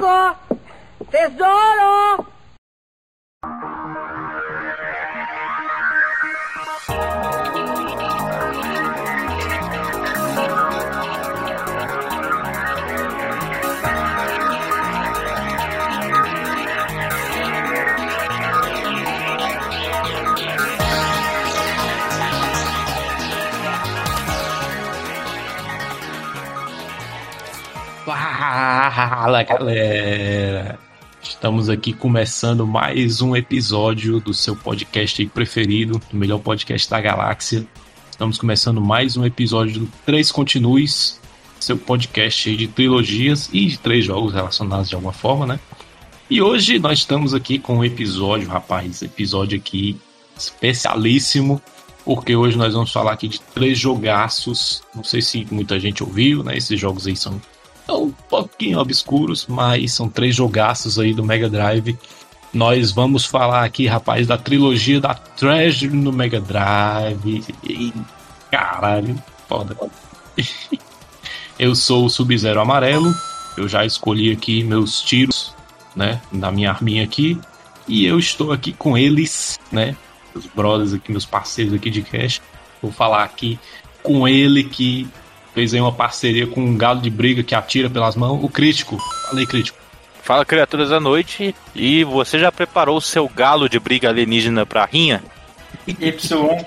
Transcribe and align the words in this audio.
Tesouro! 0.00 0.34
Tesouro! 1.10 2.29
Fala 28.92 29.44
galera! 29.44 30.76
Estamos 31.22 31.68
aqui 31.68 31.92
começando 31.92 32.66
mais 32.66 33.22
um 33.22 33.36
episódio 33.36 34.18
do 34.18 34.34
seu 34.34 34.56
podcast 34.56 35.24
preferido, 35.26 36.02
o 36.12 36.16
melhor 36.16 36.40
podcast 36.40 36.90
da 36.90 37.00
galáxia. 37.00 37.64
Estamos 38.10 38.36
começando 38.36 38.80
mais 38.80 39.16
um 39.16 39.24
episódio 39.24 39.82
do 39.82 39.92
Três 40.04 40.32
Continues, 40.32 41.20
seu 41.60 41.78
podcast 41.78 42.56
de 42.56 42.66
trilogias 42.66 43.48
e 43.52 43.66
de 43.66 43.78
três 43.78 44.04
jogos 44.04 44.34
relacionados 44.34 44.88
de 44.88 44.96
alguma 44.96 45.12
forma, 45.12 45.46
né? 45.46 45.60
E 46.28 46.42
hoje 46.42 46.80
nós 46.80 46.98
estamos 46.98 47.32
aqui 47.32 47.60
com 47.60 47.76
um 47.76 47.84
episódio, 47.84 48.48
rapaz, 48.48 49.02
episódio 49.02 49.56
aqui 49.56 50.00
especialíssimo, 50.36 51.62
porque 52.04 52.34
hoje 52.34 52.58
nós 52.58 52.74
vamos 52.74 52.92
falar 52.92 53.12
aqui 53.12 53.28
de 53.28 53.40
três 53.40 53.78
jogaços. 53.78 54.82
Não 54.92 55.04
sei 55.04 55.22
se 55.22 55.46
muita 55.48 55.78
gente 55.78 56.02
ouviu, 56.02 56.42
né? 56.42 56.56
Esses 56.56 56.78
jogos 56.78 57.06
aí 57.06 57.14
são 57.14 57.40
um 57.92 58.10
pouquinho 58.28 58.78
obscuros, 58.78 59.46
mas 59.46 59.92
são 59.92 60.08
três 60.08 60.34
jogaços 60.34 60.98
aí 60.98 61.12
do 61.12 61.24
Mega 61.24 61.48
Drive. 61.48 61.98
Nós 62.52 62.90
vamos 62.90 63.24
falar 63.24 63.64
aqui, 63.64 63.86
rapaz, 63.86 64.26
da 64.26 64.36
trilogia 64.36 65.00
da 65.00 65.14
Treasure 65.14 65.94
no 65.94 66.12
Mega 66.12 66.40
Drive. 66.40 67.44
E, 67.62 67.92
caralho, 68.50 69.22
foda. 69.48 69.76
Eu 71.58 71.74
sou 71.74 72.06
o 72.06 72.10
Sub-Zero 72.10 72.60
Amarelo. 72.60 73.14
Eu 73.56 73.68
já 73.68 73.84
escolhi 73.84 74.32
aqui 74.32 74.64
meus 74.64 75.02
tiros, 75.02 75.54
né, 75.94 76.20
na 76.32 76.50
minha 76.50 76.70
arminha 76.70 77.04
aqui. 77.04 77.38
E 77.86 78.06
eu 78.06 78.18
estou 78.18 78.52
aqui 78.52 78.72
com 78.72 78.96
eles, 78.96 79.58
né, 79.70 79.94
meus 80.34 80.46
brothers 80.46 80.94
aqui, 80.94 81.10
meus 81.10 81.26
parceiros 81.26 81.74
aqui 81.74 81.90
de 81.90 82.00
cash. 82.00 82.40
Vou 82.80 82.90
falar 82.90 83.24
aqui 83.24 83.58
com 84.02 84.26
ele 84.26 84.64
que 84.64 85.06
fez 85.54 85.74
aí 85.74 85.80
uma 85.80 85.92
parceria 85.92 86.46
com 86.46 86.60
um 86.60 86.76
galo 86.76 87.00
de 87.00 87.10
briga 87.10 87.42
que 87.42 87.54
atira 87.54 87.90
pelas 87.90 88.16
mãos, 88.16 88.42
o 88.42 88.48
Crítico. 88.48 88.98
Falei, 89.28 89.46
Crítico. 89.46 89.80
Fala, 90.22 90.44
criaturas 90.44 90.90
da 90.90 91.00
noite. 91.00 91.54
E 91.74 92.04
você 92.04 92.38
já 92.38 92.52
preparou 92.52 92.98
o 92.98 93.00
seu 93.00 93.28
galo 93.28 93.68
de 93.68 93.80
briga 93.80 94.08
alienígena 94.08 94.64
pra 94.64 94.84
rinha? 94.84 95.22
Y 95.88 95.94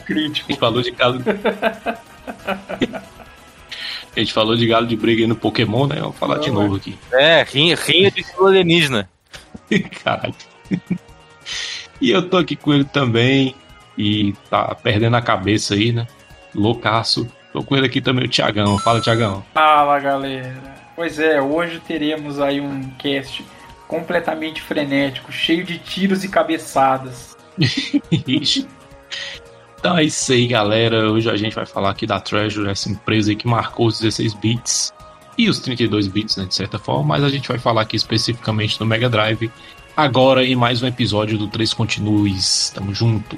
crítico. 0.06 0.48
A 0.50 0.52
gente 0.52 0.59
falou 0.59 0.81
de 0.81 0.92
galo. 0.92 1.22
A 4.16 4.20
gente 4.20 4.34
falou 4.34 4.56
de 4.56 4.67
galo 4.67 4.86
de 4.86 4.95
briga 4.95 5.22
aí 5.22 5.28
no 5.28 5.36
Pokémon, 5.36 5.88
né? 5.88 5.95
Vamos 6.00 6.17
falar 6.17 6.36
Não, 6.36 6.42
de 6.42 6.52
novo 6.52 6.76
aqui. 6.76 6.98
É, 7.11 7.44
rinha, 7.44 7.76
rinha 7.76 8.11
de 8.11 8.22
estilo 8.22 8.48
alienígena. 8.48 9.09
Caralho. 10.04 10.36
E 12.02 12.11
eu 12.11 12.28
tô 12.28 12.38
aqui 12.38 12.56
com 12.56 12.73
ele 12.73 12.86
também. 12.86 13.56
E 13.98 14.34
tá 14.50 14.76
perdendo 14.76 15.16
a 15.16 15.22
cabeça 15.22 15.73
aí, 15.73 15.92
né? 15.92 16.06
Loucaço. 16.54 17.28
Tô 17.54 17.64
com 17.64 17.78
ele 17.78 17.86
aqui 17.86 18.02
também, 18.02 18.26
o 18.26 18.28
Tiagão. 18.28 18.80
Fala, 18.80 19.00
Tiagão. 19.00 19.46
Fala 19.54 20.00
galera. 20.00 20.73
Pois 20.96 21.20
é, 21.20 21.40
hoje 21.40 21.80
teremos 21.80 22.40
aí 22.40 22.60
um 22.60 22.90
cast 22.98 23.45
completamente 23.88 24.60
frenético, 24.60 25.32
cheio 25.32 25.64
de 25.64 25.78
tiros 25.78 26.23
e 26.23 26.30
cabeçadas. 26.30 27.38
Então 29.80 29.98
é 29.98 30.04
isso 30.05 30.32
aí, 30.32 30.48
galera. 30.48 31.11
Hoje 31.11 31.30
a 31.30 31.36
gente 31.36 31.54
vai 31.54 31.66
falar 31.66 31.89
aqui 31.89 32.08
da 32.08 32.17
Treasure, 32.17 32.70
essa 32.70 32.89
empresa 32.89 33.32
aí 33.32 33.36
que 33.36 33.45
marcou 33.45 33.88
os 33.88 34.00
16 34.00 34.33
bits 34.36 34.94
e 35.38 35.50
os 35.50 35.60
32 35.60 36.08
bits, 36.08 36.38
né, 36.38 36.45
de 36.45 36.56
certa 36.56 36.80
forma, 36.80 37.04
mas 37.04 37.22
a 37.22 37.27
gente 37.27 37.50
vai 37.50 37.58
falar 37.58 37.82
aqui 37.82 37.98
especificamente 37.98 38.80
do 38.80 38.86
Mega 38.86 39.10
Drive. 39.10 39.52
Agora 39.95 40.42
em 40.45 40.56
mais 40.56 40.82
um 40.82 40.88
episódio 40.88 41.38
do 41.38 41.50
3 41.50 41.73
Continues. 41.73 42.72
Tamo 42.73 42.95
junto. 42.95 43.38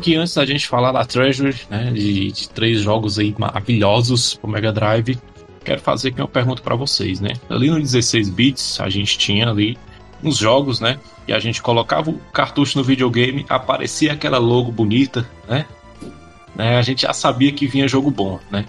Aqui 0.00 0.16
antes 0.16 0.32
da 0.32 0.46
gente 0.46 0.66
falar 0.66 0.92
da 0.92 1.04
Treasure, 1.04 1.54
né, 1.68 1.92
de, 1.92 2.32
de 2.32 2.48
três 2.48 2.80
jogos 2.80 3.18
aí 3.18 3.34
maravilhosos 3.36 4.32
pro 4.32 4.48
Mega 4.48 4.72
Drive, 4.72 5.18
quero 5.62 5.78
fazer 5.78 6.08
aqui 6.08 6.22
uma 6.22 6.26
pergunta 6.26 6.62
para 6.62 6.74
vocês, 6.74 7.20
né? 7.20 7.34
Ali 7.50 7.68
no 7.68 7.78
16 7.78 8.30
bits 8.30 8.80
a 8.80 8.88
gente 8.88 9.18
tinha 9.18 9.46
ali 9.50 9.76
uns 10.24 10.38
jogos, 10.38 10.80
né? 10.80 10.98
E 11.28 11.34
a 11.34 11.38
gente 11.38 11.60
colocava 11.60 12.08
o 12.08 12.14
cartucho 12.32 12.78
no 12.78 12.82
videogame, 12.82 13.44
aparecia 13.46 14.14
aquela 14.14 14.38
logo 14.38 14.72
bonita, 14.72 15.28
né? 15.46 15.66
né? 16.56 16.78
A 16.78 16.82
gente 16.82 17.02
já 17.02 17.12
sabia 17.12 17.52
que 17.52 17.66
vinha 17.66 17.86
jogo 17.86 18.10
bom, 18.10 18.40
né? 18.50 18.64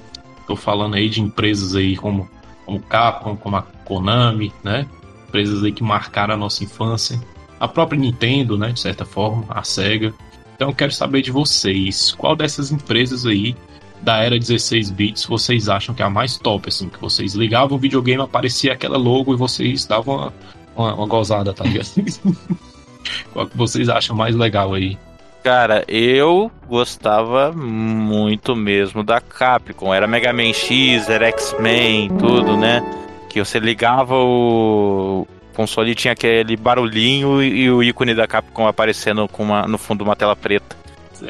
Tô 0.46 0.58
falando 0.58 0.96
aí 0.96 1.08
de 1.08 1.22
empresas 1.22 1.78
aí 1.78 1.96
como 1.96 2.30
como 2.66 2.82
Capcom, 2.82 3.38
como 3.38 3.56
a 3.56 3.62
Konami, 3.86 4.52
né? 4.62 4.86
Empresas 5.30 5.64
aí 5.64 5.72
que 5.72 5.82
marcaram 5.82 6.34
a 6.34 6.38
nossa 6.38 6.62
infância. 6.62 7.18
A 7.58 7.70
própria 7.70 7.98
Nintendo, 7.98 8.58
né? 8.58 8.74
De 8.74 8.82
certa 8.82 9.06
forma, 9.06 9.46
a 9.48 9.64
Sega. 9.64 10.14
Então 10.62 10.70
eu 10.70 10.76
quero 10.76 10.92
saber 10.92 11.24
de 11.24 11.32
vocês, 11.32 12.12
qual 12.12 12.36
dessas 12.36 12.72
empresas 12.72 13.26
aí 13.26 13.56
da 14.00 14.18
era 14.18 14.38
16 14.38 14.92
bits 14.92 15.26
vocês 15.26 15.68
acham 15.68 15.96
que 15.96 16.04
é 16.04 16.06
a 16.06 16.10
mais 16.10 16.38
top, 16.38 16.70
assim, 16.70 16.88
que 16.88 17.02
vocês 17.02 17.34
ligavam 17.34 17.76
o 17.76 17.80
videogame, 17.80 18.22
aparecia 18.22 18.74
aquela 18.74 18.96
logo 18.96 19.34
e 19.34 19.36
vocês 19.36 19.88
davam 19.88 20.18
uma, 20.18 20.34
uma, 20.76 20.94
uma 20.94 21.08
gozada, 21.08 21.52
tá 21.52 21.64
ligado? 21.64 21.88
qual 23.34 23.48
que 23.48 23.58
vocês 23.58 23.90
acham 23.90 24.16
mais 24.16 24.36
legal 24.36 24.76
aí? 24.76 25.00
Cara, 25.44 25.84
eu 25.88 26.52
gostava 26.70 27.52
muito 27.52 28.56
mesmo 28.56 29.04
da 29.04 29.20
Capcom. 29.20 29.92
Era 29.92 30.06
Mega 30.06 30.32
Man 30.32 30.54
X, 30.54 31.10
era 31.10 31.30
X-Men, 31.30 32.10
tudo, 32.20 32.56
né? 32.56 32.84
Que 33.32 33.44
você 33.44 33.58
ligava 33.58 34.14
o 34.14 35.26
console 35.56 35.92
e 35.92 35.96
tinha 35.96 36.14
aquele 36.14 36.56
barulhinho 36.58 37.42
e 37.44 37.70
o 37.72 37.82
ícone 37.84 38.14
da 38.16 38.28
Capcom 38.28 38.68
aparecendo 38.68 39.28
com 39.28 39.44
uma, 39.44 39.68
no 39.68 39.78
fundo 39.78 40.00
de 40.00 40.10
uma 40.10 40.16
tela 40.16 40.36
preta. 40.36 40.76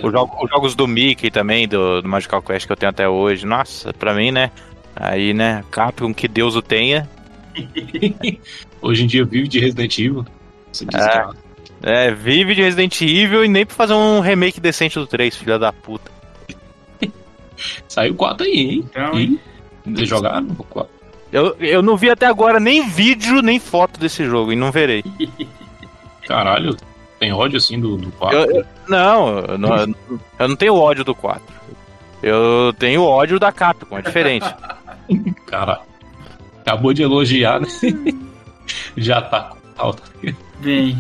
Os, 0.03 0.12
jogo- 0.12 0.38
os 0.44 0.50
jogos 0.50 0.73
do 0.75 0.88
Mickey 0.88 1.29
também, 1.29 1.68
do, 1.68 2.01
do 2.01 2.07
Magical 2.07 2.41
Quest 2.41 2.65
que 2.65 2.71
eu 2.71 2.77
tenho 2.77 2.89
até 2.91 3.07
hoje. 3.09 3.45
Nossa, 3.45 3.91
pra 3.94 4.13
mim, 4.13 4.31
né? 4.31 4.50
Aí, 4.95 5.33
né? 5.33 5.63
Capcom, 5.71 6.13
que 6.13 6.27
Deus 6.27 6.56
o 6.56 6.62
tenha. 6.62 7.09
Hoje 8.81 9.03
em 9.03 9.07
dia 9.07 9.25
vive 9.25 9.47
de 9.47 9.59
Resident 9.59 9.97
Evil. 10.00 10.25
É. 10.94 11.21
que- 11.21 11.35
É, 11.83 12.12
vive 12.12 12.56
de 12.56 12.62
Resident 12.62 13.01
Evil 13.01 13.44
e 13.44 13.47
nem 13.47 13.65
pra 13.65 13.75
fazer 13.75 13.94
um 13.94 14.19
remake 14.21 14.59
decente 14.62 14.97
do 14.97 15.06
3, 15.07 15.35
filha 15.35 15.59
da 15.59 15.74
puta. 15.74 16.09
Saiu 17.88 18.15
4 18.15 18.45
aí, 18.45 18.59
hein? 18.59 18.89
Então, 19.81 19.95
Vocês 19.95 20.07
jogaram 20.09 20.47
o 20.57 20.63
4? 20.63 21.00
Eu, 21.31 21.56
eu 21.60 21.81
não 21.81 21.95
vi 21.95 22.10
até 22.10 22.25
agora 22.25 22.60
nem 22.60 22.88
vídeo, 22.89 23.42
nem 23.42 23.60
foto 23.60 24.00
desse 24.00 24.25
jogo, 24.25 24.51
e 24.51 24.56
não 24.56 24.72
verei. 24.72 25.04
Caralho, 26.28 26.75
tem 27.19 27.31
ódio 27.31 27.57
assim 27.57 27.80
do, 27.80 27.98
do 27.98 28.12
4? 28.12 28.38
Eu- 28.38 28.51
eu- 28.57 28.66
não, 28.88 29.39
eu 29.39 29.57
não, 29.57 29.95
eu 30.39 30.48
não 30.48 30.56
tenho 30.56 30.75
ódio 30.75 31.04
do 31.04 31.16
4. 31.16 31.42
Eu 32.22 32.74
tenho 32.78 33.04
ódio 33.04 33.39
da 33.39 33.51
Capcom, 33.51 33.98
é 33.98 34.01
diferente. 34.01 34.45
Cara, 35.48 35.80
acabou 36.62 36.94
de 36.94 37.01
elogiar, 37.01 37.60
né? 37.60 37.68
Já 38.95 39.22
tá 39.22 39.42
com 39.51 39.57
falta. 39.75 40.04
Bem, 40.60 40.98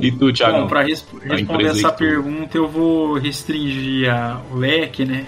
E 0.00 0.10
tu, 0.12 0.32
Thiago? 0.32 0.62
bom, 0.62 0.66
para 0.66 0.82
responder 0.82 1.40
empresa 1.40 1.78
essa 1.78 1.92
pergunta, 1.92 2.56
eu 2.58 2.68
vou 2.68 3.14
restringir 3.18 4.12
a- 4.12 4.40
o 4.50 4.56
leque, 4.56 5.04
né? 5.04 5.24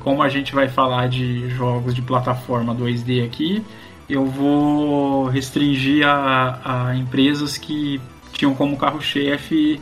Como 0.00 0.22
a 0.22 0.28
gente 0.28 0.54
vai 0.54 0.68
falar 0.68 1.08
de 1.08 1.48
jogos 1.50 1.94
de 1.94 2.02
plataforma 2.02 2.74
2D 2.74 3.24
aqui, 3.24 3.64
eu 4.08 4.26
vou 4.26 5.26
restringir 5.26 6.06
a, 6.06 6.88
a 6.90 6.96
empresas 6.96 7.56
que 7.58 8.00
tinham 8.32 8.54
como 8.54 8.76
carro-chefe 8.76 9.80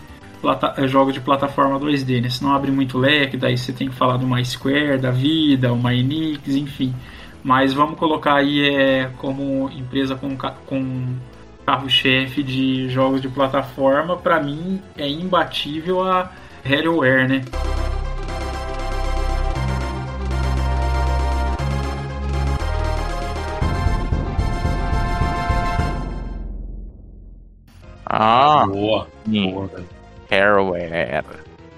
eh, 0.77 0.89
jogos 0.89 1.15
de 1.15 1.21
plataforma 1.21 1.79
2D, 1.79 2.21
né? 2.21 2.29
Senão 2.29 2.53
abre 2.53 2.71
muito 2.71 2.99
leque, 2.99 3.37
daí 3.37 3.57
você 3.57 3.73
tem 3.73 3.89
que 3.89 3.95
falar 3.95 4.17
do 4.17 4.27
MySquare, 4.27 4.99
da 4.99 5.11
Vida, 5.11 5.73
o 5.73 5.81
MyNix, 5.81 6.55
enfim. 6.55 6.95
Mas 7.43 7.73
vamos 7.73 7.99
colocar 7.99 8.35
aí 8.35 8.69
é, 8.69 9.11
como 9.19 9.71
empresa 9.71 10.15
com, 10.15 10.37
com 10.37 11.15
carro-chefe 11.65 12.43
de 12.43 12.89
jogos 12.89 13.21
de 13.21 13.29
plataforma, 13.29 14.17
pra 14.17 14.41
mim 14.41 14.81
é 14.97 15.09
imbatível 15.09 16.03
a 16.03 16.31
Harroware, 16.65 17.29
né? 17.29 17.43
Ah, 28.13 28.67
Boa, 28.67 29.09
sim. 29.25 29.51
boa, 29.53 29.67
velho. 29.69 29.89
Harroware. 30.31 31.25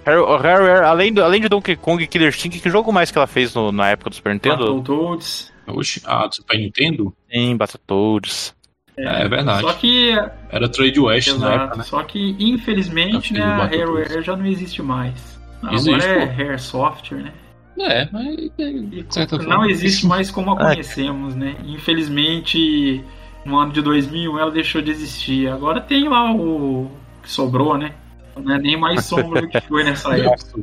Harrow- 0.05 0.37
Harroware, 0.37 0.85
além 0.85 1.13
do, 1.13 1.23
além 1.25 1.41
de 1.41 1.49
Donkey 1.49 1.77
Kong 1.77 2.05
Killer 2.07 2.29
Instinct, 2.29 2.61
que 2.61 2.69
jogo 2.71 2.93
mais 2.93 3.11
que 3.11 3.17
ela 3.19 3.27
fez 3.27 3.55
no- 3.55 3.71
na 3.73 3.89
época 3.91 4.11
do 4.11 4.17
Super 4.17 4.33
Nintendo? 4.35 4.59
Battletoads. 4.59 5.53
Oxi, 5.67 6.03
ah, 6.05 6.27
do 6.27 6.35
Super 6.35 6.59
Nintendo? 6.59 7.15
Em 7.31 7.57
Battletoads. 7.57 8.55
É, 8.97 9.23
é 9.25 9.29
verdade. 9.29 9.63
Só 9.63 9.73
que, 9.73 10.11
Era 10.51 10.69
Trade 10.69 11.01
West 11.01 11.29
na 11.29 11.35
época, 11.35 11.55
exato, 11.65 11.79
né? 11.79 11.85
só 11.85 12.03
que 12.03 12.37
infelizmente 12.39 13.33
né, 13.33 13.43
a. 13.43 13.65
Harroware 13.67 14.23
já 14.23 14.37
não 14.37 14.47
existe 14.47 14.83
mais. 14.83 15.41
Existe, 15.73 15.95
Agora 15.95 16.23
é 16.23 16.27
pô. 16.27 16.43
Rare 16.45 16.59
Software, 16.59 17.19
né? 17.23 17.33
É, 17.77 18.09
mas 18.13 18.37
de 18.37 19.05
certa 19.09 19.37
Não 19.39 19.45
forma. 19.47 19.69
existe 19.71 20.07
mais 20.07 20.31
como 20.31 20.53
a 20.53 20.55
É. 20.55 20.75
conhecemos, 20.75 21.35
né? 21.35 21.57
Infelizmente, 21.65 23.03
no 23.45 23.59
ano 23.59 23.73
de 23.73 23.83
2001 23.83 24.39
ela 24.39 24.51
deixou 24.51 24.81
de 24.81 24.91
existir. 24.91 25.49
Agora 25.49 25.81
tem 25.81 26.09
lá 26.09 26.33
o 26.33 26.91
que 27.23 27.31
sobrou, 27.31 27.77
né? 27.77 27.93
Não 28.37 28.55
é 28.55 28.59
nem 28.59 28.77
mais 28.77 29.05
sombra 29.05 29.43
do 29.43 29.49
que 29.49 29.61
foi 29.61 29.85
nessa 29.85 30.15
época. 30.19 30.61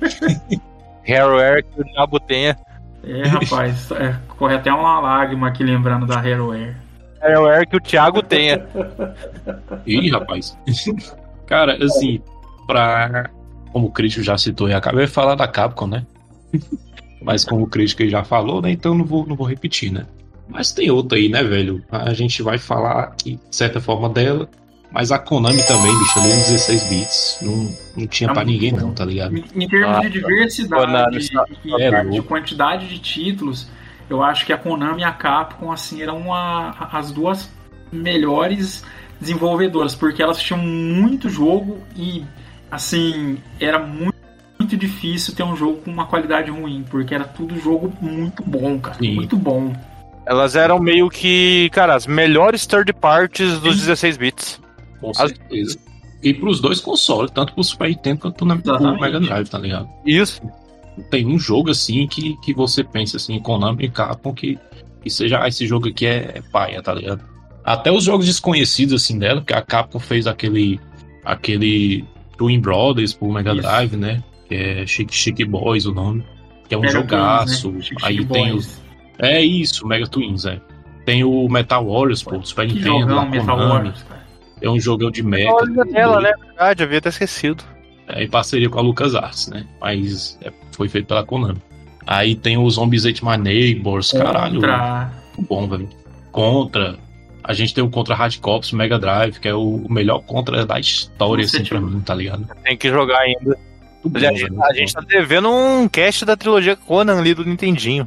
Harroware 1.06 1.64
que 1.64 1.80
o 1.80 1.84
diabo 1.84 2.20
tenha. 2.20 2.56
É, 3.04 3.26
rapaz, 3.26 3.90
é, 3.92 4.14
corre 4.28 4.54
até 4.54 4.72
uma 4.72 5.00
lágrima 5.00 5.48
aqui 5.48 5.64
lembrando 5.64 6.06
da 6.06 6.20
Harroware. 6.20 6.76
Harroware 7.20 7.66
que 7.66 7.76
o 7.76 7.80
Thiago 7.80 8.22
tenha. 8.22 8.64
Ih, 9.86 10.10
rapaz. 10.10 10.56
Cara, 11.46 11.76
assim, 11.84 12.20
pra. 12.66 13.30
Como 13.72 13.86
o 13.86 13.90
crítico 13.90 14.22
já 14.22 14.36
citou, 14.36 14.68
eu 14.68 14.76
acabei 14.76 15.06
de 15.06 15.10
falar 15.10 15.34
da 15.34 15.48
Capcom, 15.48 15.86
né? 15.86 16.04
Mas 17.22 17.44
como 17.44 17.62
o 17.62 17.66
crítico 17.66 18.06
já 18.06 18.22
falou, 18.22 18.60
né? 18.60 18.70
Então 18.70 18.94
não 18.94 19.04
vou, 19.04 19.26
não 19.26 19.34
vou 19.34 19.46
repetir, 19.46 19.90
né? 19.90 20.04
Mas 20.52 20.72
tem 20.72 20.90
outra 20.90 21.16
aí, 21.18 21.28
né, 21.28 21.42
velho? 21.42 21.82
A 21.90 22.12
gente 22.12 22.42
vai 22.42 22.58
falar 22.58 23.04
aqui, 23.04 23.38
de 23.48 23.56
certa 23.56 23.80
forma, 23.80 24.08
dela. 24.08 24.48
Mas 24.90 25.10
a 25.10 25.18
Konami 25.18 25.64
também, 25.66 25.98
bicho, 25.98 26.18
ali 26.20 26.28
em 26.28 26.42
16 26.42 26.84
bits. 26.84 27.38
Não, 27.40 27.74
não 27.96 28.06
tinha 28.06 28.28
É 28.30 28.34
pra 28.34 28.44
ninguém, 28.44 28.72
bom. 28.72 28.80
não, 28.80 28.92
tá 28.92 29.06
ligado? 29.06 29.34
Em, 29.34 29.44
em 29.54 29.66
termos 29.66 29.96
Ah, 29.96 30.00
de 30.02 30.10
diversidade 30.10 30.84
Konami, 30.86 31.28
e 31.64 31.72
é 31.82 32.04
de 32.04 32.22
quantidade 32.22 32.86
de 32.86 32.98
títulos, 32.98 33.66
eu 34.10 34.22
acho 34.22 34.44
que 34.44 34.52
a 34.52 34.58
Konami 34.58 35.00
e 35.00 35.04
a 35.04 35.12
Capcom 35.12 35.72
assim 35.72 36.02
eram 36.02 36.18
uma- 36.18 36.76
as 36.92 37.10
duas 37.10 37.48
melhores 37.90 38.84
desenvolvedoras, 39.18 39.94
porque 39.94 40.22
elas 40.22 40.38
tinham 40.38 40.60
muito 40.60 41.30
jogo 41.30 41.78
e 41.96 42.22
assim 42.70 43.38
era 43.58 43.78
muito, 43.78 44.14
muito 44.58 44.76
difícil 44.76 45.34
ter 45.34 45.42
um 45.42 45.56
jogo 45.56 45.78
com 45.82 45.90
uma 45.90 46.04
qualidade 46.04 46.50
ruim, 46.50 46.84
porque 46.90 47.14
era 47.14 47.24
tudo 47.24 47.58
jogo 47.58 47.92
muito 48.00 48.42
bom, 48.42 48.78
cara, 48.78 48.98
Sim. 48.98 49.14
muito 49.14 49.36
bom. 49.38 49.72
Elas 50.32 50.56
eram 50.56 50.78
meio 50.78 51.10
que, 51.10 51.68
cara, 51.74 51.94
as 51.94 52.06
melhores 52.06 52.64
third 52.64 52.90
parties 52.94 53.60
dos 53.60 53.76
16 53.76 54.16
bits. 54.16 54.60
Com 54.98 55.12
certeza. 55.12 55.78
E 56.22 56.32
pros 56.32 56.58
dois 56.58 56.80
consoles, 56.80 57.30
tanto 57.30 57.52
pro 57.52 57.62
Super 57.62 57.90
Nintendo 57.90 58.20
quanto 58.20 58.46
pro 58.46 58.54
Exatamente. 58.54 59.00
Mega 59.02 59.20
Drive, 59.20 59.48
tá 59.50 59.58
ligado? 59.58 59.90
Isso. 60.06 60.40
tem 61.10 61.26
um 61.26 61.38
jogo 61.38 61.70
assim 61.70 62.06
que, 62.06 62.34
que 62.38 62.54
você 62.54 62.82
pensa 62.82 63.18
assim, 63.18 63.38
Konami 63.40 63.84
e 63.84 63.90
Capcom, 63.90 64.32
que, 64.32 64.58
que 65.02 65.10
seja, 65.10 65.42
ah, 65.42 65.48
esse 65.48 65.66
jogo 65.66 65.90
aqui 65.90 66.06
é, 66.06 66.32
é 66.36 66.42
paia, 66.50 66.80
tá 66.80 66.94
ligado? 66.94 67.22
Até 67.62 67.92
os 67.92 68.02
jogos 68.02 68.24
desconhecidos 68.24 69.02
assim 69.02 69.18
dela, 69.18 69.42
que 69.42 69.52
a 69.52 69.60
Capcom 69.60 69.98
fez 69.98 70.26
aquele 70.26 70.80
aquele 71.22 72.06
Twin 72.38 72.58
Brothers 72.58 73.12
pro 73.12 73.30
Mega 73.30 73.52
Isso. 73.52 73.60
Drive, 73.60 73.96
né? 73.98 74.24
Que 74.48 74.54
é 74.54 74.86
Chic 74.86 75.12
Chic 75.12 75.44
Boys 75.44 75.84
o 75.84 75.92
nome. 75.92 76.24
Que 76.70 76.74
é 76.74 76.78
um 76.78 76.80
Mega 76.80 76.92
jogaço. 76.94 77.70
Né? 77.70 77.82
Chique 77.82 78.02
Aí 78.02 78.16
Chique 78.16 78.32
tem 78.32 78.50
Boys. 78.52 78.66
os. 78.66 78.81
É 79.22 79.40
isso, 79.40 79.86
Mega 79.86 80.06
Twins, 80.06 80.44
é. 80.44 80.60
Tem 81.06 81.24
o 81.24 81.48
Metal 81.48 81.84
Warriors, 81.86 82.22
pô, 82.22 82.36
do 82.38 82.46
Super 82.46 82.66
Que 82.66 82.74
Nintendo, 82.74 83.00
jogão 83.08 83.28
Metal. 83.30 83.56
Warriors, 83.58 84.02
cara. 84.02 84.22
É 84.60 84.68
um 84.70 84.78
jogão 84.78 85.10
de 85.10 85.22
mecha. 85.22 85.50
Olha 85.52 85.84
dela, 85.84 86.20
né? 86.20 86.32
Verdade, 86.44 86.82
havia 86.82 86.98
até 86.98 87.08
esquecido. 87.08 87.64
É, 88.08 88.22
em 88.24 88.28
parceria 88.28 88.68
com 88.68 88.78
a 88.78 88.82
LucasArts, 88.82 89.48
né? 89.48 89.64
Mas 89.80 90.38
é, 90.42 90.52
foi 90.72 90.88
feito 90.88 91.06
pela 91.06 91.24
Konami. 91.24 91.60
Aí 92.06 92.34
tem 92.34 92.58
os 92.58 92.74
Zombies 92.74 93.06
Ate 93.06 93.24
My 93.24 93.36
Neighbors, 93.36 94.12
caralho. 94.12 94.54
Contra- 94.54 95.12
Muito 95.36 95.48
bom, 95.48 95.66
velho. 95.68 95.88
Contra. 96.30 96.96
A 97.44 97.52
gente 97.52 97.74
tem 97.74 97.82
o 97.82 97.90
Contra 97.90 98.14
Hard 98.14 98.38
Cops 98.38 98.70
Mega 98.72 98.98
Drive, 98.98 99.38
que 99.40 99.48
é 99.48 99.54
o 99.54 99.82
o 99.84 99.92
melhor 99.92 100.20
Contra 100.20 100.64
da 100.64 100.78
história, 100.78 101.44
assim, 101.44 101.64
pra 101.64 101.80
mim, 101.80 102.00
tá 102.00 102.14
ligado? 102.14 102.46
Tem 102.62 102.76
que 102.76 102.88
jogar 102.88 103.18
ainda. 103.20 103.56
Muito 104.04 104.16
A 104.16 104.20
bom, 104.30 104.36
gente, 104.36 104.42
velho. 104.42 104.62
a 104.64 104.72
gente 104.74 104.92
tá 104.92 105.00
devendo 105.00 105.50
um 105.50 105.88
cast 105.88 106.24
da 106.24 106.36
trilogia 106.36 106.76
Conan 106.76 107.18
ali 107.18 107.34
do 107.34 107.44
Nintendinho. 107.44 108.06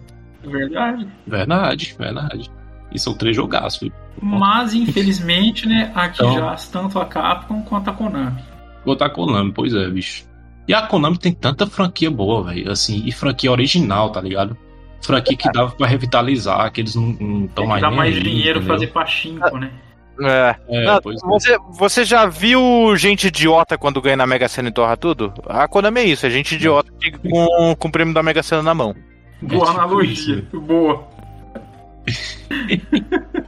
Verdade. 0.49 1.07
Verdade, 1.27 1.95
verdade. 1.97 2.51
E 2.91 2.99
são 2.99 3.13
três 3.17 3.35
jogaços? 3.35 3.89
Mas, 4.21 4.73
infelizmente, 4.73 5.67
né, 5.67 5.91
aqui 5.93 6.23
Então- 6.23 6.33
já 6.35 6.55
tanto 6.71 6.99
a 6.99 7.05
Capcom 7.05 7.61
quanto 7.63 7.89
a 7.89 7.93
Konami. 7.93 8.41
Botar 8.85 9.07
a 9.07 9.09
Konami, 9.09 9.51
pois 9.51 9.73
é, 9.73 9.89
bicho. 9.89 10.23
E 10.67 10.73
a 10.73 10.83
Konami 10.87 11.17
tem 11.17 11.33
tanta 11.33 11.67
franquia 11.67 12.09
boa, 12.09 12.43
velho. 12.43 12.71
Assim, 12.71 13.03
e 13.05 13.11
franquia 13.11 13.51
original, 13.51 14.09
tá 14.11 14.21
ligado? 14.21 14.57
Franquia 15.01 15.37
que 15.37 15.51
dava 15.51 15.71
pra 15.75 15.85
revitalizar, 15.87 16.71
que 16.71 16.81
eles 16.81 16.95
não 16.95 17.45
estão 17.45 17.67
mais 17.67 17.81
nem 17.83 17.91
mais 17.95 18.15
dinheiro 18.15 18.59
entendeu? 18.59 18.73
fazer 18.75 18.87
pachinko, 18.87 19.57
né? 19.57 19.69
É. 20.21 20.55
É, 20.69 20.85
Não, 20.85 20.93
é. 20.95 21.01
você, 21.25 21.57
você 21.71 22.05
já 22.05 22.25
viu 22.25 22.95
gente 22.95 23.27
idiota 23.27 23.77
quando 23.77 24.01
ganha 24.01 24.15
na 24.15 24.25
Mega 24.25 24.47
Sena 24.47 24.69
e 24.69 24.71
torra 24.71 24.95
tudo? 24.95 25.33
A 25.45 25.67
Konami 25.67 25.99
é 25.99 26.05
isso, 26.05 26.25
é 26.25 26.29
gente 26.29 26.55
idiota 26.55 26.89
que- 26.99 27.11
com, 27.11 27.75
com 27.77 27.87
o 27.87 27.91
prêmio 27.91 28.13
da 28.13 28.23
Mega 28.23 28.41
Sena 28.41 28.63
na 28.63 28.73
mão. 28.73 28.95
Boa 29.47 29.65
tipo 29.65 29.79
analogia. 29.79 30.47
Boa. 30.53 31.07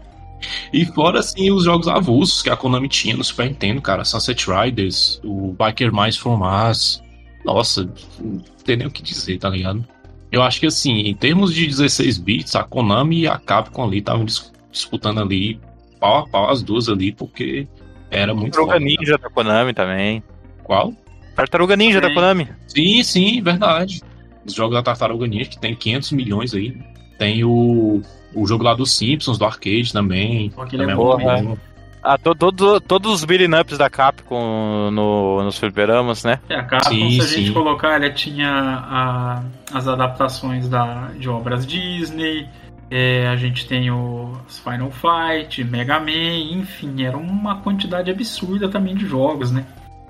E 0.71 0.85
fora, 0.85 1.19
assim, 1.19 1.49
os 1.51 1.63
jogos 1.63 1.87
avulsos 1.87 2.41
que 2.41 2.49
a 2.49 2.55
Konami 2.55 2.87
tinha 2.87 3.15
no 3.15 3.23
Super 3.23 3.47
Nintendo, 3.47 3.81
cara. 3.81 4.03
Sunset 4.05 4.45
Riders, 4.49 5.19
o 5.23 5.53
Biker 5.53 5.93
Mice 5.93 6.19
from 6.19 6.37
Mars. 6.37 7.01
Nossa, 7.45 7.89
não 8.19 8.39
tem 8.63 8.77
nem 8.77 8.87
o 8.87 8.91
que 8.91 9.01
dizer, 9.01 9.37
tá 9.39 9.49
ligado? 9.49 9.85
Eu 10.31 10.43
acho 10.43 10.59
que, 10.59 10.65
assim, 10.67 10.91
em 10.99 11.15
termos 11.15 11.53
de 11.53 11.65
16 11.65 12.17
bits, 12.17 12.55
a 12.55 12.63
Konami 12.63 13.21
e 13.21 13.27
a 13.27 13.37
Capcom 13.37 13.85
ali 13.85 13.99
estavam 13.99 14.25
dis- 14.25 14.51
disputando 14.71 15.19
ali, 15.21 15.59
pau 15.99 16.19
a 16.19 16.27
pau, 16.27 16.49
as 16.49 16.61
duas 16.61 16.89
ali, 16.89 17.13
porque 17.13 17.65
era 18.11 18.33
muito 18.33 18.53
Tartaruga 18.53 18.79
né? 18.79 18.85
Ninja 18.97 19.17
da 19.17 19.29
Konami 19.29 19.73
também. 19.73 20.21
Qual? 20.63 20.93
Tartaruga 21.35 21.75
Ninja 21.77 22.01
da 22.01 22.09
Sim. 22.09 22.13
Konami. 22.13 22.49
Sim, 22.67 23.03
sim, 23.03 23.41
verdade. 23.41 24.01
Os 24.47 24.53
jogos 24.53 24.75
da 24.75 24.81
Tartaruga 24.81 25.27
Ninja, 25.27 25.49
que 25.49 25.59
tem 25.59 25.75
500 25.75 26.11
milhões 26.13 26.53
aí. 26.53 26.75
Tem 27.19 27.43
o, 27.43 28.01
o 28.33 28.47
jogo 28.47 28.63
lá 28.63 28.73
dos 28.73 28.95
Simpsons, 28.95 29.37
do 29.37 29.45
arcade 29.45 29.91
também. 29.91 30.51
Só 30.55 30.65
que 30.65 30.75
ele 30.75 30.85
também 30.85 30.95
é 30.95 31.11
é 31.11 31.41
bom 31.41 31.45
bom. 31.49 31.57
Ah, 32.03 32.17
to- 32.17 32.35
todo- 32.35 32.79
todos 32.79 33.11
os 33.11 33.25
beating 33.25 33.53
ups 33.59 33.77
da 33.77 33.89
Capcom 33.89 34.89
no, 34.91 35.43
nos 35.43 35.57
fliperamas, 35.57 36.23
né? 36.23 36.39
É, 36.47 36.55
a 36.55 36.63
Capcom, 36.63 36.89
Sim, 36.91 37.09
se 37.11 37.21
a 37.21 37.25
gente 37.37 37.47
sim. 37.47 37.53
colocar, 37.53 37.95
ela 38.01 38.09
tinha 38.13 38.49
a- 38.49 39.43
as 39.73 39.87
adaptações 39.87 40.69
da, 40.69 41.09
de 41.19 41.27
obras 41.27 41.65
Disney, 41.67 42.47
é, 42.89 43.27
a 43.27 43.35
gente 43.35 43.67
tem 43.67 43.91
os 43.91 44.59
Final 44.59 44.91
Fight, 44.91 45.61
Mega 45.65 45.99
Man, 45.99 46.11
enfim, 46.51 47.03
era 47.03 47.17
uma 47.17 47.57
quantidade 47.61 48.09
absurda 48.09 48.69
também 48.69 48.95
de 48.95 49.05
jogos, 49.05 49.51
né? 49.51 49.65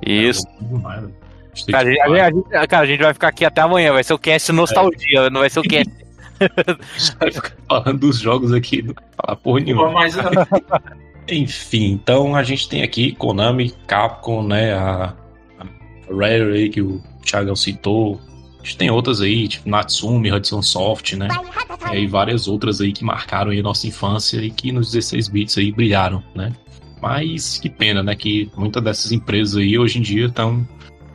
Isso. 0.05 0.45
É 0.47 0.63
bom 0.65 0.77
demais, 0.77 1.01
velho. 1.01 1.13
Street 1.13 1.26
Cara 1.65 1.89
a, 1.89 2.25
a 2.25 2.31
gente- 2.31 2.67
cara, 2.67 2.79
a 2.79 2.85
gente 2.85 3.03
vai 3.03 3.13
ficar 3.13 3.27
aqui 3.29 3.45
até 3.45 3.61
amanhã, 3.61 3.93
vai 3.93 4.03
ser 4.03 4.13
o 4.13 4.19
cast 4.19 4.51
nostalgia, 4.51 5.29
não 5.29 5.41
vai 5.41 5.49
ser 5.49 5.59
o 5.59 5.63
cast. 5.63 5.91
vai 7.19 7.31
ficar 7.31 7.53
falando 7.67 7.99
dos 7.99 8.19
jogos 8.19 8.53
aqui, 8.53 8.81
não 8.81 8.93
vai 8.93 9.03
falar 9.15 9.35
porra 9.37 9.59
Pô, 9.59 9.65
nenhuma. 9.65 9.91
Mas 9.91 10.15
Enfim, 11.29 11.91
então 11.91 12.35
a 12.35 12.43
gente 12.43 12.69
tem 12.69 12.83
aqui 12.83 13.11
Konami, 13.11 13.71
Capcom, 13.85 14.43
né? 14.43 14.73
A, 14.73 15.13
a 15.59 16.13
Rare 16.13 16.53
aí 16.53 16.69
que 16.69 16.81
o 16.81 17.01
Thiago 17.23 17.55
citou. 17.55 18.21
A 18.61 18.63
gente 18.63 18.77
tem 18.77 18.89
outras 18.89 19.21
aí, 19.21 19.47
tipo 19.47 19.69
Natsumi, 19.69 20.31
Hudson 20.31 20.61
Soft, 20.61 21.13
né? 21.13 21.27
é, 21.91 21.99
e 21.99 22.07
várias 22.07 22.47
outras 22.47 22.81
aí 22.81 22.91
que 22.91 23.03
marcaram 23.03 23.51
aí 23.51 23.59
a 23.59 23.63
nossa 23.63 23.87
infância 23.87 24.37
e 24.37 24.49
que 24.49 24.71
nos 24.71 24.91
16 24.91 25.27
bits 25.27 25.57
aí 25.57 25.71
brilharam, 25.71 26.23
né? 26.35 26.53
Mas 27.01 27.59
que 27.59 27.69
pena, 27.69 28.01
né? 28.01 28.15
Que 28.15 28.49
muitas 28.55 28.83
dessas 28.83 29.11
empresas 29.11 29.57
aí 29.57 29.77
hoje 29.77 29.99
em 29.99 30.01
dia 30.01 30.25
estão 30.27 30.67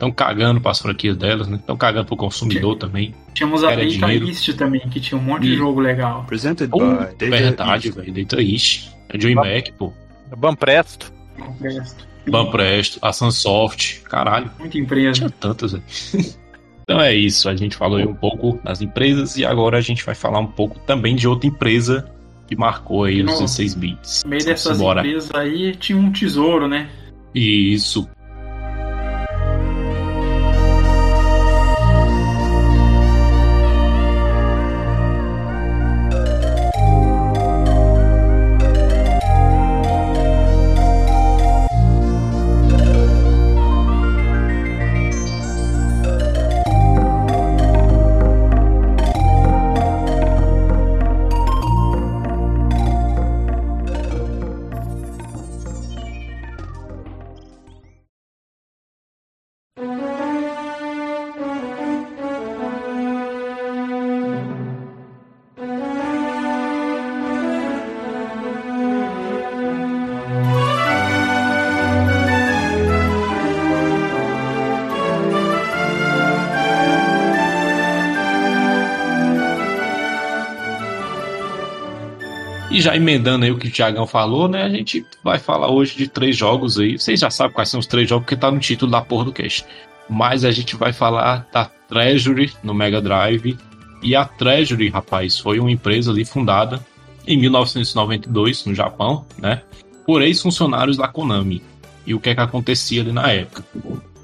estão 0.03 0.11
cagando 0.11 0.59
para 0.59 0.71
as 0.71 0.79
franquias 0.79 1.17
delas, 1.17 1.47
né? 1.47 1.57
Estão 1.57 1.77
cagando 1.77 2.05
para 2.05 2.13
o 2.13 2.17
consumidor 2.17 2.77
também. 2.77 3.13
Tínhamos 3.33 3.63
a 3.63 3.69
Data 3.69 3.83
East 3.83 4.53
também, 4.55 4.81
que 4.89 4.99
tinha 4.99 5.19
um 5.19 5.23
monte 5.23 5.45
e... 5.45 5.51
de 5.51 5.55
jogo 5.55 5.79
legal. 5.79 6.23
Presented 6.25 6.69
oh, 6.71 6.79
by 7.17 7.29
verdade, 7.29 7.91
velho. 7.91 8.13
Data 8.13 8.41
East. 8.41 8.89
A 9.13 9.17
DreamHack, 9.17 9.71
pô. 9.73 9.93
Banpresto. 10.35 11.11
Banpresto. 11.37 12.07
Banpresto, 12.27 12.99
a 13.01 13.11
Sunsoft, 13.11 14.01
caralho. 14.03 14.49
Muita 14.59 14.77
empresa. 14.77 15.13
Tinha 15.13 15.29
tantas, 15.29 15.73
velho. 15.73 15.83
Então 16.83 16.99
é 16.99 17.15
isso, 17.15 17.47
a 17.47 17.55
gente 17.55 17.77
falou 17.77 17.97
aí 17.97 18.05
um 18.05 18.13
pouco 18.13 18.59
das 18.61 18.81
empresas 18.81 19.37
e 19.37 19.45
agora 19.45 19.77
a 19.77 19.81
gente 19.81 20.05
vai 20.05 20.13
falar 20.13 20.39
um 20.39 20.47
pouco 20.47 20.77
também 20.79 21.15
de 21.15 21.25
outra 21.25 21.47
empresa 21.47 22.11
que 22.45 22.57
marcou 22.57 23.05
aí 23.05 23.23
os 23.23 23.31
16 23.39 23.73
bits. 23.75 24.23
No 24.25 24.31
meio 24.31 24.43
dessas 24.43 24.81
empresas 24.81 25.31
aí 25.33 25.73
tinha 25.77 25.97
um 25.97 26.11
tesouro, 26.11 26.67
né? 26.67 26.89
Isso, 27.33 28.05
já 82.83 82.95
emendando 82.95 83.45
aí 83.45 83.51
o 83.51 83.57
que 83.57 83.67
o 83.67 83.71
Thiagão 83.71 84.05
falou, 84.05 84.47
né? 84.47 84.63
A 84.63 84.69
gente 84.69 85.05
vai 85.23 85.39
falar 85.39 85.71
hoje 85.71 85.95
de 85.95 86.07
três 86.07 86.35
jogos 86.35 86.77
aí. 86.77 86.99
Vocês 86.99 87.19
já 87.19 87.29
sabem 87.29 87.53
quais 87.53 87.69
são 87.69 87.79
os 87.79 87.87
três 87.87 88.07
jogos, 88.07 88.25
porque 88.25 88.35
tá 88.35 88.51
no 88.51 88.59
título 88.59 88.91
da 88.91 89.01
porra 89.01 89.25
do 89.25 89.31
cast. 89.31 89.65
Mas 90.09 90.43
a 90.43 90.51
gente 90.51 90.75
vai 90.75 90.91
falar 90.91 91.47
da 91.51 91.65
Treasury 91.87 92.51
no 92.61 92.73
Mega 92.73 93.01
Drive. 93.01 93.57
E 94.01 94.15
a 94.15 94.25
Treasury, 94.25 94.89
rapaz, 94.89 95.39
foi 95.39 95.59
uma 95.59 95.71
empresa 95.71 96.11
ali 96.11 96.25
fundada 96.25 96.85
em 97.25 97.37
1992 97.37 98.65
no 98.65 98.75
Japão, 98.75 99.25
né? 99.37 99.61
Por 100.05 100.21
ex-funcionários 100.21 100.97
da 100.97 101.07
Konami. 101.07 101.63
E 102.05 102.13
o 102.13 102.19
que 102.19 102.29
é 102.29 102.35
que 102.35 102.41
acontecia 102.41 103.01
ali 103.01 103.13
na 103.13 103.31
época? 103.31 103.63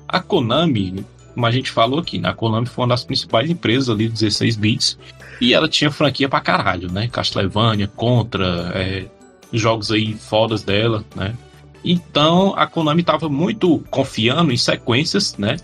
A 0.06 0.20
Konami, 0.20 1.06
como 1.34 1.46
a 1.46 1.52
gente 1.52 1.72
falou 1.72 2.00
aqui, 2.00 2.18
né? 2.18 2.28
a 2.28 2.34
Konami 2.34 2.68
foi 2.68 2.84
uma 2.84 2.90
das 2.90 3.06
principais 3.06 3.50
empresas 3.50 3.90
ali 3.90 4.08
de 4.10 4.14
16 4.14 4.58
bits 4.58 5.00
e 5.40 5.54
ela 5.54 5.68
tinha 5.68 5.92
franquia 5.92 6.28
pra 6.28 6.42
caralho, 6.42 6.92
né? 6.92 7.08
Castlevania, 7.08 7.88
Contra, 7.88 8.72
é, 8.76 9.06
jogos 9.54 9.92
aí 9.92 10.14
fodas 10.14 10.64
dela, 10.64 11.04
né? 11.16 11.36
Então 11.84 12.54
a 12.58 12.68
Konami 12.68 13.04
tava 13.04 13.30
muito 13.30 13.84
confiando 13.90 14.52
em 14.52 14.58
sequências, 14.58 15.38
né? 15.38 15.58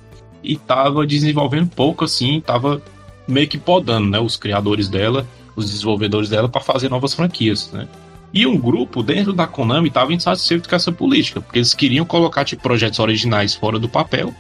E 0.44 0.56
tava 0.56 1.06
desenvolvendo 1.06 1.70
pouco 1.70 2.06
assim, 2.06 2.40
tava 2.40 2.82
meio 3.28 3.48
que 3.48 3.58
podando, 3.58 4.10
né? 4.10 4.20
Os 4.20 4.38
criadores 4.38 4.88
dela, 4.88 5.28
os 5.56 5.70
desenvolvedores 5.70 6.30
dela 6.30 6.48
para 6.48 6.62
fazer 6.62 6.90
novas 6.90 7.14
franquias, 7.14 7.72
né? 7.72 7.88
E 8.34 8.46
um 8.46 8.58
grupo 8.58 9.02
dentro 9.02 9.34
da 9.34 9.48
Konami 9.48 9.88
estava 9.88 10.14
insatisfeito 10.14 10.68
com 10.68 10.76
essa 10.76 10.92
política, 10.92 11.40
porque 11.40 11.60
eles 11.60 11.74
queriam 11.74 12.06
colocar 12.06 12.44
tipo, 12.44 12.62
projetos 12.62 13.00
originais 13.00 13.56
fora 13.56 13.80
do 13.80 13.88
papel 13.88 14.34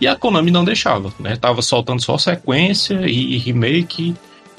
e 0.00 0.06
a 0.06 0.16
Konami 0.16 0.50
não 0.50 0.64
deixava, 0.64 1.12
né? 1.18 1.36
Tava 1.36 1.62
soltando 1.62 2.02
só 2.02 2.18
sequência 2.18 3.08
e 3.08 3.36
remake 3.38 4.14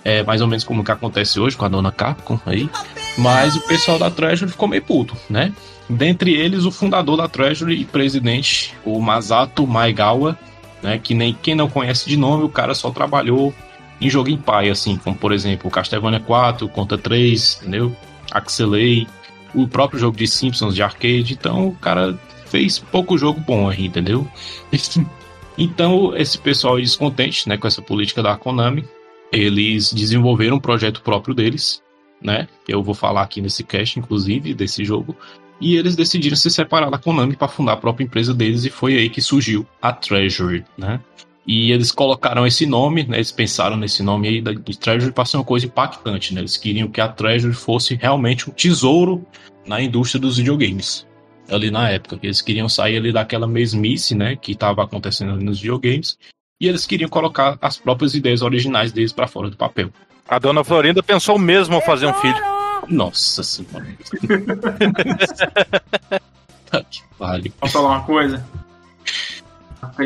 é 0.08 0.24
mais 0.24 0.40
ou 0.40 0.48
menos 0.48 0.64
como 0.64 0.86
que 0.86 0.92
acontece 0.92 1.38
hoje 1.38 1.58
com 1.58 1.66
a 1.66 1.68
dona 1.68 1.92
Capcom 1.92 2.40
aí. 2.46 2.70
Mas 3.18 3.58
o 3.58 3.68
pessoal 3.68 4.00
da 4.00 4.10
Treasury 4.10 4.50
ficou 4.50 4.66
meio 4.66 4.82
puto, 4.82 5.18
né? 5.30 5.54
Dentre 5.90 6.34
eles, 6.34 6.64
o 6.64 6.72
fundador 6.72 7.18
da 7.18 7.28
Treasury 7.28 7.82
e 7.82 7.84
presidente, 7.84 8.74
o 8.86 9.02
Masato 9.02 9.68
Maegawa, 9.68 10.40
né? 10.82 10.98
Que 10.98 11.14
nem 11.14 11.34
quem 11.34 11.56
não 11.56 11.70
conhece 11.70 12.08
de 12.08 12.16
nome, 12.16 12.46
o 12.46 12.50
cara 12.50 12.74
só 12.74 12.90
trabalhou 12.90 13.54
em 14.00 14.10
jogo 14.10 14.30
em 14.30 14.38
pai, 14.38 14.70
assim, 14.70 14.96
como 14.96 15.18
por 15.18 15.34
exemplo 15.34 15.70
Castlevania 15.70 16.22
4, 16.22 16.70
Conta 16.70 16.98
3, 16.98 17.60
entendeu? 17.62 17.94
Axelay, 18.32 19.06
o 19.54 19.68
próprio 19.68 20.00
jogo 20.00 20.16
de 20.16 20.28
Simpsons 20.28 20.74
de 20.74 20.82
arcade. 20.82 21.34
Então 21.34 21.68
o 21.68 21.76
cara 21.76 22.18
fez 22.46 22.80
pouco 22.80 23.18
jogo 23.18 23.42
bom 23.42 23.70
aí, 23.70 23.88
entendeu? 23.88 24.26
Então, 25.60 26.16
esse 26.16 26.38
pessoal 26.38 26.80
descontente 26.80 27.50
né, 27.50 27.58
com 27.58 27.66
essa 27.66 27.82
política 27.82 28.22
da 28.22 28.38
Konami 28.38 28.86
eles 29.32 29.92
desenvolveram 29.92 30.58
um 30.58 30.60
projeto 30.60 31.02
próprio 31.02 31.36
deles, 31.36 31.82
né? 32.22 32.48
Eu 32.68 32.82
vou 32.82 32.94
falar 32.94 33.22
aqui 33.22 33.42
nesse 33.42 33.64
cast, 33.64 34.00
inclusive, 34.00 34.54
desse 34.54 34.84
jogo. 34.84 35.16
E 35.60 35.76
eles 35.76 35.96
decidiram 35.96 36.36
se 36.36 36.50
separar 36.52 36.90
da 36.90 36.98
Konami 36.98 37.36
para 37.36 37.48
fundar 37.48 37.74
a 37.74 37.78
própria 37.78 38.06
empresa 38.06 38.34
deles 38.34 38.64
e 38.64 38.70
foi 38.70 38.96
aí 38.96 39.10
que 39.10 39.22
surgiu 39.22 39.66
a 39.82 39.92
Treasury, 39.92 40.64
né? 40.78 41.00
E 41.48 41.72
eles 41.72 41.92
colocaram 41.92 42.46
esse 42.46 42.66
nome, 42.66 43.06
né? 43.06 43.18
Eles 43.18 43.32
pensaram 43.32 43.78
nesse 43.78 44.04
nome 44.04 44.28
aí 44.28 44.42
de 44.42 44.78
Treasury 44.78 45.14
para 45.14 45.26
ser 45.26 45.38
uma 45.38 45.44
coisa 45.44 45.66
impactante, 45.66 46.34
né? 46.34 46.42
Eles 46.42 46.58
queriam 46.58 46.90
que 46.90 47.02
a 47.02 47.08
Treasury 47.08 47.54
fosse 47.54 47.96
realmente 47.96 48.50
um 48.50 48.54
tesouro 48.54 49.26
na 49.66 49.82
indústria 49.82 50.22
dos 50.22 50.38
videogames. 50.38 51.08
Ali 51.50 51.72
na 51.72 51.90
época, 51.90 52.20
eles 52.22 52.42
queriam 52.42 52.68
sair 52.68 52.98
ali 52.98 53.12
daquela 53.12 53.48
mesmice, 53.48 54.14
né, 54.14 54.36
que 54.36 54.52
estava 54.52 54.84
acontecendo 54.84 55.38
nos 55.38 55.60
videogames 55.62 56.18
e 56.60 56.68
eles 56.68 56.86
queriam 56.86 57.10
colocar 57.10 57.58
as 57.62 57.78
próprias 57.78 58.14
ideias 58.16 58.42
originais 58.42 58.92
deles 58.92 59.14
para 59.14 59.28
fora 59.28 59.50
do 59.50 59.56
papel. 59.58 59.90
A 60.28 60.40
dona 60.40 60.64
Florinda 60.64 61.02
pensou 61.02 61.38
mesmo 61.38 61.80
fazer 61.82 62.08
um 62.08 62.14
filho. 62.14 62.42
Nossa 62.90 63.44
senhora. 63.44 63.86
que 66.90 67.02
vale. 67.18 67.50
Posso 67.52 67.74
falar 67.74 67.90
uma 67.90 68.04
coisa? 68.04 68.46
A 69.82 69.92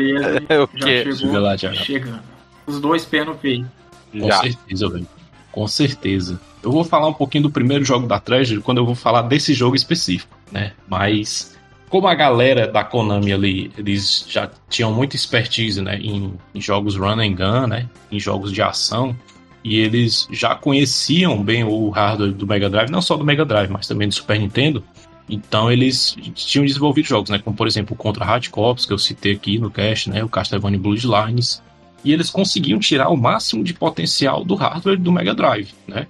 é, 0.48 1.04
já 1.04 1.16
chegou 1.16 1.40
lá, 1.40 1.56
já. 1.56 1.72
chegando. 1.74 2.22
Os 2.66 2.80
dois 2.80 3.04
pés 3.04 3.26
no 3.26 3.34
peito. 3.34 3.66
Com 4.12 4.26
já. 4.26 4.40
certeza, 4.40 4.88
velho. 4.88 5.08
Com 5.50 5.66
certeza. 5.66 6.40
Eu 6.62 6.70
vou 6.70 6.84
falar 6.84 7.08
um 7.08 7.14
pouquinho 7.14 7.44
do 7.44 7.50
primeiro 7.50 7.84
jogo 7.84 8.06
da 8.06 8.20
Treasure 8.20 8.60
quando 8.60 8.78
eu 8.78 8.86
vou 8.86 8.94
falar 8.94 9.22
desse 9.22 9.52
jogo 9.52 9.74
específico, 9.74 10.36
né? 10.50 10.72
Mas 10.88 11.51
como 11.92 12.08
a 12.08 12.14
galera 12.14 12.66
da 12.66 12.82
Konami 12.82 13.34
ali, 13.34 13.70
eles 13.76 14.24
já 14.26 14.50
tinham 14.70 14.90
muita 14.90 15.14
expertise, 15.14 15.82
né, 15.82 15.98
em, 15.98 16.32
em, 16.54 16.58
jogos 16.58 16.96
run 16.96 17.20
and 17.20 17.34
gun, 17.34 17.66
né, 17.66 17.86
em 18.10 18.18
jogos 18.18 18.50
de 18.50 18.62
ação, 18.62 19.14
e 19.62 19.78
eles 19.78 20.26
já 20.32 20.54
conheciam 20.54 21.44
bem 21.44 21.64
o 21.64 21.90
hardware 21.90 22.32
do 22.32 22.46
Mega 22.46 22.70
Drive, 22.70 22.90
não 22.90 23.02
só 23.02 23.14
do 23.14 23.26
Mega 23.26 23.44
Drive, 23.44 23.68
mas 23.68 23.86
também 23.86 24.08
do 24.08 24.14
Super 24.14 24.40
Nintendo. 24.40 24.82
Então 25.28 25.70
eles 25.70 26.16
tinham 26.34 26.64
desenvolvido 26.64 27.08
jogos, 27.08 27.28
né, 27.28 27.38
como 27.38 27.54
por 27.54 27.66
exemplo 27.66 27.92
o 27.92 27.96
Contra 27.96 28.24
Hard 28.24 28.48
Corps, 28.48 28.86
que 28.86 28.92
eu 28.94 28.98
citei 28.98 29.34
aqui 29.34 29.58
no 29.58 29.70
cast, 29.70 30.08
né, 30.08 30.24
o 30.24 30.30
Castlevania 30.30 30.78
Bloodlines, 30.78 31.62
e 32.02 32.10
eles 32.10 32.30
conseguiam 32.30 32.78
tirar 32.78 33.10
o 33.10 33.18
máximo 33.18 33.62
de 33.62 33.74
potencial 33.74 34.42
do 34.42 34.54
hardware 34.54 34.98
do 34.98 35.12
Mega 35.12 35.34
Drive, 35.34 35.74
né? 35.86 36.06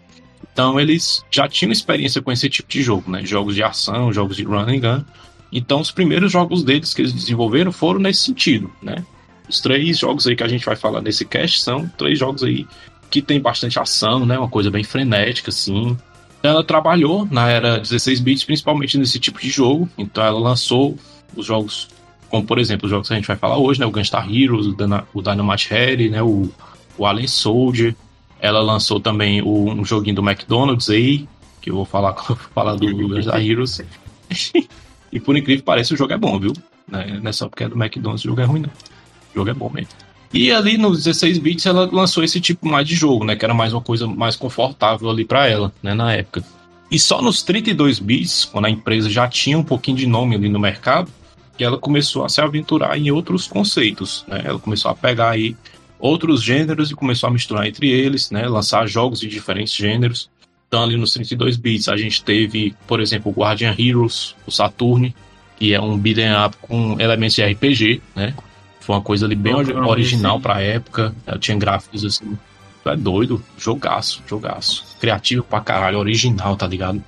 Então 0.52 0.78
eles 0.78 1.24
já 1.28 1.48
tinham 1.48 1.72
experiência 1.72 2.22
com 2.22 2.30
esse 2.30 2.48
tipo 2.48 2.68
de 2.68 2.82
jogo, 2.82 3.10
né? 3.10 3.24
Jogos 3.24 3.56
de 3.56 3.64
ação, 3.64 4.12
jogos 4.12 4.36
de 4.36 4.44
run 4.44 4.68
and 4.68 4.78
gun. 4.78 5.04
Então, 5.52 5.80
os 5.80 5.90
primeiros 5.90 6.32
jogos 6.32 6.64
deles 6.64 6.94
que 6.94 7.02
eles 7.02 7.12
desenvolveram 7.12 7.70
foram 7.70 8.00
nesse 8.00 8.22
sentido, 8.22 8.72
né? 8.80 9.04
Os 9.46 9.60
três 9.60 9.98
jogos 9.98 10.26
aí 10.26 10.34
que 10.34 10.42
a 10.42 10.48
gente 10.48 10.64
vai 10.64 10.74
falar 10.74 11.02
nesse 11.02 11.26
cast 11.26 11.60
são 11.60 11.86
três 11.98 12.18
jogos 12.18 12.42
aí 12.42 12.66
que 13.10 13.20
tem 13.20 13.38
bastante 13.38 13.78
ação, 13.78 14.24
né? 14.24 14.38
Uma 14.38 14.48
coisa 14.48 14.70
bem 14.70 14.82
frenética, 14.82 15.50
assim. 15.50 15.94
Ela 16.42 16.64
trabalhou 16.64 17.28
na 17.30 17.50
era 17.50 17.78
16 17.78 18.20
bits, 18.20 18.44
principalmente 18.44 18.96
nesse 18.96 19.20
tipo 19.20 19.38
de 19.38 19.50
jogo. 19.50 19.86
Então, 19.98 20.24
ela 20.24 20.40
lançou 20.40 20.96
os 21.36 21.44
jogos, 21.44 21.88
como 22.30 22.46
por 22.46 22.58
exemplo, 22.58 22.86
os 22.86 22.90
jogos 22.90 23.08
que 23.08 23.12
a 23.12 23.16
gente 23.18 23.28
vai 23.28 23.36
falar 23.36 23.58
hoje, 23.58 23.78
né? 23.78 23.84
O 23.84 23.90
Gunstar 23.90 24.26
Heroes, 24.34 24.66
o 25.12 25.22
Dynamite 25.22 25.68
Head, 25.68 26.08
né? 26.08 26.22
O, 26.22 26.50
o 26.96 27.04
Alien 27.04 27.28
Soldier. 27.28 27.94
Ela 28.40 28.60
lançou 28.60 28.98
também 28.98 29.42
o, 29.42 29.70
um 29.70 29.84
joguinho 29.84 30.16
do 30.16 30.22
McDonald's 30.22 30.88
aí, 30.88 31.28
que 31.60 31.70
eu 31.70 31.74
vou 31.74 31.84
falar, 31.84 32.14
falar 32.54 32.74
do 32.76 32.86
Gunstar 32.96 33.44
Heroes. 33.44 33.82
E 35.12 35.20
por 35.20 35.36
incrível 35.36 35.60
que 35.60 35.66
pareça, 35.66 35.94
o 35.94 35.96
jogo 35.96 36.12
é 36.12 36.16
bom, 36.16 36.38
viu? 36.38 36.52
Não 36.88 37.28
é 37.28 37.32
só 37.32 37.48
porque 37.48 37.64
é 37.64 37.68
do 37.68 37.80
McDonald's 37.80 38.24
o 38.24 38.28
jogo 38.28 38.40
é 38.40 38.44
ruim, 38.44 38.60
não. 38.60 38.70
O 38.70 39.34
jogo 39.34 39.50
é 39.50 39.54
bom 39.54 39.70
mesmo. 39.70 39.90
E 40.32 40.50
ali 40.50 40.78
nos 40.78 41.04
16 41.04 41.38
bits 41.38 41.66
ela 41.66 41.88
lançou 41.92 42.24
esse 42.24 42.40
tipo 42.40 42.66
mais 42.66 42.88
de 42.88 42.94
jogo, 42.94 43.24
né? 43.24 43.36
Que 43.36 43.44
era 43.44 43.52
mais 43.52 43.74
uma 43.74 43.82
coisa 43.82 44.06
mais 44.06 44.34
confortável 44.34 45.10
ali 45.10 45.24
para 45.24 45.46
ela, 45.46 45.72
né? 45.82 45.92
Na 45.92 46.14
época. 46.14 46.42
E 46.90 46.98
só 46.98 47.20
nos 47.20 47.42
32 47.42 47.98
bits, 47.98 48.46
quando 48.46 48.66
a 48.66 48.70
empresa 48.70 49.10
já 49.10 49.28
tinha 49.28 49.58
um 49.58 49.62
pouquinho 49.62 49.98
de 49.98 50.06
nome 50.06 50.34
ali 50.34 50.48
no 50.48 50.58
mercado, 50.58 51.10
que 51.56 51.64
ela 51.64 51.76
começou 51.76 52.24
a 52.24 52.28
se 52.28 52.40
aventurar 52.40 52.98
em 52.98 53.10
outros 53.10 53.46
conceitos, 53.46 54.24
né? 54.26 54.42
Ela 54.44 54.58
começou 54.58 54.90
a 54.90 54.94
pegar 54.94 55.30
aí 55.30 55.54
outros 55.98 56.42
gêneros 56.42 56.90
e 56.90 56.94
começou 56.94 57.28
a 57.28 57.32
misturar 57.32 57.66
entre 57.66 57.88
eles, 57.90 58.30
né? 58.30 58.48
Lançar 58.48 58.86
jogos 58.88 59.20
de 59.20 59.28
diferentes 59.28 59.74
gêneros. 59.74 60.30
Então 60.72 60.84
ali 60.84 60.96
nos 60.96 61.12
32 61.12 61.58
bits 61.58 61.86
a 61.86 61.98
gente 61.98 62.24
teve, 62.24 62.74
por 62.86 62.98
exemplo, 62.98 63.30
o 63.30 63.38
Guardian 63.38 63.74
Heroes, 63.78 64.34
o 64.46 64.50
Saturn, 64.50 65.14
que 65.58 65.74
é 65.74 65.78
um 65.78 65.98
beat'em 65.98 66.32
up 66.32 66.56
com 66.62 66.98
elementos 66.98 67.34
de 67.34 67.44
RPG, 67.44 68.00
né? 68.16 68.32
Foi 68.80 68.96
uma 68.96 69.02
coisa 69.02 69.26
ali 69.26 69.34
bem 69.34 69.52
Não, 69.52 69.86
original 69.86 70.40
pra 70.40 70.62
época. 70.62 71.14
Ela 71.26 71.38
tinha 71.38 71.58
gráficos 71.58 72.06
assim. 72.06 72.38
É 72.86 72.96
doido, 72.96 73.44
jogaço, 73.58 74.22
jogaço. 74.26 74.96
Criativo 74.98 75.44
pra 75.44 75.60
caralho, 75.60 75.98
original, 75.98 76.56
tá 76.56 76.66
ligado? 76.66 77.04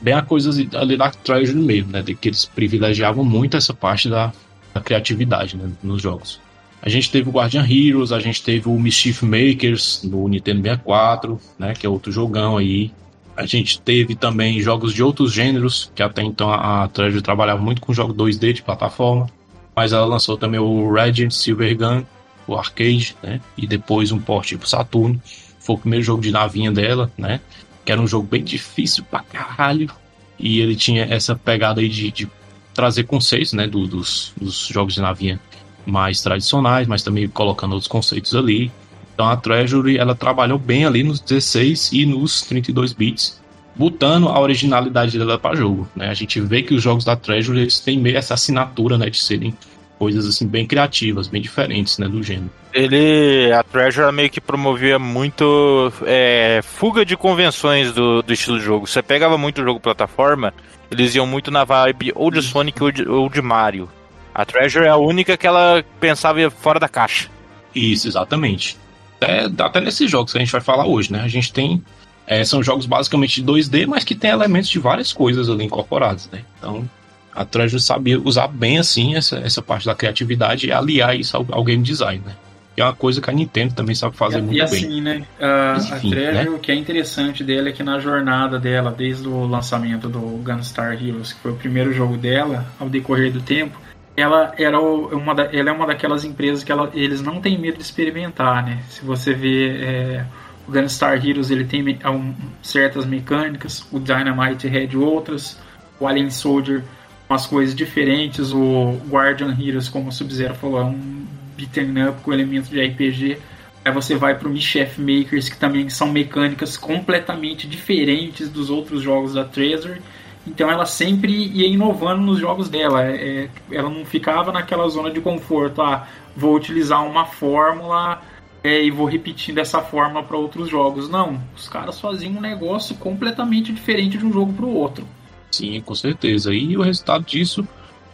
Bem 0.00 0.14
a 0.14 0.22
coisa 0.22 0.50
ali 0.72 0.96
da 0.96 1.10
Treasure 1.10 1.58
mesmo, 1.58 1.92
né? 1.92 2.00
De 2.00 2.14
que 2.14 2.30
eles 2.30 2.46
privilegiavam 2.46 3.22
muito 3.22 3.58
essa 3.58 3.74
parte 3.74 4.08
da, 4.08 4.32
da 4.72 4.80
criatividade 4.80 5.54
né? 5.54 5.70
nos 5.82 6.00
jogos. 6.00 6.40
A 6.82 6.88
gente 6.88 7.10
teve 7.10 7.28
o 7.28 7.32
Guardian 7.32 7.66
Heroes, 7.68 8.12
a 8.12 8.20
gente 8.20 8.42
teve 8.42 8.68
o 8.68 8.78
Mischief 8.78 9.22
Makers 9.22 10.02
no 10.04 10.28
Nintendo 10.28 10.62
64, 10.62 11.40
né? 11.58 11.72
Que 11.74 11.86
é 11.86 11.88
outro 11.88 12.12
jogão 12.12 12.56
aí. 12.56 12.92
A 13.36 13.44
gente 13.44 13.80
teve 13.80 14.14
também 14.14 14.60
jogos 14.60 14.94
de 14.94 15.02
outros 15.02 15.32
gêneros, 15.32 15.90
que 15.94 16.02
até 16.02 16.22
então 16.22 16.50
a 16.50 16.88
Treasure 16.88 17.22
trabalhava 17.22 17.60
muito 17.60 17.80
com 17.82 17.92
jogos 17.92 18.16
2D 18.16 18.52
de 18.54 18.62
plataforma. 18.62 19.26
Mas 19.74 19.92
ela 19.92 20.06
lançou 20.06 20.36
também 20.38 20.58
o 20.60 20.90
Radiant 20.92 21.32
Silver 21.32 21.76
Gun, 21.76 22.02
o 22.46 22.54
arcade, 22.56 23.16
né? 23.22 23.40
E 23.58 23.66
depois 23.66 24.12
um 24.12 24.18
porte 24.18 24.56
pro 24.56 24.68
Saturno. 24.68 25.20
Foi 25.58 25.74
o 25.74 25.78
primeiro 25.78 26.04
jogo 26.04 26.22
de 26.22 26.30
navinha 26.30 26.70
dela, 26.70 27.10
né? 27.18 27.40
Que 27.84 27.90
era 27.92 28.00
um 28.00 28.06
jogo 28.06 28.26
bem 28.26 28.42
difícil 28.44 29.04
pra 29.10 29.20
caralho. 29.20 29.90
E 30.38 30.60
ele 30.60 30.76
tinha 30.76 31.04
essa 31.04 31.34
pegada 31.34 31.80
aí 31.80 31.88
de, 31.88 32.10
de 32.12 32.28
trazer 32.72 33.04
conceitos, 33.04 33.52
né? 33.52 33.66
do- 33.66 33.86
dos, 33.86 34.32
dos 34.40 34.68
jogos 34.68 34.94
de 34.94 35.00
navinha 35.00 35.40
mais 35.86 36.20
tradicionais, 36.20 36.86
mas 36.86 37.02
também 37.02 37.28
colocando 37.28 37.72
outros 37.72 37.88
conceitos 37.88 38.34
ali. 38.34 38.70
Então 39.14 39.28
a 39.28 39.36
Treasury 39.36 39.96
ela 39.96 40.14
trabalhou 40.14 40.58
bem 40.58 40.84
ali 40.84 41.02
nos 41.02 41.20
16 41.20 41.92
e 41.92 42.04
nos 42.04 42.42
32 42.42 42.92
bits, 42.92 43.40
botando 43.74 44.28
a 44.28 44.38
originalidade 44.38 45.18
dela 45.18 45.38
para 45.38 45.56
jogo. 45.56 45.88
Né? 45.96 46.10
A 46.10 46.14
gente 46.14 46.38
vê 46.40 46.62
que 46.62 46.74
os 46.74 46.82
jogos 46.82 47.04
da 47.04 47.16
Treasury 47.16 47.60
eles 47.60 47.80
têm 47.80 47.98
meio 47.98 48.18
essa 48.18 48.34
assinatura 48.34 48.98
né, 48.98 49.08
de 49.08 49.18
serem 49.18 49.54
coisas 49.98 50.26
assim 50.26 50.46
bem 50.46 50.66
criativas, 50.66 51.26
bem 51.28 51.40
diferentes 51.40 51.98
né, 51.98 52.06
do 52.08 52.22
gênero. 52.22 52.50
Ele, 52.72 53.50
a 53.52 53.62
Treasure 53.62 54.12
meio 54.12 54.28
que 54.28 54.40
promovia 54.40 54.98
muito 54.98 55.90
é, 56.04 56.60
fuga 56.62 57.04
de 57.04 57.16
convenções 57.16 57.92
do, 57.92 58.22
do 58.22 58.32
estilo 58.32 58.58
de 58.58 58.64
jogo. 58.64 58.86
Você 58.86 59.02
pegava 59.02 59.38
muito 59.38 59.62
jogo 59.62 59.80
plataforma, 59.80 60.52
eles 60.90 61.14
iam 61.14 61.26
muito 61.26 61.50
na 61.50 61.64
vibe 61.64 62.12
ou 62.14 62.30
de 62.30 62.42
Sonic 62.42 62.82
ou 62.82 62.92
de, 62.92 63.08
ou 63.08 63.28
de 63.30 63.40
Mario. 63.40 63.88
A 64.36 64.44
Treasure 64.44 64.84
é 64.84 64.90
a 64.90 64.98
única 64.98 65.34
que 65.34 65.46
ela 65.46 65.82
pensava 65.98 66.50
fora 66.50 66.78
da 66.78 66.90
caixa. 66.90 67.30
Isso, 67.74 68.06
exatamente. 68.06 68.76
Até, 69.18 69.46
até 69.62 69.80
nesses 69.80 70.10
jogos 70.10 70.30
que 70.30 70.36
a 70.36 70.42
gente 70.42 70.52
vai 70.52 70.60
falar 70.60 70.86
hoje, 70.86 71.10
né? 71.10 71.22
A 71.22 71.28
gente 71.28 71.50
tem. 71.50 71.82
é, 72.26 72.44
são 72.44 72.62
jogos 72.62 72.84
basicamente 72.84 73.40
de 73.40 73.50
2D, 73.50 73.86
mas 73.86 74.04
que 74.04 74.14
tem 74.14 74.30
elementos 74.30 74.68
de 74.68 74.78
várias 74.78 75.10
coisas 75.10 75.48
ali 75.48 75.64
incorporados, 75.64 76.28
né? 76.30 76.42
Então, 76.58 76.86
a 77.34 77.46
Treasure 77.46 77.80
sabia 77.80 78.20
usar 78.20 78.46
bem 78.48 78.76
assim 78.76 79.16
essa, 79.16 79.38
essa 79.38 79.62
parte 79.62 79.86
da 79.86 79.94
criatividade 79.94 80.66
e 80.66 80.72
aliar 80.72 81.18
isso 81.18 81.34
ao, 81.34 81.46
ao 81.50 81.64
game 81.64 81.82
design, 81.82 82.22
né? 82.26 82.36
Que 82.74 82.82
é 82.82 82.84
uma 82.84 82.94
coisa 82.94 83.22
que 83.22 83.30
a 83.30 83.32
Nintendo 83.32 83.72
também 83.72 83.94
sabe 83.94 84.18
fazer 84.18 84.40
e, 84.40 84.42
muito 84.42 84.54
e 84.54 84.58
bem. 84.58 84.64
assim, 84.66 85.00
né? 85.00 85.24
A, 85.40 85.72
a 85.72 85.96
enfim, 85.96 86.10
Treasure, 86.10 86.44
né? 86.44 86.50
o 86.50 86.58
que 86.58 86.70
é 86.70 86.74
interessante 86.74 87.42
dela 87.42 87.70
é 87.70 87.72
que 87.72 87.82
na 87.82 87.98
jornada 87.98 88.58
dela, 88.58 88.94
desde 88.94 89.26
o 89.26 89.46
lançamento 89.46 90.10
do 90.10 90.20
Gunstar 90.20 90.92
Heroes, 90.92 91.32
que 91.32 91.40
foi 91.40 91.52
o 91.52 91.56
primeiro 91.56 91.90
jogo 91.94 92.18
dela, 92.18 92.66
ao 92.78 92.90
decorrer 92.90 93.32
do 93.32 93.40
tempo, 93.40 93.86
ela 94.16 94.54
era 94.58 94.80
o- 94.80 95.08
uma 95.16 95.34
da- 95.34 95.50
ela 95.52 95.70
é 95.70 95.72
uma 95.72 95.86
daquelas 95.86 96.24
empresas 96.24 96.64
que 96.64 96.72
ela- 96.72 96.90
eles 96.94 97.20
não 97.20 97.40
têm 97.40 97.58
medo 97.58 97.76
de 97.76 97.82
experimentar, 97.82 98.64
né? 98.64 98.82
Se 98.88 99.04
você 99.04 99.34
vê 99.34 99.76
é, 99.78 100.24
o 100.66 100.72
Gunstar 100.72 101.24
Heroes, 101.24 101.50
ele 101.50 101.64
tem 101.64 101.82
me- 101.82 101.98
um- 102.04 102.34
certas 102.62 103.04
mecânicas, 103.04 103.86
o 103.92 104.00
Dynamite 104.00 104.66
Head 104.66 104.96
outras, 104.96 105.58
o 106.00 106.06
Alien 106.06 106.30
Soldier 106.30 106.82
umas 107.28 107.44
coisas 107.44 107.74
diferentes, 107.74 108.52
o 108.52 109.00
Guardian 109.08 109.54
Heroes, 109.60 109.88
como 109.88 110.10
o 110.10 110.12
Sub-Zero 110.12 110.54
falou, 110.54 110.80
é 110.80 110.84
um 110.84 111.26
beat'em 111.56 112.08
up 112.08 112.22
com 112.22 112.32
elementos 112.32 112.70
de 112.70 112.80
RPG. 112.80 113.38
Aí 113.84 113.92
você 113.92 114.14
vai 114.14 114.36
pro 114.36 114.48
Mischief 114.48 114.98
Makers, 114.98 115.48
que 115.48 115.56
também 115.56 115.88
são 115.88 116.10
mecânicas 116.12 116.76
completamente 116.76 117.66
diferentes 117.66 118.48
dos 118.48 118.70
outros 118.70 119.02
jogos 119.02 119.34
da 119.34 119.44
Treasure. 119.44 120.00
Então 120.46 120.70
ela 120.70 120.86
sempre 120.86 121.32
ia 121.32 121.66
inovando 121.66 122.22
nos 122.22 122.38
jogos 122.38 122.68
dela. 122.68 123.02
É, 123.02 123.48
ela 123.70 123.90
não 123.90 124.04
ficava 124.04 124.52
naquela 124.52 124.88
zona 124.88 125.10
de 125.10 125.20
conforto. 125.20 125.82
Ah, 125.82 126.06
vou 126.36 126.54
utilizar 126.54 127.04
uma 127.04 127.24
fórmula 127.24 128.22
é, 128.62 128.82
e 128.82 128.90
vou 128.90 129.06
repetindo 129.06 129.58
essa 129.58 129.80
fórmula 129.80 130.22
para 130.22 130.36
outros 130.36 130.68
jogos. 130.68 131.08
Não, 131.08 131.40
os 131.56 131.68
caras 131.68 132.00
faziam 132.00 132.32
um 132.34 132.40
negócio 132.40 132.94
completamente 132.96 133.72
diferente 133.72 134.18
de 134.18 134.24
um 134.24 134.32
jogo 134.32 134.52
para 134.52 134.66
o 134.66 134.74
outro. 134.74 135.06
Sim, 135.50 135.80
com 135.80 135.94
certeza. 135.94 136.52
E 136.54 136.76
o 136.76 136.82
resultado 136.82 137.24
disso 137.24 137.66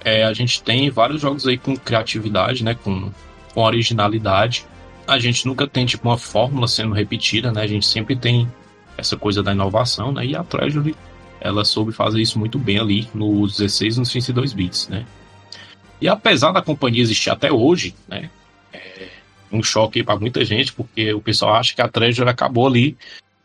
é 0.05 0.25
a 0.25 0.33
gente 0.33 0.63
tem 0.63 0.91
vários 0.91 1.21
jogos 1.21 1.47
aí 1.47 1.59
com 1.59 1.77
criatividade, 1.77 2.65
né? 2.65 2.75
Com, 2.75 3.11
com 3.55 3.61
originalidade. 3.63 4.67
A 5.07 5.19
gente 5.19 5.47
nunca 5.47 5.67
tem 5.67 5.85
tipo 5.85 6.09
uma 6.09 6.19
fórmula 6.19 6.69
sendo 6.69 6.95
repetida, 6.95 7.53
né? 7.53 7.63
A 7.63 7.67
gente 7.67 7.87
sempre 7.87 8.17
tem 8.17 8.51
essa 8.97 9.17
coisa 9.17 9.43
da 9.43 9.53
inovação, 9.53 10.13
né? 10.13 10.27
E 10.27 10.37
a 10.37 10.43
Treasury 10.43 10.95
ela 11.43 11.65
soube 11.65 11.93
fazer 11.93 12.21
isso 12.21 12.39
muito 12.39 12.59
bem 12.59 12.79
ali 12.79 13.09
nos 13.15 13.57
16 13.57 13.97
e 13.97 13.99
nos 13.99 14.11
32 14.11 14.53
bits, 14.53 14.89
né? 14.89 15.05
E 16.01 16.09
apesar 16.09 16.53
da 16.53 16.63
companhia 16.63 17.03
existir 17.03 17.31
até 17.31 17.53
hoje, 17.53 17.95
né? 18.09 18.31
É 18.73 19.09
um 19.53 19.63
choque 19.63 20.03
para 20.03 20.19
muita 20.19 20.45
gente, 20.45 20.73
porque 20.73 21.13
o 21.13 21.21
pessoal 21.21 21.55
acha 21.55 21.75
que 21.75 21.83
a 21.83 21.89
Treasure 21.89 22.29
acabou 22.29 22.67
ali 22.67 22.97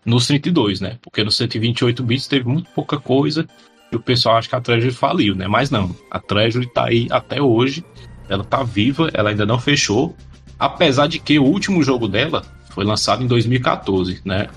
nos 0.06 0.28
32, 0.28 0.80
né? 0.80 0.98
Porque 1.02 1.24
nos 1.24 1.36
128 1.36 2.02
bits 2.04 2.28
teve 2.28 2.48
muito 2.48 2.70
pouca 2.72 2.98
coisa 2.98 3.48
e 3.92 3.96
o 3.96 4.00
pessoal 4.00 4.38
acha 4.38 4.50
que 4.50 4.56
a 4.56 4.62
Treasury 4.62 4.94
faliu, 4.94 5.36
né? 5.36 5.48
Mas 5.48 5.70
não, 5.70 5.96
a 6.10 6.20
Treasury 6.20 6.68
tá 6.72 6.86
aí 6.86 7.08
até 7.10 7.42
hoje, 7.42 7.84
ela 8.30 8.44
tá 8.44 8.64
viva, 8.64 9.10
ela 9.14 9.30
ainda 9.30 9.46
não 9.46 9.60
fechou, 9.60 10.16
apesar 10.58 11.08
de 11.08 11.20
que 11.20 11.40
o 11.40 11.44
último 11.44 11.84
jogo 11.84 12.08
dela 12.08 12.46
foi 12.70 12.86
lançado 12.86 13.24
em 13.24 13.28
2014, 13.28 14.22
né? 14.24 14.48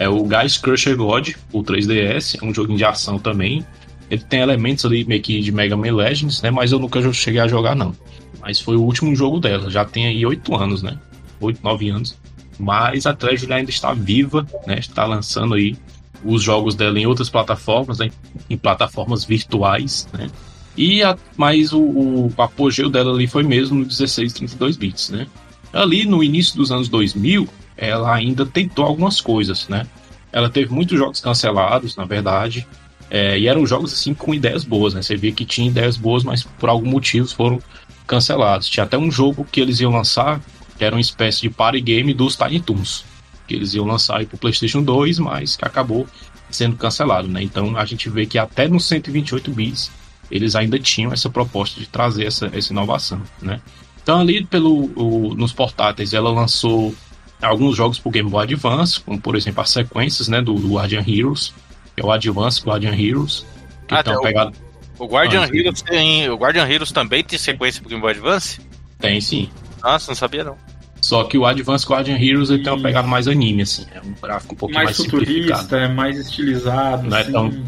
É 0.00 0.08
o 0.08 0.24
Guys 0.24 0.56
Crusher 0.56 0.96
God, 0.96 1.34
o 1.52 1.62
3DS, 1.62 2.42
é 2.42 2.44
um 2.44 2.54
joguinho 2.54 2.78
de 2.78 2.84
ação 2.86 3.18
também. 3.18 3.62
Ele 4.10 4.22
tem 4.22 4.40
elementos 4.40 4.86
ali 4.86 5.04
meio 5.04 5.20
que 5.20 5.38
de 5.42 5.52
Mega 5.52 5.76
Man 5.76 5.94
Legends, 5.94 6.40
né? 6.40 6.50
Mas 6.50 6.72
eu 6.72 6.78
nunca 6.78 7.12
cheguei 7.12 7.38
a 7.38 7.46
jogar, 7.46 7.76
não. 7.76 7.94
Mas 8.40 8.58
foi 8.58 8.76
o 8.76 8.82
último 8.82 9.14
jogo 9.14 9.38
dela, 9.38 9.70
já 9.70 9.84
tem 9.84 10.06
aí 10.06 10.24
8 10.24 10.56
anos, 10.56 10.82
né? 10.82 10.98
8, 11.38 11.62
9 11.62 11.90
anos. 11.90 12.18
Mas 12.58 13.04
a 13.04 13.12
Treasury 13.12 13.52
ainda 13.52 13.68
está 13.68 13.92
viva, 13.92 14.46
né? 14.66 14.78
Está 14.78 15.04
lançando 15.04 15.52
aí 15.52 15.76
os 16.24 16.42
jogos 16.42 16.74
dela 16.74 16.98
em 16.98 17.06
outras 17.06 17.28
plataformas, 17.28 17.98
né? 17.98 18.10
em 18.48 18.56
plataformas 18.56 19.22
virtuais, 19.22 20.08
né? 20.14 20.30
E 20.78 21.02
a, 21.02 21.14
mas 21.36 21.74
o, 21.74 21.80
o 21.82 22.32
apogeu 22.38 22.88
dela 22.88 23.12
ali 23.12 23.26
foi 23.26 23.42
mesmo 23.42 23.78
no 23.78 23.84
16 23.84 24.32
32 24.32 24.78
bits, 24.78 25.10
né? 25.10 25.26
Ali 25.74 26.06
no 26.06 26.24
início 26.24 26.56
dos 26.56 26.72
anos 26.72 26.88
2000, 26.88 27.46
ela 27.80 28.14
ainda 28.14 28.44
tentou 28.44 28.84
algumas 28.84 29.20
coisas, 29.20 29.66
né? 29.68 29.86
Ela 30.30 30.50
teve 30.50 30.72
muitos 30.72 30.96
jogos 30.96 31.20
cancelados, 31.20 31.96
na 31.96 32.04
verdade, 32.04 32.66
é, 33.10 33.38
e 33.38 33.48
eram 33.48 33.66
jogos 33.66 33.92
assim 33.92 34.14
com 34.14 34.34
ideias 34.34 34.62
boas, 34.62 34.94
né? 34.94 35.02
Você 35.02 35.16
via 35.16 35.32
que 35.32 35.44
tinha 35.44 35.68
ideias 35.68 35.96
boas, 35.96 36.22
mas 36.22 36.44
por 36.44 36.68
algum 36.68 36.88
motivo 36.88 37.26
foram 37.26 37.60
cancelados. 38.06 38.68
Tinha 38.68 38.84
até 38.84 38.98
um 38.98 39.10
jogo 39.10 39.46
que 39.50 39.60
eles 39.60 39.80
iam 39.80 39.90
lançar, 39.90 40.40
que 40.76 40.84
era 40.84 40.94
uma 40.94 41.00
espécie 41.00 41.40
de 41.40 41.50
party 41.50 41.80
game 41.80 42.12
dos 42.12 42.36
Tiny 42.36 42.60
Toons, 42.60 43.04
que 43.48 43.54
eles 43.54 43.74
iam 43.74 43.86
lançar 43.86 44.18
aí 44.18 44.26
pro 44.26 44.38
PlayStation 44.38 44.82
2, 44.82 45.18
mas 45.18 45.56
que 45.56 45.64
acabou 45.64 46.06
sendo 46.50 46.76
cancelado, 46.76 47.26
né? 47.26 47.42
Então 47.42 47.76
a 47.76 47.84
gente 47.84 48.08
vê 48.10 48.26
que 48.26 48.38
até 48.38 48.68
nos 48.68 48.84
128 48.86 49.50
bits 49.50 49.90
eles 50.30 50.54
ainda 50.54 50.78
tinham 50.78 51.12
essa 51.12 51.28
proposta 51.28 51.80
de 51.80 51.86
trazer 51.86 52.26
essa, 52.26 52.50
essa 52.52 52.72
inovação, 52.72 53.20
né? 53.40 53.60
Então 54.02 54.20
ali 54.20 54.44
pelo 54.44 54.90
o, 54.96 55.34
nos 55.34 55.52
portáteis 55.52 56.12
ela 56.12 56.30
lançou 56.30 56.94
alguns 57.42 57.76
jogos 57.76 57.98
pro 57.98 58.10
Game 58.10 58.28
Boy 58.28 58.44
Advance, 58.44 59.00
como 59.00 59.20
por 59.20 59.36
exemplo 59.36 59.60
as 59.62 59.70
sequências, 59.70 60.28
né, 60.28 60.40
do, 60.42 60.54
do 60.54 60.74
Guardian 60.74 61.04
Heroes, 61.06 61.52
que 61.96 62.02
é 62.02 62.04
o 62.06 62.10
Advance 62.12 62.60
Guardian 62.62 62.94
Heroes, 62.94 63.44
que 63.88 63.94
Ah, 63.94 63.98
estão 64.00 64.14
tem 64.14 64.20
o- 64.20 64.22
pegados 64.22 64.58
O 64.98 65.06
Guardian 65.06 65.46
sim. 65.46 65.56
Heroes 65.56 65.82
tem. 65.82 66.28
O 66.28 66.36
Guardian 66.36 66.68
Heroes 66.68 66.92
também 66.92 67.24
tem 67.24 67.38
sequência 67.38 67.80
pro 67.80 67.88
Game 67.88 68.00
Boy 68.02 68.10
Advance? 68.12 68.60
tem 68.98 69.20
sim. 69.20 69.48
Nossa, 69.82 70.10
não 70.10 70.14
sabia 70.16 70.44
não. 70.44 70.56
Só 71.00 71.24
que 71.24 71.38
o 71.38 71.46
Advance 71.46 71.86
Guardian 71.86 72.18
Heroes 72.18 72.50
ele 72.50 72.62
tem 72.62 72.70
uma 72.70 72.82
pegada 72.82 73.08
mais 73.08 73.26
anime, 73.26 73.62
assim, 73.62 73.86
é 73.94 74.00
um 74.00 74.12
gráfico 74.20 74.52
um 74.54 74.56
pouquinho 74.58 74.76
mais, 74.84 74.88
mais 74.88 74.96
simplificado. 74.98 75.60
futurista, 75.62 75.76
é 75.78 75.88
mais 75.88 76.18
estilizado. 76.18 77.08
Não 77.08 77.16
é 77.16 77.20
assim. 77.22 77.32
tão- 77.32 77.64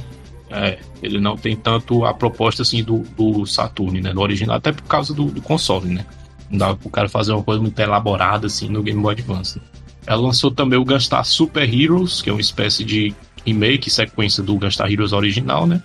É, 0.50 0.78
ele 1.02 1.18
não 1.18 1.34
tem 1.34 1.56
tanto 1.56 2.04
a 2.04 2.12
proposta 2.12 2.60
assim 2.60 2.84
do, 2.84 2.98
do 2.98 3.46
Saturn, 3.46 4.02
né? 4.02 4.12
Do 4.12 4.20
original, 4.20 4.56
até 4.56 4.70
por 4.70 4.82
causa 4.82 5.14
do, 5.14 5.24
do 5.24 5.40
console, 5.40 5.88
né? 5.88 6.04
Não 6.52 6.58
dava 6.58 6.76
pro 6.76 6.90
cara 6.90 7.08
fazer 7.08 7.32
uma 7.32 7.42
coisa 7.42 7.60
muito 7.60 7.78
elaborada 7.80 8.46
assim 8.46 8.68
no 8.68 8.82
Game 8.82 9.00
Boy 9.00 9.14
Advance. 9.14 9.60
Ela 10.06 10.20
lançou 10.20 10.50
também 10.50 10.78
o 10.78 10.84
Gunstar 10.84 11.24
Super 11.24 11.72
Heroes, 11.72 12.20
que 12.20 12.28
é 12.28 12.32
uma 12.32 12.40
espécie 12.40 12.84
de 12.84 13.14
remake, 13.44 13.90
sequência 13.90 14.42
do 14.42 14.54
Gunstar 14.56 14.92
Heroes 14.92 15.12
original, 15.12 15.66
né? 15.66 15.82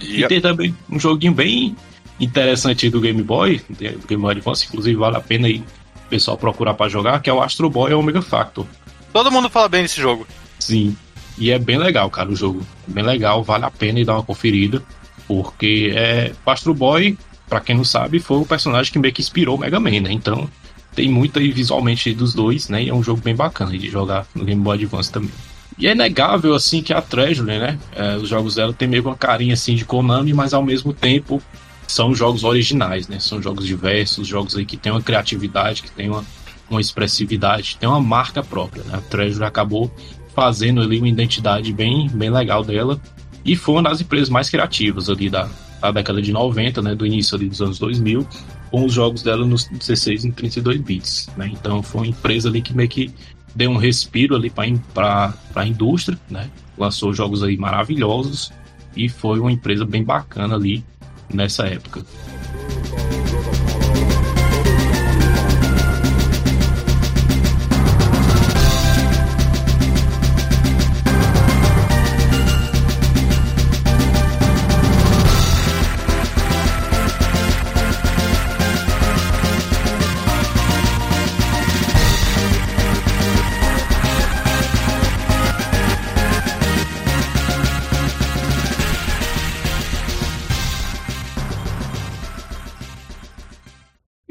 E 0.00 0.26
tem 0.26 0.40
também 0.40 0.74
um 0.90 0.98
joguinho 0.98 1.32
bem 1.32 1.76
interessante 2.18 2.90
do 2.90 3.00
Game 3.00 3.22
Boy, 3.22 3.62
do 3.70 4.06
Game 4.06 4.20
Boy 4.20 4.32
Advance, 4.32 4.66
inclusive 4.66 4.96
vale 4.96 5.16
a 5.16 5.20
pena 5.20 5.46
aí 5.46 5.62
o 6.06 6.08
pessoal 6.10 6.36
procurar 6.36 6.74
para 6.74 6.88
jogar, 6.88 7.22
que 7.22 7.30
é 7.30 7.32
o 7.32 7.40
Astro 7.40 7.70
Boy 7.70 7.92
Omega 7.94 8.20
Factor. 8.20 8.66
Todo 9.12 9.30
mundo 9.30 9.48
fala 9.48 9.68
bem 9.68 9.82
desse 9.82 10.00
jogo. 10.00 10.26
Sim. 10.58 10.96
E 11.38 11.52
é 11.52 11.58
bem 11.58 11.78
legal, 11.78 12.10
cara, 12.10 12.28
o 12.28 12.36
jogo. 12.36 12.66
Bem 12.86 13.04
legal, 13.04 13.44
vale 13.44 13.64
a 13.64 13.70
pena 13.70 14.00
ir 14.00 14.04
dar 14.04 14.14
uma 14.14 14.22
conferida. 14.24 14.82
Porque 15.26 15.92
é. 15.94 16.32
O 16.44 16.50
Astro 16.50 16.74
Boy, 16.74 17.16
pra 17.48 17.60
quem 17.60 17.76
não 17.76 17.84
sabe, 17.84 18.18
foi 18.20 18.38
o 18.38 18.46
personagem 18.46 18.92
que 18.92 18.98
meio 18.98 19.12
que 19.12 19.22
inspirou 19.22 19.56
o 19.56 19.58
Mega 19.58 19.80
Man, 19.80 20.00
né? 20.00 20.12
Então 20.12 20.48
tem 20.94 21.08
muito 21.08 21.38
aí 21.38 21.50
visualmente 21.50 22.12
dos 22.12 22.34
dois, 22.34 22.68
né? 22.68 22.82
E 22.84 22.88
é 22.88 22.94
um 22.94 23.02
jogo 23.02 23.20
bem 23.20 23.34
bacana 23.34 23.76
de 23.76 23.88
jogar 23.88 24.26
no 24.34 24.44
Game 24.44 24.60
Boy 24.60 24.76
Advance 24.76 25.10
também. 25.10 25.30
E 25.78 25.86
é 25.86 25.92
inegável, 25.92 26.54
assim, 26.54 26.82
que 26.82 26.92
a 26.92 27.00
Treasure, 27.00 27.46
né? 27.46 27.78
É, 27.94 28.16
os 28.16 28.28
jogos 28.28 28.56
dela 28.56 28.72
tem 28.72 28.88
meio 28.88 29.04
uma 29.04 29.16
carinha, 29.16 29.54
assim, 29.54 29.76
de 29.76 29.84
Konami, 29.84 30.32
mas 30.32 30.52
ao 30.52 30.62
mesmo 30.62 30.92
tempo 30.92 31.40
são 31.86 32.14
jogos 32.14 32.42
originais, 32.42 33.06
né? 33.06 33.20
São 33.20 33.40
jogos 33.40 33.64
diversos, 33.64 34.26
jogos 34.26 34.56
aí 34.56 34.66
que 34.66 34.76
tem 34.76 34.90
uma 34.90 35.00
criatividade, 35.00 35.82
que 35.82 35.90
tem 35.90 36.10
uma, 36.10 36.24
uma 36.68 36.80
expressividade, 36.80 37.76
tem 37.78 37.88
uma 37.88 38.00
marca 38.00 38.42
própria, 38.42 38.82
né? 38.84 38.94
A 38.94 39.00
Treasure 39.00 39.44
acabou 39.44 39.90
fazendo 40.34 40.80
ali 40.80 40.98
uma 40.98 41.08
identidade 41.08 41.72
bem, 41.72 42.08
bem 42.08 42.30
legal 42.30 42.62
dela 42.62 43.00
e 43.44 43.56
foi 43.56 43.76
uma 43.76 43.82
das 43.84 44.00
empresas 44.00 44.28
mais 44.28 44.50
criativas 44.50 45.08
ali 45.08 45.30
da, 45.30 45.48
da 45.80 45.90
década 45.90 46.20
de 46.20 46.32
90, 46.32 46.82
né? 46.82 46.94
Do 46.94 47.06
início 47.06 47.36
ali 47.36 47.48
dos 47.48 47.60
anos 47.60 47.78
2000, 47.78 48.26
com 48.70 48.84
os 48.84 48.92
jogos 48.92 49.22
dela 49.22 49.46
nos 49.46 49.66
16 49.66 50.24
e 50.24 50.32
32 50.32 50.80
bits, 50.80 51.30
né? 51.36 51.50
Então 51.52 51.82
foi 51.82 52.02
uma 52.02 52.06
empresa 52.08 52.48
ali 52.48 52.60
que 52.60 52.74
meio 52.74 52.88
que 52.88 53.12
deu 53.54 53.70
um 53.70 53.76
respiro 53.76 54.36
ali 54.36 54.50
para 54.50 55.34
a 55.54 55.66
indústria, 55.66 56.18
né? 56.30 56.50
Lançou 56.76 57.12
jogos 57.12 57.42
aí 57.42 57.56
maravilhosos 57.56 58.52
e 58.96 59.08
foi 59.08 59.38
uma 59.38 59.52
empresa 59.52 59.84
bem 59.84 60.04
bacana 60.04 60.54
ali 60.54 60.84
nessa 61.32 61.66
época. 61.66 62.04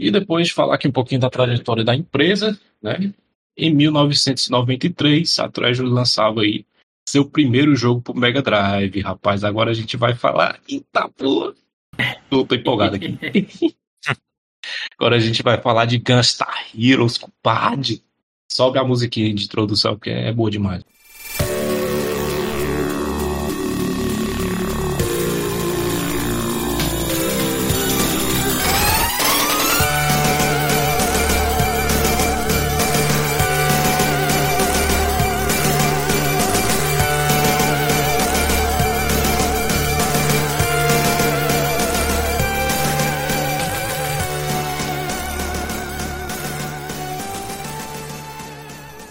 E 0.08 0.12
depois 0.12 0.50
falar 0.52 0.76
aqui 0.76 0.88
um 0.88 0.92
pouquinho 0.92 1.20
da 1.20 1.30
trajetória 1.30 1.84
da 1.84 1.94
empresa, 1.94 2.58
né? 2.82 3.14
Em 3.58 3.74
1993, 3.74 5.38
a 5.40 5.50
Treasure 5.50 5.90
lançava 5.90 6.44
aí 6.44 6.66
seu 7.06 7.30
primeiro 7.30 7.76
jogo 7.76 8.02
pro 8.02 8.16
Mega 8.16 8.42
Drive, 8.42 9.02
rapaz. 9.02 9.44
Agora 9.44 9.72
a 9.72 9.74
gente 9.74 9.98
vai 9.98 10.16
falar. 10.16 10.62
Eita 10.66 11.10
porra! 11.10 11.54
Tô, 12.30 12.46
tô 12.46 12.56
empolgado 12.56 12.96
aqui. 12.96 13.18
Agora 14.98 15.18
a 15.18 15.20
gente 15.20 15.44
vai 15.44 15.62
falar 15.62 15.84
de 15.84 15.98
Gunstar 15.98 16.68
Heroes, 16.74 17.18
compadre. 17.18 18.02
Sobe 18.50 18.80
a 18.80 18.86
musiquinha 18.86 19.34
de 19.34 19.44
introdução, 19.44 20.00
que 20.00 20.10
é 20.10 20.32
boa 20.32 20.50
demais. 20.50 20.86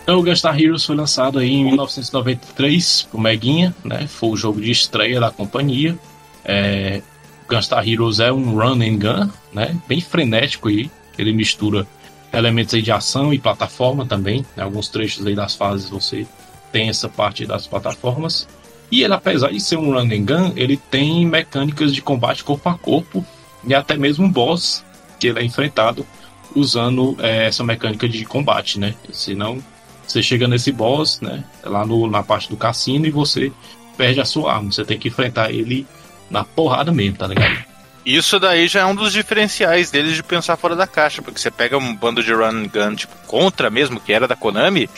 Então, 0.07 0.21
o 0.21 0.23
Gunstar 0.23 0.57
Heroes 0.57 0.85
foi 0.85 0.95
lançado 0.95 1.41
aí 1.41 1.51
em 1.51 1.65
1993 1.65 3.09
pro 3.11 3.19
Meguinha, 3.19 3.75
né? 3.85 4.07
Foi 4.07 4.29
o 4.29 4.37
jogo 4.37 4.61
de 4.61 4.71
estreia 4.71 5.19
da 5.19 5.33
companhia. 5.33 5.99
É, 6.45 7.03
Gunstar 7.49 7.85
Heroes 7.89 8.21
é 8.21 8.33
um 8.33 8.55
run 8.55 8.81
and 8.83 8.99
gun, 8.99 9.29
né? 9.53 9.77
Bem 9.89 10.01
frenético 10.01 10.69
aí. 10.69 10.89
Ele 11.19 11.33
mistura 11.33 11.85
elementos 12.33 12.73
aí 12.75 12.83
de 12.83 12.93
ação 12.93 13.35
e 13.35 13.39
plataforma 13.41 14.07
também. 14.07 14.47
Né? 14.57 14.63
Alguns 14.63 14.89
trechos 14.89 15.27
aí 15.27 15.35
das 15.35 15.57
fases 15.57 15.91
você 15.91 16.25
tem 16.71 16.89
essa 16.89 17.09
parte 17.09 17.45
das 17.45 17.67
plataformas. 17.67 18.47
E 18.93 19.03
ele, 19.03 19.13
apesar 19.13 19.51
de 19.51 19.59
ser 19.59 19.77
um 19.77 19.93
run 19.93 20.09
and 20.13 20.25
gun, 20.25 20.53
ele 20.55 20.77
tem 20.77 21.27
mecânicas 21.27 21.93
de 21.93 22.01
combate 22.01 22.45
corpo 22.45 22.69
a 22.69 22.79
corpo 22.79 23.27
e 23.65 23.75
até 23.75 23.97
mesmo 23.97 24.25
um 24.25 24.31
boss 24.31 24.85
que 25.19 25.27
ele 25.27 25.41
é 25.41 25.45
enfrentado 25.45 26.07
usando 26.55 27.17
é, 27.19 27.47
essa 27.47 27.65
mecânica 27.65 28.09
de 28.09 28.25
combate, 28.25 28.79
né? 28.79 28.95
Senão 29.11 29.61
você 30.07 30.23
chega 30.23 30.47
nesse 30.47 30.73
boss, 30.73 31.21
né? 31.21 31.45
Lá 31.65 31.85
no, 31.85 32.09
na 32.11 32.23
parte 32.23 32.49
do 32.49 32.57
cassino 32.57 33.07
e 33.07 33.11
você 33.11 33.53
perde 33.97 34.21
a 34.21 34.25
sua 34.25 34.55
arma. 34.55 34.71
Você 34.71 34.85
tem 34.85 34.99
que 34.99 35.09
enfrentar 35.09 35.51
ele 35.51 35.87
na 36.31 36.45
porrada 36.45 36.93
mesmo, 36.93 37.17
tá 37.17 37.27
ligado? 37.27 37.65
Isso 38.05 38.39
daí 38.39 38.69
já 38.69 38.81
é 38.81 38.85
um 38.85 38.95
dos 38.95 39.13
diferenciais 39.13 39.91
deles 39.91 40.15
de 40.15 40.23
pensar 40.23 40.57
fora 40.57 40.77
da 40.77 40.87
caixa, 40.87 41.21
porque 41.21 41.41
você 41.41 41.51
pega 41.51 41.77
um 41.77 41.95
bando 41.95 42.23
de 42.23 42.33
run 42.33 42.69
gun, 42.69 42.95
tipo, 42.95 43.15
contra 43.27 43.69
mesmo, 43.69 43.99
que 43.99 44.13
era 44.13 44.29
da 44.29 44.37
Konami, 44.37 44.89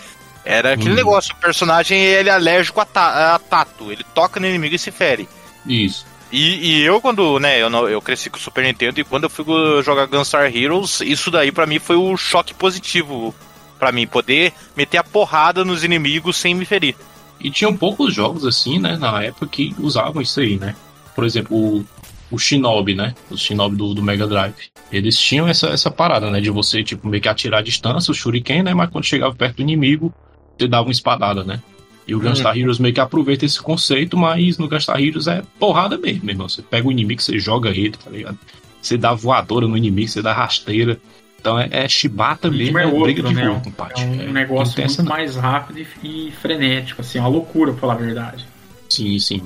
era 0.44 0.74
aquele 0.74 0.92
hum. 0.92 0.96
negócio, 0.96 1.34
o 1.34 1.38
personagem 1.38 1.98
ele 1.98 2.28
é 2.28 2.32
alérgico 2.32 2.80
a, 2.80 2.84
ta 2.84 3.34
a, 3.34 3.38
tato, 3.38 3.90
ele 3.90 4.04
toca 4.14 4.38
no 4.38 4.46
inimigo 4.46 4.74
e 4.74 4.78
se 4.78 4.90
fere. 4.90 5.26
Isso. 5.66 6.06
E, 6.30 6.80
e 6.80 6.84
eu, 6.84 7.00
quando, 7.00 7.38
né, 7.38 7.58
eu, 7.62 7.70
eu 7.88 8.02
cresci 8.02 8.28
com 8.28 8.36
o 8.36 8.40
Super 8.40 8.64
Nintendo 8.64 9.00
e 9.00 9.04
quando 9.04 9.24
eu 9.24 9.30
fui 9.30 9.44
jogar 9.82 10.06
Gunstar 10.06 10.54
Heroes, 10.54 11.00
isso 11.00 11.30
daí 11.30 11.50
para 11.50 11.66
mim 11.66 11.78
foi 11.78 11.96
o 11.96 12.14
choque 12.14 12.52
positivo 12.52 13.34
para 13.78 13.92
mim 13.92 14.06
poder 14.06 14.52
meter 14.76 14.98
a 14.98 15.04
porrada 15.04 15.64
nos 15.64 15.84
inimigos 15.84 16.36
sem 16.36 16.54
me 16.54 16.64
ferir. 16.64 16.96
E 17.40 17.50
tinham 17.50 17.76
poucos 17.76 18.12
jogos 18.12 18.44
assim, 18.44 18.78
né, 18.78 18.96
na 18.96 19.22
época 19.22 19.46
que 19.46 19.74
usavam 19.78 20.20
isso 20.20 20.40
aí, 20.40 20.58
né? 20.58 20.74
Por 21.14 21.24
exemplo, 21.24 21.56
o, 21.56 21.84
o 22.30 22.38
Shinobi, 22.38 22.94
né? 22.94 23.14
O 23.30 23.36
Shinobi 23.36 23.76
do, 23.76 23.94
do 23.94 24.02
Mega 24.02 24.26
Drive. 24.26 24.54
Eles 24.90 25.18
tinham 25.18 25.46
essa, 25.46 25.68
essa 25.68 25.90
parada, 25.90 26.30
né? 26.30 26.40
De 26.40 26.50
você, 26.50 26.82
tipo, 26.82 27.08
meio 27.08 27.22
que 27.22 27.28
atirar 27.28 27.60
a 27.60 27.62
distância, 27.62 28.10
o 28.10 28.14
Shuriken, 28.14 28.62
né? 28.62 28.74
Mas 28.74 28.90
quando 28.90 29.04
chegava 29.04 29.34
perto 29.34 29.56
do 29.56 29.62
inimigo, 29.62 30.12
você 30.56 30.66
dava 30.66 30.86
uma 30.86 30.92
espadada, 30.92 31.44
né? 31.44 31.60
E 32.06 32.14
o 32.14 32.20
Gunstar 32.20 32.54
uhum. 32.54 32.60
Heroes 32.60 32.78
meio 32.78 32.94
que 32.94 33.00
aproveita 33.00 33.44
esse 33.44 33.60
conceito, 33.60 34.16
mas 34.16 34.56
no 34.56 34.66
Gunstar 34.66 34.98
Heroes 34.98 35.26
é 35.26 35.42
porrada 35.58 35.98
mesmo, 35.98 36.24
meu 36.24 36.32
irmão. 36.32 36.48
Você 36.48 36.62
pega 36.62 36.88
o 36.88 36.92
inimigo, 36.92 37.20
você 37.20 37.38
joga 37.38 37.68
ele, 37.68 37.90
tá 37.90 38.10
ligado? 38.10 38.38
Você 38.80 38.96
dá 38.96 39.12
voadora 39.12 39.68
no 39.68 39.76
inimigo, 39.76 40.08
você 40.08 40.22
dá 40.22 40.32
rasteira. 40.32 40.98
Então 41.40 41.58
é, 41.58 41.68
é 41.70 41.88
chibata 41.88 42.50
mesmo, 42.50 42.78
é, 42.78 42.86
outro, 42.86 43.02
briga 43.02 43.22
de 43.22 43.34
né? 43.34 43.60
compadre. 43.62 44.02
É 44.02 44.06
um 44.06 44.22
é, 44.22 44.32
negócio 44.32 44.80
muito 44.84 45.04
mais 45.04 45.36
rápido 45.36 45.86
e, 46.02 46.32
frenético, 46.32 47.00
assim, 47.00 47.18
uma 47.18 47.28
loucura, 47.28 47.72
pra 47.72 47.80
falar 47.80 47.94
a 47.94 47.96
verdade. 47.96 48.46
Sim, 48.88 49.18
sim. 49.18 49.42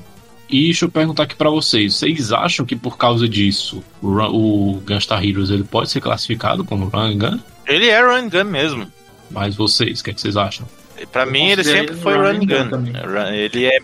E 0.49 0.65
deixa 0.65 0.85
eu 0.85 0.89
perguntar 0.89 1.23
aqui 1.23 1.35
para 1.35 1.49
vocês, 1.49 1.95
vocês 1.95 2.31
acham 2.31 2.65
que 2.65 2.75
por 2.75 2.97
causa 2.97 3.27
disso 3.27 3.83
o, 4.01 4.13
Run, 4.13 4.29
o 4.29 4.83
Gunstar 4.85 5.23
Heroes 5.23 5.49
ele 5.49 5.63
pode 5.63 5.89
ser 5.89 6.01
classificado 6.01 6.63
como 6.63 6.85
Run 6.85 7.17
Gun? 7.17 7.39
Ele 7.65 7.87
é 7.87 8.01
Run 8.01 8.29
Gun 8.29 8.43
mesmo. 8.43 8.91
Mas 9.31 9.55
vocês, 9.55 9.99
o 9.99 10.03
que, 10.03 10.11
é 10.11 10.13
que 10.13 10.21
vocês 10.21 10.37
acham? 10.37 10.67
Para 11.11 11.25
mim 11.25 11.49
ele 11.49 11.63
sempre 11.63 11.95
foi 11.95 12.15
Run 12.15 12.39
Gun. 12.39 12.69
Gun 12.69 13.27
ele 13.33 13.65
é 13.65 13.79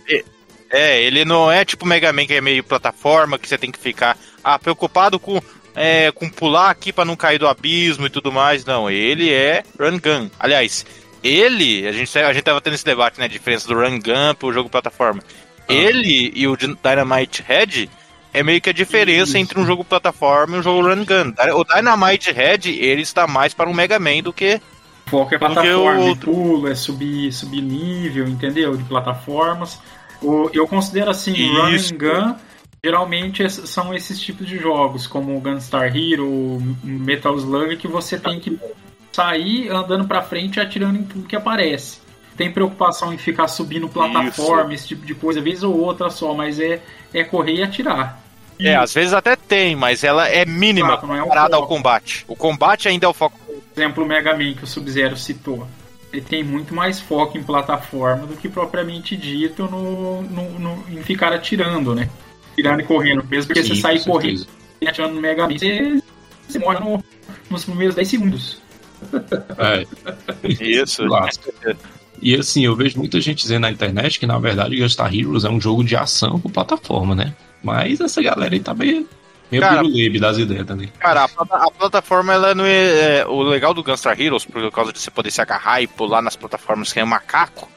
é, 0.72 1.02
ele 1.02 1.26
não 1.26 1.52
é 1.52 1.66
tipo 1.66 1.86
Mega 1.86 2.14
Man 2.14 2.28
que 2.28 2.34
é 2.36 2.42
meio 2.42 2.64
plataforma 2.64 3.40
que 3.40 3.50
você 3.50 3.58
tem 3.58 3.72
que 3.72 3.80
ficar 3.80 4.16
ah, 4.44 4.60
preocupado 4.60 5.20
com 5.20 5.42
é, 5.82 6.12
com 6.12 6.30
pular 6.30 6.70
aqui 6.70 6.92
para 6.92 7.06
não 7.06 7.16
cair 7.16 7.40
do 7.40 7.48
abismo 7.48 8.06
e 8.06 8.10
tudo 8.10 8.34
mais. 8.34 8.66
Não, 8.66 8.92
ele 8.92 9.32
é 9.32 9.64
run 9.80 9.98
gun. 9.98 10.30
Aliás, 10.38 10.86
ele, 11.24 11.88
a 11.88 11.94
gente, 11.94 12.20
a 12.20 12.34
gente 12.34 12.44
tava 12.44 12.60
tendo 12.60 12.74
esse 12.74 12.84
debate, 12.84 13.18
né? 13.18 13.26
A 13.26 13.30
diferença 13.30 13.66
do 13.66 13.76
run 13.76 13.98
gun 13.98 14.36
pro 14.38 14.52
jogo 14.52 14.70
plataforma. 14.70 15.24
Ah. 15.26 15.74
Ele 15.74 16.34
e 16.36 16.46
o 16.50 16.58
Dynamite 16.58 17.42
Head 17.48 17.90
é 18.34 18.44
meio 18.44 18.60
que 18.60 18.70
a 18.70 18.74
diferença 18.74 19.32
Isso. 19.32 19.38
entre 19.38 19.58
um 19.58 19.66
jogo 19.66 19.86
plataforma 19.86 20.58
e 20.58 20.60
um 20.60 20.64
jogo 20.64 20.86
run 20.86 21.06
gun. 21.06 21.34
O 21.56 21.64
Dynamite 21.64 22.34
Head, 22.34 22.70
ele 22.70 23.02
está 23.02 23.26
mais 23.26 23.54
para 23.54 23.70
um 23.70 23.74
Mega 23.74 23.98
Man 23.98 24.22
do 24.22 24.34
que 24.34 24.60
foco 25.08 25.34
é 25.34 25.38
plataforma, 25.38 26.12
é 26.12 26.16
pulo, 26.16 26.68
é 26.68 26.76
subir, 26.76 27.32
subir 27.32 27.62
nível, 27.62 28.28
entendeu? 28.28 28.76
De 28.76 28.84
plataformas. 28.84 29.80
Eu 30.52 30.68
considero 30.68 31.10
assim, 31.10 31.32
Isso. 31.32 31.94
Run 31.94 31.98
Gun 31.98 32.36
Geralmente 32.84 33.50
são 33.50 33.94
esses 33.94 34.20
tipos 34.20 34.48
de 34.48 34.58
jogos, 34.58 35.06
como 35.06 35.40
Gunstar 35.42 35.96
Hero, 35.96 36.62
Metal 36.84 37.36
Slug, 37.36 37.76
que 37.76 37.88
você 37.88 38.18
tem 38.18 38.40
que 38.40 38.58
sair 39.12 39.70
andando 39.70 40.08
para 40.08 40.22
frente 40.22 40.58
e 40.58 40.60
atirando 40.62 40.98
em 40.98 41.04
tudo 41.04 41.28
que 41.28 41.36
aparece. 41.36 42.00
Tem 42.38 42.50
preocupação 42.50 43.14
em 43.14 43.18
ficar 43.18 43.50
subindo 43.50 43.90
plataforma, 43.90 44.74
Isso. 44.74 44.84
esse 44.84 44.88
tipo 44.88 45.06
de 45.06 45.14
coisa, 45.14 45.42
vez 45.42 45.62
ou 45.62 45.78
outra 45.78 46.10
só, 46.10 46.34
mas 46.34 46.58
é, 46.58 46.82
é 47.14 47.22
correr 47.24 47.56
e 47.56 47.64
atirar. 47.64 48.24
É, 48.58 48.76
às 48.76 48.94
vezes 48.94 49.14
até 49.14 49.36
tem, 49.36 49.76
mas 49.76 50.04
ela 50.04 50.28
é 50.28 50.46
mínima 50.46 50.94
Exato, 50.94 51.14
é 51.14 51.20
comparada 51.20 51.56
ao 51.58 51.68
combate. 51.68 52.26
O 52.28 52.36
combate 52.36 52.88
ainda 52.88 53.06
é 53.06 53.10
o 53.10 53.14
foco. 53.14 53.38
Por 53.40 53.82
exemplo, 53.82 54.04
o 54.04 54.08
Mega 54.08 54.34
Man 54.38 54.54
que 54.54 54.64
o 54.64 54.68
Sub-Zero 54.68 55.18
citou. 55.18 55.68
Ele 56.12 56.22
tem 56.22 56.44
muito 56.44 56.74
mais 56.74 57.00
foco 57.00 57.38
em 57.38 57.44
plataforma 57.44 58.26
do 58.26 58.36
que 58.36 58.50
propriamente 58.50 59.16
dito 59.16 59.64
no, 59.64 60.22
no, 60.24 60.60
no 60.60 60.84
em 60.90 61.04
ficar 61.04 61.32
atirando, 61.32 61.94
né? 61.94 62.10
Tirando 62.62 62.82
e 62.82 62.84
correndo. 62.84 63.24
Mesmo 63.30 63.48
porque 63.48 63.64
Sim, 63.64 63.76
você 63.76 63.82
sai 63.82 64.00
correndo 64.00 64.46
e 64.82 64.88
atirando 64.88 65.16
no 65.16 65.22
Mega 65.22 65.48
Man, 65.48 65.58
você, 65.58 66.02
você 66.48 66.60
morre 66.60 66.80
no, 66.80 67.04
nos 67.50 67.66
primeiros 67.66 67.96
10 67.96 68.08
segundos. 68.08 68.62
É. 69.58 69.86
Isso. 70.64 71.04
E 72.22 72.36
assim, 72.36 72.66
eu 72.66 72.76
vejo 72.76 72.98
muita 72.98 73.20
gente 73.22 73.42
dizendo 73.42 73.62
na 73.62 73.72
internet 73.72 74.20
que 74.20 74.26
na 74.26 74.38
verdade 74.38 74.76
Gunstar 74.76 75.14
Heroes 75.14 75.46
é 75.46 75.50
um 75.50 75.60
jogo 75.60 75.84
de 75.84 75.96
ação 75.96 76.40
com 76.40 76.50
plataforma, 76.50 77.16
né? 77.16 77.34
Mas 77.64 78.00
essa 78.00 78.22
galera 78.22 78.54
aí 78.54 78.60
tá 78.60 78.74
meio, 78.74 79.08
meio 79.50 79.62
cara, 79.64 79.82
das 80.20 80.38
ideias 80.38 80.66
também. 80.66 80.92
Cara, 81.00 81.22
a, 81.24 81.66
a, 81.66 81.72
plataforma, 81.72 82.34
ela 82.34 82.54
não 82.54 82.66
é, 82.66 83.20
é, 83.20 83.26
O 83.26 83.42
legal 83.42 83.74
do 83.74 83.84
Gunstar 83.84 84.20
Heroes, 84.20 84.46
por 84.46 84.70
causa 84.72 84.92
de 84.92 85.00
você 85.00 85.10
poder 85.10 85.32
se 85.32 85.42
agarrar 85.42 85.82
e 85.82 85.88
pular 85.88 86.22
nas 86.22 86.36
plataformas 86.36 86.92
que 86.92 87.00
é 87.00 87.04
um 87.04 87.08
macaco, 87.08 87.70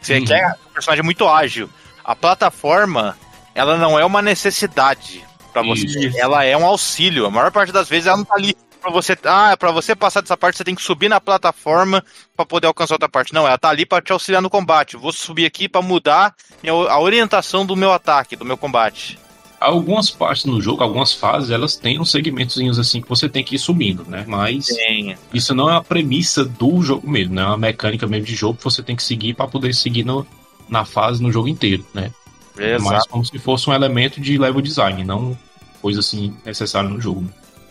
você 0.00 0.18
uhum. 0.18 0.24
quer 0.24 0.54
um 0.68 0.72
personagem 0.72 1.04
muito 1.04 1.26
ágil. 1.26 1.68
A 2.04 2.14
plataforma, 2.14 3.16
ela 3.56 3.78
não 3.78 3.98
é 3.98 4.04
uma 4.04 4.20
necessidade 4.20 5.24
para 5.50 5.62
você. 5.62 5.86
Isso. 5.86 6.18
Ela 6.18 6.44
é 6.44 6.54
um 6.54 6.66
auxílio. 6.66 7.24
A 7.24 7.30
maior 7.30 7.50
parte 7.50 7.72
das 7.72 7.88
vezes 7.88 8.06
ela 8.06 8.18
não 8.18 8.24
tá 8.24 8.34
ali 8.34 8.54
para 8.82 8.92
você, 8.92 9.16
ah, 9.24 9.56
para 9.56 9.72
você 9.72 9.96
passar 9.96 10.20
dessa 10.20 10.36
parte 10.36 10.58
você 10.58 10.64
tem 10.64 10.74
que 10.74 10.82
subir 10.82 11.08
na 11.08 11.18
plataforma 11.18 12.04
para 12.36 12.44
poder 12.44 12.66
alcançar 12.66 12.96
outra 12.96 13.08
parte. 13.08 13.32
Não, 13.32 13.46
ela 13.46 13.56
tá 13.56 13.70
ali 13.70 13.86
para 13.86 14.02
te 14.02 14.12
auxiliar 14.12 14.42
no 14.42 14.50
combate. 14.50 14.98
Vou 14.98 15.10
subir 15.10 15.46
aqui 15.46 15.70
para 15.70 15.80
mudar 15.80 16.34
a 16.90 17.00
orientação 17.00 17.64
do 17.64 17.74
meu 17.74 17.94
ataque, 17.94 18.36
do 18.36 18.44
meu 18.44 18.58
combate. 18.58 19.18
Algumas 19.58 20.10
partes 20.10 20.44
no 20.44 20.60
jogo, 20.60 20.82
algumas 20.82 21.14
fases, 21.14 21.48
elas 21.48 21.76
têm 21.76 21.98
uns 21.98 22.10
segmentozinhos 22.10 22.78
assim 22.78 23.00
que 23.00 23.08
você 23.08 23.26
tem 23.26 23.42
que 23.42 23.54
ir 23.54 23.58
subindo, 23.58 24.04
né? 24.04 24.22
Mas 24.28 24.66
Sim. 24.66 25.14
isso 25.32 25.54
não 25.54 25.70
é 25.70 25.76
a 25.76 25.80
premissa 25.80 26.44
do 26.44 26.82
jogo 26.82 27.08
mesmo, 27.08 27.34
né? 27.34 27.40
É 27.40 27.46
uma 27.46 27.56
mecânica 27.56 28.06
mesmo 28.06 28.26
de 28.26 28.34
jogo 28.34 28.58
que 28.58 28.64
você 28.64 28.82
tem 28.82 28.94
que 28.94 29.02
seguir 29.02 29.32
para 29.32 29.48
poder 29.48 29.74
seguir 29.74 30.04
no, 30.04 30.26
na 30.68 30.84
fase 30.84 31.22
no 31.22 31.32
jogo 31.32 31.48
inteiro, 31.48 31.86
né? 31.94 32.12
Exato. 32.58 32.84
Mas 32.84 33.06
como 33.06 33.24
se 33.24 33.38
fosse 33.38 33.68
um 33.68 33.72
elemento 33.72 34.20
de 34.20 34.38
level 34.38 34.60
design, 34.60 35.04
não 35.04 35.36
coisa 35.80 36.00
assim 36.00 36.34
necessária 36.44 36.88
no 36.88 37.00
jogo. 37.00 37.24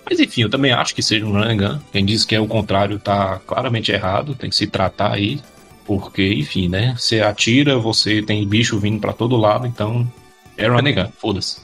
Mas 0.07 0.19
enfim, 0.19 0.43
eu 0.43 0.49
também 0.49 0.71
acho 0.71 0.93
que 0.93 1.01
seja 1.01 1.25
um 1.25 1.31
run 1.31 1.43
and 1.43 1.57
gun. 1.57 1.79
Quem 1.91 2.05
diz 2.05 2.23
que 2.23 2.35
é 2.35 2.39
o 2.39 2.47
contrário 2.47 2.99
tá 2.99 3.39
claramente 3.45 3.91
errado, 3.91 4.35
tem 4.35 4.49
que 4.49 4.55
se 4.55 4.67
tratar 4.67 5.13
aí. 5.13 5.41
Porque, 5.85 6.33
enfim, 6.33 6.67
né? 6.67 6.95
Você 6.97 7.21
atira, 7.21 7.77
você 7.77 8.21
tem 8.21 8.47
bicho 8.47 8.79
vindo 8.79 8.99
para 8.99 9.13
todo 9.13 9.35
lado, 9.35 9.67
então 9.67 10.07
é 10.57 10.67
run 10.67 10.79
and 10.79 10.93
gun, 10.93 11.11
foda-se. 11.17 11.61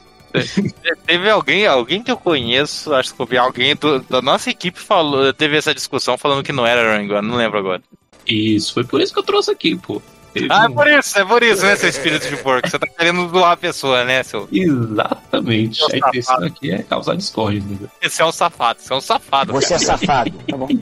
Teve 1.06 1.30
alguém, 1.30 1.66
alguém 1.66 2.02
que 2.02 2.12
eu 2.12 2.18
conheço, 2.18 2.94
acho 2.94 3.14
que 3.14 3.22
eu 3.22 3.26
vi 3.26 3.38
alguém 3.38 3.76
do, 3.76 4.00
da 4.00 4.22
nossa 4.22 4.50
equipe 4.50 4.80
falou, 4.80 5.34
teve 5.34 5.58
essa 5.58 5.74
discussão 5.74 6.18
falando 6.18 6.44
que 6.44 6.54
não 6.54 6.66
era 6.66 6.96
run 6.96 7.04
and 7.04 7.08
gun, 7.08 7.22
não 7.22 7.36
lembro 7.36 7.60
agora. 7.60 7.82
Isso, 8.26 8.74
foi 8.74 8.84
por 8.84 9.02
isso 9.02 9.14
que 9.14 9.20
eu 9.20 9.24
trouxe 9.24 9.52
aqui, 9.52 9.76
pô. 9.76 10.02
Ah, 10.50 10.66
é 10.66 10.70
por 10.70 10.88
isso, 10.88 11.20
é 11.20 11.26
por 11.26 11.44
isso, 11.44 11.66
né, 11.66 11.76
seu 11.76 11.90
espírito 11.90 12.30
de 12.30 12.38
porco? 12.38 12.70
Você 12.70 12.80
tá 12.80 12.88
querendo 12.88 13.28
doar 13.28 13.52
a 13.52 13.58
pessoa, 13.58 14.06
né, 14.06 14.24
seu. 14.24 14.48
Exatamente. 14.52 15.82
É 15.82 15.96
a 15.96 15.98
intenção 15.98 16.44
aqui 16.44 16.72
é 16.72 16.84
causar 16.84 17.16
discórdia. 17.16 17.60
Entendeu? 17.60 17.90
Esse 18.02 18.22
é 18.22 18.26
um 18.26 18.32
safado, 18.32 18.80
você 18.82 18.94
é 18.94 18.96
um 18.96 19.02
safado. 19.02 19.54
Você 19.54 19.70
cara. 19.70 19.82
é 19.82 19.86
safado, 19.86 20.32
tá 20.48 20.58
bom. 20.58 20.68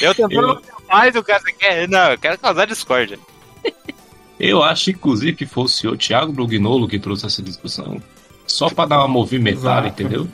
Eu 0.00 0.14
tentando 0.14 0.48
eu... 0.48 0.62
mais 0.88 1.14
o 1.14 1.22
cara 1.22 1.42
quer. 1.58 1.88
Não, 1.88 2.12
eu 2.12 2.18
quero 2.18 2.38
causar 2.38 2.64
discórdia. 2.64 3.18
Eu 4.38 4.62
acho, 4.62 4.90
inclusive, 4.90 5.34
que 5.34 5.44
fosse 5.44 5.86
o 5.86 5.96
Thiago 5.96 6.32
Brugnolo 6.32 6.88
que 6.88 6.98
trouxe 6.98 7.26
essa 7.26 7.42
discussão. 7.42 8.00
Só 8.46 8.70
para 8.70 8.88
dar 8.88 8.98
uma 9.00 9.08
movimentada, 9.08 9.88
Exato. 9.88 10.02
entendeu? 10.02 10.28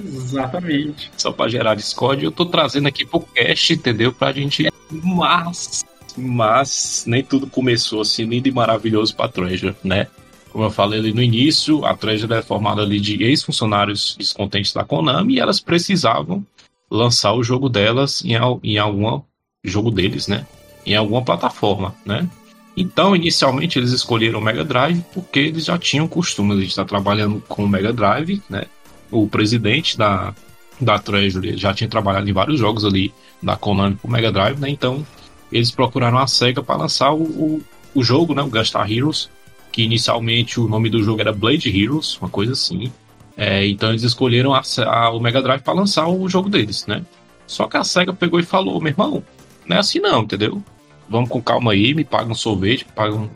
Exatamente. 0.00 1.10
Só 1.16 1.32
para 1.32 1.50
gerar 1.50 1.74
discórdia. 1.74 2.26
Eu 2.26 2.30
tô 2.30 2.46
trazendo 2.46 2.86
aqui 2.86 3.04
pro 3.04 3.20
cast, 3.20 3.72
entendeu? 3.72 4.12
Pra 4.12 4.32
gente. 4.32 4.70
Mas 4.90 5.84
mas 6.18 7.04
nem 7.06 7.22
tudo 7.22 7.46
começou 7.46 8.00
assim 8.00 8.24
lindo 8.24 8.48
e 8.48 8.52
maravilhoso 8.52 9.14
para 9.14 9.26
a 9.26 9.28
Treasure, 9.28 9.74
né? 9.82 10.08
Como 10.50 10.64
eu 10.64 10.70
falei 10.70 10.98
ali 10.98 11.12
no 11.12 11.22
início, 11.22 11.84
a 11.84 11.94
Treasure 11.94 12.32
é 12.32 12.42
formada 12.42 12.82
ali 12.82 12.98
de 12.98 13.22
ex-funcionários 13.22 14.16
descontentes 14.18 14.72
da 14.72 14.84
Konami 14.84 15.34
e 15.34 15.40
elas 15.40 15.60
precisavam 15.60 16.44
lançar 16.90 17.34
o 17.34 17.42
jogo 17.42 17.68
delas 17.68 18.24
em, 18.24 18.32
em 18.64 18.78
algum 18.78 19.20
jogo 19.62 19.90
deles, 19.90 20.26
né? 20.26 20.46
Em 20.86 20.96
alguma 20.96 21.22
plataforma, 21.22 21.94
né? 22.04 22.28
Então, 22.76 23.14
inicialmente, 23.14 23.78
eles 23.78 23.90
escolheram 23.90 24.38
o 24.38 24.42
Mega 24.42 24.64
Drive 24.64 25.04
porque 25.12 25.40
eles 25.40 25.64
já 25.64 25.76
tinham 25.76 26.06
costume 26.06 26.56
de 26.56 26.66
estar 26.66 26.84
trabalhando 26.84 27.42
com 27.48 27.64
o 27.64 27.68
Mega 27.68 27.92
Drive, 27.92 28.40
né? 28.48 28.66
O 29.10 29.26
presidente 29.26 29.98
da, 29.98 30.34
da 30.80 30.98
Treasury 30.98 31.56
já 31.56 31.74
tinha 31.74 31.90
trabalhado 31.90 32.28
em 32.28 32.32
vários 32.32 32.58
jogos 32.58 32.84
ali 32.84 33.12
da 33.42 33.56
Konami 33.56 33.96
com 33.96 34.08
o 34.08 34.10
Mega 34.10 34.30
Drive, 34.30 34.58
né? 34.60 34.70
Então, 34.70 35.04
eles 35.52 35.70
procuraram 35.70 36.18
a 36.18 36.26
SEGA 36.26 36.62
para 36.62 36.76
lançar 36.76 37.12
o, 37.12 37.22
o, 37.22 37.62
o, 37.94 38.02
jogo, 38.02 38.34
né, 38.34 38.42
o 38.42 38.48
Gunstar 38.48 38.90
Heroes, 38.90 39.30
que 39.72 39.82
inicialmente 39.82 40.60
o 40.60 40.68
nome 40.68 40.90
do 40.90 41.02
jogo 41.02 41.20
era 41.20 41.32
Blade 41.32 41.68
Heroes, 41.68 42.18
uma 42.20 42.28
coisa 42.28 42.52
assim. 42.52 42.92
É, 43.36 43.66
então 43.66 43.90
eles 43.90 44.02
escolheram 44.02 44.52
a, 44.52 44.62
a, 44.86 45.10
o 45.10 45.20
Mega 45.20 45.40
Drive 45.40 45.62
para 45.62 45.72
lançar 45.72 46.08
o 46.08 46.28
jogo 46.28 46.48
deles, 46.48 46.86
né? 46.86 47.04
Só 47.46 47.66
que 47.66 47.76
a 47.76 47.84
SEGA 47.84 48.12
pegou 48.12 48.40
e 48.40 48.42
falou, 48.42 48.80
meu 48.80 48.90
irmão, 48.90 49.22
não 49.66 49.76
é 49.76 49.80
assim 49.80 50.00
não, 50.00 50.22
entendeu? 50.22 50.62
Vamos 51.08 51.30
com 51.30 51.40
calma 51.40 51.72
aí, 51.72 51.94
me 51.94 52.04
paga 52.04 52.30
um 52.30 52.34
sorvete, 52.34 52.84
me 52.84 52.92
paga 52.92 53.14
um, 53.14 53.28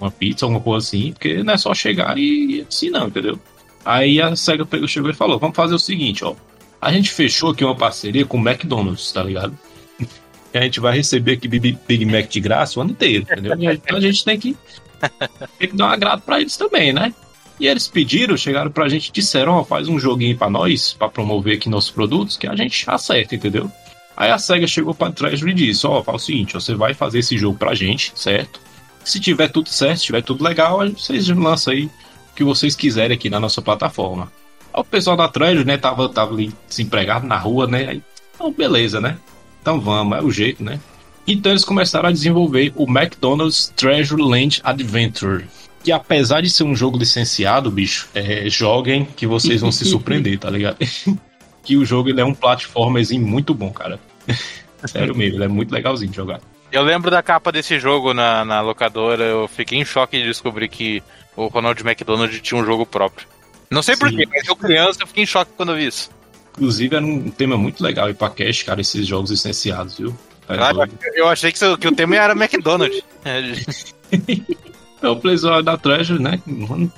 uma 0.00 0.10
pizza, 0.10 0.44
alguma 0.44 0.60
coisa 0.60 0.86
assim, 0.86 1.12
porque 1.12 1.42
não 1.42 1.54
é 1.54 1.56
só 1.56 1.74
chegar 1.74 2.16
e, 2.16 2.58
e 2.58 2.66
assim 2.68 2.90
não, 2.90 3.08
entendeu? 3.08 3.38
Aí 3.84 4.20
a 4.20 4.36
SEGA 4.36 4.64
pegou, 4.64 4.86
chegou 4.86 5.10
e 5.10 5.14
falou, 5.14 5.38
vamos 5.38 5.56
fazer 5.56 5.74
o 5.74 5.78
seguinte, 5.78 6.24
ó. 6.24 6.34
A 6.80 6.92
gente 6.92 7.10
fechou 7.10 7.50
aqui 7.50 7.64
uma 7.64 7.74
parceria 7.74 8.24
com 8.24 8.38
o 8.38 8.48
McDonald's, 8.48 9.12
tá 9.12 9.22
ligado? 9.22 9.56
Que 10.50 10.58
a 10.58 10.62
gente 10.62 10.80
vai 10.80 10.96
receber 10.96 11.32
aqui 11.32 11.48
Big, 11.48 12.04
Mac 12.04 12.28
de 12.28 12.40
graça 12.40 12.78
o 12.78 12.82
ano 12.82 12.90
inteiro, 12.90 13.22
entendeu? 13.22 13.54
Então 13.72 13.96
a 13.96 14.00
gente 14.00 14.24
tem 14.24 14.38
que, 14.38 14.56
tem 15.58 15.68
que 15.68 15.76
dar 15.76 15.86
um 15.86 15.90
agrado 15.90 16.22
para 16.22 16.40
eles 16.40 16.56
também, 16.56 16.92
né? 16.92 17.14
E 17.58 17.66
eles 17.66 17.86
pediram, 17.86 18.36
chegaram 18.36 18.70
pra 18.70 18.88
gente 18.88 19.08
e 19.08 19.12
disseram, 19.12 19.52
ó, 19.52 19.60
oh, 19.60 19.64
faz 19.64 19.86
um 19.86 19.98
joguinho 19.98 20.36
para 20.36 20.48
nós, 20.48 20.94
para 20.94 21.10
promover 21.10 21.56
aqui 21.56 21.68
nossos 21.68 21.90
produtos, 21.90 22.36
que 22.38 22.46
a 22.46 22.56
gente 22.56 22.84
acerta, 22.88 23.34
entendeu? 23.34 23.70
Aí 24.16 24.30
a 24.30 24.38
SEGA 24.38 24.66
chegou 24.66 24.94
pra 24.94 25.12
Treasury 25.12 25.50
e 25.50 25.54
disse, 25.54 25.86
ó, 25.86 25.98
oh, 25.98 26.02
fala 26.02 26.16
o 26.16 26.20
seguinte, 26.20 26.54
você 26.54 26.74
vai 26.74 26.94
fazer 26.94 27.18
esse 27.18 27.36
jogo 27.36 27.58
pra 27.58 27.74
gente, 27.74 28.12
certo? 28.14 28.60
Se 29.04 29.20
tiver 29.20 29.48
tudo 29.48 29.68
certo, 29.68 29.98
se 29.98 30.06
tiver 30.06 30.22
tudo 30.22 30.42
legal, 30.42 30.78
vocês 30.90 31.28
lançam 31.28 31.72
aí 31.72 31.84
o 31.84 31.90
que 32.34 32.44
vocês 32.44 32.74
quiserem 32.74 33.14
aqui 33.14 33.28
na 33.28 33.38
nossa 33.38 33.60
plataforma. 33.60 34.32
Aí 34.72 34.80
o 34.80 34.84
pessoal 34.84 35.16
da 35.16 35.28
Treasury, 35.28 35.66
né, 35.66 35.76
tava, 35.76 36.08
tava 36.08 36.32
ali 36.32 36.52
desempregado 36.68 37.26
na 37.26 37.36
rua, 37.36 37.66
né? 37.66 37.88
Aí, 37.88 38.02
então, 38.34 38.50
beleza, 38.52 39.00
né? 39.00 39.18
Então 39.60 39.80
vamos, 39.80 40.18
é 40.18 40.22
o 40.22 40.30
jeito, 40.30 40.62
né? 40.62 40.80
Então 41.26 41.52
eles 41.52 41.64
começaram 41.64 42.08
a 42.08 42.12
desenvolver 42.12 42.72
o 42.74 42.84
McDonald's 42.84 43.72
Treasure 43.76 44.22
Land 44.22 44.60
Adventure. 44.64 45.44
Que 45.82 45.92
apesar 45.92 46.40
de 46.42 46.50
ser 46.50 46.64
um 46.64 46.74
jogo 46.74 46.98
licenciado, 46.98 47.70
bicho, 47.70 48.08
é, 48.14 48.48
joguem 48.50 49.04
que 49.04 49.26
vocês 49.26 49.60
vão 49.60 49.72
se 49.72 49.84
surpreender, 49.84 50.38
tá 50.38 50.50
ligado? 50.50 50.76
que 51.62 51.76
o 51.76 51.84
jogo 51.84 52.08
ele 52.08 52.20
é 52.20 52.24
um 52.24 52.34
platformerzinho 52.34 53.26
muito 53.26 53.54
bom, 53.54 53.70
cara. 53.70 53.98
Sério 54.84 55.14
mesmo, 55.14 55.36
ele 55.36 55.44
é 55.44 55.48
muito 55.48 55.72
legalzinho 55.72 56.10
de 56.10 56.16
jogar. 56.16 56.40
Eu 56.72 56.82
lembro 56.82 57.10
da 57.10 57.22
capa 57.22 57.50
desse 57.50 57.78
jogo 57.78 58.14
na, 58.14 58.44
na 58.44 58.60
locadora, 58.60 59.24
eu 59.24 59.48
fiquei 59.48 59.78
em 59.78 59.84
choque 59.84 60.18
de 60.18 60.24
descobrir 60.24 60.68
que 60.68 61.02
o 61.36 61.46
Ronald 61.46 61.80
McDonald 61.82 62.40
tinha 62.40 62.60
um 62.60 62.64
jogo 62.64 62.86
próprio. 62.86 63.26
Não 63.70 63.82
sei 63.82 63.96
porquê, 63.96 64.26
mas 64.26 64.46
eu 64.46 64.56
criança 64.56 65.02
eu 65.02 65.06
fiquei 65.06 65.24
em 65.24 65.26
choque 65.26 65.52
quando 65.56 65.70
eu 65.72 65.76
vi 65.76 65.86
isso. 65.86 66.10
Inclusive, 66.56 66.96
era 66.96 67.04
um 67.04 67.30
tema 67.30 67.56
muito 67.56 67.82
legal 67.82 68.10
ir 68.10 68.14
pra 68.14 68.28
cash, 68.30 68.62
cara, 68.62 68.80
esses 68.80 69.06
jogos 69.06 69.30
licenciados, 69.30 69.98
viu? 69.98 70.16
Ah, 70.48 70.72
eu 71.14 71.28
achei 71.28 71.52
que, 71.52 71.76
que, 71.76 71.88
o 71.88 71.92
tema 71.92 72.16
era 72.16 72.32
McDonald's. 72.32 73.02
é 73.24 75.06
o 75.08 75.16
Playzone 75.16 75.62
da 75.62 75.76
Treasure, 75.76 76.20
né? 76.20 76.42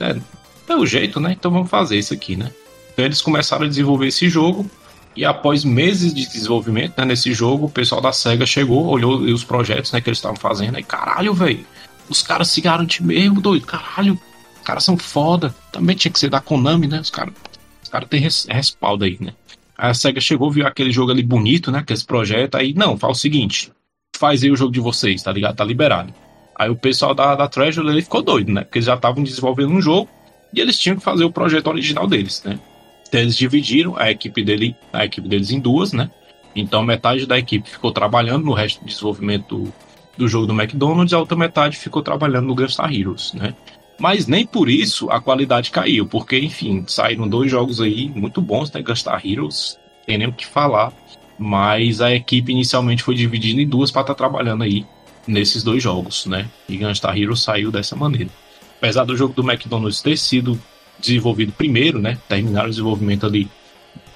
É, 0.01 0.73
é 0.73 0.77
o 0.77 0.87
jeito, 0.87 1.21
né? 1.21 1.33
Então 1.33 1.51
vamos 1.51 1.69
fazer 1.69 1.99
isso 1.99 2.15
aqui, 2.15 2.35
né? 2.35 2.51
Então 2.93 3.05
eles 3.05 3.21
começaram 3.21 3.65
a 3.65 3.69
desenvolver 3.69 4.07
esse 4.07 4.29
jogo. 4.29 4.69
E 5.15 5.27
após 5.27 5.63
meses 5.63 6.15
de 6.15 6.27
desenvolvimento 6.27 6.97
né, 6.97 7.05
nesse 7.05 7.35
jogo, 7.35 7.67
o 7.67 7.71
pessoal 7.71 8.01
da 8.01 8.13
SEGA 8.13 8.47
chegou, 8.47 8.87
olhou 8.87 9.21
os 9.21 9.45
projetos 9.45 9.93
né, 9.93 10.01
que 10.01 10.09
eles 10.09 10.19
estavam 10.19 10.39
fazendo. 10.39 10.79
E 10.79 10.83
caralho, 10.83 11.35
velho, 11.35 11.67
os 12.09 12.23
caras 12.23 12.49
se 12.49 12.63
garantem 12.63 13.07
mesmo, 13.07 13.41
doido. 13.41 13.67
Caralho, 13.67 14.19
os 14.57 14.63
caras 14.63 14.85
são 14.85 14.97
foda. 14.97 15.55
Também 15.71 15.95
tinha 15.95 16.11
que 16.11 16.19
ser 16.19 16.31
da 16.31 16.41
Konami, 16.41 16.87
né? 16.87 17.01
Os 17.01 17.11
caras 17.11 17.35
os 17.83 17.89
cara 17.89 18.07
têm 18.07 18.21
res, 18.21 18.47
respaldo 18.49 19.05
aí, 19.05 19.19
né? 19.21 19.35
A 19.83 19.93
SEGA 19.93 20.21
chegou, 20.21 20.49
viu 20.49 20.65
aquele 20.65 20.93
jogo 20.93 21.11
ali 21.11 21.25
bonito, 21.25 21.73
né? 21.73 21.81
Aquele 21.81 22.01
projeto, 22.05 22.55
aí, 22.55 22.73
não, 22.73 22.97
faz 22.97 23.19
o 23.19 23.21
seguinte, 23.21 23.73
faz 24.17 24.45
aí 24.45 24.51
o 24.53 24.57
jogo 24.57 24.71
de 24.71 24.79
vocês, 24.79 25.21
tá 25.25 25.33
ligado? 25.33 25.57
Tá 25.57 25.65
liberado. 25.65 26.15
Aí 26.57 26.71
o 26.71 26.77
pessoal 26.77 27.13
da, 27.13 27.35
da 27.35 27.49
Treasure 27.49 27.89
ele 27.89 28.01
ficou 28.01 28.23
doido, 28.23 28.53
né? 28.53 28.61
Porque 28.63 28.79
eles 28.79 28.87
já 28.87 28.95
estavam 28.95 29.25
desenvolvendo 29.25 29.73
um 29.73 29.81
jogo 29.81 30.09
E 30.55 30.61
eles 30.61 30.79
tinham 30.79 30.97
que 30.97 31.03
fazer 31.03 31.25
o 31.25 31.33
projeto 31.33 31.67
original 31.67 32.07
deles, 32.07 32.45
né? 32.45 32.61
Então 33.09 33.21
eles 33.21 33.37
dividiram 33.37 33.97
a 33.99 34.09
equipe, 34.09 34.45
dele, 34.45 34.77
a 34.93 35.05
equipe 35.05 35.29
deles 35.29 35.51
em 35.51 35.59
duas, 35.59 35.93
né? 35.93 36.09
Então 36.55 36.85
metade 36.85 37.27
da 37.27 37.37
equipe 37.37 37.69
ficou 37.69 37.91
trabalhando 37.91 38.45
no 38.45 38.53
resto 38.53 38.81
do 38.81 38.87
desenvolvimento 38.87 39.57
do, 39.57 39.73
do 40.17 40.29
jogo 40.29 40.47
do 40.47 40.53
McDonald's, 40.53 41.13
a 41.13 41.19
outra 41.19 41.37
metade 41.37 41.77
ficou 41.77 42.03
trabalhando 42.03 42.47
no 42.47 42.55
Gunstar 42.55 42.95
Heroes, 42.95 43.33
né? 43.33 43.53
Mas 43.99 44.27
nem 44.27 44.47
por 44.47 44.69
isso 44.69 45.11
a 45.11 45.21
qualidade 45.21 45.71
caiu, 45.71 46.07
porque, 46.07 46.39
enfim, 46.39 46.85
saíram 46.87 47.29
dois 47.29 47.51
jogos 47.51 47.81
aí 47.81 48.11
muito 48.15 48.41
bons, 48.41 48.71
né? 48.73 48.83
Gunstar 48.83 49.25
Heroes, 49.25 49.79
tem 50.07 50.19
nem 50.19 50.29
o 50.29 50.33
que 50.33 50.47
falar. 50.47 50.93
Mas 51.39 52.01
a 52.01 52.15
equipe 52.15 52.53
inicialmente 52.53 53.03
foi 53.03 53.15
dividida 53.15 53.61
em 53.61 53.69
duas 53.69 53.91
para 53.91 54.03
estar 54.03 54.15
tá 54.15 54.19
trabalhando 54.19 54.63
aí 54.63 54.85
nesses 55.27 55.63
dois 55.63 55.83
jogos, 55.83 56.27
né? 56.27 56.49
E 56.69 56.77
Gunstar 56.77 57.17
Heroes 57.17 57.43
saiu 57.43 57.71
dessa 57.71 57.97
maneira. 57.97 58.31
Apesar 58.79 59.05
do 59.05 59.17
jogo 59.17 59.35
do 59.35 59.49
McDonald's 59.49 60.03
ter 60.03 60.17
sido 60.17 60.61
desenvolvido 60.99 61.53
primeiro, 61.53 62.01
né? 62.01 62.19
Terminaram 62.29 62.67
o 62.67 62.71
desenvolvimento 62.71 63.27
ali 63.27 63.49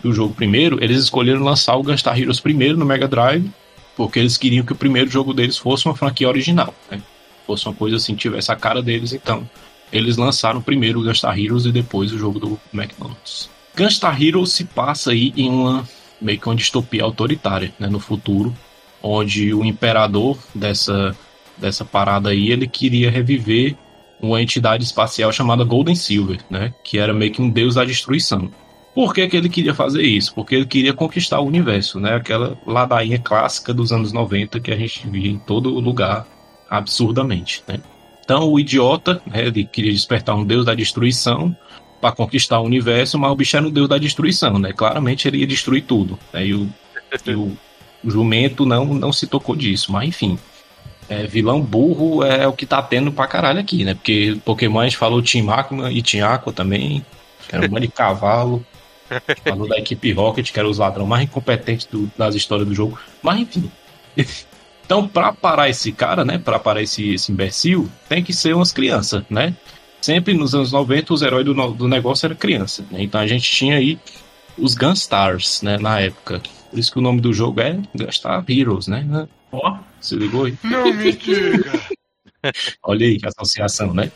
do 0.02 0.12
jogo 0.12 0.34
primeiro, 0.34 0.82
eles 0.82 0.98
escolheram 0.98 1.42
lançar 1.42 1.76
o 1.76 1.82
Gunstar 1.82 2.18
Heroes 2.18 2.40
primeiro 2.40 2.76
no 2.76 2.84
Mega 2.84 3.08
Drive, 3.08 3.50
porque 3.96 4.18
eles 4.18 4.36
queriam 4.36 4.64
que 4.64 4.72
o 4.72 4.76
primeiro 4.76 5.10
jogo 5.10 5.32
deles 5.32 5.56
fosse 5.56 5.86
uma 5.86 5.96
franquia 5.96 6.28
original, 6.28 6.74
né? 6.90 7.00
Fosse 7.46 7.66
uma 7.66 7.74
coisa 7.74 7.96
assim, 7.96 8.14
tivesse 8.14 8.50
a 8.52 8.56
cara 8.56 8.82
deles, 8.82 9.12
então 9.12 9.48
eles 9.92 10.16
lançaram 10.16 10.60
primeiro 10.60 11.00
o 11.00 11.02
Gunstar 11.02 11.38
Heroes 11.38 11.64
e 11.64 11.72
depois 11.72 12.12
o 12.12 12.18
jogo 12.18 12.38
do 12.38 12.60
McDonald's. 12.72 13.48
Gunstar 13.76 14.20
Heroes 14.20 14.52
se 14.52 14.64
passa 14.64 15.10
aí 15.10 15.32
em 15.36 15.50
uma 15.50 15.88
meio 16.20 16.38
que 16.40 16.48
uma 16.48 16.56
distopia 16.56 17.04
autoritária, 17.04 17.72
né, 17.78 17.88
no 17.88 18.00
futuro, 18.00 18.54
onde 19.02 19.52
o 19.52 19.64
imperador 19.64 20.38
dessa 20.54 21.14
dessa 21.56 21.84
parada 21.84 22.30
aí, 22.30 22.50
ele 22.50 22.66
queria 22.66 23.10
reviver 23.10 23.76
uma 24.20 24.40
entidade 24.40 24.84
espacial 24.84 25.32
chamada 25.32 25.64
Golden 25.64 25.94
Silver, 25.94 26.38
né, 26.50 26.74
que 26.84 26.98
era 26.98 27.14
meio 27.14 27.32
que 27.32 27.40
um 27.40 27.48
deus 27.48 27.74
da 27.74 27.84
destruição. 27.84 28.50
Por 28.94 29.12
que, 29.12 29.26
que 29.28 29.36
ele 29.36 29.48
queria 29.48 29.74
fazer 29.74 30.02
isso? 30.02 30.34
Porque 30.34 30.54
ele 30.54 30.64
queria 30.64 30.94
conquistar 30.94 31.38
o 31.40 31.46
universo, 31.46 32.00
né? 32.00 32.14
Aquela 32.14 32.58
ladainha 32.66 33.18
clássica 33.18 33.74
dos 33.74 33.92
anos 33.92 34.10
90 34.10 34.58
que 34.58 34.70
a 34.70 34.76
gente 34.76 35.06
via 35.06 35.30
em 35.30 35.38
todo 35.38 35.68
lugar 35.68 36.26
absurdamente, 36.70 37.62
né? 37.68 37.78
Então 38.26 38.50
o 38.50 38.58
idiota, 38.58 39.22
né, 39.24 39.46
ele 39.46 39.64
queria 39.64 39.92
despertar 39.92 40.34
um 40.34 40.44
deus 40.44 40.66
da 40.66 40.74
destruição 40.74 41.56
para 42.00 42.10
conquistar 42.10 42.58
o 42.58 42.64
universo, 42.64 43.16
mas 43.16 43.30
o 43.30 43.36
bicho 43.36 43.56
era 43.56 43.64
um 43.64 43.70
deus 43.70 43.88
da 43.88 43.98
destruição, 43.98 44.58
né? 44.58 44.72
Claramente 44.72 45.28
ele 45.28 45.38
ia 45.38 45.46
destruir 45.46 45.84
tudo. 45.84 46.18
Né? 46.32 46.46
E, 46.46 46.54
o, 46.54 46.68
e 47.24 47.34
o, 47.34 47.56
jumento 48.04 48.66
não, 48.66 48.84
não 48.84 49.12
se 49.12 49.28
tocou 49.28 49.54
disso, 49.54 49.92
mas 49.92 50.08
enfim. 50.08 50.36
É, 51.08 51.24
vilão 51.24 51.60
burro 51.60 52.24
é 52.24 52.48
o 52.48 52.52
que 52.52 52.66
tá 52.66 52.82
tendo 52.82 53.12
pra 53.12 53.28
caralho 53.28 53.60
aqui, 53.60 53.84
né? 53.84 53.94
Porque 53.94 54.36
Pokémon 54.44 54.80
a 54.80 54.84
gente 54.84 54.96
falou 54.96 55.22
Team 55.22 55.48
Aqua 55.48 55.92
e 55.92 56.02
Team 56.02 56.28
Aqua 56.28 56.52
também, 56.52 57.06
que 57.48 57.54
era 57.54 57.64
um 57.64 57.70
monte 57.70 57.82
de 57.82 57.88
cavalo. 57.88 58.66
Falou 59.44 59.68
da 59.68 59.78
equipe 59.78 60.10
Rocket, 60.10 60.50
que 60.50 60.58
era 60.58 60.68
os 60.68 60.78
ladrões 60.78 61.08
mais 61.08 61.22
incompetentes 61.22 61.86
do, 61.86 62.10
das 62.18 62.34
histórias 62.34 62.66
do 62.66 62.74
jogo. 62.74 62.98
Mas 63.22 63.38
enfim. 63.38 63.70
Então, 64.86 65.06
pra 65.06 65.32
parar 65.32 65.68
esse 65.68 65.92
cara, 65.92 66.24
né? 66.24 66.38
Pra 66.38 66.58
parar 66.58 66.80
esse, 66.80 67.14
esse 67.14 67.32
imbecil, 67.32 67.90
tem 68.08 68.22
que 68.22 68.32
ser 68.32 68.54
umas 68.54 68.72
crianças, 68.72 69.24
né? 69.28 69.54
Sempre 70.00 70.32
nos 70.32 70.54
anos 70.54 70.72
90, 70.72 71.12
os 71.12 71.22
heróis 71.22 71.44
do, 71.44 71.54
do 71.72 71.88
negócio 71.88 72.26
eram 72.26 72.36
criança. 72.36 72.84
Né? 72.90 73.02
Então 73.02 73.20
a 73.20 73.26
gente 73.26 73.50
tinha 73.50 73.76
aí 73.76 73.98
os 74.56 74.74
Gunstars, 74.74 75.60
né? 75.62 75.76
Na 75.76 76.00
época. 76.00 76.40
Por 76.70 76.78
isso 76.78 76.92
que 76.92 76.98
o 76.98 77.02
nome 77.02 77.20
do 77.20 77.32
jogo 77.32 77.60
é 77.60 77.78
Gunstar 77.94 78.44
Heroes, 78.48 78.86
né? 78.86 79.28
Ó, 79.50 79.72
oh. 79.72 79.78
se 80.00 80.14
ligou 80.14 80.44
aí? 80.44 80.54
Não 80.62 80.92
me 80.94 81.12
diga! 81.12 81.80
Olha 82.82 83.06
aí 83.06 83.18
que 83.18 83.26
associação, 83.26 83.92
né? 83.92 84.12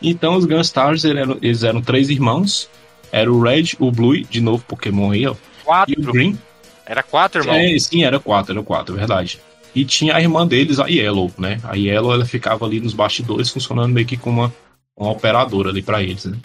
então 0.00 0.36
os 0.36 0.44
Gunstars 0.44 1.04
eles 1.04 1.22
eram, 1.22 1.38
eles 1.42 1.62
eram 1.64 1.82
três 1.82 2.08
irmãos 2.08 2.68
era 3.12 3.32
o 3.32 3.40
Red, 3.40 3.76
o 3.78 3.90
Blue, 3.90 4.20
de 4.22 4.40
novo 4.40 4.62
Pokémon 4.64 5.12
aí, 5.12 5.26
ó. 5.26 5.34
Quatro. 5.64 5.94
E 5.96 6.02
o 6.02 6.12
Green. 6.12 6.38
Era 6.84 7.02
quatro, 7.02 7.40
irmão? 7.40 7.56
É, 7.56 7.78
sim, 7.78 8.04
era 8.04 8.20
quatro, 8.20 8.52
era 8.52 8.62
quatro, 8.62 8.94
é 8.94 8.98
verdade. 8.98 9.40
E 9.76 9.84
tinha 9.84 10.16
a 10.16 10.20
irmã 10.22 10.46
deles, 10.46 10.80
a 10.80 10.86
Yellow, 10.86 11.30
né? 11.36 11.60
A 11.62 11.74
Yellow, 11.76 12.14
ela 12.14 12.24
ficava 12.24 12.64
ali 12.64 12.80
nos 12.80 12.94
bastidores, 12.94 13.50
funcionando 13.50 13.92
meio 13.92 14.06
que 14.06 14.16
como 14.16 14.40
uma, 14.40 14.54
uma 14.96 15.10
operadora 15.10 15.68
ali 15.68 15.82
para 15.82 16.02
eles, 16.02 16.24
né? 16.24 16.38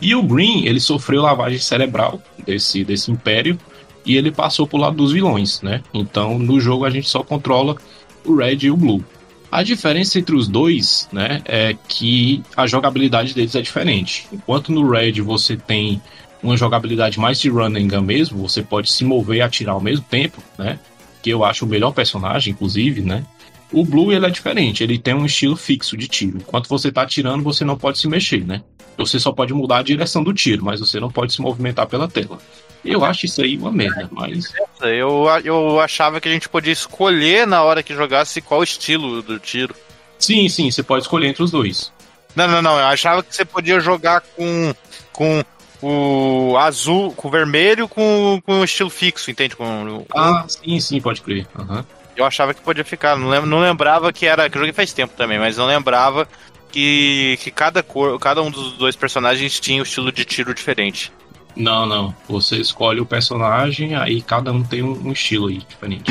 E 0.00 0.14
o 0.14 0.22
Green, 0.22 0.64
ele 0.66 0.78
sofreu 0.78 1.22
lavagem 1.22 1.58
cerebral 1.58 2.22
desse, 2.46 2.84
desse 2.84 3.10
império 3.10 3.58
e 4.06 4.16
ele 4.16 4.30
passou 4.30 4.64
pro 4.64 4.78
lado 4.78 4.96
dos 4.96 5.10
vilões, 5.10 5.60
né? 5.60 5.82
Então, 5.92 6.38
no 6.38 6.60
jogo 6.60 6.84
a 6.84 6.90
gente 6.90 7.08
só 7.08 7.24
controla 7.24 7.76
o 8.24 8.36
Red 8.36 8.58
e 8.62 8.70
o 8.70 8.76
Blue. 8.76 9.04
A 9.50 9.64
diferença 9.64 10.20
entre 10.20 10.36
os 10.36 10.46
dois, 10.46 11.08
né, 11.12 11.42
é 11.44 11.74
que 11.88 12.44
a 12.56 12.66
jogabilidade 12.68 13.34
deles 13.34 13.56
é 13.56 13.60
diferente. 13.60 14.26
Enquanto 14.32 14.70
no 14.70 14.88
Red 14.88 15.20
você 15.20 15.56
tem 15.56 16.00
uma 16.40 16.56
jogabilidade 16.56 17.18
mais 17.18 17.40
de 17.40 17.48
run 17.48 17.76
and 17.76 17.88
gun 17.88 18.02
mesmo, 18.02 18.38
você 18.38 18.62
pode 18.62 18.90
se 18.90 19.04
mover 19.04 19.38
e 19.38 19.42
atirar 19.42 19.74
ao 19.74 19.80
mesmo 19.80 20.04
tempo, 20.08 20.40
né? 20.56 20.78
Que 21.22 21.30
eu 21.30 21.44
acho 21.44 21.64
o 21.64 21.68
melhor 21.68 21.92
personagem, 21.92 22.52
inclusive, 22.52 23.00
né? 23.00 23.24
O 23.72 23.84
Blue 23.84 24.12
ele 24.12 24.26
é 24.26 24.30
diferente, 24.30 24.82
ele 24.82 24.98
tem 24.98 25.14
um 25.14 25.24
estilo 25.24 25.56
fixo 25.56 25.96
de 25.96 26.06
tiro. 26.06 26.38
Enquanto 26.38 26.68
você 26.68 26.92
tá 26.92 27.02
atirando, 27.02 27.42
você 27.42 27.64
não 27.64 27.78
pode 27.78 27.98
se 27.98 28.06
mexer, 28.06 28.44
né? 28.44 28.62
Você 28.98 29.18
só 29.18 29.32
pode 29.32 29.54
mudar 29.54 29.78
a 29.78 29.82
direção 29.82 30.22
do 30.22 30.34
tiro, 30.34 30.64
mas 30.64 30.80
você 30.80 31.00
não 31.00 31.10
pode 31.10 31.32
se 31.32 31.40
movimentar 31.40 31.86
pela 31.86 32.06
tela. 32.06 32.38
Eu 32.84 33.04
acho 33.04 33.26
isso 33.26 33.40
aí 33.40 33.56
uma 33.56 33.72
merda, 33.72 34.08
mas. 34.10 34.52
Eu, 34.80 35.24
eu 35.44 35.80
achava 35.80 36.20
que 36.20 36.28
a 36.28 36.32
gente 36.32 36.48
podia 36.48 36.72
escolher 36.72 37.46
na 37.46 37.62
hora 37.62 37.82
que 37.82 37.94
jogasse 37.94 38.42
qual 38.42 38.62
estilo 38.62 39.22
do 39.22 39.38
tiro. 39.38 39.74
Sim, 40.18 40.48
sim, 40.48 40.70
você 40.70 40.82
pode 40.82 41.04
escolher 41.04 41.28
entre 41.28 41.42
os 41.42 41.50
dois. 41.50 41.92
Não, 42.34 42.48
não, 42.48 42.60
não. 42.60 42.78
Eu 42.78 42.86
achava 42.86 43.22
que 43.22 43.34
você 43.34 43.44
podia 43.44 43.80
jogar 43.80 44.20
com, 44.20 44.74
com 45.12 45.44
o 45.82 46.56
azul, 46.56 47.12
com 47.12 47.28
o 47.28 47.30
vermelho, 47.30 47.88
com, 47.88 48.40
com 48.46 48.60
o 48.60 48.64
estilo 48.64 48.88
fixo, 48.88 49.30
entende? 49.30 49.56
Com, 49.56 50.04
ah, 50.14 50.44
sim, 50.48 50.78
sim, 50.80 51.00
pode 51.00 51.20
crer. 51.20 51.46
Uhum. 51.58 51.84
Eu 52.16 52.24
achava 52.24 52.54
que 52.54 52.60
podia 52.60 52.84
ficar. 52.84 53.16
Não, 53.16 53.28
lembra, 53.28 53.48
não 53.48 53.60
lembrava 53.60 54.12
que 54.12 54.26
era. 54.26 54.48
Que 54.48 54.56
eu 54.56 54.60
joguei 54.60 54.72
faz 54.72 54.92
tempo 54.92 55.14
também, 55.16 55.38
mas 55.38 55.56
não 55.56 55.66
lembrava 55.66 56.28
que, 56.70 57.38
que 57.42 57.50
cada 57.50 57.82
cor, 57.82 58.18
cada 58.18 58.42
um 58.42 58.50
dos 58.50 58.72
dois 58.74 58.94
personagens 58.94 59.58
tinha 59.58 59.80
um 59.80 59.84
estilo 59.84 60.12
de 60.12 60.24
tiro 60.24 60.54
diferente. 60.54 61.12
Não, 61.56 61.84
não. 61.84 62.14
Você 62.28 62.56
escolhe 62.56 63.00
o 63.00 63.06
personagem, 63.06 63.94
aí 63.94 64.22
cada 64.22 64.52
um 64.52 64.62
tem 64.62 64.82
um, 64.82 65.08
um 65.08 65.12
estilo 65.12 65.48
aí 65.48 65.58
diferente. 65.58 66.10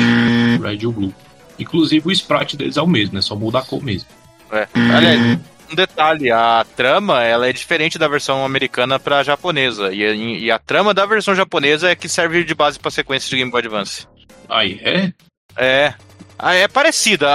Red 0.62 0.78
e 0.82 0.86
o 0.86 0.92
Blue. 0.92 1.14
Inclusive 1.58 2.06
o 2.06 2.12
sprite 2.12 2.56
deles 2.56 2.76
é 2.76 2.82
o 2.82 2.86
mesmo, 2.86 3.14
né? 3.14 3.22
Só 3.22 3.34
muda 3.34 3.58
a 3.58 3.62
cor 3.62 3.82
mesmo. 3.82 4.08
É. 4.50 4.68
Aliás, 4.74 5.38
um 5.72 5.74
detalhe, 5.74 6.30
a 6.30 6.64
trama 6.76 7.22
ela 7.22 7.48
é 7.48 7.52
diferente 7.52 7.98
da 7.98 8.06
versão 8.06 8.44
americana 8.44 9.00
para 9.00 9.22
japonesa. 9.22 9.92
E, 9.92 10.44
e, 10.44 10.50
a 10.50 10.58
trama 10.58 10.92
da 10.92 11.06
versão 11.06 11.34
japonesa 11.34 11.90
é 11.90 11.96
que 11.96 12.08
serve 12.08 12.44
de 12.44 12.54
base 12.54 12.78
para 12.78 12.90
sequência 12.90 13.28
de 13.28 13.36
Game 13.36 13.50
Boy 13.50 13.60
Advance. 13.60 14.06
Aí, 14.48 14.80
é? 14.82 15.12
É. 15.56 15.94
Ah, 16.38 16.54
é 16.54 16.68
parecida. 16.68 17.28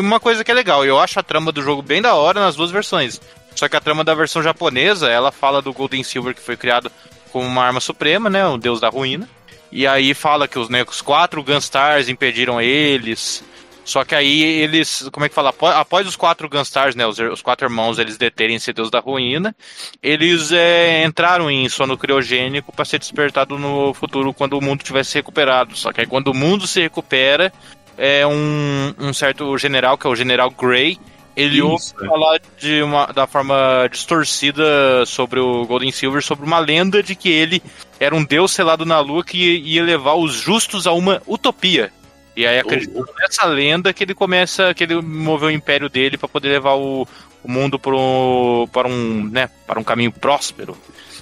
Uma 0.00 0.20
coisa 0.20 0.44
que 0.44 0.50
é 0.50 0.54
legal, 0.54 0.84
eu 0.84 0.98
acho 0.98 1.18
a 1.18 1.22
trama 1.22 1.50
do 1.50 1.62
jogo 1.62 1.82
bem 1.82 2.00
da 2.00 2.14
hora 2.14 2.40
nas 2.40 2.56
duas 2.56 2.70
versões. 2.70 3.20
Só 3.54 3.68
que 3.68 3.76
a 3.76 3.80
trama 3.80 4.04
da 4.04 4.14
versão 4.14 4.42
japonesa, 4.42 5.08
ela 5.08 5.32
fala 5.32 5.62
do 5.62 5.72
Golden 5.72 6.02
Silver 6.02 6.34
que 6.34 6.40
foi 6.40 6.56
criado 6.56 6.90
como 7.32 7.46
uma 7.46 7.64
arma 7.64 7.80
suprema, 7.80 8.28
né? 8.28 8.46
O 8.46 8.58
deus 8.58 8.80
da 8.80 8.88
ruína. 8.88 9.28
E 9.70 9.86
aí 9.86 10.14
fala 10.14 10.46
que 10.46 10.58
os, 10.58 10.68
né, 10.68 10.84
os 10.88 11.02
quatro 11.02 11.42
Gunstars 11.42 12.08
impediram 12.08 12.60
eles. 12.60 13.42
Só 13.84 14.04
que 14.04 14.14
aí 14.14 14.42
eles, 14.42 15.08
como 15.12 15.26
é 15.26 15.28
que 15.28 15.34
fala? 15.34 15.50
Após, 15.50 15.76
após 15.76 16.06
os 16.06 16.16
quatro 16.16 16.48
Gunstars, 16.48 16.94
né, 16.94 17.06
os, 17.06 17.18
os, 17.18 17.42
quatro 17.42 17.66
irmãos, 17.66 17.98
eles 17.98 18.16
deterem 18.16 18.56
esse 18.56 18.72
deus 18.72 18.90
da 18.90 18.98
ruína, 18.98 19.54
eles 20.02 20.50
é, 20.52 21.04
entraram 21.04 21.50
em 21.50 21.68
sono 21.68 21.98
criogênico 21.98 22.72
para 22.72 22.84
ser 22.84 22.98
despertado 22.98 23.58
no 23.58 23.92
futuro 23.92 24.32
quando 24.32 24.54
o 24.54 24.62
mundo 24.62 24.82
tivesse 24.82 25.14
recuperado. 25.14 25.76
Só 25.76 25.92
que 25.92 26.00
aí 26.00 26.06
quando 26.06 26.28
o 26.28 26.34
mundo 26.34 26.66
se 26.66 26.80
recupera, 26.80 27.52
é 27.98 28.26
um, 28.26 28.94
um 28.98 29.12
certo 29.12 29.56
general, 29.58 29.98
que 29.98 30.06
é 30.06 30.10
o 30.10 30.16
General 30.16 30.50
Grey, 30.50 30.98
ele 31.36 31.58
Isso, 31.58 31.66
ouve 31.66 31.84
é. 32.00 32.06
falar 32.06 32.40
de 32.58 32.82
uma, 32.82 33.06
da 33.06 33.26
forma 33.26 33.88
distorcida 33.90 35.04
sobre 35.04 35.40
o 35.40 35.66
Golden 35.66 35.90
Silver, 35.90 36.22
sobre 36.22 36.46
uma 36.46 36.58
lenda 36.58 37.02
de 37.02 37.14
que 37.14 37.28
ele 37.28 37.62
era 37.98 38.14
um 38.14 38.24
deus 38.24 38.52
selado 38.52 38.84
na 38.84 39.00
lua 39.00 39.24
que 39.24 39.58
ia 39.58 39.82
levar 39.82 40.14
os 40.14 40.32
justos 40.32 40.86
a 40.86 40.92
uma 40.92 41.20
utopia. 41.26 41.92
E 42.36 42.46
aí 42.46 42.58
acreditando 42.58 43.06
oh, 43.08 43.20
nessa 43.20 43.44
lenda 43.44 43.92
que 43.92 44.02
ele 44.02 44.14
começa, 44.14 44.74
que 44.74 44.84
ele 44.84 45.00
moveu 45.00 45.48
o 45.48 45.52
império 45.52 45.88
dele 45.88 46.18
para 46.18 46.28
poder 46.28 46.48
levar 46.48 46.74
o, 46.74 47.06
o 47.42 47.50
mundo 47.50 47.78
pro, 47.78 48.68
para 48.72 48.88
um, 48.88 49.28
né, 49.30 49.48
para 49.66 49.78
um 49.78 49.84
caminho 49.84 50.10
próspero. 50.10 50.76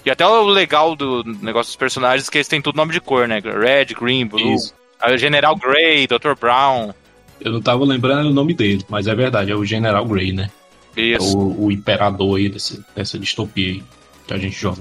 E 0.04 0.10
até 0.10 0.26
o 0.26 0.44
legal 0.46 0.96
do 0.96 1.22
negócio 1.40 1.70
dos 1.70 1.76
personagens 1.76 2.26
é 2.26 2.30
que 2.30 2.38
eles 2.38 2.48
têm 2.48 2.62
tudo 2.62 2.76
nome 2.76 2.92
de 2.92 3.00
cor, 3.00 3.28
né? 3.28 3.40
Red, 3.40 3.94
Green, 3.94 4.26
Blue. 4.26 4.54
Isso. 4.54 4.74
General 5.16 5.54
Grey, 5.56 6.06
Dr. 6.06 6.34
Brown. 6.38 6.92
Eu 7.40 7.52
não 7.52 7.60
tava 7.60 7.84
lembrando 7.84 8.30
o 8.30 8.32
nome 8.32 8.54
dele, 8.54 8.84
mas 8.88 9.06
é 9.06 9.14
verdade, 9.14 9.50
é 9.50 9.54
o 9.54 9.64
General 9.64 10.04
Grey, 10.06 10.32
né? 10.32 10.50
Isso. 10.96 11.36
É 11.36 11.36
o, 11.36 11.64
o, 11.66 11.72
imperador 11.72 12.38
aí 12.38 12.48
desse, 12.48 12.84
dessa 12.94 13.18
distopia 13.18 13.72
aí 13.72 13.82
que 14.26 14.34
a 14.34 14.38
gente 14.38 14.58
joga. 14.58 14.80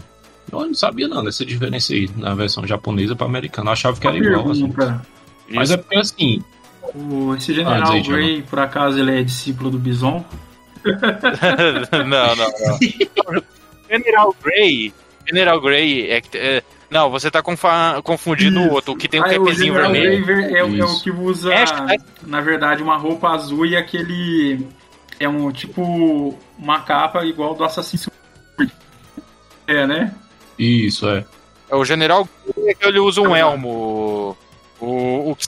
Eu 0.52 0.66
não 0.66 0.74
sabia 0.74 1.08
não 1.08 1.24
dessa 1.24 1.46
diferença 1.46 1.94
aí 1.94 2.10
na 2.16 2.36
versão 2.36 2.66
japonesa 2.68 3.16
para 3.16 3.26
americana. 3.26 3.70
Eu 3.70 3.74
achava 3.74 4.00
que 4.00 4.06
era 4.06 4.18
igual. 4.18 4.52
Assim. 4.52 4.72
Mas 5.54 5.72
é 5.72 5.78
porque 5.78 5.98
assim. 5.98 6.44
O, 6.94 7.36
esse 7.36 7.54
General 7.54 7.94
ah, 7.94 8.00
Grey, 8.00 8.42
por 8.42 8.60
acaso, 8.60 9.00
ele 9.00 9.20
é 9.20 9.24
discípulo 9.24 9.70
do 9.70 9.78
Bison? 9.78 10.26
não, 11.94 12.36
não, 12.36 12.36
não. 12.36 13.44
General 13.90 14.36
Grey. 14.44 14.94
General 15.28 15.62
Grey 15.62 16.10
é, 16.10 16.22
é 16.34 16.64
não, 16.92 17.10
você 17.10 17.32
tá 17.32 17.42
confundindo 18.04 18.60
o 18.60 18.74
outro, 18.74 18.92
o 18.94 18.98
que 18.98 19.08
tem 19.08 19.22
um 19.22 19.24
ah, 19.24 19.30
capzinho 19.30 19.74
vermelho. 19.74 20.30
É, 20.30 20.60
é, 20.60 20.64
o 20.64 21.00
que 21.00 21.10
usa, 21.10 21.54
é, 21.54 21.64
na 22.24 22.42
verdade, 22.42 22.84
uma 22.84 22.98
roupa 22.98 23.30
azul 23.30 23.66
e 23.66 23.78
aquele. 23.78 24.68
É 25.18 25.30
um 25.30 25.50
tipo. 25.54 26.38
Uma 26.60 26.82
capa 26.82 27.24
igual 27.24 27.56
do 27.56 27.64
Assassin's 27.64 28.10
Creed. 28.58 28.72
É, 29.68 29.88
né? 29.88 30.14
Isso, 30.60 31.08
é. 31.08 31.24
É 31.70 31.76
o 31.78 31.86
General 31.86 32.28
Grey 32.58 32.76
que 32.76 32.86
ele 32.86 33.00
usa 33.00 33.22
um 33.22 33.34
elmo. 33.34 34.36
O, 34.82 35.32
o 35.32 35.36
que 35.36 35.48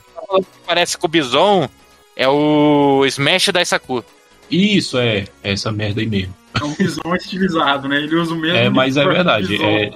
parece 0.65 0.97
com 0.97 1.07
o 1.07 1.09
Bison 1.09 1.67
é 2.15 2.27
o 2.27 3.03
Smash 3.05 3.49
da 3.49 3.61
Isaku. 3.61 4.03
Isso, 4.49 4.97
é. 4.97 5.25
É 5.43 5.53
essa 5.53 5.71
merda 5.71 6.01
aí 6.01 6.07
mesmo. 6.07 6.33
É 6.59 6.63
um 6.63 6.73
Bison 6.73 7.15
estilizado, 7.15 7.87
né? 7.87 7.97
Ele 7.97 8.15
usa 8.15 8.33
o 8.33 8.37
mesmo. 8.37 8.57
É, 8.57 8.69
mas 8.69 8.95
é 8.95 9.05
verdade. 9.05 9.61
É, 9.61 9.91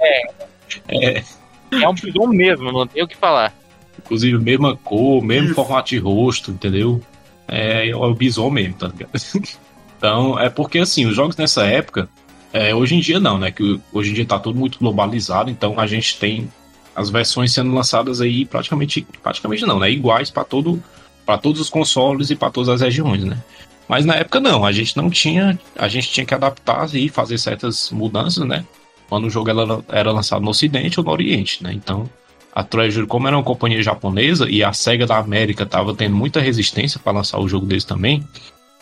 é. 0.00 0.44
É. 0.88 1.22
É 1.70 1.88
um 1.88 1.94
bidon 1.94 2.28
mesmo, 2.28 2.72
não 2.72 2.86
tem 2.86 3.02
o 3.02 3.08
que 3.08 3.16
falar. 3.16 3.54
Inclusive, 3.98 4.38
mesma 4.38 4.76
cor, 4.76 5.22
mesmo 5.22 5.46
Isso. 5.46 5.54
formato 5.54 5.90
de 5.90 5.98
rosto, 5.98 6.50
entendeu? 6.50 7.00
É, 7.48 7.88
é 7.90 7.96
o 7.96 8.14
bison 8.14 8.50
mesmo, 8.50 8.74
tá 8.74 8.88
ligado? 8.88 9.10
Então, 9.96 10.38
é 10.38 10.50
porque 10.50 10.80
assim, 10.80 11.06
os 11.06 11.16
jogos 11.16 11.34
nessa 11.34 11.64
época, 11.64 12.10
é, 12.52 12.74
hoje 12.74 12.94
em 12.94 13.00
dia 13.00 13.18
não, 13.18 13.38
né? 13.38 13.50
Que 13.50 13.80
hoje 13.90 14.10
em 14.10 14.12
dia 14.12 14.26
tá 14.26 14.38
tudo 14.38 14.58
muito 14.58 14.78
globalizado, 14.78 15.50
então 15.50 15.80
a 15.80 15.86
gente 15.86 16.18
tem 16.18 16.52
as 16.94 17.10
versões 17.10 17.52
sendo 17.52 17.72
lançadas 17.74 18.20
aí 18.20 18.44
praticamente, 18.44 19.06
praticamente 19.22 19.64
não, 19.66 19.78
né? 19.78 19.90
Iguais 19.90 20.30
para 20.30 20.44
todo, 20.44 20.82
para 21.26 21.38
todos 21.38 21.60
os 21.60 21.70
consoles 21.70 22.30
e 22.30 22.36
para 22.36 22.50
todas 22.50 22.68
as 22.68 22.80
regiões, 22.80 23.24
né? 23.24 23.42
Mas 23.88 24.04
na 24.04 24.14
época 24.14 24.40
não, 24.40 24.64
a 24.64 24.72
gente 24.72 24.96
não 24.96 25.10
tinha, 25.10 25.58
a 25.76 25.88
gente 25.88 26.10
tinha 26.10 26.24
que 26.24 26.34
adaptar 26.34 26.88
e 26.94 27.08
fazer 27.08 27.36
certas 27.38 27.90
mudanças, 27.90 28.46
né? 28.46 28.64
quando 29.08 29.26
o 29.26 29.30
jogo 29.30 29.48
era 29.88 30.10
lançado 30.10 30.42
no 30.42 30.50
Ocidente 30.50 30.98
ou 30.98 31.06
no 31.06 31.12
Oriente, 31.12 31.62
né? 31.62 31.72
Então, 31.72 32.08
a 32.52 32.62
Treasure, 32.62 33.06
como 33.06 33.26
era 33.26 33.36
uma 33.36 33.42
companhia 33.42 33.82
japonesa 33.82 34.48
e 34.48 34.62
a 34.62 34.72
SEGA 34.72 35.06
da 35.06 35.18
América 35.18 35.64
estava 35.64 35.94
tendo 35.94 36.16
muita 36.16 36.40
resistência 36.40 37.00
para 37.00 37.12
lançar 37.12 37.38
o 37.38 37.48
jogo 37.48 37.66
deles 37.66 37.84
também, 37.84 38.26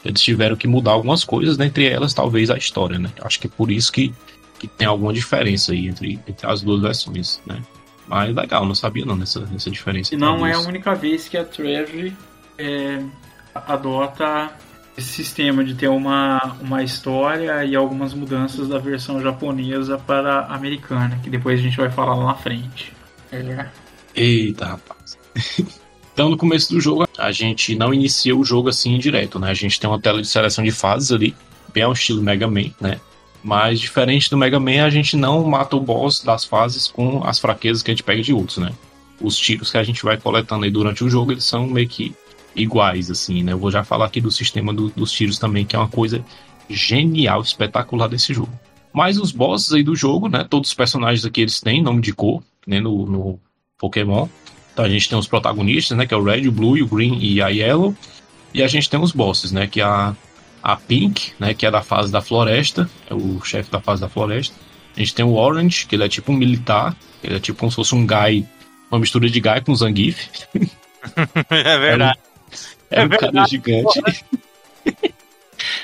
eles 0.04 0.20
tiveram 0.20 0.56
que 0.56 0.66
mudar 0.66 0.92
algumas 0.92 1.24
coisas, 1.24 1.56
dentre 1.56 1.86
elas 1.86 2.12
talvez 2.12 2.50
a 2.50 2.56
história, 2.56 2.98
né? 2.98 3.10
Acho 3.22 3.40
que 3.40 3.46
é 3.46 3.50
por 3.50 3.70
isso 3.70 3.92
que, 3.92 4.12
que 4.58 4.66
tem 4.66 4.86
alguma 4.86 5.12
diferença 5.12 5.72
aí 5.72 5.86
entre, 5.88 6.18
entre 6.26 6.46
as 6.46 6.62
duas 6.62 6.80
versões, 6.80 7.40
né? 7.46 7.62
Mas 8.06 8.34
legal, 8.34 8.64
não 8.66 8.74
sabia 8.74 9.04
não 9.04 9.16
nessa, 9.16 9.40
nessa 9.46 9.70
diferença. 9.70 10.14
E 10.14 10.18
não 10.18 10.46
é 10.46 10.52
a 10.52 10.58
única 10.60 10.94
vez 10.94 11.28
que 11.28 11.36
a 11.36 11.44
Treasure 11.44 12.16
é, 12.58 13.02
adota 13.54 14.50
esse 14.96 15.08
sistema 15.08 15.64
de 15.64 15.74
ter 15.74 15.88
uma, 15.88 16.56
uma 16.60 16.82
história 16.82 17.64
e 17.64 17.74
algumas 17.74 18.12
mudanças 18.12 18.68
da 18.68 18.78
versão 18.78 19.20
japonesa 19.22 19.96
para 19.96 20.40
a 20.40 20.54
americana, 20.54 21.18
que 21.22 21.30
depois 21.30 21.58
a 21.58 21.62
gente 21.62 21.76
vai 21.76 21.90
falar 21.90 22.14
lá 22.14 22.26
na 22.26 22.34
frente. 22.34 22.92
É. 23.32 23.66
Eita, 24.14 24.66
rapaz. 24.66 25.18
então, 26.12 26.28
no 26.28 26.36
começo 26.36 26.74
do 26.74 26.80
jogo, 26.80 27.08
a 27.16 27.32
gente 27.32 27.74
não 27.74 27.94
inicia 27.94 28.36
o 28.36 28.44
jogo 28.44 28.68
assim 28.68 28.98
direto, 28.98 29.38
né? 29.38 29.50
A 29.50 29.54
gente 29.54 29.80
tem 29.80 29.88
uma 29.88 30.00
tela 30.00 30.20
de 30.20 30.28
seleção 30.28 30.62
de 30.62 30.70
fases 30.70 31.10
ali, 31.10 31.34
bem 31.72 31.84
ao 31.84 31.92
estilo 31.92 32.22
Mega 32.22 32.46
Man, 32.46 32.70
né? 32.78 33.00
Mas 33.42 33.80
diferente 33.80 34.30
do 34.30 34.36
Mega 34.36 34.60
Man, 34.60 34.84
a 34.84 34.90
gente 34.90 35.16
não 35.16 35.44
mata 35.44 35.74
o 35.76 35.80
boss 35.80 36.22
das 36.22 36.44
fases 36.44 36.86
com 36.86 37.24
as 37.24 37.38
fraquezas 37.38 37.82
que 37.82 37.90
a 37.90 37.94
gente 37.94 38.04
pega 38.04 38.22
de 38.22 38.32
outros, 38.32 38.58
né? 38.58 38.72
Os 39.20 39.36
tiros 39.36 39.70
que 39.70 39.78
a 39.78 39.82
gente 39.82 40.02
vai 40.04 40.16
coletando 40.16 40.64
aí 40.64 40.70
durante 40.70 41.02
o 41.02 41.10
jogo, 41.10 41.32
eles 41.32 41.44
são 41.44 41.66
meio 41.66 41.88
que 41.88 42.14
iguais, 42.54 43.10
assim, 43.10 43.42
né? 43.42 43.52
Eu 43.52 43.58
vou 43.58 43.70
já 43.70 43.82
falar 43.82 44.06
aqui 44.06 44.20
do 44.20 44.30
sistema 44.30 44.72
do, 44.72 44.90
dos 44.90 45.10
tiros 45.10 45.38
também, 45.38 45.64
que 45.64 45.74
é 45.74 45.78
uma 45.78 45.88
coisa 45.88 46.24
genial, 46.68 47.40
espetacular 47.40 48.08
desse 48.08 48.32
jogo. 48.32 48.52
Mas 48.92 49.18
os 49.18 49.32
bosses 49.32 49.72
aí 49.72 49.82
do 49.82 49.96
jogo, 49.96 50.28
né? 50.28 50.46
Todos 50.48 50.70
os 50.70 50.74
personagens 50.74 51.24
aqui 51.24 51.40
eles 51.40 51.60
têm 51.60 51.82
nome 51.82 52.00
de 52.00 52.12
cor, 52.12 52.42
né? 52.66 52.78
No, 52.78 53.06
no 53.06 53.40
Pokémon. 53.78 54.28
Então 54.72 54.84
a 54.84 54.88
gente 54.88 55.08
tem 55.08 55.18
os 55.18 55.26
protagonistas, 55.26 55.96
né? 55.96 56.06
Que 56.06 56.14
é 56.14 56.16
o 56.16 56.22
Red, 56.22 56.46
o 56.46 56.52
Blue, 56.52 56.80
o 56.80 56.86
Green 56.86 57.18
e 57.18 57.42
a 57.42 57.48
Yellow. 57.48 57.94
E 58.54 58.62
a 58.62 58.68
gente 58.68 58.88
tem 58.88 59.00
os 59.00 59.12
bosses, 59.12 59.50
né? 59.50 59.66
Que 59.66 59.80
é 59.80 59.84
a, 59.84 60.14
a 60.62 60.76
Pink, 60.76 61.32
né? 61.38 61.54
Que 61.54 61.66
é 61.66 61.70
da 61.70 61.82
fase 61.82 62.12
da 62.12 62.22
floresta. 62.22 62.88
É 63.10 63.14
o 63.14 63.42
chefe 63.42 63.70
da 63.70 63.80
fase 63.80 64.00
da 64.00 64.08
floresta. 64.08 64.54
A 64.96 65.00
gente 65.00 65.14
tem 65.14 65.24
o 65.24 65.34
Orange, 65.34 65.86
que 65.86 65.96
ele 65.96 66.04
é 66.04 66.08
tipo 66.08 66.32
um 66.32 66.36
militar. 66.36 66.96
Ele 67.22 67.36
é 67.36 67.40
tipo 67.40 67.58
como 67.58 67.70
se 67.70 67.76
fosse 67.76 67.94
um 67.94 68.06
Guy, 68.06 68.46
uma 68.90 69.00
mistura 69.00 69.28
de 69.28 69.40
Guy 69.40 69.60
com 69.64 69.74
Zangief. 69.74 70.28
é 71.50 71.78
verdade. 71.78 72.18
É 72.90 73.00
é, 73.00 73.04
um 73.04 73.08
cara 73.08 73.46
gigante. 73.46 74.00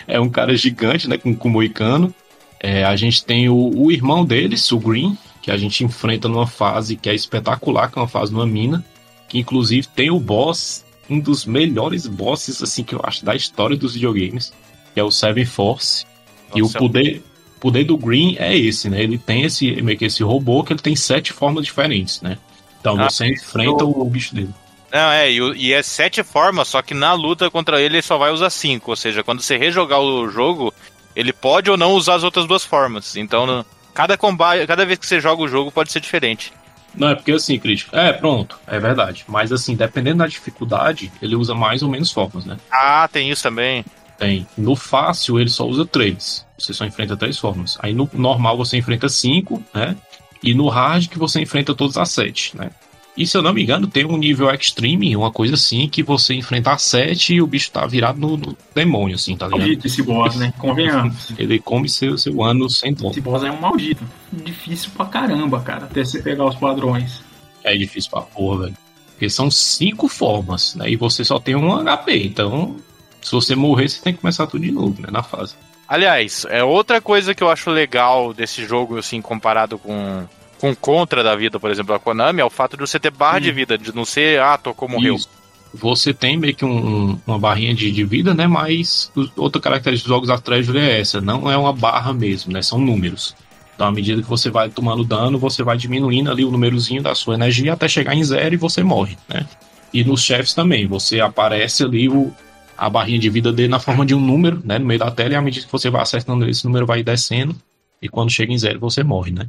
é 0.06 0.20
um 0.20 0.28
cara 0.28 0.56
gigante, 0.56 1.08
né? 1.08 1.16
Com, 1.16 1.34
com 1.34 1.48
moicano. 1.48 2.14
É, 2.60 2.84
a 2.84 2.94
gente 2.96 3.24
tem 3.24 3.48
o, 3.48 3.70
o, 3.74 3.90
irmão 3.90 4.24
deles, 4.24 4.70
o 4.72 4.78
Green, 4.78 5.16
que 5.40 5.50
a 5.50 5.56
gente 5.56 5.84
enfrenta 5.84 6.28
numa 6.28 6.46
fase 6.46 6.96
que 6.96 7.08
é 7.08 7.14
espetacular, 7.14 7.90
que 7.90 7.98
é 7.98 8.02
uma 8.02 8.08
fase 8.08 8.32
numa 8.32 8.46
mina. 8.46 8.84
Que 9.28 9.38
inclusive 9.38 9.86
tem 9.88 10.10
o 10.10 10.18
boss, 10.18 10.84
um 11.08 11.18
dos 11.18 11.44
melhores 11.44 12.06
bosses, 12.06 12.62
assim, 12.62 12.84
que 12.84 12.94
eu 12.94 13.00
acho 13.02 13.24
da 13.24 13.34
história 13.34 13.76
dos 13.76 13.94
videogames, 13.94 14.52
que 14.92 15.00
é 15.00 15.02
o 15.02 15.10
Seven 15.10 15.44
Force. 15.44 16.04
Nossa, 16.48 16.58
e 16.58 16.62
o 16.62 16.70
poder, 16.70 17.22
poder 17.60 17.84
do 17.84 17.96
Green 17.96 18.36
é 18.38 18.56
esse, 18.56 18.88
né? 18.88 19.02
Ele 19.02 19.18
tem 19.18 19.44
esse 19.44 19.80
meio 19.82 19.98
que 19.98 20.04
esse 20.04 20.22
robô 20.22 20.62
que 20.62 20.72
ele 20.72 20.80
tem 20.80 20.96
sete 20.96 21.32
formas 21.32 21.64
diferentes, 21.64 22.20
né? 22.20 22.38
Então 22.80 22.98
ah, 22.98 23.10
você 23.10 23.26
enfrenta 23.26 23.84
o, 23.84 24.02
o 24.02 24.04
bicho 24.04 24.34
dele. 24.34 24.50
Não, 24.92 25.10
é, 25.10 25.30
e, 25.30 25.38
e, 25.56 25.72
é 25.72 25.82
sete 25.82 26.22
formas, 26.22 26.68
só 26.68 26.80
que 26.80 26.94
na 26.94 27.12
luta 27.12 27.50
contra 27.50 27.80
ele 27.80 27.96
ele 27.96 28.02
só 28.02 28.16
vai 28.16 28.30
usar 28.30 28.50
cinco. 28.50 28.90
Ou 28.90 28.96
seja, 28.96 29.22
quando 29.22 29.42
você 29.42 29.58
rejogar 29.58 30.00
o 30.00 30.28
jogo, 30.28 30.72
ele 31.14 31.32
pode 31.32 31.70
ou 31.70 31.76
não 31.76 31.92
usar 31.92 32.14
as 32.14 32.22
outras 32.22 32.46
duas 32.46 32.64
formas. 32.64 33.16
Então, 33.16 33.64
cada 33.92 34.16
combate, 34.16 34.66
cada 34.66 34.86
vez 34.86 34.98
que 34.98 35.06
você 35.06 35.20
joga 35.20 35.42
o 35.42 35.48
jogo 35.48 35.70
pode 35.70 35.92
ser 35.92 36.00
diferente. 36.00 36.52
Não, 36.98 37.08
é 37.08 37.14
porque 37.14 37.32
assim, 37.32 37.58
crítico. 37.58 37.96
É, 37.96 38.12
pronto, 38.12 38.58
é 38.66 38.78
verdade. 38.78 39.24
Mas 39.28 39.52
assim, 39.52 39.76
dependendo 39.76 40.18
da 40.18 40.26
dificuldade, 40.26 41.12
ele 41.22 41.36
usa 41.36 41.54
mais 41.54 41.82
ou 41.82 41.88
menos 41.88 42.10
formas, 42.10 42.44
né? 42.44 42.56
Ah, 42.70 43.08
tem 43.10 43.30
isso 43.30 43.42
também. 43.42 43.84
Tem. 44.18 44.46
No 44.56 44.74
fácil, 44.74 45.38
ele 45.38 45.48
só 45.48 45.64
usa 45.64 45.86
três. 45.86 46.44
Você 46.58 46.74
só 46.74 46.84
enfrenta 46.84 47.16
três 47.16 47.38
formas. 47.38 47.78
Aí 47.80 47.94
no 47.94 48.10
normal 48.12 48.56
você 48.56 48.76
enfrenta 48.76 49.08
cinco, 49.08 49.62
né? 49.72 49.96
E 50.42 50.54
no 50.54 50.68
hard 50.68 51.08
que 51.08 51.18
você 51.18 51.40
enfrenta 51.40 51.74
todas 51.74 51.96
as 51.96 52.10
sete, 52.10 52.56
né? 52.56 52.70
E 53.18 53.26
se 53.26 53.36
eu 53.36 53.42
não 53.42 53.52
me 53.52 53.64
engano, 53.64 53.88
tem 53.88 54.06
um 54.06 54.16
nível 54.16 54.48
extreme, 54.54 55.16
uma 55.16 55.32
coisa 55.32 55.54
assim, 55.54 55.88
que 55.88 56.04
você 56.04 56.34
enfrentar 56.34 56.78
sete 56.78 57.34
e 57.34 57.42
o 57.42 57.48
bicho 57.48 57.68
tá 57.72 57.84
virado 57.84 58.20
no, 58.20 58.36
no 58.36 58.56
demônio, 58.72 59.16
assim, 59.16 59.36
tá 59.36 59.46
ligado? 59.46 59.62
Maldito 59.62 59.86
esse 59.88 60.02
boss, 60.04 60.36
né? 60.36 60.54
Convenhamos. 60.56 61.32
Ele 61.36 61.58
come 61.58 61.88
seu, 61.88 62.16
seu 62.16 62.44
ano 62.44 62.70
sem 62.70 62.94
dó. 62.94 63.10
Esse 63.10 63.20
boss 63.20 63.42
é 63.42 63.50
um 63.50 63.60
maldito. 63.60 64.04
Difícil 64.32 64.92
pra 64.96 65.06
caramba, 65.06 65.60
cara, 65.60 65.86
até 65.86 66.04
você 66.04 66.22
pegar 66.22 66.44
os 66.44 66.54
padrões. 66.54 67.20
É 67.64 67.76
difícil 67.76 68.08
pra 68.08 68.20
porra, 68.20 68.66
velho. 68.66 68.76
Porque 69.10 69.28
são 69.28 69.50
cinco 69.50 70.06
formas, 70.06 70.76
né? 70.76 70.88
E 70.88 70.94
você 70.94 71.24
só 71.24 71.40
tem 71.40 71.56
um 71.56 71.76
HP, 71.82 72.24
então 72.24 72.76
se 73.20 73.32
você 73.32 73.56
morrer, 73.56 73.88
você 73.88 74.00
tem 74.00 74.12
que 74.12 74.20
começar 74.20 74.46
tudo 74.46 74.62
de 74.62 74.70
novo, 74.70 75.02
né? 75.02 75.08
Na 75.10 75.24
fase. 75.24 75.56
Aliás, 75.88 76.46
é 76.50 76.62
outra 76.62 77.00
coisa 77.00 77.34
que 77.34 77.42
eu 77.42 77.50
acho 77.50 77.68
legal 77.70 78.32
desse 78.32 78.64
jogo, 78.64 78.96
assim, 78.96 79.20
comparado 79.20 79.76
com 79.76 80.24
com 80.58 80.74
contra 80.74 81.22
da 81.22 81.34
vida, 81.34 81.58
por 81.58 81.70
exemplo, 81.70 81.94
a 81.94 81.98
Konami, 81.98 82.40
é 82.40 82.44
o 82.44 82.50
fato 82.50 82.76
de 82.76 82.80
você 82.80 82.98
ter 82.98 83.10
barra 83.10 83.38
de 83.38 83.52
vida, 83.52 83.78
de 83.78 83.94
não 83.94 84.04
ser, 84.04 84.40
ah, 84.40 84.58
tocou, 84.58 84.88
morreu. 84.88 85.16
Isso. 85.16 85.28
Você 85.72 86.14
tem 86.14 86.36
meio 86.36 86.54
que 86.54 86.64
um, 86.64 87.18
uma 87.26 87.38
barrinha 87.38 87.74
de, 87.74 87.92
de, 87.92 88.04
vida, 88.04 88.34
né? 88.34 88.46
Mas 88.46 89.12
outra 89.36 89.60
característica 89.60 90.08
dos 90.08 90.14
jogos 90.14 90.28
da 90.28 90.38
Treasure 90.38 90.78
é 90.78 91.00
essa, 91.00 91.20
não 91.20 91.50
é 91.50 91.56
uma 91.56 91.72
barra 91.72 92.12
mesmo, 92.12 92.52
né? 92.52 92.62
São 92.62 92.78
números. 92.78 93.36
Então, 93.74 93.86
à 93.86 93.92
medida 93.92 94.20
que 94.20 94.28
você 94.28 94.50
vai 94.50 94.70
tomando 94.70 95.04
dano, 95.04 95.38
você 95.38 95.62
vai 95.62 95.76
diminuindo 95.76 96.30
ali 96.30 96.44
o 96.44 96.50
númerozinho 96.50 97.02
da 97.02 97.14
sua 97.14 97.34
energia 97.34 97.74
até 97.74 97.86
chegar 97.86 98.14
em 98.14 98.24
zero 98.24 98.54
e 98.54 98.58
você 98.58 98.82
morre, 98.82 99.16
né? 99.28 99.46
E 99.92 100.02
nos 100.02 100.22
chefes 100.22 100.52
também, 100.52 100.86
você 100.86 101.20
aparece 101.20 101.84
ali 101.84 102.08
o, 102.08 102.32
a 102.76 102.90
barrinha 102.90 103.18
de 103.18 103.30
vida 103.30 103.52
dele 103.52 103.68
na 103.68 103.78
forma 103.78 104.04
de 104.04 104.14
um 104.14 104.20
número, 104.20 104.60
né? 104.64 104.78
No 104.78 104.86
meio 104.86 104.98
da 104.98 105.10
tela, 105.10 105.34
e 105.34 105.36
à 105.36 105.42
medida 105.42 105.66
que 105.66 105.72
você 105.72 105.90
vai 105.90 106.02
acertando 106.02 106.48
esse 106.48 106.64
número 106.64 106.86
vai 106.86 107.02
descendo, 107.02 107.54
e 108.02 108.08
quando 108.08 108.30
chega 108.30 108.52
em 108.52 108.58
zero 108.58 108.80
você 108.80 109.04
morre, 109.04 109.30
né? 109.30 109.48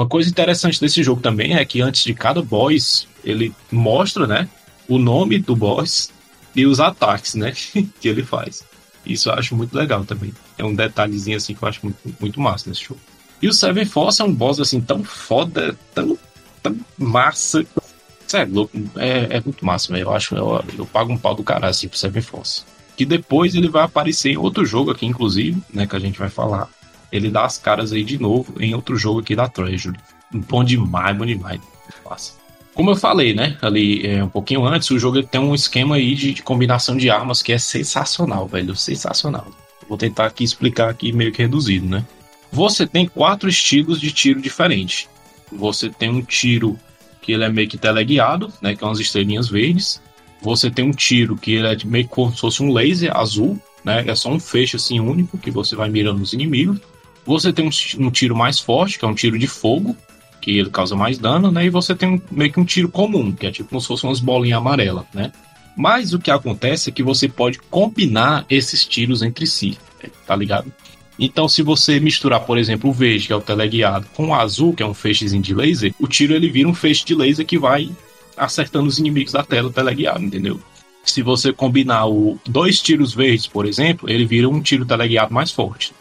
Uma 0.00 0.08
coisa 0.08 0.30
interessante 0.30 0.80
desse 0.80 1.02
jogo 1.02 1.20
também 1.20 1.56
é 1.56 1.62
que 1.62 1.82
antes 1.82 2.04
de 2.04 2.14
cada 2.14 2.40
boss, 2.40 3.06
ele 3.22 3.52
mostra, 3.70 4.26
né, 4.26 4.48
o 4.88 4.98
nome 4.98 5.38
do 5.38 5.54
boss 5.54 6.10
e 6.56 6.64
os 6.64 6.80
ataques, 6.80 7.34
né, 7.34 7.52
que 8.00 8.08
ele 8.08 8.22
faz. 8.22 8.64
Isso 9.04 9.28
eu 9.28 9.34
acho 9.34 9.54
muito 9.54 9.76
legal 9.76 10.02
também. 10.06 10.32
É 10.56 10.64
um 10.64 10.74
detalhezinho 10.74 11.36
assim 11.36 11.54
que 11.54 11.62
eu 11.62 11.68
acho 11.68 11.80
muito, 11.82 11.98
muito 12.18 12.40
massa 12.40 12.70
nesse 12.70 12.82
jogo. 12.82 12.98
E 13.42 13.48
o 13.48 13.52
Seven 13.52 13.84
Force 13.84 14.22
é 14.22 14.24
um 14.24 14.32
boss 14.32 14.58
assim 14.58 14.80
tão 14.80 15.04
foda, 15.04 15.76
tão, 15.94 16.16
tão 16.62 16.74
massa. 16.96 17.62
É 18.32 18.44
louco, 18.46 18.74
é, 18.96 19.36
é 19.36 19.42
muito 19.44 19.66
massa, 19.66 19.94
Eu 19.98 20.14
acho, 20.14 20.34
eu, 20.34 20.64
eu 20.78 20.86
pago 20.86 21.12
um 21.12 21.18
pau 21.18 21.34
do 21.34 21.44
caralho 21.44 21.72
assim 21.72 21.88
pro 21.88 21.98
Seven 21.98 22.22
Force. 22.22 22.62
Que 22.96 23.04
depois 23.04 23.54
ele 23.54 23.68
vai 23.68 23.82
aparecer 23.82 24.30
em 24.30 24.38
outro 24.38 24.64
jogo 24.64 24.92
aqui, 24.92 25.04
inclusive, 25.04 25.62
né, 25.70 25.86
que 25.86 25.94
a 25.94 26.00
gente 26.00 26.18
vai 26.18 26.30
falar 26.30 26.70
ele 27.12 27.30
dá 27.30 27.44
as 27.44 27.58
caras 27.58 27.92
aí 27.92 28.04
de 28.04 28.18
novo 28.18 28.54
em 28.60 28.74
outro 28.74 28.96
jogo 28.96 29.20
aqui 29.20 29.34
da 29.34 29.48
Treasury. 29.48 29.98
Bom 30.32 30.62
demais, 30.62 31.16
bom 31.16 31.26
demais. 31.26 31.60
Nossa. 32.04 32.40
Como 32.74 32.90
eu 32.90 32.96
falei, 32.96 33.34
né, 33.34 33.58
ali 33.60 34.06
é, 34.06 34.22
um 34.22 34.28
pouquinho 34.28 34.64
antes, 34.64 34.90
o 34.90 34.98
jogo 34.98 35.22
tem 35.22 35.40
um 35.40 35.54
esquema 35.54 35.96
aí 35.96 36.14
de, 36.14 36.32
de, 36.32 36.42
combinação 36.42 36.96
de 36.96 37.10
armas 37.10 37.42
que 37.42 37.52
é 37.52 37.58
sensacional, 37.58 38.46
velho, 38.46 38.74
sensacional. 38.76 39.48
Vou 39.88 39.98
tentar 39.98 40.26
aqui 40.26 40.44
explicar 40.44 40.88
aqui 40.88 41.12
meio 41.12 41.32
que 41.32 41.42
reduzido, 41.42 41.86
né? 41.86 42.04
Você 42.52 42.86
tem 42.86 43.06
quatro 43.06 43.48
estilos 43.48 44.00
de 44.00 44.10
tiro 44.12 44.40
diferentes. 44.40 45.08
Você 45.52 45.90
tem 45.90 46.08
um 46.08 46.22
tiro 46.22 46.78
que 47.20 47.32
ele 47.32 47.44
é 47.44 47.48
meio 47.48 47.68
que 47.68 47.76
teleguiado, 47.76 48.52
né, 48.62 48.74
que 48.74 48.82
é 48.82 48.86
umas 48.86 49.00
estrelinhas 49.00 49.48
verdes. 49.48 50.00
Você 50.40 50.70
tem 50.70 50.84
um 50.84 50.92
tiro 50.92 51.36
que 51.36 51.52
ele 51.52 51.66
é 51.66 51.76
meio 51.84 52.08
como 52.08 52.32
se 52.32 52.40
fosse 52.40 52.62
um 52.62 52.72
laser 52.72 53.14
azul, 53.16 53.60
né, 53.84 54.04
é 54.06 54.14
só 54.14 54.30
um 54.30 54.40
feixe 54.40 54.76
assim 54.76 55.00
único 55.00 55.36
que 55.36 55.50
você 55.50 55.76
vai 55.76 55.90
mirando 55.90 56.20
nos 56.20 56.32
inimigos. 56.32 56.80
Você 57.26 57.52
tem 57.52 57.66
um, 57.66 58.06
um 58.06 58.10
tiro 58.10 58.34
mais 58.34 58.58
forte, 58.58 58.98
que 58.98 59.04
é 59.04 59.08
um 59.08 59.14
tiro 59.14 59.38
de 59.38 59.46
fogo, 59.46 59.96
que 60.40 60.58
ele 60.58 60.70
causa 60.70 60.96
mais 60.96 61.18
dano, 61.18 61.50
né, 61.50 61.66
e 61.66 61.70
você 61.70 61.94
tem 61.94 62.14
um, 62.14 62.20
meio 62.30 62.52
que 62.52 62.58
um 62.58 62.64
tiro 62.64 62.88
comum, 62.88 63.30
que 63.32 63.46
é 63.46 63.50
tipo 63.50 63.68
como 63.68 63.80
se 63.80 63.86
fosse 63.86 64.04
umas 64.04 64.20
bolinhas 64.20 64.58
amarelas, 64.58 65.04
né. 65.12 65.32
Mas 65.76 66.12
o 66.12 66.18
que 66.18 66.30
acontece 66.30 66.90
é 66.90 66.92
que 66.92 67.02
você 67.02 67.28
pode 67.28 67.58
combinar 67.70 68.44
esses 68.50 68.84
tiros 68.84 69.22
entre 69.22 69.46
si, 69.46 69.78
tá 70.26 70.34
ligado? 70.34 70.72
Então, 71.18 71.46
se 71.46 71.62
você 71.62 72.00
misturar, 72.00 72.40
por 72.40 72.56
exemplo, 72.56 72.88
o 72.88 72.92
verde, 72.94 73.26
que 73.26 73.32
é 73.32 73.36
o 73.36 73.42
teleguiado, 73.42 74.06
com 74.14 74.28
o 74.28 74.34
azul, 74.34 74.72
que 74.72 74.82
é 74.82 74.86
um 74.86 74.94
feixezinho 74.94 75.42
de 75.42 75.54
laser, 75.54 75.94
o 76.00 76.08
tiro 76.08 76.34
ele 76.34 76.48
vira 76.48 76.66
um 76.68 76.74
feixe 76.74 77.04
de 77.04 77.14
laser 77.14 77.44
que 77.44 77.58
vai 77.58 77.90
acertando 78.36 78.88
os 78.88 78.98
inimigos 78.98 79.34
da 79.34 79.44
tela 79.44 79.70
teleguiado, 79.70 80.24
entendeu? 80.24 80.58
Se 81.04 81.22
você 81.22 81.52
combinar 81.52 82.06
o 82.06 82.38
dois 82.46 82.80
tiros 82.80 83.12
verdes, 83.12 83.46
por 83.46 83.66
exemplo, 83.66 84.08
ele 84.08 84.24
vira 84.24 84.48
um 84.48 84.62
tiro 84.62 84.86
teleguiado 84.86 85.32
mais 85.32 85.50
forte. 85.50 85.92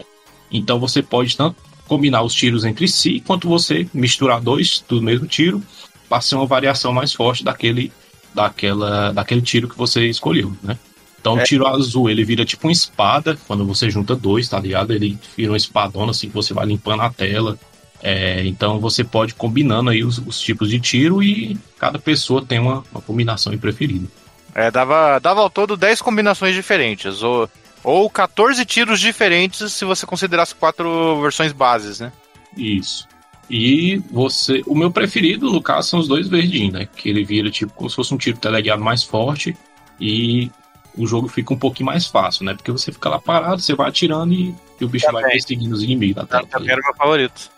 Então 0.51 0.79
você 0.79 1.01
pode 1.01 1.35
tanto 1.35 1.55
combinar 1.87 2.21
os 2.21 2.33
tiros 2.33 2.63
entre 2.65 2.87
si, 2.87 3.19
quanto 3.25 3.47
você 3.47 3.87
misturar 3.93 4.39
dois 4.39 4.83
do 4.87 5.01
mesmo 5.01 5.25
tiro, 5.27 5.61
para 6.07 6.21
ser 6.21 6.35
uma 6.35 6.45
variação 6.45 6.93
mais 6.93 7.13
forte 7.13 7.43
daquele, 7.43 7.91
daquela, 8.33 9.11
daquele 9.11 9.41
tiro 9.41 9.67
que 9.67 9.77
você 9.77 10.07
escolheu, 10.07 10.53
né? 10.63 10.77
Então 11.19 11.33
o 11.33 11.39
É. 11.39 11.43
tiro 11.43 11.67
azul, 11.67 12.09
ele 12.09 12.23
vira 12.23 12.45
tipo 12.45 12.67
uma 12.67 12.71
espada, 12.71 13.37
quando 13.47 13.65
você 13.65 13.89
junta 13.89 14.15
dois, 14.15 14.47
tá 14.47 14.59
ligado? 14.59 14.93
Ele 14.93 15.17
vira 15.35 15.51
uma 15.51 15.57
espadona, 15.57 16.11
assim, 16.11 16.29
que 16.29 16.33
você 16.33 16.53
vai 16.53 16.65
limpando 16.65 17.01
a 17.01 17.09
tela. 17.09 17.57
É, 18.01 18.45
então 18.45 18.79
você 18.79 19.03
pode 19.03 19.33
combinando 19.35 19.89
aí 19.89 20.03
os, 20.03 20.17
os 20.19 20.39
tipos 20.39 20.69
de 20.69 20.79
tiro 20.79 21.21
e 21.21 21.57
cada 21.77 21.99
pessoa 21.99 22.45
tem 22.45 22.57
uma, 22.57 22.83
uma 22.91 23.01
combinação 23.01 23.55
preferida. 23.57 24.07
É, 24.55 24.71
dava, 24.71 25.19
dava 25.19 25.41
ao 25.41 25.49
todo 25.49 25.75
10 25.75 26.01
combinações 26.01 26.55
diferentes, 26.55 27.21
ou, 27.21 27.49
ou 27.83 28.09
14 28.09 28.65
tiros 28.65 28.99
diferentes 28.99 29.73
se 29.73 29.85
você 29.85 30.05
considerasse 30.05 30.55
quatro 30.55 31.21
versões 31.21 31.51
bases, 31.51 31.99
né? 31.99 32.11
Isso. 32.55 33.07
E 33.49 33.97
você. 34.11 34.61
O 34.67 34.75
meu 34.75 34.91
preferido, 34.91 35.51
no 35.51 35.61
caso, 35.61 35.89
são 35.89 35.99
os 35.99 36.07
dois 36.07 36.27
verdinhos, 36.27 36.73
né? 36.73 36.87
Que 36.95 37.09
ele 37.09 37.23
vira 37.23 37.49
tipo 37.49 37.73
como 37.73 37.89
se 37.89 37.95
fosse 37.95 38.13
um 38.13 38.17
tiro 38.17 38.37
teleguiado 38.37 38.83
mais 38.83 39.03
forte 39.03 39.57
e 39.99 40.51
o 40.95 41.07
jogo 41.07 41.27
fica 41.27 41.53
um 41.53 41.57
pouquinho 41.57 41.87
mais 41.87 42.05
fácil, 42.05 42.45
né? 42.45 42.53
Porque 42.53 42.71
você 42.71 42.91
fica 42.91 43.09
lá 43.09 43.19
parado, 43.19 43.61
você 43.61 43.73
vai 43.73 43.89
atirando 43.89 44.33
e, 44.33 44.53
e 44.79 44.85
o 44.85 44.89
bicho 44.89 45.05
vai 45.11 45.23
Também. 45.23 45.31
perseguindo 45.31 45.73
os 45.73 45.81
inimigos 45.81 46.27
tela. 46.27 46.45
tá 46.45 46.59
Também 46.59 46.71
era 46.71 46.81
o 46.81 46.83
meu 46.83 46.93
favorito. 46.93 47.49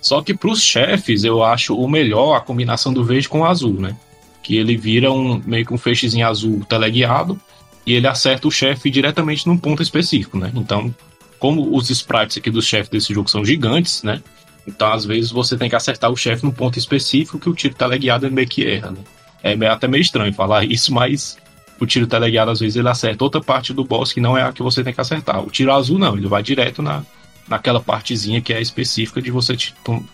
Só 0.00 0.22
que 0.22 0.34
pros 0.34 0.62
chefes, 0.62 1.24
eu 1.24 1.42
acho 1.42 1.76
o 1.76 1.88
melhor 1.88 2.36
a 2.36 2.40
combinação 2.40 2.92
do 2.92 3.04
verde 3.04 3.28
com 3.28 3.40
o 3.40 3.44
azul, 3.44 3.74
né? 3.74 3.96
Que 4.42 4.56
ele 4.56 4.76
vira 4.76 5.10
um 5.10 5.40
meio 5.44 5.64
que 5.64 5.74
um 5.74 5.78
feixezinho 5.78 6.26
azul 6.26 6.64
teleguiado 6.68 7.40
e 7.88 7.94
ele 7.94 8.06
acerta 8.06 8.46
o 8.46 8.50
chefe 8.50 8.90
diretamente 8.90 9.46
num 9.46 9.56
ponto 9.56 9.82
específico, 9.82 10.36
né? 10.36 10.52
Então, 10.54 10.94
como 11.38 11.74
os 11.74 11.88
sprites 11.88 12.36
aqui 12.36 12.50
dos 12.50 12.66
chefes 12.66 12.90
desse 12.90 13.14
jogo 13.14 13.30
são 13.30 13.42
gigantes, 13.42 14.02
né? 14.02 14.22
Então, 14.66 14.92
às 14.92 15.06
vezes, 15.06 15.30
você 15.30 15.56
tem 15.56 15.70
que 15.70 15.74
acertar 15.74 16.10
o 16.10 16.16
chefe 16.16 16.44
num 16.44 16.50
ponto 16.50 16.78
específico 16.78 17.38
que 17.38 17.48
o 17.48 17.54
tiro 17.54 17.74
teleguiado 17.74 18.26
ele 18.26 18.34
meio 18.34 18.46
que 18.46 18.66
erra, 18.66 18.90
né? 18.90 18.98
É 19.42 19.54
até 19.68 19.88
meio 19.88 20.02
estranho 20.02 20.34
falar 20.34 20.64
isso, 20.70 20.92
mas 20.92 21.38
o 21.80 21.86
tiro 21.86 22.06
teleguiado, 22.06 22.50
às 22.50 22.60
vezes, 22.60 22.76
ele 22.76 22.90
acerta 22.90 23.24
outra 23.24 23.40
parte 23.40 23.72
do 23.72 23.82
boss 23.82 24.12
que 24.12 24.20
não 24.20 24.36
é 24.36 24.42
a 24.42 24.52
que 24.52 24.62
você 24.62 24.84
tem 24.84 24.92
que 24.92 25.00
acertar. 25.00 25.42
O 25.42 25.48
tiro 25.48 25.72
azul, 25.72 25.98
não, 25.98 26.14
ele 26.14 26.28
vai 26.28 26.42
direto 26.42 26.82
na, 26.82 27.02
naquela 27.48 27.80
partezinha 27.80 28.42
que 28.42 28.52
é 28.52 28.60
específica 28.60 29.22
de 29.22 29.30
você 29.30 29.56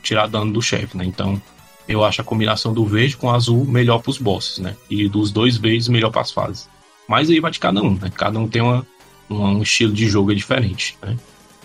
tirar 0.01 0.29
dano 0.29 0.53
do 0.53 0.63
chefe, 0.63 0.97
né? 0.97 1.05
Então, 1.05 1.43
eu 1.89 2.05
acho 2.05 2.21
a 2.21 2.25
combinação 2.25 2.73
do 2.73 2.87
verde 2.87 3.17
com 3.17 3.33
azul 3.33 3.65
melhor 3.65 3.99
pros 3.99 4.17
bosses, 4.17 4.59
né? 4.59 4.77
E 4.89 5.09
dos 5.09 5.33
dois 5.33 5.57
verdes 5.57 5.89
melhor 5.89 6.11
pras 6.13 6.31
fases. 6.31 6.73
Mas 7.09 7.29
aí 7.31 7.41
vai 7.41 7.51
de 7.51 7.59
cada 7.59 7.83
um, 7.83 7.95
né? 7.95 8.11
Cada 8.15 8.39
um 8.39 8.49
tem 8.49 8.63
uma, 8.63 8.87
uma- 9.29 9.51
um 9.51 9.63
estilo 9.63 9.93
de 9.93 10.09
jogo 10.09 10.35
diferente, 10.35 10.97
né? 11.03 11.17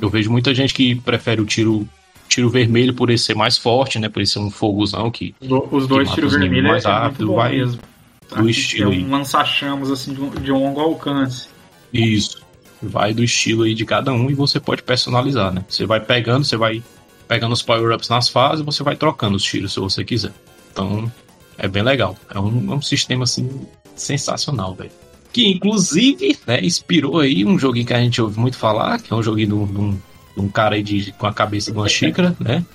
Eu 0.02 0.10
vejo 0.10 0.32
muita 0.32 0.54
gente 0.56 0.74
que 0.74 0.96
prefere 0.96 1.42
o 1.42 1.46
tiro 1.46 1.88
tiro 2.28 2.48
vermelho 2.50 2.94
por 2.94 3.10
ele 3.10 3.18
ser 3.18 3.36
mais 3.36 3.58
forte, 3.58 3.98
né? 3.98 4.08
Por 4.08 4.20
ele 4.20 4.28
ser 4.28 4.40
um 4.40 4.52
fogozão 4.52 5.10
que 5.10 5.34
Os 5.42 5.48
do- 5.48 5.68
Os 5.72 5.88
dois 5.88 6.12
tiros 6.12 6.34
vermelhos 6.34 6.70
mais 6.72 6.86
é 6.86 6.90
rápido, 6.90 7.28
bom 7.28 7.36
vai 7.36 7.58
mesmo. 7.58 7.80
do 8.36 8.48
estilo 8.50 8.94
é 8.94 8.98
um 8.98 9.10
lança-chamas 9.10 9.90
assim 9.90 10.14
de, 10.14 10.30
de 10.42 10.52
longo 10.52 10.80
alcance. 10.80 11.48
Isso. 11.92 12.40
Vai 12.82 13.14
do 13.14 13.24
estilo 13.24 13.64
aí 13.64 13.74
de 13.74 13.84
cada 13.84 14.14
um 14.14 14.30
e 14.30 14.34
você 14.36 14.60
pode 14.60 14.84
personalizar, 14.84 15.52
né? 15.52 15.66
Você 15.68 15.86
vai 15.88 16.00
pegando, 16.00 16.46
você 16.46 16.56
vai 16.56 16.84
pegando 17.28 17.52
os 17.54 17.62
power-ups 17.64 18.08
nas 18.10 18.30
fases, 18.30 18.64
você 18.64 18.84
vai 18.84 18.96
trocando 18.96 19.36
os 19.36 19.44
tiros 19.44 19.74
se 19.74 19.80
você 19.80 20.04
quiser. 20.06 20.32
Então, 20.72 21.12
é 21.58 21.68
bem 21.68 21.82
legal. 21.84 22.16
É 22.34 22.40
um, 22.40 22.72
é 22.72 22.76
um 22.76 22.82
sistema, 22.82 23.24
assim, 23.24 23.50
sensacional, 23.96 24.74
velho. 24.76 24.92
Que, 25.32 25.48
inclusive, 25.48 26.38
né, 26.48 26.60
inspirou 26.64 27.20
aí 27.20 27.46
um 27.46 27.58
joguinho 27.60 27.86
que 27.86 27.94
a 27.94 28.00
gente 28.02 28.22
ouve 28.22 28.40
muito 28.40 28.58
falar, 28.58 29.00
que 29.00 29.14
é 29.14 29.16
um 29.16 29.22
joguinho 29.24 29.48
de 29.50 29.54
um, 29.54 29.66
de 29.68 29.78
um- 29.80 30.00
de 30.46 30.50
cara 30.52 30.76
aí 30.76 30.84
de, 30.84 31.12
com 31.18 31.28
a 31.28 31.34
cabeça 31.34 31.72
de 31.72 31.78
uma 31.78 31.88
xícara, 31.90 32.36
né? 32.40 32.66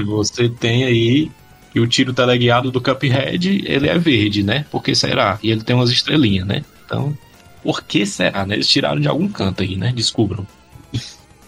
E 0.00 0.04
você 0.04 0.48
tem 0.48 0.84
aí 0.84 1.30
que 1.72 1.78
o 1.80 1.86
tiro 1.86 2.12
teleguiado 2.14 2.70
do 2.70 2.80
Cuphead, 2.80 3.62
ele 3.66 3.88
é 3.88 3.98
verde, 3.98 4.42
né? 4.42 4.64
Por 4.70 4.82
que 4.82 4.94
será? 4.94 5.38
E 5.42 5.50
ele 5.50 5.62
tem 5.62 5.76
umas 5.76 5.90
estrelinhas, 5.90 6.46
né? 6.46 6.64
Então, 6.84 7.16
por 7.62 7.82
que 7.82 8.06
será, 8.06 8.46
né? 8.46 8.54
Eles 8.54 8.68
tiraram 8.68 9.00
de 9.00 9.08
algum 9.08 9.28
canto 9.28 9.62
aí, 9.62 9.76
né? 9.76 9.92
Descubram. 9.94 10.46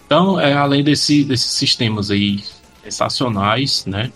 Então, 0.05 0.39
é, 0.39 0.53
além 0.53 0.83
desse, 0.83 1.23
desses 1.23 1.51
sistemas 1.51 2.11
aí 2.11 2.43
sensacionais, 2.83 3.85
né? 3.85 4.11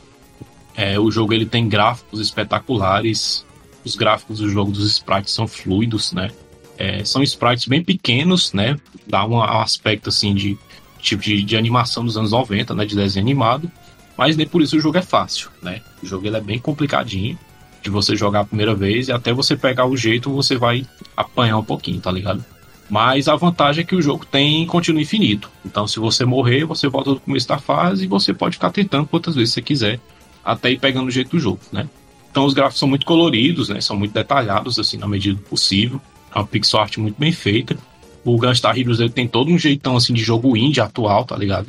É, 0.76 1.00
o 1.00 1.10
jogo 1.12 1.34
ele 1.34 1.46
tem 1.46 1.68
gráficos 1.70 2.20
espetaculares. 2.20 3.46
Os 3.84 3.96
gráficos 3.96 4.40
do 4.40 4.50
jogo 4.50 4.72
dos 4.72 4.86
sprites 4.92 5.34
são 5.34 5.48
fluidos, 5.48 6.14
né? 6.14 6.32
É, 6.78 7.04
são 7.04 7.22
sprites 7.22 7.68
bem 7.68 7.84
pequenos, 7.84 8.54
né? 8.54 8.78
Dá 9.06 9.26
um 9.26 9.42
aspecto 9.42 10.10
assim 10.10 10.34
de 10.34 10.58
tipo 11.00 11.22
de, 11.22 11.44
de 11.44 11.58
animação 11.58 12.06
dos 12.06 12.18
anos 12.18 12.32
90, 12.32 12.74
né? 12.74 12.86
De 12.86 12.96
desenho 12.96 13.26
animado. 13.26 13.72
Mas 14.18 14.38
nem 14.38 14.48
por 14.48 14.62
isso 14.62 14.78
o 14.78 14.80
jogo 14.80 14.98
é 14.98 15.02
fácil, 15.02 15.50
né? 15.62 15.82
O 16.02 16.06
jogo 16.06 16.26
ele 16.26 16.38
é 16.38 16.42
bem 16.42 16.60
complicadinho 16.60 17.38
de 17.82 17.90
você 17.90 18.16
jogar 18.16 18.42
a 18.42 18.46
primeira 18.46 18.74
vez 18.74 19.10
e 19.10 19.12
até 19.12 19.34
você 19.34 19.58
pegar 19.58 19.86
o 19.86 19.98
jeito 19.98 20.32
você 20.32 20.56
vai 20.56 20.86
apanhar 21.18 21.58
um 21.58 21.64
pouquinho, 21.64 22.00
tá 22.00 22.12
ligado? 22.12 22.44
Mas 22.90 23.28
a 23.28 23.36
vantagem 23.36 23.84
é 23.84 23.86
que 23.86 23.96
o 23.96 24.02
jogo 24.02 24.26
tem 24.26 24.66
contínuo 24.68 25.02
infinito. 25.02 25.50
Então, 25.66 25.88
se 25.88 26.00
você 26.00 26.26
morrer, 26.26 26.66
você 26.66 26.88
volta 26.88 27.12
do 27.12 27.20
começo 27.20 27.48
da 27.48 27.58
fase 27.58 28.06
e 28.06 28.08
você 28.08 28.34
pode 28.34 28.56
ficar 28.56 28.72
tentando 28.72 29.08
quantas 29.08 29.36
vezes 29.36 29.54
você 29.54 29.62
quiser, 29.62 30.00
até 30.44 30.72
ir 30.72 30.80
pegando 30.80 31.08
o 31.08 31.12
jeito 31.12 31.32
do 31.32 31.40
jogo, 31.40 31.60
né? 31.72 31.88
Então, 32.34 32.46
os 32.46 32.54
gráficos 32.56 32.80
são 32.80 32.90
muito 32.90 33.06
coloridos, 33.06 33.70
né? 33.70 33.80
São 33.80 33.96
muito 33.96 34.12
detalhados, 34.12 34.80
assim, 34.80 34.98
na 34.98 35.08
medida 35.08 35.36
do 35.36 35.44
possível. 35.44 36.02
É 36.34 36.40
uma 36.40 36.48
pixel 36.48 36.80
art 36.80 36.98
muito 36.98 37.20
bem 37.20 37.32
feita. 37.32 37.78
O 38.26 38.36
Gunstar 38.38 38.76
Heroes 38.76 39.00
ele 39.00 39.12
tem 39.12 39.28
todo 39.28 39.52
um 39.52 39.58
jeitão, 39.58 39.96
assim, 39.96 40.16
de 40.16 40.24
jogo 40.24 40.58
indie 40.58 40.82
atual, 40.82 41.26
tá 41.26 41.38
ligado? 41.38 41.68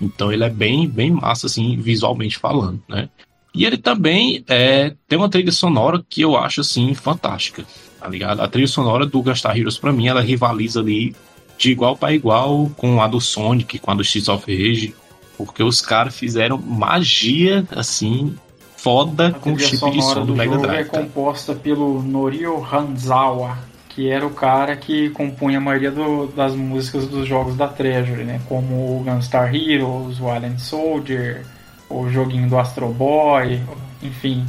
Então, 0.00 0.32
ele 0.32 0.44
é 0.44 0.48
bem, 0.48 0.86
bem 0.86 1.10
massa, 1.10 1.48
assim, 1.48 1.76
visualmente 1.76 2.38
falando, 2.38 2.80
né? 2.88 3.08
E 3.52 3.64
ele 3.64 3.76
também 3.76 4.44
é, 4.48 4.94
tem 5.08 5.18
uma 5.18 5.28
trilha 5.28 5.50
sonora 5.50 6.00
que 6.08 6.20
eu 6.20 6.36
acho, 6.36 6.60
assim, 6.60 6.94
fantástica 6.94 7.64
tá 8.04 8.10
ligado? 8.10 8.40
A 8.40 8.48
trilha 8.48 8.68
sonora 8.68 9.06
do 9.06 9.22
Gunstar 9.22 9.56
Heroes, 9.56 9.78
pra 9.78 9.90
mim, 9.90 10.08
ela 10.08 10.20
rivaliza 10.20 10.80
ali 10.80 11.16
de 11.56 11.70
igual 11.70 11.96
para 11.96 12.12
igual 12.12 12.70
com 12.76 13.00
a 13.00 13.08
do 13.08 13.18
Sonic, 13.18 13.78
com 13.78 13.90
a 13.90 13.94
do 13.94 14.02
Streets 14.02 14.28
of 14.28 14.44
Rage, 14.44 14.94
porque 15.38 15.62
os 15.62 15.80
caras 15.80 16.14
fizeram 16.14 16.58
magia, 16.58 17.66
assim, 17.70 18.36
foda 18.84 19.28
A 19.28 19.32
com 19.32 19.54
o 19.54 19.58
chip 19.58 19.90
de 19.90 20.02
som 20.02 20.26
do 20.26 20.36
Mega 20.36 20.52
jogo 20.52 20.66
é 20.66 20.68
Drive. 20.68 20.90
cara. 20.90 21.02
composta 21.04 21.54
pelo 21.54 22.02
Norio 22.02 22.62
Hanzawa, 22.62 23.56
que 23.88 24.10
era 24.10 24.26
o 24.26 24.30
cara 24.30 24.76
que 24.76 25.08
compunha 25.10 25.56
a 25.56 25.60
maioria 25.60 25.90
do- 25.90 26.26
das 26.26 26.54
músicas 26.54 27.08
dos 27.08 27.26
jogos 27.26 27.56
da 27.56 27.66
Treasury, 27.66 28.24
né? 28.24 28.40
Como 28.46 28.74
o 28.98 29.02
Gunstar 29.02 29.54
Heroes, 29.54 30.20
o 30.20 30.28
Alien 30.28 30.58
Soldier, 30.58 31.46
o 31.88 32.10
joguinho 32.10 32.46
do 32.48 32.58
Astro 32.58 32.88
Boy, 32.88 33.58
enfim, 34.02 34.44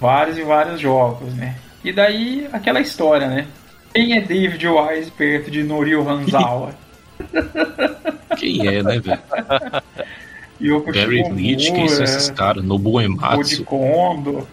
vários 0.00 0.38
e 0.38 0.42
vários 0.42 0.80
jogos, 0.80 1.34
né? 1.34 1.56
E 1.84 1.92
daí 1.92 2.48
aquela 2.52 2.80
história, 2.80 3.26
né? 3.28 3.46
Quem 3.92 4.16
é 4.16 4.20
David 4.22 4.66
Wise 4.66 5.10
perto 5.10 5.50
de 5.50 5.62
Norio 5.62 6.08
Hanzawa? 6.08 6.70
Quem 8.38 8.66
é, 8.66 8.82
né, 8.82 8.98
velho? 8.98 9.18
Yoko 10.60 10.92
Gary 10.92 11.22
Leach, 11.30 11.72
quem 11.72 11.88
são 11.88 12.04
esses 12.04 12.30
caras? 12.30 12.64
Nobu 12.64 13.00
Ematsu. 13.00 13.64
Kondo. 13.64 14.46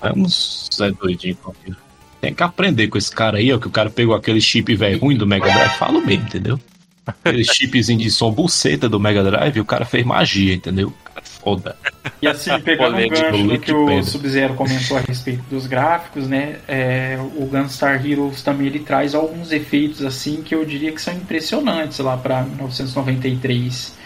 É 0.00 0.12
uns 0.12 0.68
Zé 0.72 0.90
doidinho 0.90 1.36
qualquer. 1.36 1.74
Tem 2.20 2.34
que 2.34 2.42
aprender 2.42 2.88
com 2.88 2.98
esse 2.98 3.12
cara 3.12 3.38
aí, 3.38 3.52
ó, 3.52 3.58
que 3.58 3.68
o 3.68 3.70
cara 3.70 3.90
pegou 3.90 4.14
aquele 4.14 4.40
chip 4.40 4.74
velho 4.74 4.98
ruim 4.98 5.16
do 5.16 5.26
Mega 5.26 5.46
Drive. 5.46 5.76
Falo 5.76 6.00
mesmo, 6.00 6.24
entendeu? 6.24 6.60
Aquele 7.06 7.44
chipzinho 7.46 7.98
de 7.98 8.10
som 8.10 8.30
buceta 8.30 8.88
do 8.88 9.00
Mega 9.00 9.22
Drive 9.22 9.60
o 9.60 9.64
cara 9.64 9.84
fez 9.84 10.04
magia, 10.04 10.54
entendeu? 10.54 10.92
Cara, 11.04 11.22
foda. 11.24 11.76
E 12.20 12.26
assim, 12.26 12.50
pegando 12.60 12.98
o 12.98 13.08
gancho 13.08 13.46
do 13.46 13.58
que 13.58 13.72
o. 13.72 14.02
Sub-Zero 14.02 14.54
comentou 14.54 14.96
a 14.96 15.00
respeito 15.00 15.42
dos 15.48 15.66
gráficos, 15.66 16.28
né? 16.28 16.56
é, 16.66 17.18
o 17.36 17.46
Gunstar 17.46 18.04
Heroes 18.04 18.42
também 18.42 18.66
ele 18.66 18.80
traz 18.80 19.14
alguns 19.14 19.52
efeitos 19.52 20.04
assim 20.04 20.42
que 20.42 20.54
eu 20.54 20.64
diria 20.64 20.92
que 20.92 21.00
são 21.00 21.14
impressionantes 21.14 21.98
lá 22.00 22.16
para 22.16 22.42
1993. 22.42 23.96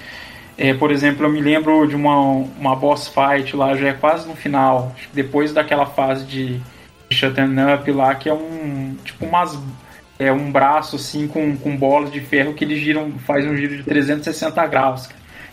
É, 0.56 0.74
por 0.74 0.90
exemplo, 0.90 1.26
eu 1.26 1.30
me 1.30 1.40
lembro 1.40 1.86
de 1.86 1.96
uma, 1.96 2.18
uma 2.18 2.76
boss 2.76 3.08
fight 3.08 3.56
lá, 3.56 3.74
já 3.74 3.88
é 3.88 3.92
quase 3.92 4.28
no 4.28 4.36
final, 4.36 4.94
depois 5.12 5.52
daquela 5.52 5.86
fase 5.86 6.24
de 6.24 6.60
shutting 7.10 7.56
up 7.74 7.90
lá, 7.90 8.14
que 8.14 8.28
é 8.28 8.34
um 8.34 8.96
tipo 9.04 9.24
umas 9.26 9.58
é 10.18 10.30
um 10.30 10.52
braço 10.52 10.96
assim 10.96 11.26
com, 11.26 11.56
com 11.56 11.76
bolas 11.76 12.12
de 12.12 12.20
ferro 12.20 12.54
que 12.54 12.64
eles 12.64 12.78
giram, 12.78 13.10
faz 13.26 13.44
um 13.44 13.56
giro 13.56 13.76
de 13.76 13.82
360 13.82 14.66
graus. 14.66 15.08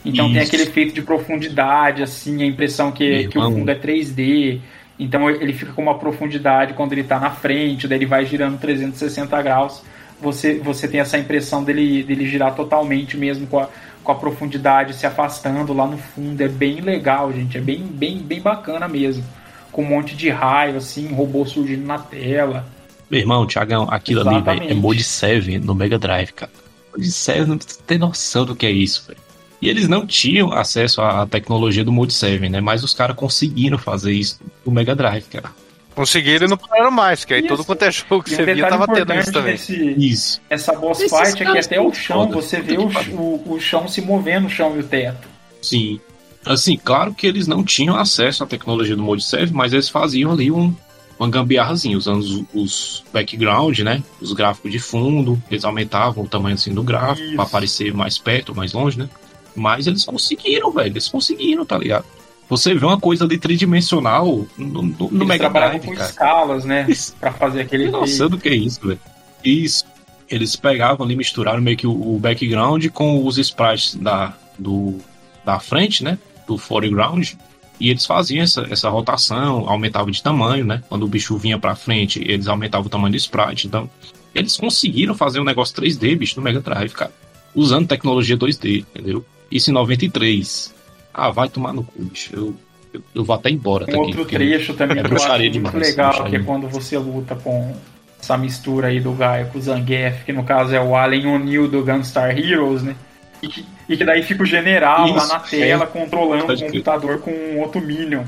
Então 0.05 0.25
Isso. 0.25 0.33
tem 0.33 0.43
aquele 0.43 0.63
efeito 0.63 0.93
de 0.93 1.01
profundidade, 1.01 2.03
assim, 2.03 2.41
a 2.43 2.45
impressão 2.45 2.91
que, 2.91 3.27
que 3.27 3.37
o 3.37 3.51
fundo 3.51 3.69
é 3.69 3.75
3D. 3.75 4.59
Então 4.97 5.29
ele 5.29 5.53
fica 5.53 5.73
com 5.73 5.81
uma 5.81 5.97
profundidade 5.97 6.73
quando 6.73 6.91
ele 6.93 7.01
está 7.01 7.19
na 7.19 7.31
frente, 7.31 7.87
daí 7.87 7.97
ele 7.97 8.05
vai 8.05 8.25
girando 8.25 8.59
360 8.59 9.41
graus. 9.41 9.81
Você, 10.21 10.59
você 10.59 10.87
tem 10.87 10.99
essa 10.99 11.17
impressão 11.17 11.63
dele, 11.63 12.03
dele 12.03 12.27
girar 12.27 12.53
totalmente 12.53 13.15
mesmo 13.15 13.47
com 13.47 13.59
a, 13.59 13.69
com 14.09 14.13
a 14.13 14.15
profundidade 14.15 14.95
se 14.95 15.05
afastando 15.05 15.71
lá 15.71 15.85
no 15.85 15.97
fundo. 15.97 16.41
É 16.41 16.47
bem 16.47 16.81
legal, 16.81 17.31
gente. 17.31 17.59
É 17.59 17.61
bem, 17.61 17.83
bem, 17.83 18.17
bem 18.17 18.41
bacana 18.41 18.87
mesmo. 18.87 19.23
Com 19.71 19.83
um 19.83 19.87
monte 19.87 20.15
de 20.15 20.29
raio, 20.29 20.77
assim, 20.77 21.13
robô 21.13 21.45
surgindo 21.45 21.85
na 21.85 21.99
tela. 21.99 22.65
Meu 23.09 23.19
irmão, 23.19 23.45
Thiagão, 23.45 23.87
aquilo 23.89 24.21
Exatamente. 24.21 24.49
ali, 24.49 24.59
velho, 24.61 24.71
é 24.71 24.73
Mode 24.73 25.03
7 25.03 25.59
no 25.59 25.75
Mega 25.75 25.99
Drive, 25.99 26.31
cara. 26.31 26.51
Mode 26.91 27.11
7 27.11 27.45
não 27.47 27.57
tem 27.57 27.99
noção 27.99 28.45
do 28.45 28.55
que 28.55 28.65
é 28.65 28.71
isso, 28.71 29.05
velho. 29.07 29.19
E 29.61 29.69
eles 29.69 29.87
não 29.87 30.07
tinham 30.07 30.51
acesso 30.53 31.01
à 31.01 31.27
tecnologia 31.27 31.83
do 31.83 31.91
Mode 31.91 32.13
7, 32.13 32.49
né? 32.49 32.59
Mas 32.61 32.83
os 32.83 32.95
caras 32.95 33.15
conseguiram 33.15 33.77
fazer 33.77 34.11
isso 34.11 34.39
no 34.65 34.71
Mega 34.71 34.95
Drive, 34.95 35.25
cara. 35.25 35.51
Conseguiram 35.95 36.47
e 36.47 36.49
não 36.49 36.57
pararam 36.57 36.91
mais, 36.91 37.25
que 37.25 37.33
aí 37.33 37.41
isso. 37.41 37.49
todo 37.49 37.65
quanto 37.65 37.83
é 37.83 37.91
jogo 37.91 38.23
que 38.23 38.29
você 38.29 38.45
via 38.45 38.69
tava 38.69 38.87
tendo 38.87 39.13
isso 39.13 39.31
também. 39.31 39.55
isso. 39.97 40.41
Essa 40.49 40.73
boss 40.73 40.99
Esses 40.99 41.17
fight 41.17 41.43
é 41.43 41.51
que 41.51 41.57
até 41.57 41.81
o 41.81 41.93
chão, 41.93 42.25
foda. 42.25 42.35
você 42.35 42.61
vê 42.61 42.77
o, 42.77 42.87
o, 42.87 43.53
o 43.53 43.59
chão 43.59 43.87
se 43.87 44.01
movendo, 44.01 44.47
o 44.47 44.49
chão 44.49 44.75
e 44.77 44.79
o 44.79 44.83
teto. 44.83 45.27
Sim. 45.61 45.99
Assim, 46.45 46.77
claro 46.77 47.13
que 47.13 47.27
eles 47.27 47.47
não 47.47 47.63
tinham 47.63 47.97
acesso 47.97 48.43
à 48.43 48.47
tecnologia 48.47 48.95
do 48.95 49.03
Mode 49.03 49.23
7, 49.23 49.53
mas 49.53 49.73
eles 49.73 49.89
faziam 49.89 50.31
ali 50.31 50.49
um, 50.49 50.73
uma 51.19 51.29
gambiarrazinha, 51.29 51.97
usando 51.97 52.21
os, 52.21 52.43
os, 52.53 53.03
background, 53.11 53.79
né? 53.79 54.01
Os 54.21 54.31
gráficos 54.31 54.71
de 54.71 54.79
fundo, 54.79 55.41
eles 55.51 55.65
aumentavam 55.65 56.23
o 56.23 56.27
tamanho 56.27 56.55
assim 56.55 56.73
do 56.73 56.81
gráfico 56.81 57.35
para 57.35 57.43
aparecer 57.43 57.93
mais 57.93 58.17
perto, 58.17 58.55
mais 58.55 58.71
longe, 58.71 58.97
né? 58.97 59.09
Mas 59.53 59.85
eles 59.85 60.05
conseguiram, 60.05 60.71
velho. 60.71 60.93
Eles 60.93 61.09
conseguiram, 61.09 61.65
tá 61.65 61.77
ligado? 61.77 62.05
Você 62.49 62.73
vê 62.73 62.83
uma 62.83 62.99
coisa 62.99 63.23
ali 63.23 63.37
tridimensional 63.37 64.45
no, 64.57 64.81
no, 64.81 65.11
no 65.11 65.25
Mega 65.25 65.49
Drive, 65.49 65.85
com 65.85 65.93
cara. 65.93 66.09
escalas, 66.09 66.65
né? 66.65 66.87
Pra 67.19 67.31
fazer 67.31 67.61
aquele. 67.61 67.91
Nossa, 67.91 68.27
do 68.27 68.39
que 68.39 68.49
é 68.49 68.55
isso, 68.55 68.81
velho. 68.81 68.99
Isso. 69.45 69.85
Eles 70.27 70.55
pegavam 70.55 71.05
ali, 71.05 71.15
misturaram 71.15 71.61
meio 71.61 71.77
que 71.77 71.85
o, 71.87 71.91
o 71.91 72.19
background 72.19 72.87
com 72.87 73.23
os 73.25 73.37
sprites 73.37 73.95
da, 73.95 74.33
do, 74.57 74.97
da 75.45 75.59
frente, 75.59 76.03
né? 76.03 76.17
Do 76.47 76.57
foreground. 76.57 77.33
E 77.79 77.89
eles 77.89 78.05
faziam 78.05 78.43
essa, 78.43 78.67
essa 78.69 78.89
rotação, 78.89 79.69
aumentava 79.69 80.11
de 80.11 80.21
tamanho, 80.21 80.65
né? 80.65 80.83
Quando 80.89 81.03
o 81.03 81.07
bicho 81.07 81.37
vinha 81.37 81.57
pra 81.57 81.75
frente, 81.75 82.19
eles 82.27 82.47
aumentavam 82.47 82.87
o 82.87 82.89
tamanho 82.89 83.11
do 83.11 83.17
sprite. 83.17 83.67
Então, 83.67 83.89
eles 84.33 84.57
conseguiram 84.57 85.15
fazer 85.15 85.39
um 85.39 85.43
negócio 85.43 85.75
3D, 85.75 86.17
bicho, 86.17 86.35
no 86.35 86.43
Mega 86.43 86.59
Drive, 86.59 86.91
cara. 86.91 87.11
Usando 87.55 87.87
tecnologia 87.87 88.37
2D, 88.37 88.79
entendeu? 88.79 89.25
Isso 89.51 89.69
em 89.69 89.73
93. 89.73 90.73
Ah, 91.13 91.29
vai 91.29 91.49
tomar 91.49 91.73
no 91.73 91.83
cu, 91.83 92.03
bicho. 92.03 92.35
Eu, 92.35 92.55
eu, 92.93 93.01
eu 93.15 93.23
vou 93.23 93.35
até 93.35 93.49
embora. 93.49 93.85
Um 93.89 93.99
outro 93.99 94.25
trecho 94.25 94.73
também 94.73 94.99
é 94.99 95.03
que 95.03 95.11
eu 95.11 95.17
acho 95.17 95.29
muito 95.29 95.51
demais, 95.51 95.89
legal, 95.89 96.23
que 96.25 96.35
é 96.35 96.39
quando 96.39 96.67
você 96.67 96.97
luta 96.97 97.35
com 97.35 97.75
essa 98.21 98.37
mistura 98.37 98.87
aí 98.87 98.99
do 98.99 99.13
Gaia 99.13 99.45
com 99.45 99.57
o 99.57 99.61
Zangief, 99.61 100.25
que 100.25 100.33
no 100.33 100.43
caso 100.43 100.75
é 100.75 100.81
o 100.81 100.95
Alien 100.95 101.27
O'Neill 101.27 101.67
do 101.67 101.83
Gunstar 101.83 102.37
Heroes, 102.37 102.83
né? 102.83 102.95
E 103.41 103.47
que, 103.47 103.65
e 103.87 103.95
que 103.97 104.03
daí 104.03 104.21
fica 104.21 104.43
o 104.43 104.45
general 104.45 105.05
Isso, 105.05 105.15
lá 105.15 105.27
na 105.27 105.39
tela 105.39 105.83
é. 105.85 105.87
controlando 105.87 106.53
o 106.53 106.59
computador 106.59 107.19
com 107.19 107.31
um 107.31 107.59
outro 107.59 107.79
Minion. 107.79 108.23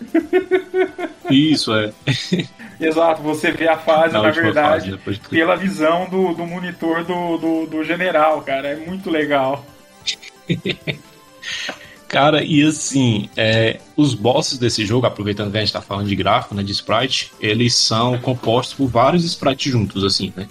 Isso, 1.30 1.74
é. 1.74 1.92
Exato, 2.80 3.22
você 3.22 3.50
vê 3.50 3.68
a 3.68 3.76
fase, 3.76 4.14
na, 4.14 4.22
na 4.22 4.30
verdade, 4.30 4.98
fase, 4.98 5.20
pela 5.30 5.54
visão 5.56 6.08
do, 6.08 6.34
do 6.34 6.46
monitor 6.46 7.04
do, 7.04 7.36
do, 7.36 7.66
do 7.66 7.84
general, 7.84 8.42
cara. 8.42 8.68
É 8.68 8.76
muito 8.76 9.10
legal. 9.10 9.64
Cara, 12.08 12.44
e 12.44 12.62
assim, 12.62 13.28
é, 13.36 13.80
os 13.96 14.14
bosses 14.14 14.58
desse 14.58 14.84
jogo, 14.86 15.06
aproveitando 15.06 15.50
que 15.50 15.56
a 15.56 15.60
gente 15.60 15.72
tá 15.72 15.80
falando 15.80 16.06
de 16.06 16.14
gráfico, 16.14 16.54
né, 16.54 16.62
de 16.62 16.72
sprite, 16.72 17.32
eles 17.40 17.74
são 17.74 18.18
compostos 18.18 18.74
por 18.74 18.86
vários 18.86 19.24
sprites 19.24 19.72
juntos, 19.72 20.04
assim, 20.04 20.32
né? 20.36 20.46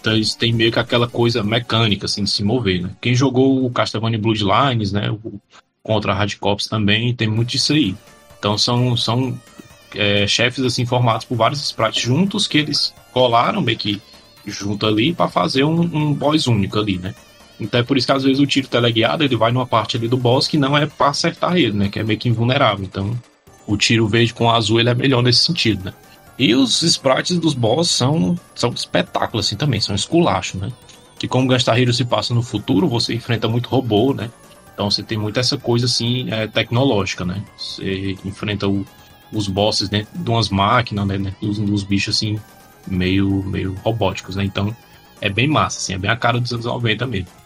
Então 0.00 0.12
eles 0.12 0.34
têm 0.34 0.52
meio 0.52 0.70
que 0.72 0.78
aquela 0.78 1.08
coisa 1.08 1.42
mecânica, 1.42 2.06
assim, 2.06 2.24
de 2.24 2.30
se 2.30 2.44
mover, 2.44 2.82
né? 2.82 2.90
Quem 3.00 3.14
jogou 3.14 3.64
o 3.64 3.70
Castlevania 3.70 4.18
Bloodlines, 4.18 4.92
né, 4.92 5.10
o, 5.10 5.40
contra 5.82 6.14
Radcops 6.14 6.68
também, 6.68 7.14
tem 7.14 7.28
muito 7.28 7.50
disso 7.50 7.72
aí. 7.72 7.94
Então 8.38 8.56
são, 8.56 8.96
são 8.96 9.38
é, 9.94 10.26
chefes, 10.26 10.64
assim, 10.64 10.86
formados 10.86 11.24
por 11.24 11.36
vários 11.36 11.60
sprites 11.62 12.02
juntos 12.02 12.46
que 12.46 12.58
eles 12.58 12.94
colaram 13.12 13.60
meio 13.60 13.78
que 13.78 14.00
junto 14.46 14.86
ali 14.86 15.12
para 15.12 15.28
fazer 15.28 15.64
um, 15.64 15.80
um 15.80 16.14
boss 16.14 16.46
único 16.46 16.78
ali, 16.78 16.98
né? 16.98 17.14
Então 17.60 17.80
é 17.80 17.82
por 17.82 17.96
isso 17.96 18.06
que 18.06 18.12
às 18.12 18.24
vezes 18.24 18.40
o 18.40 18.46
tiro 18.46 18.66
teleguiado 18.66 19.22
ele 19.22 19.36
vai 19.36 19.52
numa 19.52 19.66
parte 19.66 19.96
ali 19.96 20.08
do 20.08 20.16
boss 20.16 20.48
que 20.48 20.56
não 20.56 20.76
é 20.76 20.86
para 20.86 21.08
acertar 21.08 21.56
ele, 21.56 21.72
né? 21.72 21.88
Que 21.88 22.00
é 22.00 22.02
meio 22.02 22.18
que 22.18 22.28
invulnerável. 22.28 22.84
Então 22.84 23.16
o 23.66 23.76
tiro 23.76 24.08
verde 24.08 24.32
com 24.32 24.50
azul 24.50 24.80
ele 24.80 24.88
é 24.88 24.94
melhor 24.94 25.22
nesse 25.22 25.44
sentido, 25.44 25.84
né? 25.84 25.94
E 26.38 26.54
os 26.54 26.82
sprites 26.82 27.38
dos 27.38 27.52
boss 27.52 27.90
são, 27.90 28.38
são 28.54 28.70
espetáculos 28.70 29.46
assim 29.46 29.56
também, 29.56 29.80
são 29.80 29.94
esculacho, 29.94 30.56
né? 30.56 30.72
Que 31.18 31.28
como 31.28 31.46
Gunstar 31.46 31.78
Hero 31.78 31.92
se 31.92 32.04
passa 32.04 32.32
no 32.32 32.42
futuro, 32.42 32.88
você 32.88 33.14
enfrenta 33.14 33.46
muito 33.46 33.68
robô, 33.68 34.14
né? 34.14 34.30
Então 34.72 34.90
você 34.90 35.02
tem 35.02 35.18
muito 35.18 35.38
essa 35.38 35.58
coisa 35.58 35.84
assim 35.84 36.30
é, 36.30 36.46
tecnológica, 36.46 37.26
né? 37.26 37.44
Você 37.58 38.16
enfrenta 38.24 38.66
o, 38.66 38.86
os 39.30 39.46
bosses 39.46 39.90
dentro 39.90 40.18
de 40.18 40.30
umas 40.30 40.48
máquinas, 40.48 41.06
né? 41.06 41.34
Dos, 41.42 41.58
dos 41.58 41.82
bichos 41.82 42.16
assim 42.16 42.40
meio, 42.86 43.44
meio 43.44 43.74
robóticos, 43.84 44.36
né? 44.36 44.44
Então 44.44 44.74
é 45.20 45.28
bem 45.28 45.46
massa, 45.46 45.78
assim, 45.78 45.92
é 45.92 45.98
bem 45.98 46.10
a 46.10 46.16
cara 46.16 46.40
dos 46.40 46.50
anos 46.52 46.64
90 46.64 47.06
mesmo. 47.06 47.39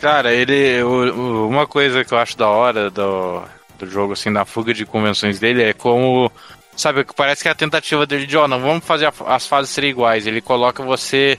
Cara, 0.00 0.32
ele. 0.32 0.82
O, 0.82 1.48
uma 1.48 1.66
coisa 1.66 2.04
que 2.04 2.12
eu 2.12 2.18
acho 2.18 2.36
da 2.36 2.48
hora 2.48 2.90
do, 2.90 3.42
do 3.78 3.90
jogo, 3.90 4.12
assim, 4.12 4.32
da 4.32 4.44
fuga 4.44 4.74
de 4.74 4.84
convenções 4.84 5.38
dele 5.38 5.62
é 5.62 5.72
como. 5.72 6.30
Sabe, 6.76 7.06
parece 7.16 7.42
que 7.42 7.48
é 7.48 7.52
a 7.52 7.54
tentativa 7.54 8.06
dele 8.06 8.26
de, 8.26 8.36
ó, 8.36 8.44
oh, 8.44 8.48
não 8.48 8.60
vamos 8.60 8.84
fazer 8.84 9.06
a, 9.06 9.12
as 9.34 9.46
fases 9.46 9.70
serem 9.70 9.90
iguais. 9.90 10.26
Ele 10.26 10.40
coloca 10.40 10.82
você. 10.82 11.38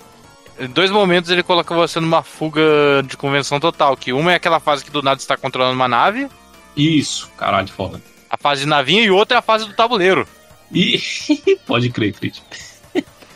Em 0.60 0.68
dois 0.68 0.90
momentos 0.90 1.30
ele 1.30 1.44
coloca 1.44 1.76
você 1.76 2.00
numa 2.00 2.24
fuga 2.24 2.64
de 3.06 3.16
convenção 3.16 3.60
total. 3.60 3.96
Que 3.96 4.12
uma 4.12 4.32
é 4.32 4.36
aquela 4.36 4.60
fase 4.60 4.84
que 4.84 4.90
do 4.90 5.04
nada 5.04 5.20
está 5.20 5.38
controlando 5.38 5.76
uma 5.76 5.88
nave. 5.88 6.28
Isso, 6.76 7.30
caralho, 7.38 7.68
foda. 7.68 8.02
A 8.30 8.38
fase 8.38 8.62
de 8.62 8.68
navinha 8.68 9.04
e 9.04 9.12
outra 9.12 9.38
é 9.38 9.40
a 9.40 9.44
fase 9.44 9.66
do 9.66 9.74
tabuleiro. 9.74 10.28
E 10.72 11.00
pode 11.66 11.90
crer, 11.90 12.14
Crit. 12.14 12.42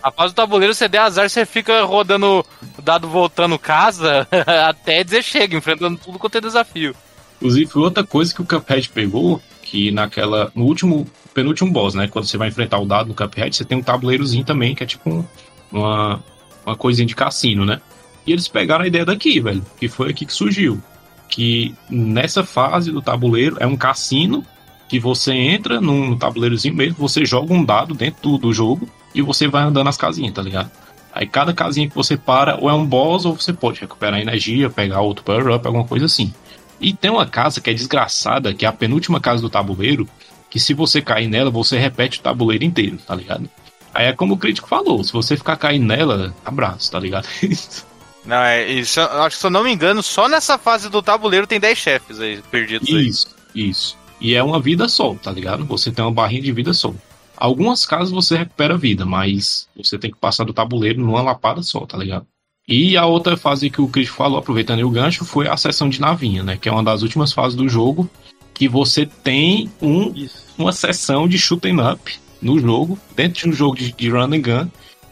A 0.01 0.11
fase 0.11 0.33
do 0.33 0.37
tabuleiro, 0.37 0.73
você 0.73 0.87
der 0.87 0.99
azar, 0.99 1.29
você 1.29 1.45
fica 1.45 1.83
rodando 1.83 2.45
dado 2.83 3.07
voltando 3.07 3.59
casa 3.59 4.27
até 4.67 5.03
dizer 5.03 5.23
chega, 5.23 5.55
enfrentando 5.55 5.99
tudo 6.03 6.17
quanto 6.17 6.37
é 6.37 6.41
desafio. 6.41 6.95
Inclusive, 7.37 7.71
foi 7.71 7.81
outra 7.81 8.03
coisa 8.03 8.33
que 8.33 8.41
o 8.41 8.45
Cuphead 8.45 8.89
pegou, 8.89 9.41
que 9.61 9.91
naquela. 9.91 10.51
No 10.55 10.65
último. 10.65 11.07
Penúltimo 11.33 11.71
boss, 11.71 11.95
né? 11.95 12.09
Quando 12.09 12.25
você 12.25 12.37
vai 12.37 12.49
enfrentar 12.49 12.77
o 12.79 12.85
dado 12.85 13.07
no 13.07 13.15
Cuphead, 13.15 13.55
você 13.55 13.63
tem 13.63 13.77
um 13.77 13.81
tabuleirozinho 13.81 14.43
também, 14.43 14.75
que 14.75 14.83
é 14.83 14.85
tipo 14.85 15.09
um, 15.09 15.25
uma, 15.71 16.21
uma 16.65 16.75
coisinha 16.75 17.05
de 17.05 17.15
cassino, 17.15 17.65
né? 17.65 17.79
E 18.27 18.33
eles 18.33 18.49
pegaram 18.49 18.83
a 18.83 18.87
ideia 18.87 19.05
daqui, 19.05 19.39
velho. 19.39 19.65
Que 19.79 19.87
foi 19.87 20.09
aqui 20.09 20.25
que 20.25 20.33
surgiu. 20.33 20.81
Que 21.29 21.73
nessa 21.89 22.43
fase 22.43 22.91
do 22.91 23.01
tabuleiro 23.01 23.55
é 23.61 23.65
um 23.65 23.77
cassino 23.77 24.45
que 24.89 24.99
você 24.99 25.31
entra 25.31 25.79
num 25.79 26.17
tabuleirozinho 26.17 26.75
mesmo, 26.75 26.97
você 26.97 27.23
joga 27.23 27.53
um 27.53 27.63
dado 27.63 27.93
dentro 27.93 28.31
do, 28.31 28.37
do 28.37 28.53
jogo 28.53 28.89
e 29.13 29.21
você 29.21 29.47
vai 29.47 29.63
andando 29.63 29.87
as 29.87 29.97
casinhas, 29.97 30.33
tá 30.33 30.41
ligado? 30.41 30.71
Aí 31.13 31.27
cada 31.27 31.53
casinha 31.53 31.89
que 31.89 31.95
você 31.95 32.15
para, 32.15 32.55
ou 32.55 32.69
é 32.69 32.73
um 32.73 32.85
boss, 32.85 33.25
ou 33.25 33.35
você 33.35 33.51
pode 33.51 33.81
recuperar 33.81 34.19
energia, 34.19 34.69
pegar 34.69 35.01
outro 35.01 35.23
power-up, 35.23 35.65
alguma 35.65 35.85
coisa 35.85 36.05
assim. 36.05 36.33
E 36.79 36.93
tem 36.93 37.11
uma 37.11 37.27
casa 37.27 37.59
que 37.59 37.69
é 37.69 37.73
desgraçada, 37.73 38.53
que 38.53 38.65
é 38.65 38.67
a 38.67 38.73
penúltima 38.73 39.19
casa 39.19 39.41
do 39.41 39.49
tabuleiro, 39.49 40.07
que 40.49 40.59
se 40.59 40.73
você 40.73 41.01
cair 41.01 41.27
nela, 41.27 41.51
você 41.51 41.77
repete 41.77 42.19
o 42.19 42.23
tabuleiro 42.23 42.63
inteiro, 42.63 42.97
tá 43.05 43.13
ligado? 43.13 43.49
Aí 43.93 44.05
é 44.07 44.13
como 44.13 44.35
o 44.35 44.37
crítico 44.37 44.67
falou, 44.67 45.03
se 45.03 45.11
você 45.11 45.35
ficar 45.35 45.57
caindo 45.57 45.85
nela, 45.85 46.33
abraço, 46.45 46.89
tá 46.91 46.99
ligado? 46.99 47.27
não, 48.25 48.37
é, 48.37 48.69
isso, 48.71 49.01
acho 49.01 49.35
que 49.35 49.41
se 49.41 49.45
eu 49.45 49.51
não 49.51 49.63
me 49.63 49.71
engano, 49.71 50.01
só 50.01 50.29
nessa 50.29 50.57
fase 50.57 50.89
do 50.89 51.01
tabuleiro 51.01 51.45
tem 51.45 51.59
10 51.59 51.77
chefes 51.77 52.19
aí 52.19 52.41
perdidos 52.49 52.87
Isso, 52.87 53.27
aí. 53.53 53.69
isso. 53.69 53.97
E 54.19 54.33
é 54.33 54.41
uma 54.41 54.59
vida 54.59 54.87
só, 54.87 55.13
tá 55.15 55.31
ligado? 55.31 55.65
Você 55.65 55.91
tem 55.91 56.05
uma 56.05 56.11
barrinha 56.11 56.41
de 56.41 56.51
vida 56.51 56.73
só. 56.73 56.93
Algumas 57.41 57.87
casas 57.87 58.11
você 58.11 58.37
recupera 58.37 58.75
a 58.75 58.77
vida, 58.77 59.03
mas 59.03 59.67
você 59.75 59.97
tem 59.97 60.11
que 60.11 60.17
passar 60.19 60.43
do 60.43 60.53
tabuleiro 60.53 61.01
numa 61.01 61.23
lapada 61.23 61.63
só, 61.63 61.87
tá 61.87 61.97
ligado? 61.97 62.27
E 62.67 62.95
a 62.95 63.07
outra 63.07 63.35
fase 63.35 63.67
que 63.67 63.81
o 63.81 63.87
Chris 63.87 64.09
falou, 64.09 64.37
aproveitando 64.37 64.83
o 64.83 64.89
gancho, 64.91 65.25
foi 65.25 65.47
a 65.47 65.57
sessão 65.57 65.89
de 65.89 65.99
navinha, 65.99 66.43
né? 66.43 66.55
Que 66.55 66.69
é 66.69 66.71
uma 66.71 66.83
das 66.83 67.01
últimas 67.01 67.33
fases 67.33 67.57
do 67.57 67.67
jogo, 67.67 68.07
que 68.53 68.67
você 68.67 69.07
tem 69.07 69.71
um, 69.81 70.13
uma 70.55 70.71
sessão 70.71 71.27
de 71.27 71.39
shooting 71.39 71.77
up 71.81 72.13
no 72.39 72.59
jogo, 72.59 72.99
dentro 73.15 73.41
de 73.41 73.49
um 73.49 73.53
jogo 73.53 73.75
de, 73.75 73.91
de 73.91 74.09
run 74.11 74.35
and 74.35 74.41
gun, 74.41 74.67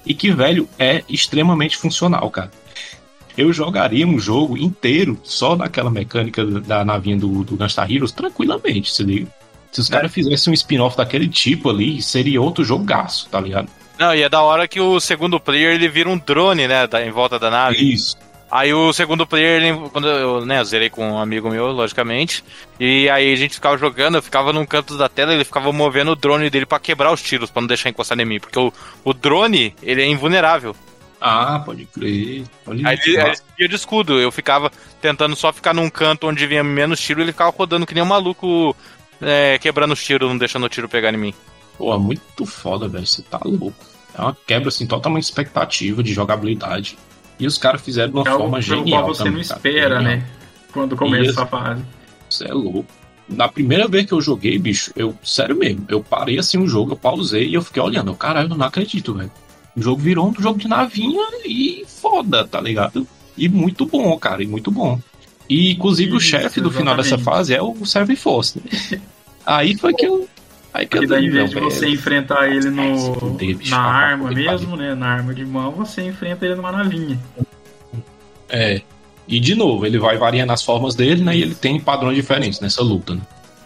e 0.05 0.13
que, 0.13 0.31
velho, 0.31 0.69
é 0.77 1.03
extremamente 1.09 1.77
funcional, 1.77 2.29
cara. 2.29 2.51
eu 3.35 3.51
jogaria 3.51 4.05
um 4.05 4.19
jogo 4.19 4.55
inteiro 4.55 5.19
só 5.23 5.55
naquela 5.55 5.89
mecânica 5.89 6.45
da 6.45 6.85
navinha 6.85 7.17
do, 7.17 7.43
do 7.43 7.57
Gunstar 7.57 7.91
Heroes 7.91 8.11
tranquilamente, 8.11 8.93
se 8.93 9.01
liga. 9.01 9.38
Se 9.71 9.81
os 9.81 9.89
É. 9.89 9.93
caras 9.93 10.11
fizessem 10.11 10.51
um 10.51 10.53
spin-off 10.53 10.97
daquele 10.97 11.27
tipo 11.27 11.69
ali, 11.69 12.01
seria 12.01 12.41
outro 12.41 12.63
jogaço, 12.63 13.27
tá 13.29 13.39
ligado? 13.39 13.69
Não, 13.97 14.15
e 14.15 14.21
é 14.23 14.29
da 14.29 14.41
hora 14.41 14.67
que 14.67 14.79
o 14.79 14.99
segundo 14.99 15.39
player 15.39 15.73
ele 15.75 15.89
vira 15.89 16.09
um 16.09 16.17
drone, 16.17 16.67
né? 16.67 16.87
em 17.05 17.11
volta 17.11 17.37
da 17.37 17.49
nave. 17.49 17.93
Isso. 17.93 18.17
Aí 18.51 18.73
o 18.73 18.91
segundo 18.91 19.27
player, 19.27 19.61
ele, 19.61 19.89
quando 19.91 20.07
eu, 20.07 20.43
né, 20.43 20.59
eu 20.59 20.65
zerei 20.65 20.89
com 20.89 21.07
um 21.07 21.19
amigo 21.19 21.51
meu, 21.51 21.67
logicamente. 21.67 22.43
E 22.79 23.07
aí 23.09 23.31
a 23.31 23.35
gente 23.35 23.53
ficava 23.53 23.77
jogando, 23.77 24.15
eu 24.15 24.23
ficava 24.23 24.51
num 24.51 24.65
canto 24.65 24.97
da 24.97 25.07
tela, 25.07 25.33
ele 25.33 25.43
ficava 25.43 25.71
movendo 25.71 26.11
o 26.11 26.15
drone 26.15 26.49
dele 26.49 26.65
pra 26.65 26.79
quebrar 26.79 27.11
os 27.11 27.21
tiros, 27.21 27.51
pra 27.51 27.61
não 27.61 27.67
deixar 27.67 27.89
encostar 27.89 28.19
em 28.19 28.25
mim. 28.25 28.39
Porque 28.39 28.57
o, 28.57 28.73
o 29.03 29.13
drone, 29.13 29.75
ele 29.83 30.01
é 30.01 30.07
invulnerável. 30.07 30.75
Ah, 31.21 31.61
pode 31.63 31.85
crer. 31.85 32.45
Olha 32.65 32.87
Aí 32.87 32.97
ele, 33.05 33.19
aí 33.19 33.35
ele 33.57 33.67
de 33.67 33.75
escudo. 33.75 34.19
Eu 34.19 34.31
ficava 34.31 34.71
tentando 35.01 35.35
só 35.35 35.51
ficar 35.53 35.73
num 35.73 35.89
canto 35.89 36.27
onde 36.27 36.47
vinha 36.47 36.63
menos 36.63 36.99
tiro, 36.99 37.21
ele 37.21 37.33
ficava 37.33 37.51
rodando 37.55 37.85
que 37.85 37.93
nem 37.93 38.01
um 38.01 38.07
maluco, 38.07 38.75
é, 39.21 39.57
quebrando 39.59 39.91
os 39.93 40.03
tiros, 40.03 40.29
não 40.29 40.37
deixando 40.37 40.65
o 40.65 40.69
tiro 40.69 40.87
pegar 40.89 41.13
em 41.13 41.17
mim. 41.17 41.33
Pô, 41.77 41.93
é 41.93 41.97
muito 41.97 42.45
foda, 42.45 42.87
velho. 42.87 43.05
Você 43.07 43.21
tá 43.21 43.39
louco. 43.43 43.73
É 44.17 44.21
uma 44.21 44.35
quebra, 44.45 44.69
assim, 44.69 44.85
totalmente 44.85 45.23
expectativa 45.23 46.01
de 46.03 46.13
jogabilidade. 46.13 46.97
E 47.39 47.47
os 47.47 47.57
caras 47.57 47.81
fizeram 47.81 48.11
de 48.11 48.17
uma 48.17 48.27
É 48.27 48.31
forma 48.31 48.59
pelo 48.59 48.61
genial. 48.61 49.03
qual 49.03 49.13
você 49.15 49.23
também, 49.23 49.41
não 49.41 49.47
cara. 49.47 49.57
espera, 49.59 49.95
Genial. 49.97 50.03
né? 50.03 50.25
Quando 50.73 50.95
começa 50.97 51.31
Isso. 51.31 51.41
a 51.41 51.45
fase. 51.45 51.83
Você 52.29 52.45
é 52.45 52.53
louco. 52.53 52.85
Na 53.29 53.47
primeira 53.47 53.87
vez 53.87 54.05
que 54.07 54.11
eu 54.11 54.19
joguei, 54.21 54.57
bicho, 54.57 54.91
eu, 54.95 55.15
sério 55.23 55.55
mesmo, 55.55 55.85
eu 55.87 56.03
parei 56.03 56.37
assim 56.39 56.57
o 56.57 56.67
jogo, 56.67 56.93
eu 56.93 56.97
pausei 56.97 57.47
e 57.47 57.53
eu 57.53 57.61
fiquei 57.61 57.81
olhando. 57.81 58.09
Eu, 58.11 58.15
caralho, 58.15 58.49
eu 58.51 58.57
não 58.57 58.65
acredito, 58.65 59.13
velho. 59.13 59.31
O 59.75 59.81
jogo 59.81 60.01
virou 60.01 60.27
um 60.27 60.33
jogo 60.41 60.57
de 60.59 60.67
navinha 60.67 61.23
e 61.45 61.85
foda, 61.87 62.45
tá 62.45 62.59
ligado? 62.59 63.07
E 63.37 63.47
muito 63.47 63.85
bom, 63.85 64.17
cara, 64.17 64.43
e 64.43 64.47
muito 64.47 64.69
bom. 64.71 64.99
E 65.49 65.71
inclusive 65.71 66.13
o 66.13 66.17
Isso, 66.17 66.27
chefe 66.27 66.61
do 66.61 66.69
final 66.69 66.95
dessa 66.95 67.17
fase 67.17 67.53
é 67.55 67.61
o 67.61 67.85
Serve 67.85 68.15
Force, 68.15 68.61
né? 68.63 69.01
Aí 69.45 69.75
foi 69.75 69.93
que 69.93 70.05
eu. 70.05 70.27
Aí 70.71 70.85
que 70.85 70.91
Porque 70.91 71.05
eu 71.05 71.09
daí, 71.09 71.25
em 71.25 71.29
vez 71.31 71.49
de 71.49 71.59
você 71.59 71.79
velho. 71.81 71.93
enfrentar 71.95 72.47
ele 72.47 72.69
no, 72.69 73.35
na 73.71 73.79
arma 73.79 74.29
mesmo, 74.29 74.75
né? 74.75 74.93
Na 74.93 75.07
arma 75.07 75.33
de 75.33 75.43
mão, 75.43 75.71
você 75.71 76.03
enfrenta 76.03 76.45
ele 76.45 76.53
numa 76.53 76.71
navinha. 76.71 77.19
É. 78.47 78.81
E 79.27 79.39
de 79.39 79.55
novo, 79.55 79.85
ele 79.85 79.97
vai 79.97 80.17
variando 80.17 80.51
as 80.51 80.63
formas 80.63 80.93
dele, 80.95 81.23
né? 81.23 81.35
E 81.35 81.41
ele 81.41 81.55
tem 81.55 81.79
padrões 81.79 82.15
diferentes 82.15 82.59
nessa 82.59 82.83
luta, 82.83 83.15
né? 83.15 83.21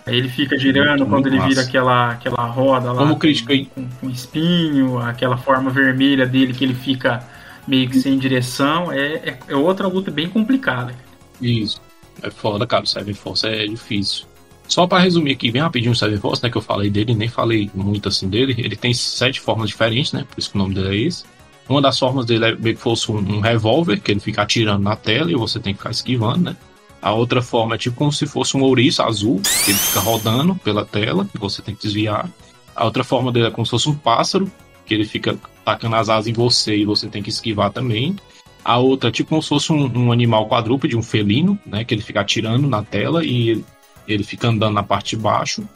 Aí 0.06 0.18
ele 0.18 0.28
fica 0.30 0.58
girando 0.58 1.00
Muito, 1.00 1.06
quando 1.06 1.24
muito 1.24 1.28
ele 1.28 1.38
vira 1.40 1.56
massa. 1.56 1.62
aquela, 1.70 2.12
aquela 2.12 2.46
roda 2.46 2.92
lá. 2.92 2.98
Como 3.00 3.14
com- 3.14 3.20
crítica 3.20 3.54
aí. 3.54 3.66
Com, 3.66 3.88
com 3.90 4.10
espinho, 4.10 5.00
aquela 5.00 5.38
forma 5.38 5.70
vermelha 5.70 6.26
dele 6.26 6.54
que 6.54 6.64
ele 6.64 6.74
fica 6.74 7.26
meio 7.68 7.90
que 7.90 8.00
sem 8.00 8.18
direção. 8.18 8.92
É, 8.92 9.16
é, 9.16 9.38
é 9.50 9.56
outra 9.56 9.88
luta 9.88 10.12
bem 10.12 10.28
complicada. 10.28 10.94
Isso. 11.42 11.82
É 12.22 12.30
foda, 12.30 12.66
cara. 12.66 12.84
O 12.84 12.88
Seven 12.88 13.14
Force 13.14 13.46
é 13.48 13.66
difícil. 13.66 14.26
Só 14.68 14.88
pra 14.88 15.00
resumir 15.00 15.34
aqui 15.34 15.52
bem 15.52 15.62
rapidinho 15.62 15.92
o 15.92 15.96
Seven 15.96 16.18
Force, 16.18 16.42
né? 16.42 16.50
Que 16.50 16.58
eu 16.58 16.62
falei 16.62 16.90
dele, 16.90 17.14
nem 17.14 17.28
falei 17.28 17.70
muito 17.74 18.10
assim 18.10 18.30
dele. 18.30 18.56
Ele 18.58 18.76
tem 18.76 18.94
sete 18.94 19.40
formas 19.40 19.70
diferentes, 19.70 20.14
né? 20.14 20.26
Por 20.30 20.40
isso 20.40 20.50
que 20.50 20.56
o 20.56 20.60
nome 20.60 20.74
dele 20.74 20.90
é 20.90 21.08
esse. 21.08 21.24
Uma 21.68 21.82
das 21.82 21.98
formas 21.98 22.26
dele 22.26 22.46
é 22.46 22.56
meio 22.56 22.76
que 22.76 22.82
fosse 22.82 23.12
um, 23.12 23.18
um 23.18 23.40
revólver, 23.40 24.00
que 24.00 24.12
ele 24.12 24.20
fica 24.20 24.42
atirando 24.42 24.84
na 24.84 24.96
tela 24.96 25.32
e 25.32 25.36
você 25.36 25.60
tem 25.60 25.74
que 25.74 25.80
ficar 25.80 25.92
esquivando, 25.92 26.42
né? 26.42 26.58
A 27.02 27.14
outra 27.14 27.42
forma 27.42 27.76
é 27.76 27.78
tipo 27.78 27.98
como 27.98 28.12
se 28.12 28.26
fosse 28.26 28.56
um 28.56 28.62
ouriço 28.62 29.02
azul, 29.04 29.42
que 29.66 29.72
ele 29.72 29.78
fica 29.78 30.00
rodando 30.00 30.56
pela 30.56 30.86
tela 30.86 31.28
e 31.36 31.38
você 31.38 31.62
tem 31.62 31.76
que 31.76 31.84
desviar. 31.84 32.30
A 32.76 32.86
outra 32.86 33.04
forma 33.04 33.32
dele 33.32 33.48
é 33.48 33.52
como 33.52 33.66
se 33.66 33.72
fosse 33.72 33.90
um 33.90 33.96
pássaro, 33.96 34.50
que 34.86 34.94
ele 34.94 35.06
fica 35.06 35.38
tacando 35.66 35.96
as 35.96 36.10
asas 36.10 36.28
em 36.28 36.34
você 36.34 36.78
e 36.78 36.86
você 36.86 37.08
tem 37.08 37.22
que 37.22 37.30
esquivar 37.30 37.72
também. 37.72 38.16
A 38.64 38.78
outra 38.78 39.12
tipo 39.12 39.30
como 39.30 39.42
se 39.42 39.50
fosse 39.50 39.72
um, 39.72 40.06
um 40.06 40.12
animal 40.12 40.48
quadrúpede, 40.48 40.96
um 40.96 41.04
felino, 41.04 41.60
né? 41.66 41.84
Que 41.84 41.94
ele 41.94 42.02
fica 42.02 42.22
atirando 42.22 42.68
na 42.68 42.84
tela 42.84 43.24
e 43.26 43.64
ele 44.08 44.24
fica 44.24 44.48
andando 44.48 44.74
na 44.74 44.84
parte 44.84 45.16
de 45.16 45.22
baixo. 45.22 45.68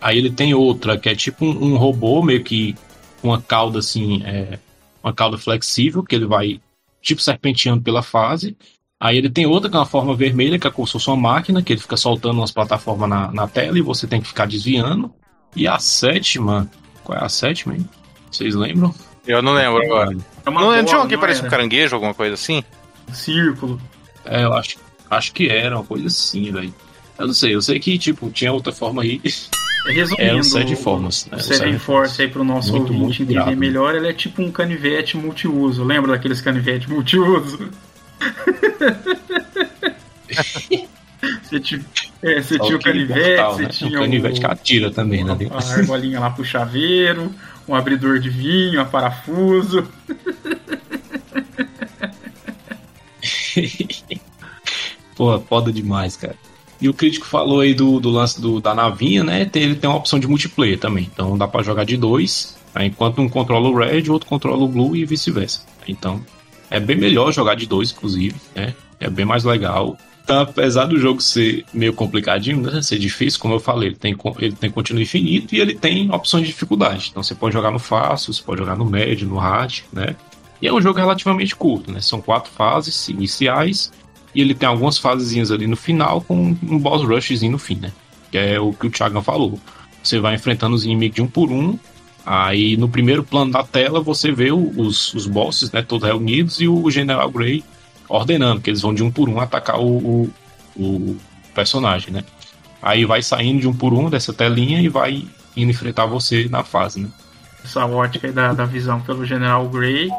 Aí 0.00 0.18
ele 0.18 0.30
tem 0.30 0.54
outra 0.54 0.98
que 0.98 1.08
é 1.08 1.14
tipo 1.14 1.44
um, 1.44 1.72
um 1.72 1.76
robô, 1.76 2.22
meio 2.22 2.42
que 2.42 2.74
com 3.20 3.28
uma 3.28 3.40
cauda 3.40 3.78
assim, 3.78 4.22
é, 4.24 4.58
uma 5.02 5.12
cauda 5.12 5.36
flexível, 5.36 6.02
que 6.02 6.14
ele 6.14 6.26
vai 6.26 6.60
tipo 7.02 7.20
serpenteando 7.20 7.82
pela 7.82 8.02
fase. 8.02 8.56
Aí 8.98 9.16
ele 9.16 9.30
tem 9.30 9.46
outra 9.46 9.70
que 9.70 9.76
é 9.76 9.78
uma 9.78 9.86
forma 9.86 10.14
vermelha, 10.14 10.58
que 10.58 10.66
é 10.66 10.70
como 10.70 10.86
se 10.86 10.92
fosse 10.92 11.08
uma 11.08 11.16
máquina, 11.16 11.62
que 11.62 11.72
ele 11.72 11.80
fica 11.80 11.96
soltando 11.96 12.38
umas 12.38 12.52
plataformas 12.52 13.08
na, 13.08 13.32
na 13.32 13.48
tela 13.48 13.78
e 13.78 13.82
você 13.82 14.06
tem 14.06 14.20
que 14.20 14.28
ficar 14.28 14.46
desviando. 14.46 15.12
E 15.56 15.66
a 15.66 15.78
sétima, 15.78 16.70
qual 17.02 17.18
é 17.18 17.24
a 17.24 17.28
sétima, 17.28 17.74
hein? 17.74 17.88
Vocês 18.30 18.54
lembram? 18.54 18.94
Eu 19.26 19.42
não 19.42 19.52
lembro 19.52 19.82
agora. 19.82 20.16
É 20.46 20.50
Não, 20.50 20.60
não 20.60 20.84
tinha 20.84 20.96
bola, 20.96 21.04
um 21.04 21.08
que 21.08 21.16
parece 21.16 21.44
um 21.44 21.48
caranguejo, 21.48 21.94
alguma 21.94 22.14
coisa 22.14 22.34
assim? 22.34 22.64
Um 23.08 23.14
círculo. 23.14 23.80
É, 24.24 24.44
eu 24.44 24.52
acho, 24.54 24.78
acho 25.10 25.32
que 25.32 25.48
era 25.48 25.76
uma 25.76 25.84
coisa 25.84 26.06
assim, 26.06 26.50
velho. 26.50 26.74
Eu 27.18 27.26
não 27.26 27.34
sei, 27.34 27.54
eu 27.54 27.60
sei 27.60 27.78
que, 27.78 27.98
tipo, 27.98 28.30
tinha 28.30 28.52
outra 28.52 28.72
forma 28.72 29.02
aí. 29.02 29.20
Resumindo, 29.86 30.22
Eram 30.22 30.42
sete 30.42 30.76
formas, 30.76 31.26
né? 31.26 31.36
o 31.36 31.40
O 31.40 31.42
Seven 31.42 31.78
Force 31.78 32.20
aí 32.20 32.28
pro 32.28 32.44
nosso 32.44 32.72
Muito, 32.72 32.92
ouvinte 32.92 33.24
muito 33.24 33.38
entender 33.38 33.56
melhor, 33.56 33.94
ele 33.94 34.08
é 34.08 34.12
tipo 34.12 34.42
um 34.42 34.50
canivete 34.50 35.16
multiuso. 35.16 35.84
Lembra 35.84 36.12
daqueles 36.12 36.40
canivetes 36.40 36.88
multiuso? 36.88 37.70
você 41.42 41.60
tinha, 41.60 41.84
é, 42.22 42.42
você 42.42 42.58
tinha 42.58 42.76
o 42.76 42.80
canivete, 42.80 43.20
mortal, 43.20 43.54
você 43.54 43.62
né? 43.62 43.68
tinha 43.68 43.98
um 43.98 44.02
canivete 44.02 44.38
o, 44.38 44.40
que 44.40 44.46
atira 44.46 44.90
também, 44.90 45.24
né? 45.24 45.36
a 45.50 45.74
argolinha 45.74 46.20
lá 46.20 46.30
pro 46.30 46.44
chaveiro, 46.44 47.32
um 47.70 47.74
abridor 47.74 48.18
de 48.18 48.28
vinho, 48.28 48.80
a 48.80 48.84
parafuso. 48.84 49.86
Pô, 55.14 55.38
foda 55.40 55.72
demais, 55.72 56.16
cara. 56.16 56.34
E 56.80 56.88
o 56.88 56.94
crítico 56.94 57.26
falou 57.26 57.60
aí 57.60 57.72
do, 57.72 58.00
do 58.00 58.10
lance 58.10 58.40
do, 58.40 58.60
da 58.60 58.74
navinha, 58.74 59.22
né? 59.22 59.48
Ele 59.54 59.76
tem 59.76 59.88
uma 59.88 59.98
opção 59.98 60.18
de 60.18 60.26
multiplayer 60.26 60.80
também. 60.80 61.08
Então 61.12 61.38
dá 61.38 61.46
pra 61.46 61.62
jogar 61.62 61.84
de 61.84 61.96
dois. 61.96 62.58
Aí, 62.74 62.88
enquanto 62.88 63.20
um 63.20 63.28
controla 63.28 63.68
o 63.68 63.76
red, 63.76 64.08
o 64.08 64.14
outro 64.14 64.28
controla 64.28 64.64
o 64.64 64.68
blue 64.68 64.96
e 64.96 65.04
vice-versa. 65.04 65.62
Então 65.86 66.20
é 66.68 66.80
bem 66.80 66.96
melhor 66.96 67.32
jogar 67.32 67.54
de 67.54 67.66
dois, 67.66 67.92
inclusive, 67.92 68.34
né? 68.54 68.74
É 68.98 69.08
bem 69.08 69.24
mais 69.24 69.44
legal. 69.44 69.96
Então, 70.30 70.42
apesar 70.42 70.84
do 70.84 70.96
jogo 70.96 71.20
ser 71.20 71.64
meio 71.74 71.92
complicadinho, 71.92 72.60
né? 72.60 72.80
ser 72.82 73.00
difícil, 73.00 73.40
como 73.40 73.54
eu 73.54 73.58
falei, 73.58 73.88
ele 73.88 73.96
tem, 73.96 74.16
ele 74.38 74.54
tem 74.54 74.70
continuo 74.70 75.02
infinito 75.02 75.52
e 75.52 75.58
ele 75.58 75.74
tem 75.74 76.08
opções 76.14 76.44
de 76.44 76.52
dificuldade. 76.52 77.08
Então 77.10 77.20
você 77.20 77.34
pode 77.34 77.52
jogar 77.52 77.72
no 77.72 77.80
fácil, 77.80 78.32
você 78.32 78.40
pode 78.40 78.60
jogar 78.60 78.76
no 78.76 78.84
médio, 78.84 79.26
no 79.26 79.38
hard, 79.38 79.80
né? 79.92 80.14
E 80.62 80.68
é 80.68 80.72
um 80.72 80.80
jogo 80.80 81.00
relativamente 81.00 81.56
curto, 81.56 81.90
né? 81.90 82.00
São 82.00 82.20
quatro 82.20 82.52
fases 82.52 83.08
iniciais 83.08 83.90
e 84.32 84.40
ele 84.40 84.54
tem 84.54 84.68
algumas 84.68 84.98
fasezinhas 84.98 85.50
ali 85.50 85.66
no 85.66 85.76
final 85.76 86.20
com 86.20 86.56
um 86.62 86.78
boss 86.78 87.02
rushzinho 87.02 87.50
no 87.50 87.58
fim, 87.58 87.80
né? 87.80 87.90
Que 88.30 88.38
é 88.38 88.60
o 88.60 88.72
que 88.72 88.86
o 88.86 88.90
Thiago 88.90 89.20
falou. 89.22 89.58
Você 90.00 90.20
vai 90.20 90.36
enfrentando 90.36 90.76
os 90.76 90.84
inimigos 90.84 91.16
de 91.16 91.22
um 91.22 91.26
por 91.26 91.50
um. 91.50 91.76
Aí 92.24 92.76
no 92.76 92.88
primeiro 92.88 93.24
plano 93.24 93.50
da 93.50 93.64
tela 93.64 94.00
você 94.00 94.30
vê 94.30 94.52
os, 94.52 95.12
os 95.12 95.26
bosses, 95.26 95.72
né? 95.72 95.82
Todos 95.82 96.06
reunidos 96.06 96.60
e 96.60 96.68
o 96.68 96.88
General 96.88 97.28
Grey 97.28 97.64
ordenando 98.10 98.60
que 98.60 98.68
eles 98.68 98.82
vão 98.82 98.92
de 98.92 99.02
um 99.02 99.10
por 99.10 99.28
um 99.28 99.40
atacar 99.40 99.78
o, 99.78 99.84
o, 99.86 100.32
o 100.76 101.16
personagem, 101.54 102.12
né? 102.12 102.24
Aí 102.82 103.04
vai 103.04 103.22
saindo 103.22 103.60
de 103.60 103.68
um 103.68 103.74
por 103.74 103.92
um 103.92 104.10
dessa 104.10 104.32
telinha 104.32 104.80
e 104.80 104.88
vai 104.88 105.24
indo 105.56 105.70
enfrentar 105.70 106.06
você 106.06 106.48
na 106.48 106.64
fase, 106.64 107.00
né? 107.00 107.08
Essa 107.64 107.86
ótica 107.86 108.26
aí 108.26 108.32
da, 108.32 108.52
da 108.52 108.64
visão 108.64 109.00
pelo 109.00 109.24
General 109.24 109.66
Grey. 109.68 110.10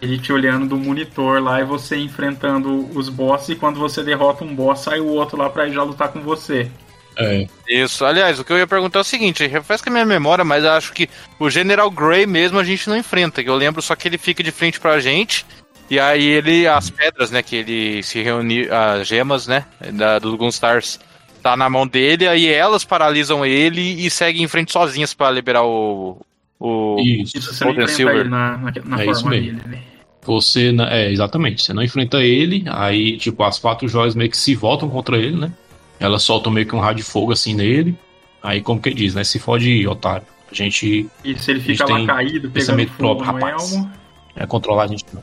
Ele 0.00 0.18
te 0.18 0.32
olhando 0.32 0.66
do 0.66 0.76
monitor 0.76 1.42
lá 1.42 1.60
e 1.60 1.64
você 1.64 1.96
enfrentando 1.96 2.88
os 2.94 3.08
bosses. 3.08 3.50
E 3.50 3.54
quando 3.54 3.78
você 3.78 4.02
derrota 4.02 4.44
um 4.44 4.54
boss, 4.54 4.80
sai 4.80 5.00
o 5.00 5.06
outro 5.06 5.38
lá 5.38 5.48
pra 5.48 5.66
ir 5.66 5.72
já 5.72 5.82
lutar 5.82 6.08
com 6.08 6.20
você. 6.20 6.70
É, 7.18 7.46
Isso. 7.66 8.04
Aliás, 8.04 8.38
o 8.38 8.44
que 8.44 8.52
eu 8.52 8.58
ia 8.58 8.66
perguntar 8.66 8.98
é 8.98 9.02
o 9.02 9.04
seguinte: 9.04 9.46
refresca 9.46 9.88
a 9.88 9.92
minha 9.92 10.04
memória, 10.04 10.44
mas 10.44 10.64
eu 10.64 10.70
acho 10.70 10.92
que 10.92 11.08
o 11.38 11.48
General 11.48 11.90
Grey 11.90 12.26
mesmo 12.26 12.58
a 12.58 12.64
gente 12.64 12.88
não 12.88 12.96
enfrenta. 12.96 13.42
Que 13.42 13.48
eu 13.48 13.56
lembro 13.56 13.80
só 13.80 13.94
que 13.94 14.08
ele 14.08 14.18
fica 14.18 14.42
de 14.42 14.50
frente 14.50 14.78
pra 14.80 15.00
gente. 15.00 15.46
E 15.90 15.98
aí 16.00 16.24
ele. 16.24 16.66
As 16.66 16.90
pedras, 16.90 17.30
né? 17.30 17.42
Que 17.42 17.56
ele 17.56 18.02
se 18.02 18.22
reúne. 18.22 18.68
As 18.68 19.06
gemas, 19.06 19.46
né? 19.46 19.64
Da, 19.92 20.18
do 20.18 20.36
Gunstars. 20.36 20.98
Tá 21.42 21.56
na 21.56 21.70
mão 21.70 21.86
dele, 21.86 22.26
aí 22.26 22.48
elas 22.48 22.84
paralisam 22.84 23.46
ele 23.46 23.80
e 23.80 24.10
seguem 24.10 24.42
em 24.42 24.48
frente 24.48 24.72
sozinhas 24.72 25.14
pra 25.14 25.30
liberar 25.30 25.64
o. 25.64 26.18
O. 26.58 26.96
isso. 26.98 27.40
Você 27.40 27.64
não 27.64 27.72
Golden 27.72 27.84
enfrenta 27.84 27.86
Silver. 27.86 28.16
ele 28.22 28.28
na, 28.28 28.56
na, 28.56 28.72
na 28.84 29.02
É 29.02 29.06
isso 29.06 29.20
forma 29.20 29.30
mesmo. 29.36 29.58
dele, 29.60 29.68
né? 29.76 29.82
Você, 30.24 30.74
é, 30.90 31.12
exatamente, 31.12 31.62
você 31.62 31.72
não 31.72 31.84
enfrenta 31.84 32.20
ele, 32.20 32.64
aí, 32.66 33.16
tipo, 33.16 33.44
as 33.44 33.60
quatro 33.60 33.86
joias 33.86 34.16
meio 34.16 34.28
que 34.28 34.36
se 34.36 34.56
voltam 34.56 34.88
contra 34.90 35.16
ele, 35.18 35.36
né? 35.36 35.52
Elas 36.00 36.24
soltam 36.24 36.50
meio 36.52 36.66
que 36.66 36.74
um 36.74 36.80
raio 36.80 36.96
de 36.96 37.04
fogo 37.04 37.30
assim 37.30 37.54
nele. 37.54 37.96
Aí, 38.42 38.60
como 38.60 38.80
que 38.80 38.92
diz, 38.92 39.14
né? 39.14 39.22
Se 39.22 39.38
fode, 39.38 39.86
otário. 39.86 40.26
A 40.50 40.54
gente 40.54 41.08
E 41.24 41.38
se 41.38 41.50
ele 41.52 41.60
fica 41.60 41.86
lá 41.86 42.04
caído, 42.06 42.50
pegando 42.50 42.88
fogo 42.88 42.96
próprio, 42.96 43.26
no 43.26 43.32
rapaz. 43.34 43.72
elmo. 43.72 43.90
é 44.34 44.46
controlar 44.46 44.84
a 44.84 44.88
gente 44.88 45.04
não. 45.12 45.22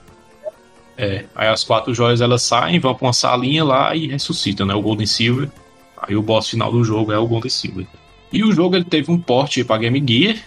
É, 0.97 1.25
aí 1.35 1.47
as 1.47 1.63
quatro 1.63 1.93
joias 1.93 2.21
elas 2.21 2.43
saem, 2.43 2.79
vão 2.79 2.93
pra 2.93 3.07
uma 3.07 3.13
salinha 3.13 3.63
lá 3.63 3.95
e 3.95 4.07
ressuscitam, 4.07 4.65
né? 4.65 4.73
O 4.73 4.81
Golden 4.81 5.07
Silver. 5.07 5.49
Aí 5.97 6.15
o 6.15 6.21
boss 6.21 6.49
final 6.49 6.71
do 6.71 6.83
jogo 6.83 7.11
é 7.11 7.17
o 7.17 7.27
Golden 7.27 7.49
Silver. 7.49 7.87
E 8.31 8.43
o 8.43 8.51
jogo 8.51 8.75
ele 8.75 8.83
teve 8.83 9.11
um 9.11 9.19
porte 9.19 9.63
pra 9.63 9.77
Game 9.77 10.03
Gear. 10.05 10.37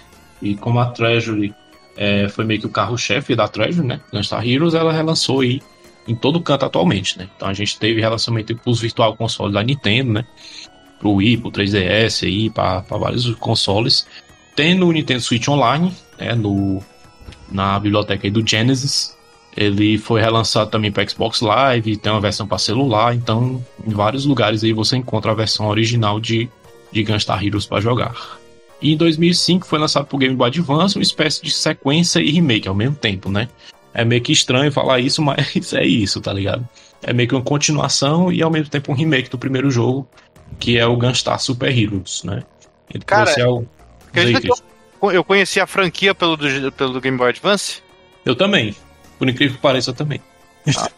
E 0.43 0.55
como 0.55 0.79
a 0.79 0.87
Treasury 0.87 1.55
é, 1.97 2.29
foi 2.29 2.45
meio 2.45 2.61
que 2.61 2.67
o 2.67 2.71
carro-chefe 2.71 3.35
da 3.35 3.49
Treasury, 3.49 3.87
né? 3.87 4.01
Gunstar 4.13 4.47
Heroes, 4.47 4.75
ela 4.75 4.93
relançou 4.93 5.41
aí 5.41 5.63
em 6.07 6.15
todo 6.15 6.41
canto 6.41 6.65
atualmente, 6.65 7.19
né? 7.19 7.29
Então 7.37 7.49
a 7.49 7.55
gente 7.55 7.79
teve 7.79 8.01
relacionamento 8.01 8.55
com 8.57 8.71
os 8.71 8.81
virtual 8.81 9.17
consoles 9.17 9.55
da 9.55 9.63
Nintendo, 9.63 10.13
né? 10.13 10.27
Pro 10.99 11.13
Wii, 11.13 11.39
pro 11.39 11.51
3DS 11.51 12.27
aí, 12.27 12.51
para 12.51 12.81
vários 12.81 13.35
consoles. 13.37 14.07
Tem 14.55 14.75
no 14.75 14.93
Nintendo 14.93 15.21
Switch 15.21 15.49
Online, 15.49 15.93
né? 16.19 16.35
No, 16.35 16.83
na 17.51 17.79
biblioteca 17.79 18.27
aí 18.27 18.31
do 18.31 18.47
Genesis. 18.47 19.16
Ele 19.57 19.97
foi 19.97 20.21
relançado 20.21 20.71
também 20.71 20.93
para 20.93 21.09
Xbox 21.09 21.41
Live, 21.41 21.97
tem 21.97 22.13
uma 22.13 22.21
versão 22.21 22.47
para 22.47 22.59
celular, 22.59 23.15
então 23.15 23.65
em 23.87 23.91
vários 23.91 24.27
lugares 24.27 24.63
aí 24.63 24.73
você 24.73 24.97
encontra 24.97 25.33
a 25.33 25.35
versão 25.35 25.67
original 25.67 26.21
de, 26.21 26.49
de 26.93 27.03
Gunstar 27.03 27.43
Heroes 27.43 27.65
para 27.65 27.81
jogar. 27.81 28.39
E 28.83 28.93
em 28.93 28.97
2005 28.97 29.67
foi 29.67 29.79
lançado 29.79 30.07
para 30.07 30.17
o 30.17 30.19
Game 30.19 30.35
Boy 30.35 30.49
Advance 30.49 30.97
uma 30.97 31.03
espécie 31.03 31.43
de 31.43 31.51
sequência 31.51 32.21
e 32.21 32.31
remake 32.31 32.69
ao 32.69 32.75
mesmo 32.75 32.97
tempo, 32.97 33.31
né? 33.31 33.49
É 33.95 34.05
meio 34.05 34.21
que 34.21 34.31
estranho 34.31 34.71
falar 34.71 35.01
isso, 35.01 35.23
mas 35.25 35.73
é 35.73 35.87
isso, 35.87 36.21
tá 36.21 36.35
ligado? 36.35 36.69
É 37.03 37.15
meio 37.15 37.29
que 37.29 37.35
uma 37.35 37.43
continuação 37.43 38.31
e 38.31 38.43
ao 38.43 38.51
mesmo 38.51 38.69
tempo 38.69 38.93
um 38.93 38.95
remake 38.95 39.31
do 39.31 39.39
primeiro 39.39 39.71
jogo, 39.71 40.07
que 40.59 40.77
é 40.77 40.87
o 40.87 40.97
Gunstar 40.97 41.41
Super 41.41 41.77
Heroes, 41.77 42.23
né? 42.25 42.43
Ele 42.93 43.05
Cara, 43.05 43.33
o... 43.51 43.67
acredita 44.09 44.41
que 44.43 44.51
eu, 45.03 45.13
eu 45.13 45.25
conheci 45.25 45.61
a 45.61 45.67
franquia 45.67 46.15
pelo 46.15 46.37
pelo 46.73 47.01
Game 47.01 47.17
Boy 47.17 47.31
Advance? 47.31 47.83
Eu 48.25 48.37
também. 48.37 48.75
Por 49.19 49.29
incrível 49.29 49.57
que 49.57 49.63
pareça, 49.63 49.91
eu 49.91 49.95
também. 49.95 50.21
Ah. 50.77 50.91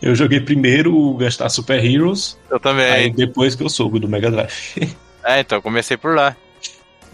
eu 0.00 0.14
joguei 0.14 0.40
primeiro 0.40 0.96
o 0.96 1.16
Gastar 1.16 1.48
Super 1.48 1.84
Heroes. 1.84 2.38
Eu 2.50 2.60
também. 2.60 2.90
Aí 2.90 3.10
depois 3.10 3.54
que 3.54 3.62
eu 3.62 3.68
soube 3.68 3.98
do 3.98 4.08
Mega 4.08 4.30
Drive. 4.30 4.96
é, 5.24 5.40
então 5.40 5.58
eu 5.58 5.62
comecei 5.62 5.96
por 5.96 6.14
lá. 6.14 6.36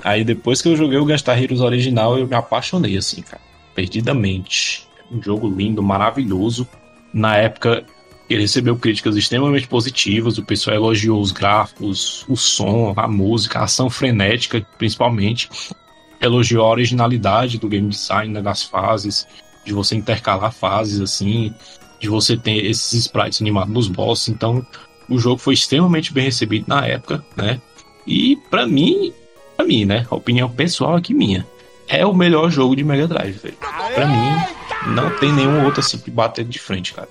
Aí 0.03 0.25
depois 0.25 0.63
que 0.63 0.69
eu 0.69 0.77
joguei 0.77 0.99
o 0.99 1.05
Gastar 1.05 1.41
Heroes 1.41 1.61
original, 1.61 2.19
eu 2.19 2.27
me 2.27 2.35
apaixonei, 2.35 2.97
assim, 2.97 3.23
cara. 3.23 3.43
Perdidamente. 3.75 4.87
Um 5.11 5.23
jogo 5.23 5.49
lindo, 5.49 5.83
maravilhoso. 5.83 6.69
Na 7.13 7.37
época, 7.37 7.85
ele 8.29 8.43
recebeu 8.43 8.77
críticas 8.77 9.17
extremamente 9.17 9.67
positivas. 9.67 10.37
O 10.39 10.45
pessoal 10.45 10.77
elogiou 10.77 11.21
os 11.21 11.33
gráficos, 11.33 12.25
o 12.29 12.37
som, 12.37 12.93
a 12.97 13.09
música, 13.09 13.59
a 13.59 13.65
ação 13.65 13.89
frenética, 13.89 14.65
principalmente 14.77 15.49
elogiou 16.21 16.67
a 16.67 16.71
originalidade 16.71 17.59
do 17.59 17.69
game 17.69 17.89
design 17.89 18.33
né, 18.33 18.43
das 18.43 18.63
fases, 18.63 19.27
de 19.65 19.73
você 19.73 19.95
intercalar 19.95 20.53
fases 20.53 21.01
assim, 21.01 21.55
de 22.01 22.09
você 22.09 22.37
ter 22.37 22.65
esses 22.65 22.93
sprites 23.05 23.41
animados 23.41 23.73
nos 23.73 23.89
bosses. 23.89 24.29
Então, 24.29 24.65
o 25.09 25.19
jogo 25.19 25.39
foi 25.39 25.55
extremamente 25.55 26.13
bem 26.13 26.25
recebido 26.25 26.65
na 26.69 26.87
época, 26.87 27.25
né? 27.37 27.61
E 28.07 28.37
para 28.51 28.67
mim, 28.67 29.13
para 29.57 29.67
mim, 29.67 29.85
né, 29.85 30.07
a 30.11 30.15
opinião 30.15 30.49
pessoal 30.49 30.97
aqui 30.97 31.13
minha, 31.13 31.47
é 31.89 32.05
o 32.05 32.15
melhor 32.15 32.51
jogo 32.51 32.77
de 32.77 32.85
Mega 32.85 33.09
Drive, 33.09 33.39
velho. 33.39 33.57
Para 33.57 34.07
mim, 34.07 34.95
não 34.95 35.11
tem 35.19 35.33
nenhum 35.33 35.65
outro 35.65 35.81
assim 35.81 35.99
que 35.99 36.11
bater 36.11 36.45
de 36.45 36.59
frente, 36.59 36.95
cara. 36.95 37.09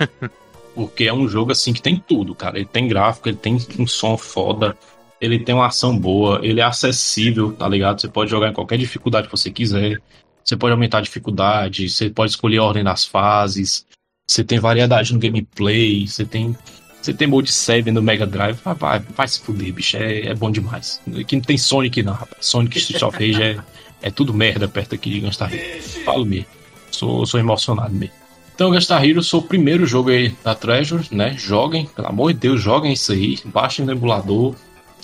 Porque 0.74 1.04
é 1.04 1.12
um 1.12 1.28
jogo 1.28 1.52
assim 1.52 1.72
que 1.72 1.82
tem 1.82 2.02
tudo, 2.04 2.34
cara. 2.34 2.58
Ele 2.58 2.66
tem 2.66 2.88
gráfico, 2.88 3.28
ele 3.28 3.36
tem 3.36 3.58
um 3.78 3.86
som 3.86 4.16
foda, 4.16 4.76
ele 5.20 5.38
tem 5.38 5.54
uma 5.54 5.66
ação 5.66 5.98
boa, 5.98 6.40
ele 6.42 6.60
é 6.60 6.64
acessível, 6.64 7.52
tá 7.52 7.68
ligado? 7.68 8.00
Você 8.00 8.08
pode 8.08 8.30
jogar 8.30 8.50
em 8.50 8.52
qualquer 8.52 8.78
dificuldade 8.78 9.28
que 9.28 9.36
você 9.36 9.50
quiser. 9.50 10.00
Você 10.44 10.56
pode 10.56 10.72
aumentar 10.72 10.98
a 10.98 11.02
dificuldade, 11.02 11.88
você 11.88 12.10
pode 12.10 12.32
escolher 12.32 12.58
a 12.58 12.64
ordem 12.64 12.84
das 12.84 13.04
fases. 13.04 13.86
Você 14.28 14.44
tem 14.44 14.58
variedade 14.58 15.12
no 15.12 15.18
gameplay, 15.18 16.06
você 16.06 16.24
tem 16.24 16.56
você 17.04 17.12
tem 17.12 17.28
mode 17.28 17.52
7 17.52 17.90
no 17.90 18.00
Mega 18.00 18.26
Drive, 18.26 18.58
vai, 18.64 18.74
vai, 18.74 18.98
vai 18.98 19.28
se 19.28 19.38
fuder, 19.38 19.70
bicho, 19.74 19.94
é, 19.98 20.28
é 20.28 20.34
bom 20.34 20.50
demais. 20.50 21.02
Aqui 21.20 21.36
não 21.36 21.42
tem 21.42 21.58
Sonic 21.58 22.02
não, 22.02 22.14
rapaz. 22.14 22.46
Sonic 22.46 22.78
Street 22.78 23.02
of 23.02 23.18
Rage 23.18 23.42
é, 23.42 23.58
é 24.00 24.10
tudo 24.10 24.32
merda 24.32 24.66
perto 24.66 24.94
aqui 24.94 25.10
de 25.10 25.20
Gunstar 25.20 25.52
Heroes. 25.52 25.96
Falo 25.96 26.24
mesmo. 26.24 26.46
Sou, 26.90 27.26
sou 27.26 27.38
emocionado 27.38 27.92
mesmo. 27.92 28.14
Então, 28.54 28.70
Gunstar 28.70 29.04
Heroes 29.04 29.28
foi 29.28 29.40
o 29.40 29.42
primeiro 29.42 29.84
jogo 29.84 30.08
aí 30.08 30.34
da 30.42 30.54
Treasure, 30.54 31.06
né? 31.10 31.36
Joguem, 31.36 31.84
pelo 31.86 32.08
amor 32.08 32.32
de 32.32 32.38
Deus, 32.38 32.62
joguem 32.62 32.94
isso 32.94 33.12
aí. 33.12 33.38
Baixem 33.44 33.84
no 33.84 33.92
emulador, 33.92 34.54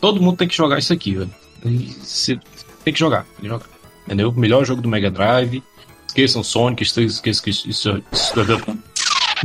Todo 0.00 0.20
mundo 0.20 0.36
tem 0.36 0.48
que 0.48 0.56
jogar 0.56 0.78
isso 0.78 0.92
aqui, 0.92 1.14
velho. 1.14 1.30
tem 1.62 2.92
que 2.92 2.98
jogar, 2.98 3.24
tem 3.24 3.42
que 3.42 3.48
jogar. 3.48 3.66
Entendeu? 4.06 4.32
Melhor 4.32 4.64
jogo 4.64 4.80
do 4.82 4.88
Mega 4.88 5.10
Drive. 5.10 5.62
Esqueçam 6.06 6.42
Sonic, 6.42 6.82
esqueçam 6.82 7.44
que 7.44 7.50
isso. 7.50 8.02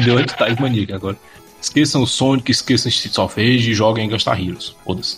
Deu 0.04 0.18
onde 0.18 0.36
tá 0.36 0.48
maníaca 0.60 0.96
agora. 0.96 1.18
Esqueçam 1.62 2.02
o 2.02 2.08
Sonic, 2.08 2.52
esqueçam 2.52 2.90
Streets 2.90 3.18
of 3.18 3.36
Rage 3.36 3.72
e 3.72 3.74
joguem 3.74 4.10
Gastar 4.10 4.40
Heroes. 4.40 4.76
Foda-se. 4.84 5.18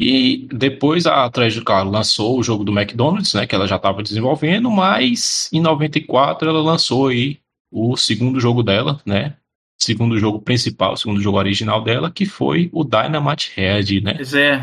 E 0.00 0.46
depois 0.52 1.06
a 1.06 1.28
Treasure 1.28 1.64
claro, 1.64 1.90
lançou 1.90 2.38
o 2.38 2.42
jogo 2.42 2.62
do 2.62 2.72
McDonald's, 2.72 3.34
né, 3.34 3.46
que 3.46 3.54
ela 3.54 3.66
já 3.66 3.76
estava 3.76 4.02
desenvolvendo, 4.02 4.70
mas 4.70 5.50
em 5.52 5.60
94 5.60 6.48
ela 6.48 6.62
lançou 6.62 7.08
aí 7.08 7.38
o 7.70 7.96
segundo 7.96 8.38
jogo 8.38 8.62
dela, 8.62 9.00
né? 9.04 9.34
Segundo 9.80 10.18
jogo 10.18 10.40
principal, 10.40 10.96
segundo 10.96 11.20
jogo 11.20 11.38
original 11.38 11.82
dela, 11.82 12.10
que 12.10 12.26
foi 12.26 12.68
o 12.72 12.84
Dynamite 12.84 13.52
Head, 13.56 14.00
né? 14.00 14.14
Pois 14.14 14.34
é. 14.34 14.62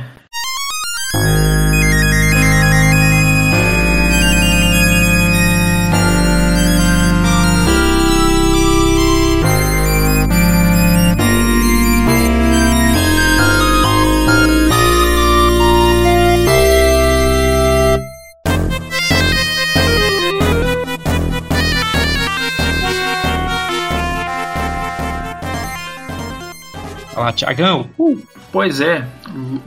Tiagão. 27.36 27.90
Uh. 27.98 28.22
Pois 28.52 28.80
é, 28.80 29.06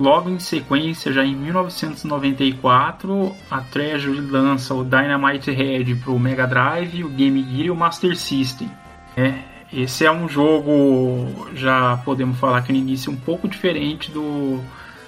logo 0.00 0.30
em 0.30 0.38
sequência, 0.38 1.12
já 1.12 1.22
em 1.22 1.36
1994, 1.36 3.36
a 3.50 3.60
Treasure 3.60 4.18
lança 4.18 4.72
o 4.72 4.82
Dynamite 4.82 5.50
Head 5.50 5.94
para 5.96 6.10
o 6.10 6.18
Mega 6.18 6.46
Drive, 6.46 7.04
o 7.04 7.10
Game 7.10 7.42
Gear 7.42 7.66
e 7.66 7.70
o 7.70 7.76
Master 7.76 8.16
System. 8.16 8.70
É, 9.14 9.34
esse 9.70 10.06
é 10.06 10.10
um 10.10 10.26
jogo, 10.26 11.50
já 11.54 11.98
podemos 11.98 12.38
falar 12.38 12.62
que 12.62 12.72
no 12.72 12.78
início, 12.78 13.12
um 13.12 13.16
pouco 13.16 13.46
diferente 13.46 14.10
do 14.10 14.58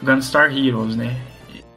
Gunstar 0.02 0.54
Heroes, 0.54 0.94
né? 0.94 1.16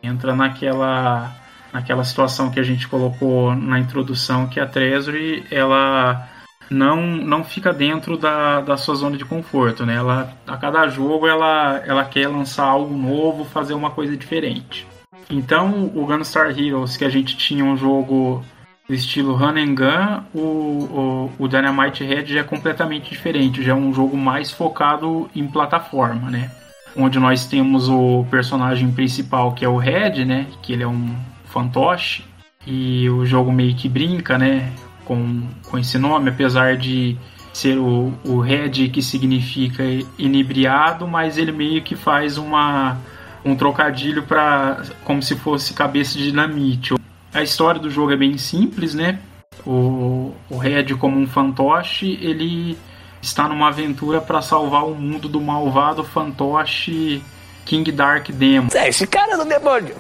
Entra 0.04 0.36
naquela, 0.36 1.34
naquela 1.72 2.04
situação 2.04 2.52
que 2.52 2.60
a 2.60 2.64
gente 2.64 2.86
colocou 2.90 3.56
na 3.56 3.80
introdução, 3.80 4.48
que 4.48 4.60
a 4.60 4.66
Treasury, 4.66 5.46
ela 5.50 6.28
não, 6.70 7.02
não 7.06 7.44
fica 7.44 7.74
dentro 7.74 8.18
da, 8.18 8.62
da 8.62 8.78
sua 8.78 8.96
zona 8.96 9.18
de 9.18 9.26
conforto, 9.26 9.86
né? 9.86 9.96
Ela, 9.96 10.34
a 10.48 10.58
cada 10.58 10.88
jogo 10.88 11.28
ela, 11.28 11.82
ela 11.86 12.06
quer 12.06 12.28
lançar 12.28 12.66
algo 12.66 12.96
novo, 12.96 13.46
fazer 13.46 13.74
uma 13.74 13.92
coisa 13.92 14.16
diferente. 14.18 14.88
Então, 15.30 15.92
o 15.96 16.06
Gunstar 16.06 16.58
Heroes, 16.58 16.98
que 16.98 17.06
a 17.06 17.10
gente 17.10 17.38
tinha 17.38 17.64
um 17.64 17.78
jogo 17.78 18.44
do 18.88 18.94
estilo 18.94 19.36
Run 19.36 19.58
and 19.58 19.76
Gun, 19.76 20.24
o, 20.34 20.40
o, 20.40 21.32
o 21.40 21.48
Dynamite 21.48 22.04
Head 22.04 22.34
já 22.34 22.42
é 22.42 22.44
completamente 22.44 23.10
diferente, 23.10 23.64
já 23.64 23.72
é 23.72 23.76
um 23.76 23.94
jogo 23.94 24.18
mais 24.18 24.52
focado 24.52 25.30
em 25.36 25.48
plataforma, 25.48 26.30
né? 26.30 26.52
Onde 26.96 27.18
nós 27.20 27.48
temos 27.48 27.90
o 27.90 28.26
personagem 28.30 28.92
principal, 28.92 29.54
que 29.54 29.66
é 29.66 29.68
o 29.70 29.78
Red, 29.78 30.26
né? 30.26 30.48
Que 30.62 30.74
ele 30.74 30.84
é 30.84 30.88
um 30.88 31.16
fantoche. 31.46 32.24
E 32.66 33.10
o 33.10 33.26
jogo 33.26 33.52
meio 33.52 33.76
que 33.76 33.90
brinca, 33.90 34.38
né? 34.38 34.72
Com, 35.06 35.44
com 35.70 35.78
esse 35.78 35.98
nome, 35.98 36.30
apesar 36.30 36.78
de 36.78 37.18
ser 37.54 37.78
o, 37.78 38.12
o 38.26 38.40
Red 38.40 38.90
que 38.90 39.02
significa 39.02 39.84
inebriado, 40.18 41.08
mas 41.08 41.38
ele 41.38 41.52
meio 41.52 41.82
que 41.84 41.96
faz 41.96 42.38
uma, 42.38 42.98
um 43.46 43.56
trocadilho 43.56 44.24
para 44.24 44.82
como 45.04 45.22
se 45.22 45.36
fosse 45.36 45.74
cabeça 45.74 46.18
de 46.18 46.26
dinamite. 46.26 46.96
A 47.34 47.44
história 47.44 47.80
do 47.80 47.90
jogo 47.90 48.12
é 48.12 48.18
bem 48.18 48.38
simples, 48.38 48.94
né? 48.94 49.20
O, 49.66 50.34
o 50.50 50.58
Red, 50.58 50.96
como 50.96 51.20
um 51.20 51.28
fantoche, 51.28 52.18
ele 52.22 52.78
está 53.22 53.48
numa 53.48 53.70
aventura 53.70 54.20
para 54.20 54.42
salvar 54.42 54.86
o 54.86 54.96
mundo 54.96 55.30
do 55.30 55.40
malvado 55.40 56.04
fantoche 56.04 57.24
King 57.66 57.92
Dark 57.92 58.30
Demon. 58.30 58.68
É 58.74 58.90
esse 58.90 59.08
cara 59.08 59.38
do 59.38 59.46
demônio! 59.46 59.96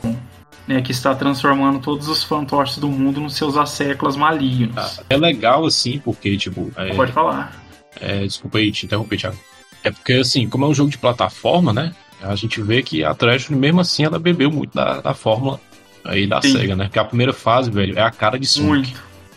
Né, 0.68 0.82
que 0.82 0.92
está 0.92 1.14
transformando 1.14 1.80
todos 1.80 2.08
os 2.08 2.24
fantoches 2.24 2.78
do 2.78 2.88
mundo 2.88 3.20
nos 3.20 3.36
seus 3.36 3.58
asseclas 3.58 4.16
malignos. 4.16 5.02
É 5.10 5.18
legal 5.18 5.66
assim, 5.66 6.00
porque, 6.00 6.38
tipo. 6.38 6.72
É, 6.76 6.94
Pode 6.94 7.12
falar. 7.12 7.54
É, 8.00 8.20
desculpa 8.20 8.58
aí 8.58 8.72
te 8.72 8.86
interromper, 8.86 9.18
Thiago. 9.18 9.38
É 9.84 9.92
porque, 9.92 10.14
assim, 10.14 10.48
como 10.48 10.66
é 10.66 10.68
um 10.70 10.74
jogo 10.74 10.90
de 10.90 10.98
plataforma, 10.98 11.74
né? 11.74 11.94
A 12.22 12.36
gente 12.36 12.62
vê 12.62 12.82
que 12.82 13.04
a 13.04 13.14
Treasure, 13.14 13.56
mesmo 13.56 13.82
assim, 13.82 14.06
ela 14.06 14.18
bebeu 14.18 14.50
muito 14.50 14.74
da, 14.74 15.02
da 15.02 15.14
fórmula 15.14 15.60
aí 16.06 16.26
da 16.26 16.42
Sim. 16.42 16.54
SEGA, 16.54 16.76
né? 16.76 16.86
Porque 16.86 17.00
a 17.00 17.06
primeira 17.06 17.34
fase, 17.34 17.70
velho, 17.70 17.98
é 17.98 18.02
a 18.02 18.12
cara 18.12 18.40
de 18.40 18.48
Sonic. 18.48 18.94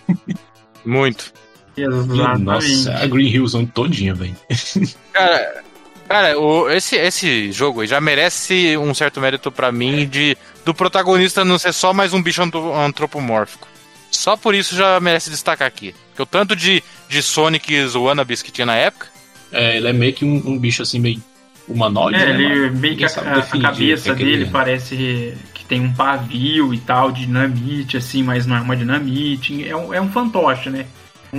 Muito. 0.06 0.46
Muito. 0.84 1.32
Exatamente. 1.76 2.44
Nossa, 2.44 2.92
é 2.92 3.02
a 3.02 3.06
Green 3.08 3.28
Hill 3.28 3.46
Zone 3.46 3.66
todinha, 3.66 4.14
velho. 4.14 4.36
Cara, 5.12 5.62
cara 6.08 6.38
o, 6.38 6.70
esse, 6.70 6.94
esse 6.94 7.50
jogo 7.50 7.80
aí 7.80 7.88
já 7.88 8.00
merece 8.00 8.76
um 8.76 8.94
certo 8.94 9.20
mérito 9.20 9.50
pra 9.50 9.72
mim 9.72 10.06
de 10.06 10.36
do 10.66 10.74
protagonista 10.74 11.44
não 11.44 11.58
ser 11.60 11.72
só 11.72 11.94
mais 11.94 12.12
um 12.12 12.20
bicho 12.20 12.42
antro- 12.42 12.74
antropomórfico. 12.74 13.68
Só 14.10 14.36
por 14.36 14.52
isso 14.52 14.74
já 14.74 14.98
merece 14.98 15.30
destacar 15.30 15.68
aqui. 15.68 15.94
Porque 16.08 16.22
o 16.22 16.26
tanto 16.26 16.56
de, 16.56 16.82
de 17.08 17.22
Sonics 17.22 17.94
wannabes 17.94 18.42
que 18.42 18.50
tinha 18.50 18.66
na 18.66 18.74
época. 18.74 19.06
É, 19.52 19.76
ele 19.76 19.86
é 19.86 19.92
meio 19.92 20.12
que 20.12 20.24
um, 20.24 20.42
um 20.44 20.58
bicho 20.58 20.82
assim, 20.82 20.98
meio 20.98 21.22
humanoide, 21.68 22.18
É, 22.20 22.32
né? 22.32 22.42
ele 22.42 22.70
mas 22.70 22.80
meio 22.80 22.96
que 22.96 23.04
a, 23.04 23.08
a 23.08 23.34
definir 23.36 23.62
cabeça 23.62 24.10
é 24.10 24.14
que 24.14 24.24
dele 24.24 24.32
ele 24.36 24.44
é. 24.44 24.48
parece 24.50 25.36
que 25.54 25.64
tem 25.64 25.80
um 25.80 25.92
pavio 25.92 26.74
e 26.74 26.78
tal, 26.78 27.12
de 27.12 27.26
dinamite, 27.26 27.96
assim, 27.96 28.24
mas 28.24 28.44
não 28.44 28.56
é 28.56 28.60
uma 28.60 28.76
dinamite. 28.76 29.68
É 29.68 29.76
um, 29.76 29.94
é 29.94 30.00
um 30.00 30.10
fantoche, 30.10 30.68
né? 30.68 30.86
Um, 31.32 31.38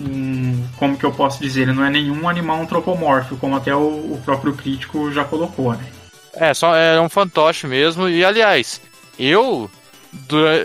um- 0.00 0.68
Como 0.76 0.96
que 0.96 1.04
eu 1.04 1.12
posso 1.12 1.38
dizer? 1.42 1.62
Ele 1.62 1.72
não 1.74 1.84
é 1.84 1.90
nenhum 1.90 2.26
animal 2.28 2.62
antropomórfico, 2.62 3.36
como 3.36 3.56
até 3.56 3.74
o, 3.76 3.80
o 4.14 4.22
próprio 4.24 4.54
crítico 4.54 5.12
já 5.12 5.22
colocou, 5.24 5.72
né? 5.72 5.84
É, 6.36 6.52
só 6.54 6.74
é 6.74 7.00
um 7.00 7.08
fantoche 7.08 7.66
mesmo. 7.66 8.08
E 8.08 8.24
aliás, 8.24 8.80
eu. 9.18 9.70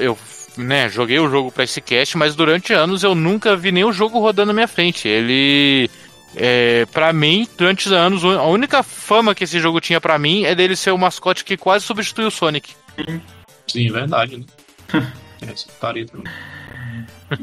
eu 0.02 0.18
né, 0.58 0.90
joguei 0.90 1.20
o 1.20 1.30
jogo 1.30 1.52
pra 1.52 1.64
esse 1.64 1.80
cast, 1.80 2.18
mas 2.18 2.36
durante 2.36 2.74
anos 2.74 3.04
eu 3.04 3.16
nunca 3.16 3.56
vi 3.56 3.72
nenhum 3.72 3.94
jogo 3.94 4.20
rodando 4.20 4.48
na 4.48 4.54
minha 4.54 4.68
frente. 4.68 5.08
Ele. 5.08 5.90
É, 6.36 6.86
para 6.94 7.12
mim, 7.12 7.48
durante 7.58 7.88
os 7.88 7.92
anos, 7.92 8.24
a 8.24 8.44
única 8.44 8.84
fama 8.84 9.34
que 9.34 9.46
esse 9.46 9.60
jogo 9.60 9.82
tinha 9.82 10.00
pra 10.00 10.20
mim 10.20 10.44
é 10.44 10.54
dele 10.54 10.76
ser 10.76 10.92
o 10.92 10.98
mascote 10.98 11.44
que 11.44 11.58
quase 11.58 11.86
substitui 11.86 12.26
o 12.26 12.32
Sonic. 12.32 12.76
Sim, 13.68 13.88
é 13.88 13.92
verdade, 13.92 14.38
né? 14.38 14.46
é, 15.42 15.52
isso 15.52 15.68
estaria 15.70 16.06
também. 16.06 16.32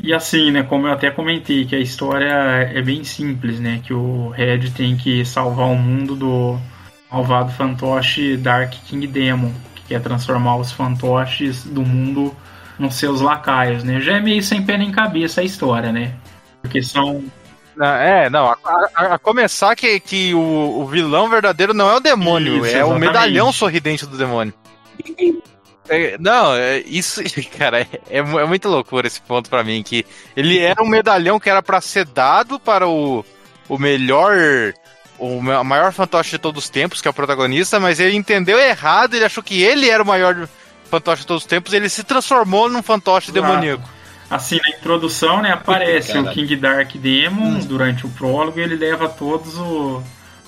E 0.03 0.13
assim, 0.13 0.51
né, 0.51 0.63
como 0.63 0.87
eu 0.87 0.93
até 0.93 1.11
comentei, 1.11 1.65
que 1.65 1.75
a 1.75 1.81
história 1.81 2.33
é 2.73 2.83
bem 2.83 3.05
simples, 3.05 3.61
né? 3.61 3.81
Que 3.85 3.93
o 3.93 4.31
Red 4.31 4.71
tem 4.71 4.97
que 4.97 5.25
salvar 5.25 5.69
o 5.69 5.77
mundo 5.77 6.17
do 6.17 6.59
malvado 7.11 7.53
fantoche 7.53 8.37
Dark 8.37 8.73
King 8.87 9.07
Demon, 9.07 9.53
que 9.75 9.83
quer 9.89 10.01
transformar 10.01 10.57
os 10.57 10.73
fantoches 10.73 11.65
do 11.65 11.83
mundo 11.83 12.35
nos 12.79 12.95
seus 12.97 13.21
lacaios, 13.21 13.83
né? 13.85 14.01
Já 14.01 14.17
é 14.17 14.21
meio 14.21 14.43
sem 14.43 14.63
pé 14.63 14.77
nem 14.77 14.91
cabeça 14.93 15.41
a 15.41 15.45
história, 15.45 15.93
né? 15.93 16.13
Porque 16.63 16.83
são. 16.83 17.25
Não, 17.77 17.87
é, 17.87 18.31
não, 18.31 18.47
a, 18.51 18.57
a- 18.95 19.15
a 19.15 19.19
começar 19.19 19.77
que, 19.77 20.01
que 20.01 20.35
o, 20.35 20.81
o 20.81 20.87
vilão 20.87 21.29
verdadeiro 21.29 21.75
não 21.75 21.91
é 21.91 21.97
o 21.97 22.01
demônio, 22.01 22.57
Isso, 22.57 22.67
é 22.67 22.69
o 22.83 22.87
exatamente. 22.89 23.01
medalhão 23.01 23.53
sorridente 23.53 24.07
do 24.07 24.17
demônio. 24.17 24.53
É, 25.89 26.17
não, 26.19 26.55
é, 26.55 26.79
isso, 26.81 27.23
cara, 27.57 27.81
é, 27.83 27.87
é 28.11 28.23
mu- 28.23 28.47
muito 28.49 28.69
loucura 28.69 29.07
esse 29.07 29.21
ponto 29.21 29.49
pra 29.49 29.63
mim, 29.63 29.83
que 29.83 30.05
ele 30.37 30.59
era 30.59 30.83
um 30.83 30.89
medalhão 30.89 31.39
que 31.39 31.49
era 31.49 31.63
pra 31.63 31.81
ser 31.81 32.05
dado 32.07 32.59
para 32.59 32.89
o, 32.89 33.25
o 33.69 33.79
melhor, 33.79 34.73
o 35.19 35.41
ma- 35.41 35.63
maior 35.65 35.93
fantoche 35.93 36.31
de 36.33 36.39
todos 36.39 36.65
os 36.65 36.71
tempos, 36.71 37.01
que 37.01 37.09
é 37.09 37.11
o 37.11 37.15
protagonista, 37.15 37.79
mas 37.81 37.99
ele 38.01 38.15
entendeu 38.17 38.59
errado, 38.59 39.15
ele 39.15 39.25
achou 39.25 39.43
que 39.43 39.63
ele 39.63 39.89
era 39.89 40.03
o 40.03 40.07
maior 40.07 40.49
fantoche 40.91 41.23
de 41.23 41.27
todos 41.27 41.43
os 41.43 41.49
tempos, 41.49 41.73
ele 41.73 41.89
se 41.89 42.05
transformou 42.05 42.69
num 42.69 42.83
fantoche 42.83 43.31
Exato. 43.31 43.47
demoníaco. 43.47 43.89
Assim, 44.29 44.59
na 44.61 44.69
introdução, 44.77 45.41
né, 45.41 45.53
aparece 45.53 46.17
o. 46.19 46.29
King 46.31 46.57
Dark 46.57 46.93
Demon 46.97 47.61
durante 47.61 48.05
o 48.07 48.09
prólogo 48.11 48.59
e 48.59 48.63
ele 48.63 48.75
leva 48.77 49.09
todos 49.09 49.57
o- 49.57 50.03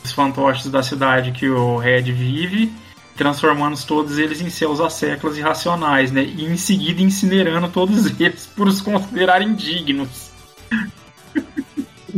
os 0.04 0.12
fantoches 0.12 0.66
da 0.70 0.82
cidade 0.82 1.30
que 1.32 1.48
o 1.48 1.76
Red 1.76 2.02
vive, 2.12 2.72
transformando 3.16 3.76
todos 3.84 4.18
eles 4.18 4.40
em 4.40 4.50
seus 4.50 4.80
asseclas 4.80 5.36
irracionais, 5.36 6.10
né? 6.12 6.22
E 6.22 6.44
em 6.44 6.56
seguida 6.56 7.00
incinerando 7.02 7.68
todos 7.68 8.06
eles 8.20 8.46
por 8.46 8.66
os 8.68 8.80
considerarem 8.80 9.54
dignos. 9.54 10.28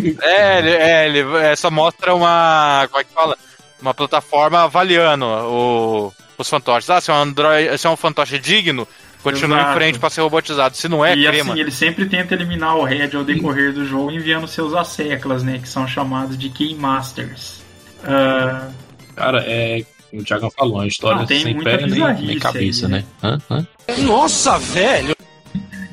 É, 0.23 0.59
ele, 0.59 0.71
é, 0.71 1.07
ele 1.07 1.37
é, 1.39 1.57
só 1.57 1.71
mostra 1.71 2.15
uma. 2.15 2.87
Como 2.89 3.01
é 3.01 3.05
que 3.05 3.13
fala? 3.13 3.37
Uma 3.81 3.95
plataforma 3.95 4.61
avaliando 4.63 5.25
o, 5.25 6.13
os 6.37 6.49
fantoches. 6.49 6.91
Ah, 6.91 7.01
se 7.01 7.11
é 7.11 7.15
um, 7.15 7.17
android, 7.23 7.79
se 7.79 7.87
é 7.87 7.91
um 7.91 7.97
fantoche 7.97 8.39
digno, 8.39 8.87
continua 9.23 9.59
Exato. 9.59 9.71
em 9.71 9.75
frente 9.75 9.99
pra 9.99 10.11
ser 10.11 10.21
robotizado. 10.21 10.77
Se 10.77 10.89
não 10.89 11.05
é, 11.05 11.15
e 11.15 11.27
crema. 11.27 11.53
assim, 11.53 11.61
ele 11.61 11.71
sempre 11.71 12.07
tenta 12.07 12.35
eliminar 12.35 12.77
o 12.77 12.85
Red 12.85 13.17
ao 13.17 13.25
decorrer 13.25 13.73
do 13.73 13.87
jogo, 13.87 14.11
enviando 14.11 14.47
seus 14.47 14.75
asseclas, 14.75 15.43
né? 15.43 15.59
Que 15.59 15.69
são 15.69 15.87
chamados 15.87 16.37
de 16.37 16.51
Keymasters. 16.51 17.61
Ah, 18.05 18.69
Cara, 19.17 19.45
é. 19.47 19.85
O 20.13 20.25
Thiago 20.25 20.51
falou, 20.51 20.77
uma 20.77 20.87
história 20.89 21.23
Ah, 21.23 21.27
tem 21.27 21.41
sem 21.41 21.63
pé 21.63 21.87
nem, 21.87 22.01
nem 22.15 22.39
cabeça, 22.39 22.87
aí, 22.87 22.93
né? 22.93 23.05
Hã? 23.23 23.39
Hã? 23.49 23.67
Nossa, 23.99 24.59
velho! 24.59 25.15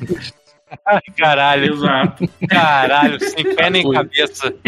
Ai, 0.86 1.00
caralho, 1.16 1.74
exato. 1.74 2.28
caralho, 2.48 3.20
sem 3.20 3.54
pé 3.54 3.70
nem 3.70 3.90
cabeça. 3.90 4.54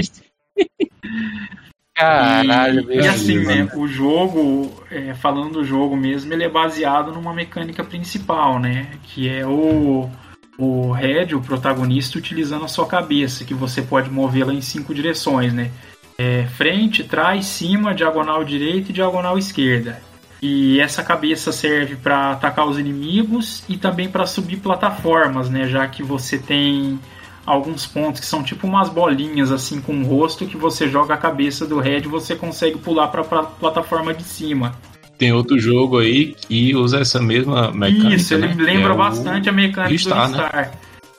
Caralho, 2.01 2.91
e, 2.91 2.97
e 2.97 3.07
assim, 3.07 3.41
né? 3.41 3.69
o 3.75 3.87
jogo, 3.87 4.73
é, 4.91 5.13
falando 5.13 5.55
do 5.55 5.65
jogo 5.65 5.95
mesmo, 5.95 6.33
ele 6.33 6.45
é 6.45 6.49
baseado 6.49 7.13
numa 7.13 7.35
mecânica 7.35 7.85
principal, 7.85 8.59
né? 8.59 8.87
Que 9.03 9.29
é 9.29 9.47
o, 9.47 10.09
o 10.57 10.93
Red, 10.93 11.35
o 11.35 11.43
protagonista, 11.43 12.17
utilizando 12.17 12.65
a 12.65 12.69
sua 12.69 12.87
cabeça, 12.87 13.45
que 13.45 13.53
você 13.53 13.83
pode 13.83 14.09
movê-la 14.09 14.55
em 14.55 14.63
cinco 14.63 14.95
direções, 14.95 15.53
né? 15.53 15.71
É, 16.17 16.47
frente, 16.47 17.05
trás, 17.05 17.45
cima, 17.45 17.95
diagonal 17.95 18.45
direita 18.45 18.91
e 18.91 18.95
diagonal 18.95 19.37
esquerda. 19.37 20.01
E 20.43 20.81
essa 20.81 21.03
cabeça 21.03 21.53
serve 21.53 21.97
para 21.97 22.33
atacar 22.33 22.67
os 22.67 22.79
inimigos 22.79 23.63
e 23.69 23.77
também 23.77 24.09
para 24.09 24.27
subir 24.27 24.57
plataformas, 24.57 25.51
né? 25.51 25.69
Já 25.69 25.87
que 25.87 26.03
você 26.03 26.39
tem 26.39 26.99
alguns 27.45 27.87
pontos 27.87 28.21
que 28.21 28.27
são 28.27 28.43
tipo 28.43 28.67
umas 28.67 28.89
bolinhas 28.89 29.51
assim 29.51 29.81
com 29.81 30.01
o 30.01 30.07
rosto 30.07 30.47
que 30.47 30.57
você 30.57 30.89
joga 30.89 31.15
a 31.15 31.17
cabeça 31.17 31.67
do 31.67 31.79
Red 31.79 32.01
e 32.01 32.09
você 32.09 32.35
consegue 32.37 32.79
pular 32.79 33.09
para 33.09 33.21
a 33.21 33.43
plataforma 33.43 34.15
de 34.15 34.23
cima. 34.23 34.75
Tem 35.19 35.33
outro 35.33 35.59
jogo 35.59 35.99
aí 35.99 36.35
que 36.35 36.75
usa 36.75 37.01
essa 37.01 37.21
mesma 37.21 37.71
mecânica. 37.73 38.15
Isso, 38.15 38.33
ele 38.33 38.49
né? 38.49 38.55
Lembra 38.57 38.93
é 38.93 38.95
o 38.95 38.97
bastante 38.97 39.49
a 39.51 39.53
mecânica 39.53 39.91
Ristar, 39.93 40.31
do 40.31 40.37
né? 40.37 40.43
Ristar. 40.45 40.73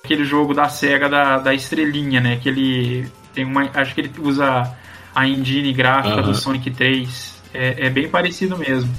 Aquele 0.04 0.26
jogo 0.26 0.56
da 0.56 0.68
SEGA 0.68 1.08
da, 1.08 1.38
da 1.38 1.54
estrelinha, 1.54 2.20
né? 2.20 2.38
Que 2.42 2.50
ele 2.50 3.08
tem 3.36 3.46
uma. 3.46 3.70
Acho 3.76 3.94
que 3.94 4.02
ele 4.02 4.12
usa 4.20 4.76
a 5.14 5.28
engine 5.28 5.72
gráfica 5.72 6.16
Aham. 6.16 6.32
do 6.32 6.36
Sonic 6.36 6.72
3. 6.72 7.42
É, 7.54 7.86
é 7.86 7.90
bem 7.92 8.08
parecido 8.10 8.58
mesmo. 8.58 8.92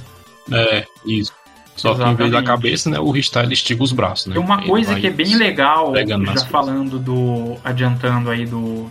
É, 0.51 0.85
isso. 1.05 1.31
Só 1.75 1.95
que 1.95 2.03
em 2.03 2.15
vez 2.15 2.31
da 2.31 2.43
cabeça, 2.43 2.89
né, 2.89 2.99
o 2.99 3.09
Ristar 3.09 3.51
estica 3.51 3.83
os 3.83 3.91
braços, 3.91 4.27
né? 4.27 4.37
Uma 4.37 4.59
Ele 4.59 4.67
coisa 4.69 4.99
que 4.99 5.07
é 5.07 5.09
bem 5.09 5.35
legal, 5.35 5.93
já 5.95 6.45
falando 6.45 6.99
do. 6.99 7.57
adiantando 7.63 8.29
aí 8.29 8.45
do 8.45 8.89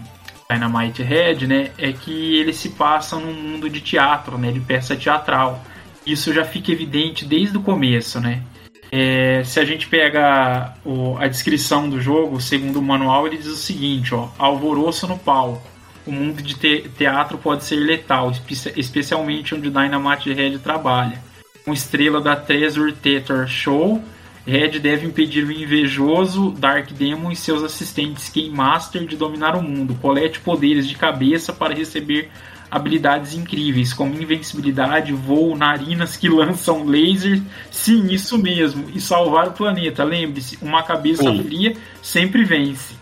Dynamite 0.50 1.02
Head, 1.02 1.46
né? 1.46 1.70
É 1.78 1.92
que 1.92 2.36
ele 2.36 2.52
se 2.52 2.70
passa 2.70 3.16
num 3.16 3.32
mundo 3.32 3.70
de 3.70 3.80
teatro, 3.80 4.36
né? 4.36 4.50
De 4.50 4.58
peça 4.60 4.96
teatral. 4.96 5.62
Isso 6.04 6.32
já 6.34 6.44
fica 6.44 6.72
evidente 6.72 7.24
desde 7.24 7.56
o 7.56 7.62
começo, 7.62 8.18
né? 8.18 8.42
É, 8.90 9.42
se 9.44 9.58
a 9.60 9.64
gente 9.64 9.86
pega 9.86 10.74
o- 10.84 11.16
a 11.18 11.26
descrição 11.28 11.88
do 11.88 12.00
jogo, 12.00 12.40
segundo 12.40 12.80
o 12.80 12.82
manual, 12.82 13.26
ele 13.26 13.38
diz 13.38 13.46
o 13.46 13.56
seguinte, 13.56 14.12
ó, 14.14 14.28
alvoroço 14.36 15.06
no 15.06 15.16
palco. 15.18 15.62
O 16.04 16.10
mundo 16.10 16.42
de 16.42 16.54
te- 16.56 16.90
teatro 16.98 17.38
pode 17.38 17.62
ser 17.64 17.76
letal, 17.76 18.32
espe- 18.32 18.72
especialmente 18.76 19.54
onde 19.54 19.70
Dynamite 19.70 20.32
Red 20.32 20.58
trabalha. 20.58 21.22
Com 21.64 21.72
estrela 21.72 22.20
da 22.20 22.34
Treasure 22.34 22.92
Theater 22.92 23.46
Show, 23.46 24.02
Red 24.44 24.80
deve 24.80 25.06
impedir 25.06 25.44
o 25.44 25.52
invejoso 25.52 26.50
Dark 26.50 26.90
Demon 26.90 27.30
e 27.30 27.36
seus 27.36 27.62
assistentes 27.62 28.28
Keymaster 28.28 29.06
de 29.06 29.16
dominar 29.16 29.54
o 29.54 29.62
mundo. 29.62 29.96
Colete 30.00 30.40
poderes 30.40 30.88
de 30.88 30.96
cabeça 30.96 31.52
para 31.52 31.74
receber 31.74 32.28
habilidades 32.68 33.34
incríveis, 33.34 33.92
como 33.92 34.20
invencibilidade, 34.20 35.12
voo, 35.12 35.56
narinas 35.56 36.16
que 36.16 36.26
lançam 36.30 36.84
lasers. 36.84 37.40
Sim, 37.70 38.06
isso 38.10 38.36
mesmo. 38.38 38.90
E 38.92 39.00
salvar 39.00 39.48
o 39.48 39.52
planeta. 39.52 40.02
Lembre-se, 40.02 40.58
uma 40.60 40.82
cabeça 40.82 41.22
Pulo. 41.22 41.44
fria 41.44 41.76
sempre 42.02 42.44
vence. 42.44 42.94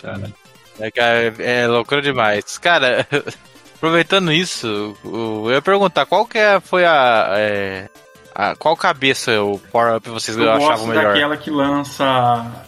Cara, 0.00 0.32
É, 0.80 0.90
cara, 0.90 1.34
é 1.38 1.66
loucura 1.66 2.00
demais. 2.00 2.56
Cara, 2.58 3.06
aproveitando 3.86 4.32
isso, 4.32 4.96
eu 5.04 5.50
ia 5.50 5.60
perguntar 5.60 6.06
qual 6.06 6.24
que 6.24 6.38
é- 6.38 6.60
foi 6.60 6.84
a, 6.84 7.34
é, 7.36 7.88
a- 8.32 8.54
Qual 8.54 8.76
cabeça 8.76 9.42
o 9.42 9.58
power-up 9.58 10.08
vocês 10.08 10.36
Eu 10.38 10.44
achavam 10.50 10.68
gosto 10.68 10.86
melhor? 10.86 11.04
daquela 11.12 11.36
que 11.36 11.50
lança 11.50 12.64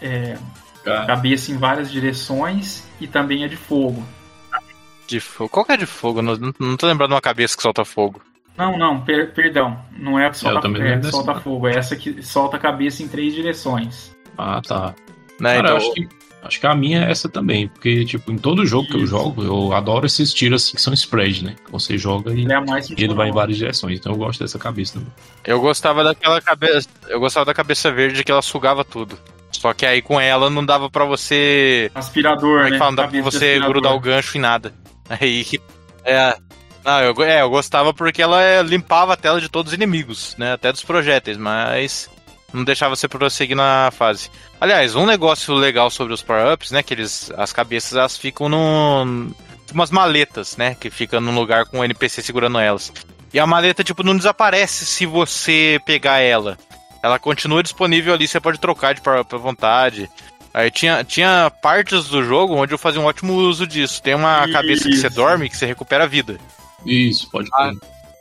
é, 0.00 0.36
cara, 0.84 1.04
cabeça 1.06 1.50
em 1.50 1.56
várias 1.58 1.90
direções 1.90 2.84
e 3.00 3.08
também 3.08 3.44
a 3.44 3.48
de 3.48 3.56
fogo. 3.56 4.02
De 5.08 5.18
fogo. 5.18 5.50
Qual 5.50 5.66
que 5.66 5.72
é 5.72 5.76
de 5.76 5.86
fogo? 5.86 6.22
Não, 6.22 6.36
não- 6.58 6.76
tô 6.76 6.86
lembrando 6.86 7.08
de 7.10 7.14
uma 7.14 7.20
cabeça 7.20 7.56
que 7.56 7.62
solta 7.62 7.84
fogo. 7.84 8.22
Não, 8.56 8.78
não, 8.78 9.00
per- 9.00 9.32
perdão. 9.34 9.78
Não 9.98 10.18
é 10.18 10.26
a 10.26 10.30
que 10.30 10.36
Eu 10.36 10.40
solta, 10.52 10.68
é, 10.68 10.98
que 10.98 11.10
solta 11.10 11.34
fogo, 11.40 11.66
é 11.68 11.74
essa 11.76 11.96
que 11.96 12.22
solta 12.22 12.56
a 12.56 12.60
cabeça 12.60 13.02
em 13.02 13.08
três 13.08 13.34
direções. 13.34 14.14
ah, 14.38 14.60
tá. 14.66 14.94
Né? 15.40 15.56
Cara, 15.56 15.58
então, 15.58 15.70
eu 15.72 15.76
acho 15.78 15.92
que 15.94 16.08
Acho 16.42 16.58
que 16.58 16.66
a 16.66 16.74
minha 16.74 17.04
é 17.04 17.10
essa 17.10 17.28
também, 17.28 17.68
porque, 17.68 18.04
tipo, 18.04 18.32
em 18.32 18.36
todo 18.36 18.66
jogo 18.66 18.88
que 18.88 18.94
eu 18.94 19.00
Isso. 19.04 19.06
jogo, 19.10 19.44
eu 19.44 19.72
adoro 19.72 20.06
esses 20.06 20.34
tiros 20.34 20.62
assim 20.64 20.74
que 20.74 20.82
são 20.82 20.92
spread, 20.92 21.44
né? 21.44 21.54
Você 21.70 21.96
joga 21.96 22.32
e 22.32 22.40
Ele 22.40 22.52
é 22.52 22.56
e 22.56 22.58
ele 22.58 22.64
vai 22.64 22.68
em 22.68 22.82
funcional. 23.06 23.32
várias 23.32 23.56
direções, 23.56 23.98
então 23.98 24.12
eu 24.12 24.18
gosto 24.18 24.40
dessa 24.40 24.58
cabeça 24.58 24.94
também. 24.94 25.08
Eu 25.44 25.60
gostava 25.60 26.02
daquela 26.02 26.40
cabeça. 26.40 26.88
Eu 27.08 27.20
gostava 27.20 27.46
da 27.46 27.54
cabeça 27.54 27.90
verde 27.92 28.24
que 28.24 28.32
ela 28.32 28.42
sugava 28.42 28.84
tudo. 28.84 29.16
Só 29.52 29.72
que 29.72 29.86
aí 29.86 30.02
com 30.02 30.20
ela 30.20 30.50
não 30.50 30.64
dava 30.66 30.90
pra 30.90 31.04
você. 31.04 31.90
Aspirador, 31.94 32.56
Como 32.56 32.60
é 32.60 32.64
né? 32.64 32.70
que 32.72 32.78
fala? 32.78 32.90
Não 32.90 32.96
dava 32.96 33.10
pra 33.12 33.22
você 33.22 33.36
aspirador. 33.44 33.68
grudar 33.70 33.94
o 33.94 34.00
gancho 34.00 34.36
em 34.36 34.40
nada. 34.40 34.74
Aí. 35.08 35.46
É. 36.04 36.36
Não, 36.84 37.00
eu, 37.00 37.22
é, 37.22 37.42
eu 37.42 37.50
gostava 37.50 37.94
porque 37.94 38.20
ela 38.20 38.42
é, 38.42 38.60
limpava 38.62 39.12
a 39.12 39.16
tela 39.16 39.40
de 39.40 39.48
todos 39.48 39.70
os 39.72 39.76
inimigos, 39.76 40.34
né? 40.36 40.54
Até 40.54 40.72
dos 40.72 40.82
projéteis, 40.82 41.36
mas 41.36 42.10
não 42.52 42.64
deixava 42.64 42.94
você 42.94 43.08
prosseguir 43.08 43.56
na 43.56 43.90
fase. 43.92 44.30
Aliás, 44.60 44.94
um 44.94 45.06
negócio 45.06 45.54
legal 45.54 45.90
sobre 45.90 46.12
os 46.12 46.22
power-ups, 46.22 46.70
né? 46.70 46.82
Que 46.82 46.94
eles, 46.94 47.30
as 47.36 47.52
cabeças 47.52 47.96
elas 47.96 48.16
ficam 48.16 48.48
no. 48.48 49.34
umas 49.72 49.90
maletas, 49.90 50.56
né? 50.56 50.76
Que 50.78 50.90
fica 50.90 51.20
num 51.20 51.34
lugar 51.34 51.66
com 51.66 51.78
o 51.80 51.84
NPC 51.84 52.22
segurando 52.22 52.58
elas. 52.58 52.92
E 53.32 53.40
a 53.40 53.46
maleta, 53.46 53.82
tipo, 53.82 54.02
não 54.02 54.16
desaparece 54.16 54.84
se 54.84 55.06
você 55.06 55.80
pegar 55.86 56.18
ela. 56.18 56.58
Ela 57.02 57.18
continua 57.18 57.62
disponível 57.62 58.12
ali, 58.14 58.28
você 58.28 58.38
pode 58.38 58.58
trocar 58.58 58.94
de 58.94 59.00
power-up 59.00 59.34
à 59.34 59.38
vontade. 59.38 60.08
Aí 60.54 60.70
tinha, 60.70 61.02
tinha 61.02 61.50
partes 61.62 62.08
do 62.08 62.22
jogo 62.22 62.54
onde 62.54 62.74
eu 62.74 62.78
fazia 62.78 63.00
um 63.00 63.06
ótimo 63.06 63.32
uso 63.32 63.66
disso. 63.66 64.02
Tem 64.02 64.14
uma 64.14 64.46
cabeça 64.52 64.84
que 64.88 64.96
você 64.96 65.06
Isso. 65.06 65.16
dorme 65.16 65.48
que 65.48 65.56
você 65.56 65.64
recupera 65.64 66.04
a 66.04 66.06
vida. 66.06 66.38
Isso, 66.84 67.28
pode 67.30 67.48
Ah. 67.54 67.72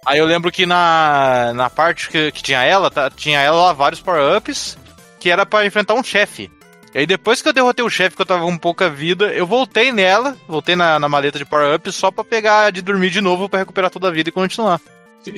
Aí 0.05 0.17
eu 0.17 0.25
lembro 0.25 0.51
que 0.51 0.65
na, 0.65 1.53
na 1.53 1.69
parte 1.69 2.09
que, 2.09 2.31
que 2.31 2.41
tinha 2.41 2.63
ela, 2.63 2.89
tá- 2.89 3.09
tinha 3.09 3.39
ela 3.39 3.65
lá 3.67 3.73
vários 3.73 4.01
power-ups 4.01 4.77
que 5.19 5.29
era 5.29 5.45
pra 5.45 5.65
enfrentar 5.65 5.93
um 5.93 6.03
chefe. 6.03 6.49
E 6.93 6.97
aí 6.99 7.05
depois 7.05 7.41
que 7.41 7.47
eu 7.47 7.53
derrotei 7.53 7.85
o 7.85 7.89
chefe, 7.89 8.15
que 8.15 8.21
eu 8.21 8.25
tava 8.25 8.43
com 8.43 8.57
pouca 8.57 8.89
vida, 8.89 9.25
eu 9.27 9.45
voltei 9.45 9.91
nela, 9.91 10.35
voltei 10.47 10.75
na, 10.75 10.99
na 10.99 11.07
maleta 11.07 11.37
de 11.37 11.45
power-up 11.45 11.91
só 11.91 12.09
pra 12.09 12.23
pegar 12.23 12.71
de 12.71 12.81
dormir 12.81 13.11
de 13.11 13.21
novo 13.21 13.47
pra 13.47 13.59
recuperar 13.59 13.91
toda 13.91 14.07
a 14.07 14.11
vida 14.11 14.29
e 14.29 14.31
continuar. 14.31 14.81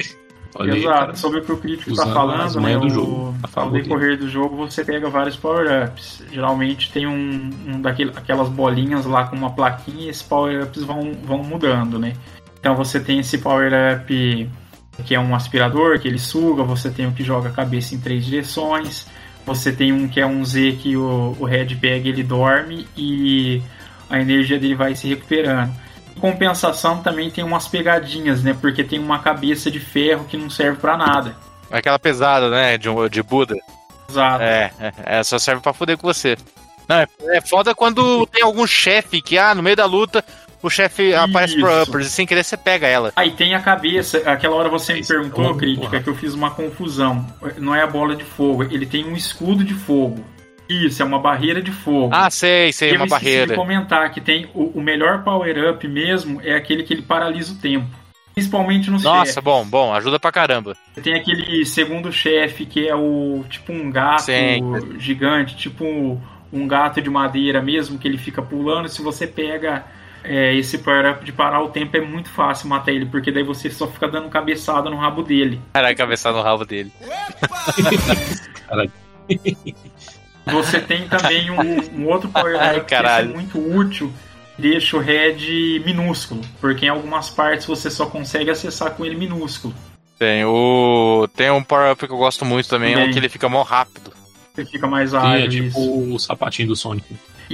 Olha 0.55 0.73
aí, 0.73 0.81
Exato, 0.81 0.99
cara. 0.99 1.15
sobre 1.15 1.39
o 1.39 1.43
que 1.43 1.51
o 1.51 1.57
crítico 1.57 1.91
Usando 1.91 2.07
está 2.09 2.13
falando, 2.19 2.61
né, 2.61 2.77
do 2.77 2.85
o- 2.85 2.89
jogo, 2.89 3.35
a 3.43 3.59
ao 3.59 3.71
decorrer 3.71 4.17
do 4.19 4.29
jogo 4.29 4.55
você 4.55 4.85
pega 4.85 5.09
vários 5.09 5.35
power-ups. 5.35 6.23
Geralmente 6.31 6.91
tem 6.91 7.07
um, 7.07 7.49
um 7.67 7.81
daquele, 7.81 8.11
aquelas 8.15 8.47
bolinhas 8.49 9.03
lá 9.05 9.25
com 9.25 9.35
uma 9.35 9.49
plaquinha 9.49 10.05
e 10.05 10.09
esses 10.09 10.21
power-ups 10.21 10.83
vão, 10.83 11.11
vão 11.23 11.39
mudando, 11.39 11.97
né? 11.99 12.13
Então 12.63 12.77
você 12.77 12.97
tem 12.97 13.19
esse 13.19 13.39
power-up 13.39 14.49
que 15.03 15.13
é 15.13 15.19
um 15.19 15.35
aspirador, 15.35 15.99
que 15.99 16.07
ele 16.07 16.17
suga, 16.17 16.63
você 16.63 16.89
tem 16.89 17.05
o 17.05 17.11
que 17.11 17.21
joga 17.21 17.49
a 17.49 17.51
cabeça 17.51 17.93
em 17.93 17.99
três 17.99 18.23
direções, 18.23 19.05
você 19.45 19.73
tem 19.73 19.91
um 19.91 20.07
que 20.07 20.21
é 20.21 20.25
um 20.25 20.45
Z 20.45 20.77
que 20.81 20.95
o, 20.95 21.35
o 21.37 21.43
Red 21.43 21.75
pega 21.75 22.07
ele 22.07 22.23
dorme 22.23 22.87
e 22.95 23.61
a 24.09 24.17
energia 24.17 24.57
dele 24.57 24.75
vai 24.75 24.95
se 24.95 25.09
recuperando. 25.09 25.73
Em 26.15 26.19
compensação 26.21 27.03
também 27.03 27.29
tem 27.29 27.43
umas 27.43 27.67
pegadinhas, 27.67 28.41
né? 28.41 28.55
Porque 28.61 28.81
tem 28.81 28.97
uma 28.97 29.19
cabeça 29.19 29.69
de 29.69 29.81
ferro 29.81 30.23
que 30.23 30.37
não 30.37 30.49
serve 30.49 30.79
pra 30.79 30.95
nada. 30.95 31.35
Aquela 31.69 31.99
pesada, 31.99 32.49
né, 32.49 32.77
de, 32.77 32.87
de 33.11 33.21
Buda. 33.21 33.57
Exato. 34.09 34.41
É, 34.41 34.71
é, 34.79 34.93
é, 35.19 35.23
só 35.23 35.37
serve 35.37 35.61
pra 35.61 35.73
foder 35.73 35.97
com 35.97 36.07
você. 36.07 36.37
Não, 36.87 36.95
é, 36.97 37.07
é 37.33 37.41
foda 37.41 37.75
quando 37.75 38.25
tem 38.27 38.41
algum 38.41 38.65
chefe 38.65 39.21
que, 39.21 39.37
ah, 39.37 39.53
no 39.53 39.63
meio 39.63 39.75
da 39.75 39.85
luta, 39.85 40.23
o 40.63 40.69
chefe 40.69 41.13
aparece 41.13 41.59
pro 41.59 41.69
Isso. 41.69 41.83
uppers 41.83 42.07
e 42.07 42.09
sem 42.09 42.25
querer 42.25 42.43
você 42.43 42.55
pega 42.55 42.87
ela. 42.87 43.11
Aí 43.15 43.31
tem 43.31 43.53
a 43.53 43.59
cabeça, 43.59 44.17
aquela 44.25 44.55
hora 44.55 44.69
você 44.69 44.93
me 44.93 45.05
perguntou, 45.05 45.45
uma 45.45 45.57
crítica, 45.57 45.89
porra. 45.89 46.01
que 46.01 46.09
eu 46.09 46.15
fiz 46.15 46.33
uma 46.33 46.51
confusão. 46.51 47.27
Não 47.57 47.75
é 47.75 47.83
a 47.83 47.87
bola 47.87 48.15
de 48.15 48.23
fogo, 48.23 48.63
ele 48.63 48.85
tem 48.85 49.05
um 49.05 49.15
escudo 49.15 49.63
de 49.63 49.73
fogo. 49.73 50.23
Isso, 50.69 51.01
é 51.01 51.05
uma 51.05 51.19
barreira 51.19 51.61
de 51.61 51.71
fogo. 51.71 52.09
Ah, 52.13 52.29
sei, 52.29 52.71
sei, 52.71 52.91
e 52.91 52.95
uma 52.95 53.01
eu 53.01 53.05
de 53.05 53.09
barreira. 53.09 53.55
comentar 53.55 54.09
que 54.11 54.21
tem 54.21 54.49
o, 54.55 54.79
o 54.79 54.81
melhor 54.81 55.21
power-up 55.23 55.85
mesmo 55.87 56.41
é 56.41 56.55
aquele 56.55 56.83
que 56.83 56.93
ele 56.93 57.01
paralisa 57.01 57.53
o 57.53 57.57
tempo. 57.57 57.87
Principalmente 58.33 58.89
no 58.89 58.99
Nossa, 58.99 59.25
chefe. 59.33 59.41
bom, 59.41 59.63
bom, 59.65 59.93
ajuda 59.93 60.17
pra 60.19 60.31
caramba. 60.31 60.75
Tem 61.03 61.13
aquele 61.13 61.65
segundo 61.65 62.11
chefe 62.11 62.65
que 62.65 62.87
é 62.87 62.95
o 62.95 63.43
tipo 63.49 63.71
um 63.71 63.91
gato 63.91 64.23
Sim. 64.23 64.97
gigante, 64.97 65.55
tipo 65.55 65.85
um, 65.85 66.19
um 66.51 66.67
gato 66.67 66.99
de 67.01 67.09
madeira 67.09 67.61
mesmo, 67.61 67.99
que 67.99 68.07
ele 68.07 68.17
fica 68.17 68.41
pulando. 68.41 68.89
Se 68.89 69.03
você 69.03 69.27
pega 69.27 69.85
é, 70.23 70.55
esse 70.55 70.77
power-up 70.77 71.23
de 71.25 71.31
parar 71.31 71.61
o 71.61 71.69
tempo, 71.69 71.95
é 71.97 72.01
muito 72.01 72.29
fácil 72.29 72.67
matar 72.69 72.91
ele, 72.91 73.05
porque 73.05 73.31
daí 73.31 73.43
você 73.43 73.69
só 73.69 73.87
fica 73.87 74.07
dando 74.07 74.29
cabeçada 74.29 74.89
no 74.89 74.97
rabo 74.97 75.21
dele. 75.23 75.61
Caralho, 75.73 75.97
cabeçada 75.97 76.37
no 76.37 76.43
rabo 76.43 76.65
dele. 76.65 76.91
Você 80.45 80.81
tem 80.81 81.07
também 81.07 81.49
um, 81.49 82.01
um 82.01 82.07
outro 82.09 82.29
Ai, 82.33 82.41
power-up 82.41 82.85
que 82.85 82.93
é 82.95 83.23
muito 83.23 83.57
útil, 83.57 84.11
deixa 84.57 84.97
o 84.97 84.99
Red 84.99 85.79
minúsculo, 85.85 86.41
porque 86.59 86.85
em 86.85 86.89
algumas 86.89 87.29
partes 87.29 87.65
você 87.65 87.89
só 87.89 88.07
consegue 88.07 88.49
acessar 88.49 88.91
com 88.91 89.05
ele 89.05 89.15
minúsculo. 89.15 89.73
Tem 90.19 90.43
o. 90.45 91.27
Tem 91.35 91.49
um 91.49 91.63
power-up 91.63 92.05
que 92.05 92.13
eu 92.13 92.17
gosto 92.17 92.45
muito 92.45 92.67
também, 92.67 92.93
Também. 92.93 93.09
um 93.09 93.13
que 93.13 93.19
ele 93.19 93.29
fica 93.29 93.47
mó 93.49 93.61
rápido. 93.63 94.13
Você 94.53 94.65
fica 94.65 94.85
mais 94.85 95.09
Sim, 95.11 95.15
é 95.15 95.19
ágil. 95.19 95.49
tipo 95.49 95.79
isso. 95.79 96.13
o 96.13 96.19
sapatinho 96.19 96.67
do 96.67 96.75
Sonic. 96.75 97.05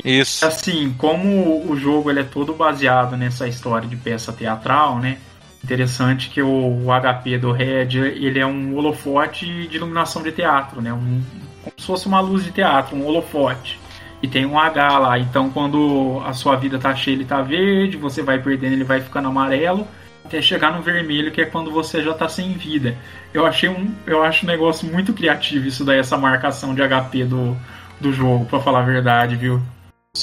Isso. 0.04 0.46
Assim, 0.46 0.94
como 0.98 1.70
o 1.70 1.76
jogo 1.76 2.10
ele 2.10 2.22
é 2.22 2.24
todo 2.24 2.54
baseado 2.54 3.18
nessa 3.18 3.48
história 3.48 3.88
de 3.88 3.96
peça 3.96 4.32
teatral, 4.32 5.00
né? 5.00 5.18
Interessante 5.64 6.30
que 6.30 6.42
o, 6.42 6.86
HP 6.88 7.38
do 7.38 7.52
Red 7.52 7.98
ele 7.98 8.40
é 8.40 8.46
um 8.46 8.76
holofote 8.76 9.68
de 9.68 9.76
iluminação 9.76 10.24
de 10.24 10.32
teatro, 10.32 10.82
né? 10.82 10.94
Um, 10.94 11.22
como 11.64 11.74
se 11.78 11.86
fosse 11.86 12.08
uma 12.08 12.22
luz 12.22 12.44
de 12.44 12.52
teatro, 12.52 12.96
um 12.96 13.06
holofote. 13.06 13.80
E 14.22 14.28
tem 14.28 14.46
um 14.46 14.60
H 14.60 14.98
lá, 14.98 15.20
então 15.20 15.50
quando 15.50 16.22
a 16.26 16.34
sua 16.34 16.56
vida 16.56 16.78
tá 16.78 16.94
cheia, 16.96 17.16
ele 17.16 17.26
tá 17.26 17.42
verde, 17.42 17.98
você 17.98 18.22
vai 18.22 18.40
perdendo, 18.40 18.74
ele 18.74 18.84
vai 18.84 19.00
ficando 19.00 19.30
amarelo, 19.30 19.88
até 20.26 20.42
chegar 20.42 20.74
no 20.74 20.82
vermelho, 20.82 21.32
que 21.32 21.42
é 21.42 21.46
quando 21.46 21.72
você 21.72 22.04
já 22.04 22.14
tá 22.14 22.28
sem 22.28 22.54
vida. 22.54 22.98
Eu 23.34 23.46
achei 23.46 23.70
um, 23.70 23.94
eu 24.06 24.22
acho 24.24 24.46
um 24.46 24.50
negócio 24.50 24.92
muito 24.92 25.14
criativo 25.14 25.68
isso 25.68 25.86
daí, 25.86 26.00
essa 26.00 26.18
marcação 26.18 26.74
de 26.74 26.82
HP 26.82 27.26
do, 27.26 27.58
do 28.00 28.12
jogo, 28.12 28.46
pra 28.46 28.60
falar 28.60 28.80
a 28.80 28.84
verdade, 28.84 29.36
viu? 29.36 29.62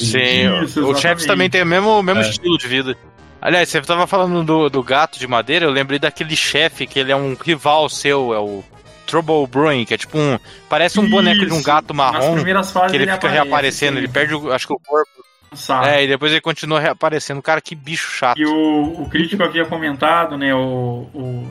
Sim, 0.04 0.64
Isso, 0.64 0.86
o- 0.88 0.94
Chaps 0.96 1.24
também 1.26 1.48
tem 1.48 1.62
o 1.62 1.66
mesmo, 1.66 2.02
mesmo 2.02 2.20
É. 2.22 2.28
estilo 2.28 2.58
de 2.58 2.66
vida. 2.68 2.96
Aliás, 3.40 3.68
você 3.68 3.80
tava 3.82 4.06
falando 4.06 4.42
do, 4.42 4.68
do 4.68 4.82
gato 4.82 5.18
de 5.18 5.26
madeira, 5.26 5.66
eu 5.66 5.70
lembrei 5.70 5.98
daquele 5.98 6.34
chefe 6.34 6.86
que 6.86 6.98
ele 6.98 7.12
é 7.12 7.16
um 7.16 7.34
rival 7.34 7.88
seu, 7.88 8.32
é 8.34 8.38
o 8.38 8.64
Trouble 9.06 9.46
Bruin, 9.46 9.84
que 9.84 9.94
é 9.94 9.96
tipo 9.96 10.18
um. 10.18 10.38
Parece 10.68 10.98
um 10.98 11.08
boneco 11.08 11.46
de 11.46 11.52
um 11.52 11.56
Isso. 11.58 11.64
gato 11.66 11.94
marrom 11.94 12.34
que 12.42 12.96
ele 12.96 13.04
fica 13.04 13.14
aparece, 13.14 13.28
reaparecendo, 13.34 13.92
sim. 13.92 13.98
ele 13.98 14.08
perde, 14.08 14.34
o, 14.34 14.52
acho 14.52 14.66
que 14.66 14.72
o 14.72 14.80
corpo. 14.84 15.10
Sabe? 15.54 15.88
É, 15.88 16.04
e 16.04 16.08
depois 16.08 16.32
ele 16.32 16.40
continua 16.40 16.80
reaparecendo. 16.80 17.40
Cara, 17.40 17.60
que 17.60 17.74
bicho 17.74 18.10
chato. 18.10 18.36
E 18.38 18.44
o, 18.44 19.02
o 19.02 19.08
crítico 19.08 19.42
havia 19.44 19.64
comentado, 19.64 20.36
né? 20.36 20.52
O, 20.54 21.08
o- 21.14 21.48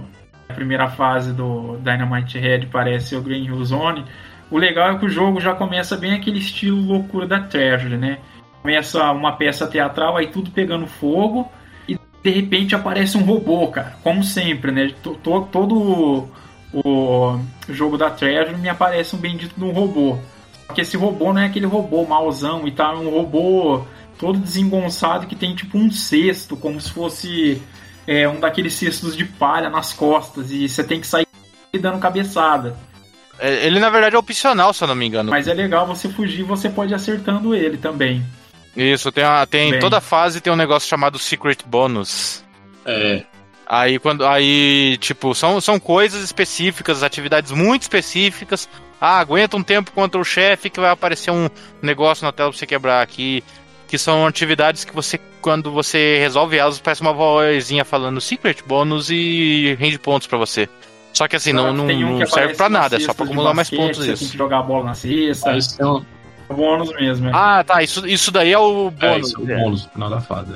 a 0.50 0.54
primeira 0.54 0.90
fase 0.90 1.32
do 1.34 1.78
Dynamite 1.78 2.38
Head 2.38 2.68
parece 2.68 3.16
o 3.16 3.22
Green 3.22 3.46
Hill 3.46 3.64
Zone. 3.64 4.06
O 4.52 4.58
legal 4.58 4.92
é 4.92 4.98
que 5.00 5.06
o 5.06 5.10
jogo 5.10 5.40
já 5.40 5.56
começa 5.56 5.96
bem 5.98 6.14
aquele 6.14 6.38
estilo 6.40 6.80
loucura 6.80 7.26
da 7.26 7.40
Treasure, 7.40 7.98
né? 7.98 8.20
Começa 8.66 9.12
uma 9.12 9.34
peça 9.34 9.68
teatral, 9.68 10.18
aí 10.18 10.26
tudo 10.26 10.50
pegando 10.50 10.88
fogo, 10.88 11.48
e 11.88 12.00
de 12.24 12.30
repente 12.32 12.74
aparece 12.74 13.16
um 13.16 13.22
robô, 13.22 13.68
cara. 13.68 13.96
Como 14.02 14.24
sempre, 14.24 14.72
né? 14.72 14.92
To- 15.04 15.14
to- 15.14 15.48
todo 15.52 16.28
o 16.74 17.40
jogo 17.70 17.96
da 17.96 18.10
Treasure 18.10 18.58
me 18.58 18.68
aparece 18.68 19.16
um 19.16 19.20
bendito 19.20 19.54
de 19.56 19.64
um 19.64 19.70
robô. 19.70 20.18
Só 20.66 20.74
que 20.74 20.82
esse 20.82 20.98
robô 20.98 21.32
não 21.32 21.42
é 21.42 21.46
aquele 21.46 21.68
robô 21.68 22.08
mauzão 22.08 22.68
e 22.68 22.72
tal, 22.72 22.96
é 22.96 23.00
um 23.02 23.12
robô 23.12 23.84
todo 24.18 24.40
desengonçado 24.40 25.28
que 25.28 25.36
tem 25.36 25.54
tipo 25.54 25.78
um 25.78 25.92
cesto, 25.92 26.58
como 26.58 26.82
se 26.82 26.92
fosse 26.92 27.62
é, 28.08 28.28
um 28.28 28.40
daqueles 28.40 28.74
cestos 28.74 29.16
de 29.16 29.26
palha 29.26 29.70
nas 29.70 29.94
costas, 29.94 30.50
e 30.50 30.68
você 30.68 30.84
tem 30.84 31.00
que 31.00 31.06
sair 31.06 31.28
dando 31.80 32.00
cabeçada. 32.00 32.76
É, 33.38 33.68
Ele, 33.68 33.80
na 33.80 33.92
verdade, 33.92 34.16
é 34.16 34.18
opcional, 34.18 34.74
se 34.74 34.84
eu 34.84 34.88
não 34.88 34.96
me 34.96 35.06
engano. 35.06 35.30
Mas 35.30 35.48
é 35.48 35.54
legal 35.54 35.86
você 35.86 36.10
fugir 36.10 36.42
você 36.42 36.68
pode 36.68 36.94
ir 36.94 36.96
acertando 36.96 37.54
ele 37.54 37.78
também. 37.78 38.26
Isso, 38.76 39.12
tem, 39.12 39.24
uma, 39.24 39.46
tem 39.48 39.72
Bem. 39.72 39.80
toda 39.80 40.02
fase 40.02 40.42
tem 40.42 40.52
um 40.52 40.56
negócio 40.58 40.88
chamado 40.90 41.18
Secret 41.18 41.58
Bonus. 41.66 42.44
É, 42.86 43.24
Aí 43.68 43.98
quando 43.98 44.24
aí, 44.26 44.96
tipo, 45.00 45.34
são, 45.34 45.60
são 45.60 45.80
coisas 45.80 46.24
específicas, 46.24 47.02
atividades 47.02 47.52
muito 47.52 47.82
específicas. 47.84 48.70
Ah, 49.02 49.20
aguenta 49.20 49.58
um 49.58 49.64
tempo 49.64 49.92
contra 49.92 50.22
o 50.22 50.24
chefe 50.24 50.70
que 50.70 50.80
vai 50.80 50.92
aparecer 50.92 51.32
um 51.32 51.50
negócio 51.82 52.24
na 52.26 52.32
tela 52.32 52.50
pra 52.52 52.58
você 52.58 52.68
quebrar 52.68 53.02
aqui. 53.02 53.44
Que 53.88 53.98
são 53.98 54.26
atividades 54.28 54.84
que 54.84 54.94
você, 54.94 55.20
quando 55.42 55.72
você 55.72 56.18
resolve 56.20 56.58
elas, 56.58 56.80
parece 56.80 57.02
uma 57.02 57.14
vozinha 57.14 57.86
falando 57.86 58.20
secret 58.22 58.58
bônus 58.66 59.10
e 59.10 59.76
rende 59.80 59.98
pontos 60.00 60.28
pra 60.28 60.38
você. 60.38 60.68
Só 61.14 61.28
que 61.28 61.36
assim, 61.36 61.54
não, 61.54 61.72
não, 61.74 61.88
Tem 61.88 62.04
um 62.04 62.20
não 62.20 62.28
serve 62.28 62.56
na 62.60 62.70
nada, 62.70 62.98
é 62.98 63.00
só 63.00 63.14
pra 63.14 63.26
acumular 63.26 63.54
mais 63.54 63.70
pontos 63.70 63.98
Você 64.00 64.06
tem 64.06 64.14
isso. 64.14 64.32
que 64.32 64.38
jogar 64.38 64.60
a 64.60 64.64
bola 64.64 64.86
na 64.86 64.94
cesta. 64.94 65.52
é, 65.52 65.58
isso 65.58 66.06
é, 66.50 66.54
É 66.54 66.56
bônus 66.56 66.94
mesmo. 66.94 67.30
é. 67.30 67.32
Ah, 67.34 67.64
tá, 67.64 67.82
isso, 67.84 68.06
isso 68.08 68.32
daí 68.32 68.52
é 68.52 68.60
o 68.60 68.88
é, 69.00 69.12
bônus. 69.12 69.28
isso 69.30 69.40
é 69.40 69.42
o 69.42 69.46
bônus 69.46 69.86
no 69.86 69.92
final 69.92 70.10
da 70.10 70.22
fase. 70.22 70.54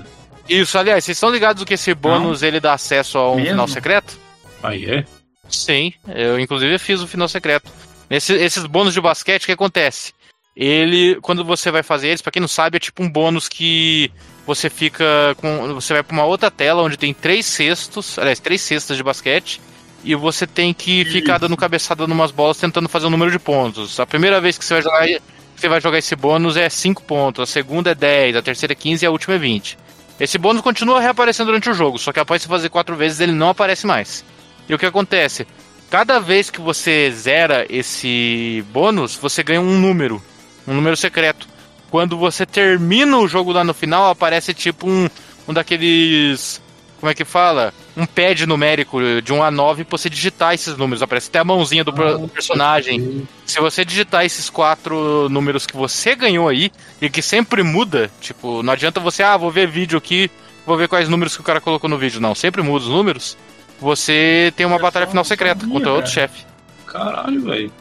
Isso, 0.48 0.78
aliás, 0.78 1.03
vocês 1.03 1.16
estão 1.18 1.30
ligados 1.32 1.64
que 1.64 1.76
esse 1.76 1.94
bônus 1.94 2.41
ele 2.41 2.60
dá 2.60 2.74
acesso 2.74 3.18
a 3.18 3.32
um 3.32 3.36
Mesmo? 3.36 3.52
final 3.52 3.68
secreto? 3.68 4.18
Aí 4.64 4.86
é? 4.86 5.06
Sim, 5.48 5.94
eu 6.07 6.40
inclusive 6.40 6.78
fiz 6.80 7.02
o 7.02 7.07
final 7.07 7.28
secreto. 7.28 7.72
Nesse, 8.10 8.34
esses 8.34 8.66
bônus 8.66 8.94
de 8.94 9.02
basquete, 9.02 9.44
o 9.44 9.45
que 9.45 9.52
acontece? 9.52 10.14
ele, 10.60 11.16
quando 11.22 11.45
você 11.45 11.72
vai 11.72 11.82
fazer 11.82 12.10
eles, 12.10 12.22
pra 12.22 12.34
quem 12.34 12.41
não 12.41 12.48
sabe, 12.48 12.76
é 12.76 12.80
tipo 12.82 13.02
um 13.02 13.10
bônus 13.10 13.48
que 13.48 14.11
você 14.45 14.70
fica 14.70 15.06
com. 15.38 15.74
Você 15.76 15.94
vai 15.94 16.03
pra 16.03 16.14
uma 16.14 16.26
outra 16.26 16.52
tela 16.52 16.84
onde 16.84 16.98
tem 16.98 17.14
três 17.14 17.45
cestos, 17.45 18.20
aliás, 18.20 18.41
três 18.41 18.61
cestas 18.61 18.98
de 18.98 19.03
basquete, 19.03 19.61
e 20.03 20.14
você 20.16 20.45
tem 20.45 20.74
que 20.74 21.06
ficar 21.06 21.38
dando 21.38 21.56
cabeçada 21.56 22.06
numas 22.06 22.32
bolas 22.32 22.57
tentando 22.57 22.90
fazer 22.90 23.06
o 23.06 23.07
um 23.07 23.11
número 23.11 23.32
de 23.32 23.40
pontos. 23.40 24.02
A 24.02 24.06
primeira 24.06 24.41
vez 24.41 24.57
que 24.57 24.66
você 24.66 24.74
vai 24.74 24.84
jogar, 24.84 25.22
você 25.60 25.69
vai 25.69 25.81
jogar 25.81 25.98
esse 25.98 26.15
bônus 26.15 26.57
é 26.57 26.69
5 26.69 27.03
pontos, 27.03 27.44
a 27.44 27.52
segunda 27.52 27.91
é 27.91 27.95
10, 27.95 28.36
a 28.38 28.41
terceira 28.41 28.73
é 28.73 28.76
15 28.76 29.03
e 29.03 29.07
a 29.07 29.11
última 29.11 29.36
é 29.36 29.38
20. 29.38 29.77
Esse 30.19 30.38
bônus 30.38 30.61
continua 30.61 30.99
reaparecendo 30.99 31.48
durante 31.48 31.69
o 31.69 31.73
jogo, 31.73 31.98
só 31.98 32.11
que 32.11 32.19
após 32.19 32.41
você 32.41 32.48
fazer 32.48 32.69
quatro 32.69 32.95
vezes 32.95 33.19
ele 33.19 33.31
não 33.31 33.49
aparece 33.49 33.86
mais. 33.86 34.23
E 34.68 34.73
o 34.73 34.77
que 34.77 34.86
acontece? 34.86 35.48
Cada 35.90 36.19
vez 36.19 36.49
que 36.49 36.61
você 36.61 37.11
zera 37.11 37.65
esse 37.69 38.64
bônus, 38.72 39.15
você 39.15 39.41
ganha 39.41 39.61
um 39.61 39.80
número 39.80 40.22
um 40.69 40.76
número 40.76 40.95
secreto. 40.95 41.48
Quando 41.90 42.18
você 42.18 42.45
termina 42.45 43.18
o 43.18 43.27
jogo 43.27 43.52
lá 43.52 43.64
no 43.64 43.73
final, 43.73 44.10
aparece 44.10 44.53
tipo 44.53 44.88
um, 44.88 45.10
um 45.48 45.53
daqueles. 45.53 46.61
Como 46.99 47.10
é 47.10 47.15
que 47.15 47.26
fala? 47.26 47.73
Um 47.98 48.06
pad 48.06 48.45
numérico 48.45 48.99
de 49.22 49.34
1 49.34 49.44
a 49.44 49.52
9 49.52 49.84
pra 49.84 49.98
você 49.98 50.10
digitar 50.10 50.53
esses 50.53 50.78
números. 50.78 51.02
Aparece 51.02 51.30
até 51.30 51.40
a 51.40 51.44
mãozinha 51.44 51.84
do, 51.84 51.91
ah, 52.02 52.18
do 52.18 52.28
personagem. 52.28 53.28
Se 53.45 53.60
você 53.60 53.84
digitar 53.84 54.26
esses 54.26 54.49
quatro 54.49 55.28
números 55.30 55.66
que 55.66 55.76
você 55.76 56.16
ganhou 56.16 56.48
aí, 56.48 56.72
e 57.02 57.10
que 57.10 57.22
sempre 57.22 57.64
muda, 57.64 58.10
tipo, 58.22 58.64
não 58.64 58.74
adianta 58.74 58.99
você, 58.99 59.24
ah, 59.24 59.36
vou 59.38 59.52
ver 59.52 59.68
vídeo 59.68 59.98
aqui, 59.98 60.30
vou 60.66 60.78
ver 60.78 60.88
quais 60.88 61.10
números 61.10 61.36
que 61.36 61.41
o 61.41 61.45
cara 61.45 61.60
colocou 61.60 61.90
no 61.90 61.98
vídeo. 61.98 62.22
Não, 62.22 62.36
sempre 62.36 62.61
muda 62.61 62.86
os 62.86 62.91
números. 62.91 63.38
Você 63.80 64.53
tem 64.56 64.66
uma 64.66 64.76
é 64.76 64.80
batalha 64.80 65.07
final 65.07 65.24
secreta 65.24 65.61
sabia, 65.61 65.74
contra 65.74 65.91
outro 65.91 66.11
chefe. 66.11 66.45
Caralho, 66.86 67.41
velho. 67.41 67.72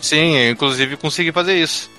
Sim, 0.00 0.50
inclusive 0.50 0.96
consegui 0.96 1.32
fazer 1.32 1.56
isso. 1.56 1.90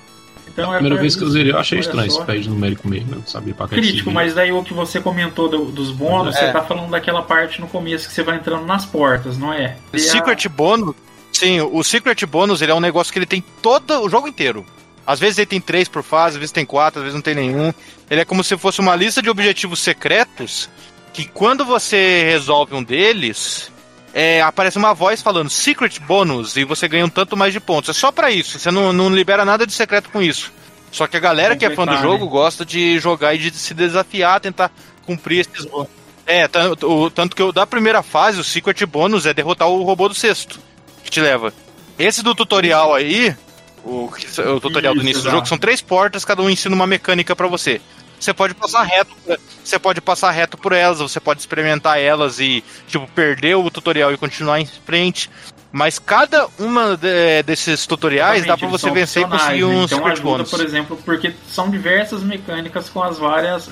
Então, 0.52 0.70
a 0.70 0.74
primeira 0.74 0.96
é 0.96 1.00
vez 1.00 1.14
que 1.14 1.22
eu 1.22 1.30
zerei, 1.30 1.52
eu 1.52 1.58
achei 1.58 1.78
estranho 1.78 2.10
só. 2.10 2.18
esse 2.18 2.26
pad 2.26 2.48
numérico 2.48 2.88
mesmo, 2.88 3.14
eu 3.16 3.22
sabia 3.26 3.54
pra 3.54 3.68
Crítico, 3.68 4.10
mas 4.10 4.34
daí 4.34 4.50
o 4.50 4.62
que 4.62 4.74
você 4.74 5.00
comentou 5.00 5.48
do, 5.48 5.66
dos 5.66 5.90
bônus, 5.90 6.34
é. 6.36 6.40
você 6.40 6.52
tá 6.52 6.62
falando 6.62 6.90
daquela 6.90 7.22
parte 7.22 7.60
no 7.60 7.68
começo 7.68 8.08
que 8.08 8.14
você 8.14 8.22
vai 8.22 8.36
entrando 8.36 8.64
nas 8.64 8.84
portas, 8.84 9.38
não 9.38 9.52
é? 9.52 9.76
O 9.92 9.98
Secret 9.98 10.46
a... 10.46 10.48
Bônus, 10.48 10.94
sim, 11.32 11.60
o 11.60 11.82
Secret 11.84 12.24
Bônus 12.26 12.62
ele 12.62 12.72
é 12.72 12.74
um 12.74 12.80
negócio 12.80 13.12
que 13.12 13.18
ele 13.18 13.26
tem 13.26 13.44
todo 13.62 14.00
o 14.02 14.08
jogo 14.08 14.26
inteiro. 14.26 14.64
Às 15.06 15.18
vezes 15.18 15.38
ele 15.38 15.46
tem 15.46 15.60
três 15.60 15.88
por 15.88 16.02
fase, 16.02 16.36
às 16.36 16.40
vezes 16.40 16.52
tem 16.52 16.66
quatro, 16.66 17.00
às 17.00 17.04
vezes 17.04 17.14
não 17.14 17.22
tem 17.22 17.34
nenhum. 17.34 17.72
Ele 18.10 18.20
é 18.20 18.24
como 18.24 18.44
se 18.44 18.58
fosse 18.58 18.80
uma 18.80 18.94
lista 18.94 19.22
de 19.22 19.30
objetivos 19.30 19.78
secretos 19.78 20.68
que 21.14 21.24
quando 21.24 21.64
você 21.64 22.24
resolve 22.24 22.74
um 22.74 22.82
deles, 22.82 23.72
é, 24.12 24.40
aparece 24.40 24.78
uma 24.78 24.94
voz 24.94 25.20
falando 25.22 25.50
Secret 25.50 26.00
Bônus 26.00 26.56
e 26.56 26.64
você 26.64 26.88
ganha 26.88 27.04
um 27.04 27.10
tanto 27.10 27.36
mais 27.36 27.52
de 27.52 27.60
pontos. 27.60 27.90
É 27.90 27.92
só 27.92 28.10
para 28.10 28.30
isso, 28.30 28.58
você 28.58 28.70
não, 28.70 28.92
não 28.92 29.14
libera 29.14 29.44
nada 29.44 29.66
de 29.66 29.72
secreto 29.72 30.10
com 30.10 30.22
isso. 30.22 30.52
Só 30.90 31.06
que 31.06 31.16
a 31.16 31.20
galera 31.20 31.54
que 31.54 31.66
é 31.66 31.74
fã 31.74 31.86
do 31.86 31.96
jogo 31.98 32.24
né? 32.24 32.30
gosta 32.30 32.64
de 32.64 32.98
jogar 32.98 33.34
e 33.34 33.38
de 33.38 33.50
se 33.52 33.74
desafiar, 33.74 34.40
tentar 34.40 34.70
cumprir 35.04 35.40
esses 35.40 35.66
bônus. 35.66 35.88
É, 36.26 36.46
tanto, 36.46 36.90
o, 36.90 37.10
tanto 37.10 37.34
que 37.34 37.42
o, 37.42 37.52
da 37.52 37.66
primeira 37.66 38.02
fase, 38.02 38.38
o 38.38 38.44
Secret 38.44 38.84
Bônus 38.86 39.24
é 39.24 39.32
derrotar 39.32 39.68
o 39.68 39.82
robô 39.82 40.08
do 40.08 40.14
sexto, 40.14 40.58
que 41.02 41.10
te 41.10 41.20
leva. 41.20 41.52
Esse 41.98 42.22
do 42.22 42.34
tutorial 42.34 42.94
aí, 42.94 43.34
o, 43.82 44.10
o 44.54 44.60
tutorial 44.60 44.94
do 44.94 45.00
início 45.00 45.22
do 45.22 45.30
jogo, 45.30 45.46
são 45.46 45.56
três 45.56 45.80
portas, 45.80 46.24
cada 46.24 46.42
um 46.42 46.50
ensina 46.50 46.74
uma 46.74 46.86
mecânica 46.86 47.34
para 47.34 47.46
você. 47.46 47.80
Você 48.18 48.34
pode 48.34 48.54
passar 48.54 48.82
reto, 48.82 49.14
você 49.62 49.78
pode 49.78 50.00
passar 50.00 50.30
reto 50.30 50.56
por 50.56 50.72
elas, 50.72 50.98
você 50.98 51.20
pode 51.20 51.40
experimentar 51.40 52.00
elas 52.00 52.40
e 52.40 52.64
tipo 52.86 53.06
perder 53.08 53.56
o 53.56 53.70
tutorial 53.70 54.12
e 54.12 54.16
continuar 54.16 54.60
em 54.60 54.66
frente. 54.66 55.30
Mas 55.70 55.98
cada 55.98 56.48
uma 56.58 56.96
de, 56.96 57.42
desses 57.42 57.86
tutoriais 57.86 58.44
Exatamente, 58.44 58.48
dá 58.48 58.56
para 58.56 58.78
você 58.78 58.90
vencer 58.90 59.22
e 59.22 59.26
conseguir 59.26 59.64
um 59.64 59.84
então 59.84 60.06
ajuda, 60.06 60.22
bônus. 60.22 60.50
por 60.50 60.60
exemplo, 60.60 60.98
porque 61.04 61.34
são 61.46 61.70
diversas 61.70 62.22
mecânicas 62.22 62.88
com 62.88 63.02
as 63.02 63.18
várias 63.18 63.68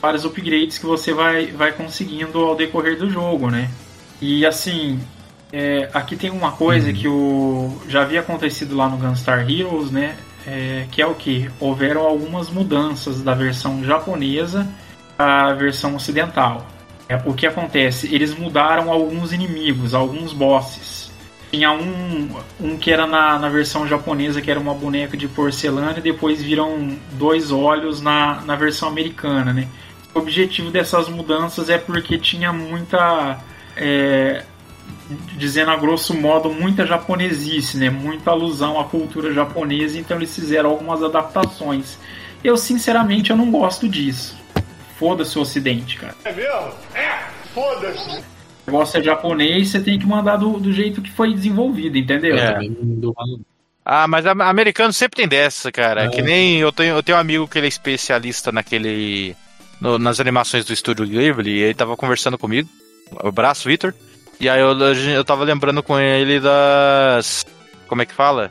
vários 0.00 0.24
upgrades 0.24 0.78
que 0.78 0.86
você 0.86 1.12
vai, 1.12 1.46
vai 1.48 1.72
conseguindo 1.72 2.38
ao 2.38 2.56
decorrer 2.56 2.98
do 2.98 3.08
jogo, 3.08 3.50
né? 3.50 3.70
E 4.20 4.44
assim, 4.46 4.98
é, 5.52 5.90
aqui 5.92 6.16
tem 6.16 6.30
uma 6.30 6.52
coisa 6.52 6.88
uhum. 6.88 6.94
que 6.94 7.08
o, 7.08 7.82
já 7.88 8.02
havia 8.02 8.20
acontecido 8.20 8.76
lá 8.76 8.88
no 8.88 8.96
Gunstar 8.96 9.48
Heroes, 9.48 9.90
né? 9.90 10.16
É, 10.46 10.86
que 10.90 11.02
é 11.02 11.06
o 11.06 11.14
que? 11.14 11.50
Houveram 11.58 12.02
algumas 12.02 12.50
mudanças 12.50 13.22
da 13.22 13.34
versão 13.34 13.84
japonesa 13.84 14.66
à 15.18 15.52
versão 15.52 15.94
ocidental. 15.96 16.66
É, 17.08 17.16
o 17.26 17.34
que 17.34 17.46
acontece? 17.46 18.14
Eles 18.14 18.36
mudaram 18.36 18.90
alguns 18.90 19.32
inimigos, 19.32 19.94
alguns 19.94 20.32
bosses. 20.32 21.10
Tinha 21.50 21.72
um, 21.72 22.28
um 22.60 22.76
que 22.76 22.92
era 22.92 23.06
na, 23.06 23.38
na 23.38 23.48
versão 23.48 23.86
japonesa, 23.86 24.40
que 24.40 24.50
era 24.50 24.60
uma 24.60 24.72
boneca 24.72 25.16
de 25.16 25.26
porcelana, 25.26 25.98
e 25.98 26.00
depois 26.00 26.40
viram 26.40 26.96
dois 27.12 27.50
olhos 27.50 28.00
na, 28.00 28.40
na 28.42 28.54
versão 28.54 28.88
americana. 28.88 29.52
Né? 29.52 29.66
O 30.14 30.20
objetivo 30.20 30.70
dessas 30.70 31.08
mudanças 31.08 31.68
é 31.68 31.78
porque 31.78 32.16
tinha 32.16 32.52
muita. 32.52 33.40
É, 33.76 34.44
dizendo 35.36 35.70
a 35.70 35.76
grosso 35.76 36.14
modo, 36.14 36.50
muita 36.50 36.86
japonesice, 36.86 37.76
né? 37.78 37.90
Muita 37.90 38.30
alusão 38.30 38.78
à 38.78 38.84
cultura 38.84 39.32
japonesa, 39.32 39.98
então 39.98 40.16
eles 40.16 40.34
fizeram 40.34 40.70
algumas 40.70 41.02
adaptações. 41.02 41.98
Eu, 42.42 42.56
sinceramente, 42.56 43.30
eu 43.30 43.36
não 43.36 43.50
gosto 43.50 43.88
disso. 43.88 44.38
Foda-se 44.98 45.38
o 45.38 45.42
ocidente, 45.42 45.96
cara. 45.96 46.14
É 46.24 46.32
mesmo? 46.32 46.72
É, 46.94 47.24
foda-se. 47.54 48.18
O 48.18 48.70
negócio 48.70 49.00
é 49.00 49.02
japonês, 49.02 49.68
você 49.68 49.80
tem 49.80 49.98
que 49.98 50.06
mandar 50.06 50.36
do, 50.36 50.58
do 50.60 50.72
jeito 50.72 51.02
que 51.02 51.10
foi 51.10 51.32
desenvolvido, 51.34 51.96
entendeu? 51.98 52.36
É. 52.36 52.58
Ah, 53.84 54.06
mas 54.06 54.26
americano 54.26 54.92
sempre 54.92 55.16
tem 55.16 55.28
dessa, 55.28 55.72
cara. 55.72 56.04
É. 56.04 56.08
Que 56.08 56.22
nem 56.22 56.58
eu 56.58 56.70
tenho, 56.70 56.94
eu 56.94 57.02
tenho 57.02 57.18
um 57.18 57.20
amigo 57.20 57.48
que 57.48 57.58
ele 57.58 57.66
é 57.66 57.68
especialista 57.68 58.52
naquele. 58.52 59.34
No, 59.80 59.98
nas 59.98 60.20
animações 60.20 60.66
do 60.66 60.74
estúdio 60.74 61.06
Ghibli, 61.06 61.50
e 61.52 61.62
ele 61.62 61.74
tava 61.74 61.96
conversando 61.96 62.36
comigo. 62.36 62.68
O 63.10 63.28
abraço, 63.28 63.66
Victor. 63.66 63.94
E 64.40 64.48
aí 64.48 64.60
eu, 64.60 64.72
eu 64.72 65.24
tava 65.24 65.44
lembrando 65.44 65.82
com 65.82 65.98
ele 65.98 66.40
das. 66.40 67.44
Como 67.86 68.00
é 68.00 68.06
que 68.06 68.14
fala? 68.14 68.50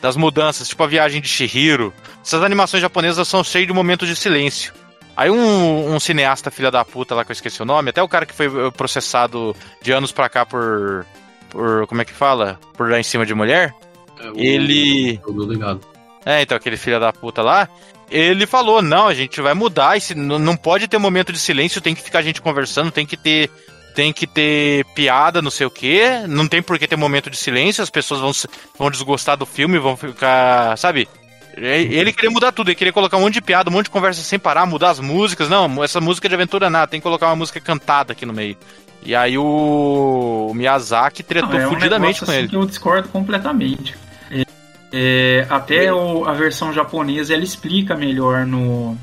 Das 0.00 0.16
mudanças, 0.16 0.68
tipo 0.68 0.82
a 0.82 0.86
viagem 0.86 1.20
de 1.20 1.28
Shihiro. 1.28 1.92
Essas 2.24 2.42
animações 2.42 2.80
japonesas 2.80 3.28
são 3.28 3.44
cheias 3.44 3.66
de 3.66 3.72
momentos 3.74 4.08
de 4.08 4.16
silêncio. 4.16 4.72
Aí 5.14 5.30
um, 5.30 5.94
um, 5.94 6.00
cineasta 6.00 6.50
filha 6.50 6.70
da 6.70 6.84
puta 6.84 7.14
lá 7.14 7.24
que 7.24 7.32
eu 7.32 7.34
esqueci 7.34 7.60
o 7.60 7.66
nome, 7.66 7.90
até 7.90 8.02
o 8.02 8.08
cara 8.08 8.24
que 8.24 8.32
foi 8.32 8.70
processado 8.70 9.54
de 9.82 9.92
anos 9.92 10.12
pra 10.12 10.28
cá 10.28 10.46
por. 10.46 11.04
por 11.50 11.86
como 11.88 12.00
é 12.00 12.04
que 12.04 12.12
fala? 12.12 12.58
Por 12.74 12.88
dar 12.88 12.98
em 12.98 13.02
cima 13.02 13.26
de 13.26 13.34
mulher. 13.34 13.74
É, 14.20 14.30
o, 14.30 14.38
ele. 14.38 15.20
ligado. 15.26 15.80
É, 16.24 16.40
então 16.40 16.56
aquele 16.56 16.76
filho 16.76 17.00
da 17.00 17.12
puta 17.12 17.42
lá. 17.42 17.68
Ele 18.10 18.46
falou: 18.46 18.80
não, 18.80 19.08
a 19.08 19.14
gente 19.14 19.40
vai 19.42 19.52
mudar. 19.52 19.96
Esse, 19.96 20.14
não 20.14 20.56
pode 20.56 20.88
ter 20.88 20.96
momento 20.96 21.32
de 21.32 21.38
silêncio, 21.38 21.82
tem 21.82 21.94
que 21.94 22.02
ficar 22.02 22.20
a 22.20 22.22
gente 22.22 22.40
conversando, 22.40 22.90
tem 22.90 23.04
que 23.04 23.16
ter 23.16 23.50
tem 23.98 24.12
que 24.12 24.28
ter 24.28 24.84
piada, 24.94 25.42
não 25.42 25.50
sei 25.50 25.66
o 25.66 25.70
quê. 25.70 26.22
Não 26.28 26.46
tem 26.46 26.62
por 26.62 26.78
que 26.78 26.86
ter 26.86 26.94
momento 26.94 27.28
de 27.28 27.36
silêncio, 27.36 27.82
as 27.82 27.90
pessoas 27.90 28.20
vão, 28.20 28.30
vão 28.78 28.90
desgostar 28.92 29.36
do 29.36 29.44
filme, 29.44 29.76
vão 29.76 29.96
ficar, 29.96 30.78
sabe? 30.78 31.08
Ele 31.56 32.12
queria 32.12 32.30
mudar 32.30 32.52
tudo, 32.52 32.68
ele 32.68 32.76
queria 32.76 32.92
colocar 32.92 33.16
um 33.16 33.22
monte 33.22 33.34
de 33.34 33.40
piada, 33.40 33.68
um 33.68 33.72
monte 33.72 33.86
de 33.86 33.90
conversa 33.90 34.22
sem 34.22 34.38
parar, 34.38 34.66
mudar 34.66 34.90
as 34.90 35.00
músicas. 35.00 35.48
Não, 35.48 35.82
essa 35.82 36.00
música 36.00 36.28
de 36.28 36.34
aventura 36.36 36.70
nada, 36.70 36.86
tem 36.86 37.00
que 37.00 37.02
colocar 37.02 37.26
uma 37.26 37.34
música 37.34 37.58
cantada 37.58 38.12
aqui 38.12 38.24
no 38.24 38.32
meio. 38.32 38.56
E 39.02 39.16
aí 39.16 39.36
o, 39.36 40.46
o 40.48 40.54
Miyazaki 40.54 41.24
tretou 41.24 41.50
não, 41.50 41.58
é 41.58 41.66
um 41.66 41.70
fudidamente 41.70 42.20
com 42.20 42.26
assim 42.26 42.38
ele. 42.38 42.48
Que 42.48 42.54
eu 42.54 42.64
discordo 42.66 43.08
completamente. 43.08 43.96
É, 44.30 44.44
é, 44.92 45.46
até 45.50 45.92
o, 45.92 46.24
a 46.24 46.34
versão 46.34 46.72
japonesa 46.72 47.34
ela 47.34 47.42
explica 47.42 47.96
melhor 47.96 48.46
no, 48.46 48.96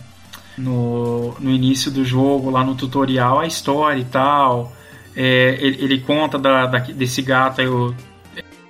no, 0.58 1.36
no 1.38 1.52
início 1.52 1.92
do 1.92 2.06
jogo, 2.06 2.50
lá 2.50 2.64
no 2.64 2.76
tutorial, 2.76 3.42
a 3.42 3.46
história 3.46 4.00
e 4.00 4.06
tal. 4.06 4.72
É, 5.16 5.58
ele, 5.60 5.84
ele, 5.84 6.00
conta 6.00 6.38
da, 6.38 6.66
da, 6.66 6.80
desse 6.80 7.22
gato 7.22 7.62
aí, 7.62 7.68
o, 7.68 7.96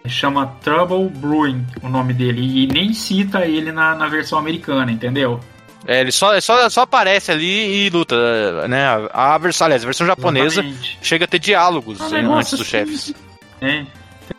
chama 0.07 0.47
Trouble 0.61 1.09
Brewing 1.09 1.65
o 1.81 1.89
nome 1.89 2.13
dele, 2.13 2.41
e 2.41 2.67
nem 2.67 2.93
cita 2.93 3.45
ele 3.45 3.71
na, 3.71 3.95
na 3.95 4.07
versão 4.07 4.37
americana, 4.37 4.91
entendeu? 4.91 5.39
É, 5.87 6.01
ele 6.01 6.11
só, 6.11 6.39
só, 6.41 6.67
só 6.69 6.81
aparece 6.81 7.31
ali 7.31 7.85
e 7.85 7.89
luta, 7.89 8.67
né? 8.67 8.85
A, 9.13 9.37
versão, 9.37 9.65
aliás, 9.65 9.83
a 9.83 9.85
versão 9.85 10.07
japonesa 10.07 10.61
Exatamente. 10.61 10.97
chega 11.01 11.25
a 11.25 11.27
ter 11.27 11.39
diálogos 11.39 12.01
ah, 12.01 12.09
né, 12.09 12.21
antes 12.21 12.51
dos 12.51 12.61
assim, 12.61 12.69
chefes. 12.69 13.13
Tem, 13.59 13.87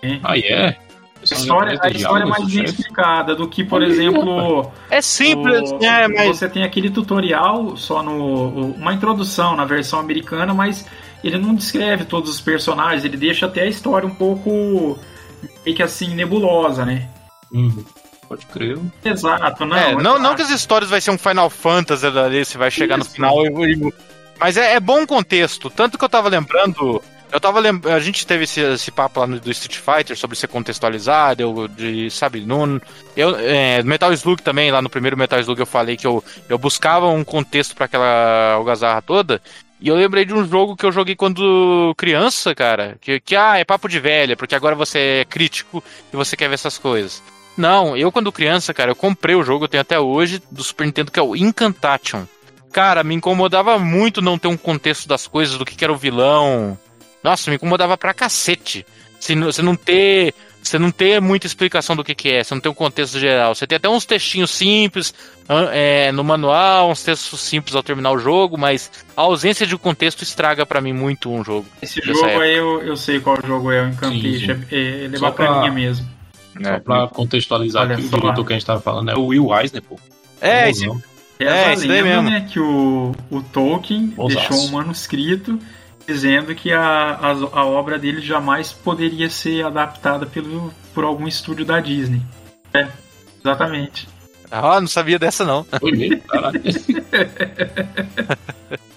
tem. 0.00 0.20
Ah, 0.24 0.36
é? 0.36 0.76
A 1.18 1.34
história, 1.34 1.78
a 1.80 1.88
história 1.88 2.24
é 2.24 2.26
mais 2.26 2.44
bem 2.52 2.64
explicada 2.64 3.34
do 3.34 3.48
que, 3.48 3.64
por 3.64 3.82
exemplo. 3.82 4.70
É 4.90 5.00
simples, 5.00 5.70
o, 5.70 5.78
né? 5.78 6.06
Mas... 6.08 6.38
Você 6.38 6.48
tem 6.48 6.62
aquele 6.62 6.90
tutorial 6.90 7.76
só 7.76 8.02
no. 8.02 8.72
Uma 8.74 8.92
introdução 8.92 9.56
na 9.56 9.64
versão 9.64 9.98
americana, 9.98 10.52
mas 10.52 10.86
ele 11.22 11.38
não 11.38 11.54
descreve 11.54 12.04
todos 12.04 12.30
os 12.30 12.40
personagens, 12.40 13.04
ele 13.04 13.16
deixa 13.16 13.46
até 13.46 13.62
a 13.62 13.66
história 13.66 14.06
um 14.06 14.14
pouco 14.14 14.98
meio 15.64 15.76
que 15.76 15.82
assim, 15.82 16.14
nebulosa, 16.14 16.84
né? 16.84 17.08
Uhum. 17.52 17.84
Pode 18.28 18.44
crer. 18.46 18.78
Exato, 19.04 19.64
não. 19.64 19.76
É, 19.76 19.94
não, 19.94 20.18
não 20.18 20.34
que 20.34 20.42
as 20.42 20.50
histórias 20.50 20.90
vai 20.90 21.00
ser 21.00 21.10
um 21.10 21.18
Final 21.18 21.48
Fantasy 21.48 22.06
ali, 22.06 22.44
você 22.44 22.58
vai 22.58 22.70
chegar 22.70 22.98
Isso. 22.98 23.08
no 23.08 23.14
final 23.14 23.46
e. 23.46 23.92
Mas 24.38 24.56
é, 24.56 24.74
é 24.74 24.80
bom 24.80 25.06
contexto. 25.06 25.70
Tanto 25.70 25.96
que 25.96 26.04
eu 26.04 26.08
tava 26.08 26.28
lembrando. 26.28 27.02
Eu 27.32 27.40
tava 27.40 27.58
lembrando, 27.58 27.94
a 27.94 28.00
gente 28.00 28.24
teve 28.24 28.44
esse, 28.44 28.60
esse 28.60 28.90
papo 28.90 29.18
lá 29.18 29.26
no, 29.26 29.40
do 29.40 29.50
Street 29.50 29.78
Fighter 29.78 30.16
sobre 30.16 30.36
ser 30.36 30.46
contextualizado, 30.46 31.42
eu, 31.42 31.66
de, 31.66 32.08
sabe, 32.08 32.40
no, 32.40 32.80
eu, 33.16 33.36
é, 33.36 33.82
Metal 33.82 34.12
Slug 34.12 34.40
também, 34.42 34.70
lá 34.70 34.80
no 34.80 34.88
primeiro 34.88 35.16
Metal 35.16 35.40
Slug 35.40 35.58
eu 35.58 35.66
falei 35.66 35.96
que 35.96 36.06
eu, 36.06 36.22
eu 36.48 36.56
buscava 36.56 37.08
um 37.08 37.24
contexto 37.24 37.74
para 37.74 37.86
aquela 37.86 38.52
algazarra 38.52 39.02
toda, 39.02 39.42
e 39.80 39.88
eu 39.88 39.94
lembrei 39.94 40.24
de 40.24 40.34
um 40.34 40.46
jogo 40.46 40.76
que 40.76 40.84
eu 40.84 40.92
joguei 40.92 41.14
quando 41.14 41.94
criança, 41.96 42.54
cara, 42.54 42.96
que, 43.00 43.20
que 43.20 43.36
ah, 43.36 43.58
é 43.58 43.64
papo 43.64 43.88
de 43.88 44.00
velha, 44.00 44.36
porque 44.36 44.54
agora 44.54 44.74
você 44.74 45.20
é 45.20 45.24
crítico 45.24 45.82
e 46.12 46.16
você 46.16 46.36
quer 46.36 46.48
ver 46.48 46.54
essas 46.54 46.78
coisas. 46.78 47.22
Não, 47.56 47.96
eu 47.96 48.12
quando 48.12 48.32
criança, 48.32 48.74
cara, 48.74 48.90
eu 48.90 48.96
comprei 48.96 49.34
o 49.34 49.42
jogo, 49.42 49.64
eu 49.64 49.68
tenho 49.68 49.80
até 49.80 49.98
hoje, 49.98 50.42
do 50.50 50.62
Super 50.62 50.84
Nintendo, 50.84 51.10
que 51.10 51.18
é 51.18 51.22
o 51.22 51.36
Incantation. 51.36 52.26
Cara, 52.72 53.02
me 53.02 53.14
incomodava 53.14 53.78
muito 53.78 54.20
não 54.20 54.38
ter 54.38 54.48
um 54.48 54.56
contexto 54.56 55.08
das 55.08 55.26
coisas, 55.26 55.56
do 55.56 55.64
que, 55.64 55.74
que 55.74 55.84
era 55.84 55.92
o 55.92 55.96
vilão, 55.96 56.78
nossa, 57.26 57.50
me 57.50 57.56
incomodava 57.56 57.98
pra 57.98 58.14
cacete. 58.14 58.86
Se 59.18 59.34
você 59.34 59.60
não 59.60 59.74
ter. 59.74 60.32
Você 60.68 60.78
não 60.78 60.90
ter 60.90 61.20
muita 61.20 61.46
explicação 61.46 61.94
do 61.94 62.02
que, 62.02 62.14
que 62.14 62.28
é, 62.28 62.42
você 62.42 62.54
não 62.54 62.60
tem 62.60 62.70
um 62.70 62.74
contexto 62.74 63.18
geral. 63.18 63.54
Você 63.54 63.66
tem 63.66 63.76
até 63.76 63.88
uns 63.88 64.04
textinhos 64.04 64.50
simples 64.50 65.14
é, 65.72 66.10
no 66.12 66.24
manual, 66.24 66.90
uns 66.90 67.02
textos 67.02 67.40
simples 67.40 67.74
ao 67.76 67.82
terminar 67.82 68.10
o 68.10 68.18
jogo, 68.18 68.58
mas 68.58 68.90
a 69.16 69.22
ausência 69.22 69.66
de 69.66 69.76
contexto 69.78 70.22
estraga 70.22 70.66
para 70.66 70.80
mim 70.80 70.92
muito 70.92 71.30
um 71.30 71.44
jogo. 71.44 71.66
Esse 71.80 72.00
jogo 72.02 72.26
aí 72.26 72.56
eu, 72.56 72.82
eu 72.82 72.96
sei 72.96 73.20
qual 73.20 73.38
jogo 73.44 73.70
é, 73.70 73.84
o 73.84 73.88
Incantation. 73.88 74.58
É, 74.70 74.76
ele 74.76 75.16
é 75.16 75.18
bacaninha 75.18 75.62
pra... 75.62 75.70
mesmo. 75.72 76.06
Só 76.62 76.70
é. 76.70 76.80
pra 76.80 77.06
contextualizar 77.08 77.82
Olha, 77.82 77.96
aqui, 77.96 78.06
o 78.06 78.08
diretor 78.08 78.44
que 78.44 78.52
a 78.52 78.56
gente 78.56 78.66
tava 78.66 78.80
falando 78.80 79.10
é 79.10 79.14
o 79.14 79.26
Will 79.26 79.54
Eisner, 79.54 79.82
pô. 79.82 79.98
É, 80.40 80.70
esse, 80.70 80.88
é, 81.38 81.44
é 81.44 81.72
esse 81.72 81.86
daí 81.86 82.02
mesmo. 82.02 82.30
Né, 82.30 82.48
que 82.50 82.58
o, 82.58 83.14
o 83.30 83.42
Tolkien 83.42 84.14
deixou 84.28 84.58
um 84.64 84.70
manuscrito 84.70 85.58
dizendo 86.06 86.54
que 86.54 86.72
a, 86.72 86.82
a, 86.82 87.30
a, 87.32 87.64
obra 87.66 87.98
dele 87.98 88.20
jamais 88.20 88.72
poderia 88.72 89.28
ser 89.28 89.64
adaptada 89.66 90.24
pelo, 90.24 90.72
por 90.94 91.04
algum 91.04 91.26
estúdio 91.26 91.64
da 91.64 91.80
Disney. 91.80 92.22
É, 92.72 92.88
exatamente. 93.40 94.08
Ah, 94.50 94.80
não 94.80 94.86
sabia 94.86 95.18
dessa 95.18 95.44
não. 95.44 95.64
Caralho. 96.28 96.62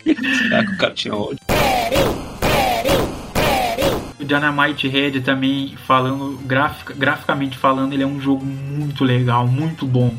Será 0.04 0.66
que 0.66 0.72
o 0.74 0.78
cara 0.78 0.94
tinha 0.94 1.16
ódio? 1.16 1.40
O 4.20 4.26
Dynamite 4.26 4.88
Head 4.88 5.22
também 5.22 5.76
falando, 5.88 6.38
grafic, 6.46 6.94
graficamente 6.94 7.58
falando, 7.58 7.94
ele 7.94 8.04
é 8.04 8.08
um 8.08 8.20
jogo 8.20 8.46
muito 8.46 9.04
legal, 9.04 9.48
muito 9.48 9.88
bom. 9.88 10.14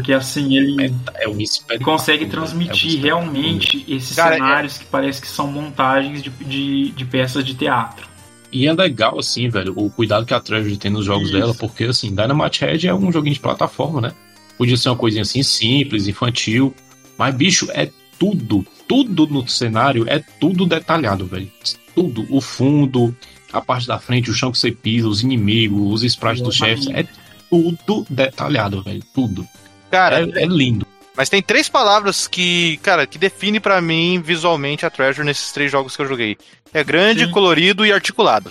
Porque 0.00 0.14
assim, 0.14 0.56
ele, 0.56 0.94
é, 1.14 1.24
é 1.24 1.28
um 1.28 1.36
consegue 1.84 2.24
transmitir 2.24 2.96
é 2.96 2.98
um 2.98 3.02
realmente 3.02 3.84
esses 3.86 4.16
Cara, 4.16 4.34
é- 4.34 4.38
cenários 4.38 4.78
que 4.78 4.86
parece 4.86 5.20
que 5.20 5.28
são 5.28 5.46
montagens 5.46 6.22
de, 6.22 6.30
de, 6.30 6.90
de, 6.90 7.04
peças 7.04 7.44
de 7.44 7.54
teatro. 7.54 8.08
E 8.50 8.66
é 8.66 8.72
legal, 8.72 9.18
assim, 9.18 9.48
velho, 9.50 9.74
o 9.76 9.90
cuidado 9.90 10.24
que 10.24 10.32
a 10.32 10.40
Treasure 10.40 10.76
tem 10.78 10.90
nos 10.90 11.04
jogos 11.04 11.28
Isso. 11.28 11.38
dela, 11.38 11.54
porque, 11.54 11.84
assim, 11.84 12.08
Dynamite 12.08 12.64
Head 12.64 12.88
é 12.88 12.94
um 12.94 13.12
joguinho 13.12 13.34
de 13.34 13.40
plataforma, 13.40 14.00
né? 14.00 14.12
Podia 14.56 14.76
ser 14.76 14.88
uma 14.88 14.96
coisinha 14.96 15.22
assim, 15.22 15.42
simples, 15.42 16.08
infantil. 16.08 16.74
Mas, 17.18 17.34
bicho, 17.34 17.68
é 17.72 17.90
tudo, 18.18 18.66
tudo 18.88 19.26
no 19.26 19.46
cenário 19.46 20.08
é 20.08 20.24
tudo 20.40 20.64
detalhado, 20.64 21.26
velho. 21.26 21.50
Tudo. 21.94 22.26
O 22.30 22.40
fundo, 22.40 23.14
a 23.52 23.60
parte 23.60 23.86
da 23.86 23.98
frente, 23.98 24.30
o 24.30 24.34
chão 24.34 24.50
que 24.50 24.58
você 24.58 24.72
pisa, 24.72 25.06
os 25.06 25.22
inimigos, 25.22 25.92
os 25.92 26.02
sprites 26.02 26.42
dos 26.42 26.56
chefes. 26.56 26.88
É 26.88 27.06
tudo 27.50 28.06
detalhado, 28.08 28.82
velho. 28.82 29.02
Tudo. 29.14 29.46
Cara, 29.90 30.20
é, 30.20 30.42
é 30.42 30.46
lindo. 30.46 30.86
Mas 31.16 31.28
tem 31.28 31.42
três 31.42 31.68
palavras 31.68 32.26
que, 32.26 32.78
cara, 32.78 33.06
que 33.06 33.18
define 33.18 33.60
para 33.60 33.80
mim 33.80 34.22
visualmente 34.24 34.86
a 34.86 34.90
Treasure 34.90 35.26
nesses 35.26 35.52
três 35.52 35.70
jogos 35.70 35.94
que 35.94 36.02
eu 36.02 36.08
joguei. 36.08 36.36
É 36.72 36.84
grande, 36.84 37.26
Sim. 37.26 37.30
colorido 37.30 37.84
e 37.84 37.92
articulado. 37.92 38.50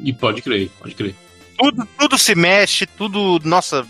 E 0.00 0.12
pode 0.12 0.42
crer, 0.42 0.70
pode 0.80 0.94
crer. 0.94 1.14
Tudo, 1.56 1.88
tudo 1.98 2.18
se 2.18 2.34
mexe, 2.34 2.86
tudo, 2.86 3.40
nossa, 3.44 3.86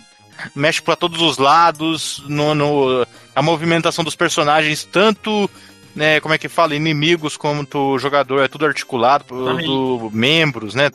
mexe 0.54 0.82
para 0.82 0.96
todos 0.96 1.20
os 1.20 1.38
lados, 1.38 2.22
no, 2.26 2.54
no, 2.54 3.06
a 3.34 3.42
movimentação 3.42 4.04
dos 4.04 4.16
personagens, 4.16 4.84
tanto, 4.84 5.48
né, 5.94 6.18
como 6.20 6.34
é 6.34 6.38
que 6.38 6.48
fala, 6.48 6.74
inimigos 6.74 7.36
como 7.36 7.66
o 7.74 7.98
jogador, 7.98 8.42
é 8.42 8.48
tudo 8.48 8.66
articulado, 8.66 9.24
do 9.58 10.10
membros, 10.12 10.74
né? 10.74 10.90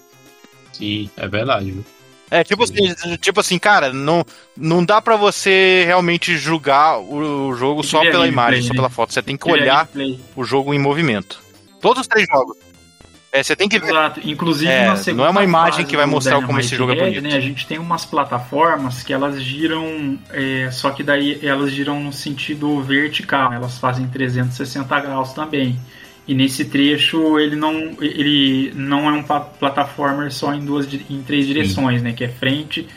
Sim, 0.73 1.09
é 1.15 1.27
verdade. 1.27 1.71
Viu? 1.71 1.85
É, 2.33 2.43
tipo 2.43 2.63
assim, 2.63 2.95
tipo 3.21 3.39
assim, 3.39 3.59
cara, 3.59 3.93
não, 3.93 4.25
não 4.57 4.83
dá 4.83 4.99
para 4.99 5.15
você 5.15 5.83
realmente 5.85 6.35
julgar 6.35 6.99
o 6.99 7.53
jogo 7.53 7.83
só 7.83 8.01
pela 8.01 8.27
imagem, 8.27 8.63
só 8.63 8.73
pela 8.73 8.89
foto. 8.89 9.13
Você 9.13 9.21
tem 9.21 9.37
que 9.37 9.51
olhar 9.51 9.87
o 10.35 10.43
jogo 10.43 10.73
em 10.73 10.79
movimento. 10.79 11.39
Todos 11.79 12.01
os 12.01 12.07
três 12.07 12.27
jogos. 12.27 12.57
É, 13.31 13.43
você 13.43 13.55
tem 13.55 13.69
que 13.69 13.77
ver. 13.77 13.91
Exato. 13.91 14.19
Inclusive, 14.23 14.71
é, 14.71 15.13
não 15.13 15.25
é 15.25 15.29
uma 15.29 15.43
imagem 15.43 15.85
que 15.85 15.95
vai 15.95 16.07
mostrar 16.07 16.41
como 16.43 16.59
esse 16.59 16.75
jogo 16.75 16.93
é 16.93 16.95
bonito. 16.95 17.21
Né, 17.21 17.35
a 17.35 17.39
gente 17.39 17.67
tem 17.67 17.77
umas 17.77 18.03
plataformas 18.03 19.03
que 19.03 19.13
elas 19.13 19.39
giram, 19.39 20.17
é, 20.31 20.71
só 20.71 20.89
que 20.89 21.03
daí 21.03 21.39
elas 21.45 21.71
giram 21.71 21.99
no 21.99 22.11
sentido 22.11 22.81
vertical, 22.81 23.53
elas 23.53 23.77
fazem 23.77 24.07
360 24.07 24.99
graus 25.01 25.33
também. 25.33 25.79
E 26.27 26.33
nesse 26.33 26.65
trecho 26.65 27.37
ele 27.37 27.55
não, 27.55 27.73
ele 27.99 28.71
não 28.75 29.09
é 29.09 29.13
um 29.13 29.23
plataformer 29.23 30.31
só 30.31 30.53
em 30.53 30.63
duas 30.63 30.87
em 31.09 31.21
três 31.21 31.45
direções, 31.45 31.99
Sim. 31.99 32.07
né? 32.07 32.13
Que 32.13 32.23
é 32.23 32.29
frente, 32.29 32.87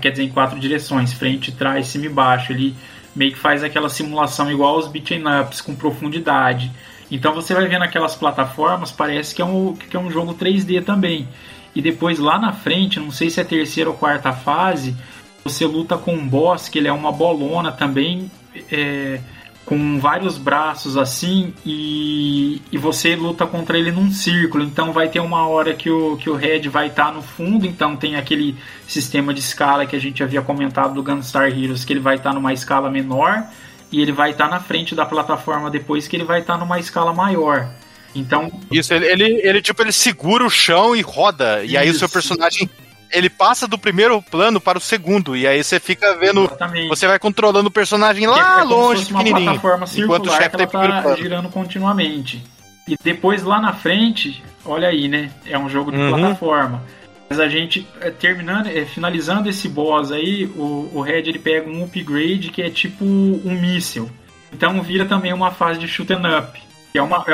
quer 0.00 0.10
dizer, 0.10 0.24
em 0.24 0.30
quatro 0.30 0.58
direções, 0.58 1.12
frente, 1.12 1.52
trás, 1.52 1.86
cima 1.86 2.06
e 2.06 2.08
baixo. 2.08 2.52
Ele 2.52 2.74
meio 3.14 3.32
que 3.32 3.38
faz 3.38 3.62
aquela 3.62 3.88
simulação 3.88 4.50
igual 4.50 4.74
aos 4.74 4.88
beat'em 4.88 5.22
ups, 5.40 5.60
com 5.60 5.74
profundidade. 5.74 6.70
Então 7.10 7.32
você 7.32 7.54
vai 7.54 7.68
vendo 7.68 7.82
aquelas 7.82 8.16
plataformas, 8.16 8.90
parece 8.90 9.34
que 9.34 9.40
é 9.40 9.44
um, 9.44 9.74
que 9.74 9.96
é 9.96 10.00
um 10.00 10.10
jogo 10.10 10.34
3D 10.34 10.82
também. 10.84 11.28
E 11.74 11.82
depois 11.82 12.18
lá 12.18 12.38
na 12.38 12.52
frente, 12.52 12.98
não 12.98 13.10
sei 13.10 13.30
se 13.30 13.40
é 13.40 13.44
terceira 13.44 13.90
ou 13.90 13.96
quarta 13.96 14.32
fase, 14.32 14.96
você 15.44 15.66
luta 15.66 15.96
com 15.98 16.14
um 16.14 16.26
boss 16.26 16.68
que 16.68 16.78
ele 16.78 16.88
é 16.88 16.92
uma 16.92 17.12
bolona 17.12 17.70
também. 17.70 18.30
É, 18.70 19.20
com 19.64 19.98
vários 19.98 20.36
braços 20.36 20.96
assim 20.96 21.54
e, 21.64 22.60
e 22.70 22.76
você 22.76 23.16
luta 23.16 23.46
contra 23.46 23.78
ele 23.78 23.90
num 23.90 24.10
círculo. 24.10 24.62
Então 24.62 24.92
vai 24.92 25.08
ter 25.08 25.20
uma 25.20 25.46
hora 25.48 25.74
que 25.74 25.90
o, 25.90 26.16
que 26.16 26.28
o 26.28 26.34
Red 26.34 26.68
vai 26.68 26.88
estar 26.88 27.06
tá 27.06 27.12
no 27.12 27.22
fundo, 27.22 27.66
então 27.66 27.96
tem 27.96 28.16
aquele 28.16 28.54
sistema 28.86 29.32
de 29.32 29.40
escala 29.40 29.86
que 29.86 29.96
a 29.96 30.00
gente 30.00 30.22
havia 30.22 30.42
comentado 30.42 30.94
do 30.94 31.02
Gunstar 31.02 31.48
Heroes, 31.48 31.84
que 31.84 31.92
ele 31.92 32.00
vai 32.00 32.16
estar 32.16 32.30
tá 32.30 32.34
numa 32.34 32.52
escala 32.52 32.90
menor 32.90 33.44
e 33.90 34.02
ele 34.02 34.12
vai 34.12 34.30
estar 34.30 34.48
tá 34.48 34.50
na 34.50 34.60
frente 34.60 34.94
da 34.94 35.06
plataforma 35.06 35.70
depois 35.70 36.06
que 36.06 36.16
ele 36.16 36.24
vai 36.24 36.40
estar 36.40 36.54
tá 36.54 36.58
numa 36.58 36.78
escala 36.78 37.14
maior. 37.14 37.68
Então. 38.14 38.50
Isso, 38.70 38.94
ele, 38.94 39.06
ele, 39.06 39.40
ele, 39.42 39.62
tipo, 39.62 39.82
ele 39.82 39.92
segura 39.92 40.44
o 40.44 40.50
chão 40.50 40.94
e 40.94 41.00
roda. 41.00 41.64
Isso. 41.64 41.72
E 41.72 41.76
aí 41.76 41.90
o 41.90 41.94
seu 41.94 42.08
personagem 42.08 42.70
ele 43.14 43.30
passa 43.30 43.66
do 43.68 43.78
primeiro 43.78 44.20
plano 44.20 44.60
para 44.60 44.76
o 44.76 44.80
segundo. 44.80 45.36
E 45.36 45.46
aí 45.46 45.62
você 45.62 45.78
fica 45.78 46.16
vendo. 46.16 46.44
Exatamente. 46.44 46.88
Você 46.88 47.06
vai 47.06 47.18
controlando 47.18 47.68
o 47.68 47.72
personagem 47.72 48.26
lá 48.26 48.60
é 48.60 48.64
longe, 48.64 49.06
pequenininho. 49.06 49.60
Enquanto 49.96 50.26
o 50.26 50.30
chefe 50.32 50.56
tá 50.56 50.66
plano. 50.66 51.16
girando 51.16 51.48
continuamente. 51.48 52.44
E 52.86 52.96
depois 53.02 53.42
lá 53.42 53.60
na 53.60 53.72
frente, 53.72 54.42
olha 54.64 54.88
aí, 54.88 55.08
né? 55.08 55.30
É 55.46 55.58
um 55.58 55.70
jogo 55.70 55.90
de 55.90 55.98
uhum. 55.98 56.10
plataforma. 56.10 56.82
Mas 57.30 57.40
a 57.40 57.48
gente, 57.48 57.86
é, 58.00 58.10
terminando, 58.10 58.66
é, 58.66 58.84
finalizando 58.84 59.48
esse 59.48 59.68
boss 59.68 60.12
aí, 60.12 60.44
o, 60.56 60.90
o 60.92 61.00
Red 61.00 61.20
ele 61.20 61.38
pega 61.38 61.70
um 61.70 61.84
upgrade 61.84 62.50
que 62.50 62.60
é 62.60 62.68
tipo 62.68 63.04
um 63.04 63.58
míssil. 63.58 64.10
Então 64.52 64.82
vira 64.82 65.06
também 65.06 65.32
uma 65.32 65.50
fase 65.50 65.80
de 65.80 65.88
shoot 65.88 66.12
and 66.12 66.38
up. 66.38 66.60
Que 66.92 66.98
é 66.98 67.02
uma. 67.02 67.24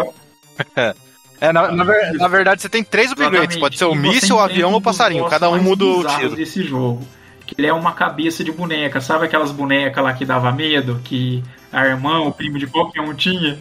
É, 0.76 0.94
É, 1.40 1.52
na, 1.52 1.72
na, 1.72 1.84
ver, 1.84 2.12
na, 2.12 2.28
verdade, 2.28 2.60
você 2.60 2.68
tem 2.68 2.84
três 2.84 3.10
upgrades. 3.10 3.56
Pode 3.56 3.78
ser 3.78 3.86
o 3.86 3.94
míssil, 3.94 4.36
o 4.36 4.40
avião 4.40 4.72
ou 4.72 4.78
o 4.78 4.82
passarinho. 4.82 5.24
Cada 5.26 5.48
um 5.48 5.60
muda 5.60 5.84
o 5.84 6.04
tiro. 6.04 6.36
desse 6.36 6.62
jogo. 6.62 7.02
Que 7.46 7.54
ele 7.58 7.66
é 7.66 7.72
uma 7.72 7.92
cabeça 7.92 8.44
de 8.44 8.52
boneca. 8.52 9.00
Sabe 9.00 9.24
aquelas 9.24 9.50
bonecas 9.50 10.04
lá 10.04 10.12
que 10.12 10.26
dava 10.26 10.52
medo? 10.52 11.00
Que 11.02 11.42
a 11.72 11.86
irmã, 11.86 12.20
o 12.20 12.30
primo 12.30 12.58
de 12.58 12.66
qualquer 12.66 13.00
um 13.00 13.14
tinha? 13.14 13.58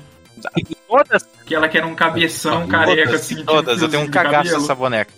Todas? 0.87 1.25
Aquela 1.41 1.69
que 1.69 1.77
era 1.77 1.87
um 1.87 1.95
cabeção 1.95 2.67
todas, 2.67 2.71
careca 2.71 3.15
assim. 3.15 3.43
Todas, 3.45 3.81
eu 3.81 3.87
tenho 3.87 4.03
um 4.03 4.09
cagaço 4.09 4.51
dessa 4.51 4.75
boneca. 4.75 5.13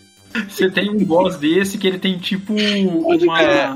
Você 0.48 0.70
tem 0.70 0.90
um 0.90 1.04
boss 1.04 1.38
desse 1.38 1.78
que 1.78 1.88
ele 1.88 1.98
tem 1.98 2.18
tipo 2.20 2.54
uma. 2.54 3.42
É. 3.42 3.74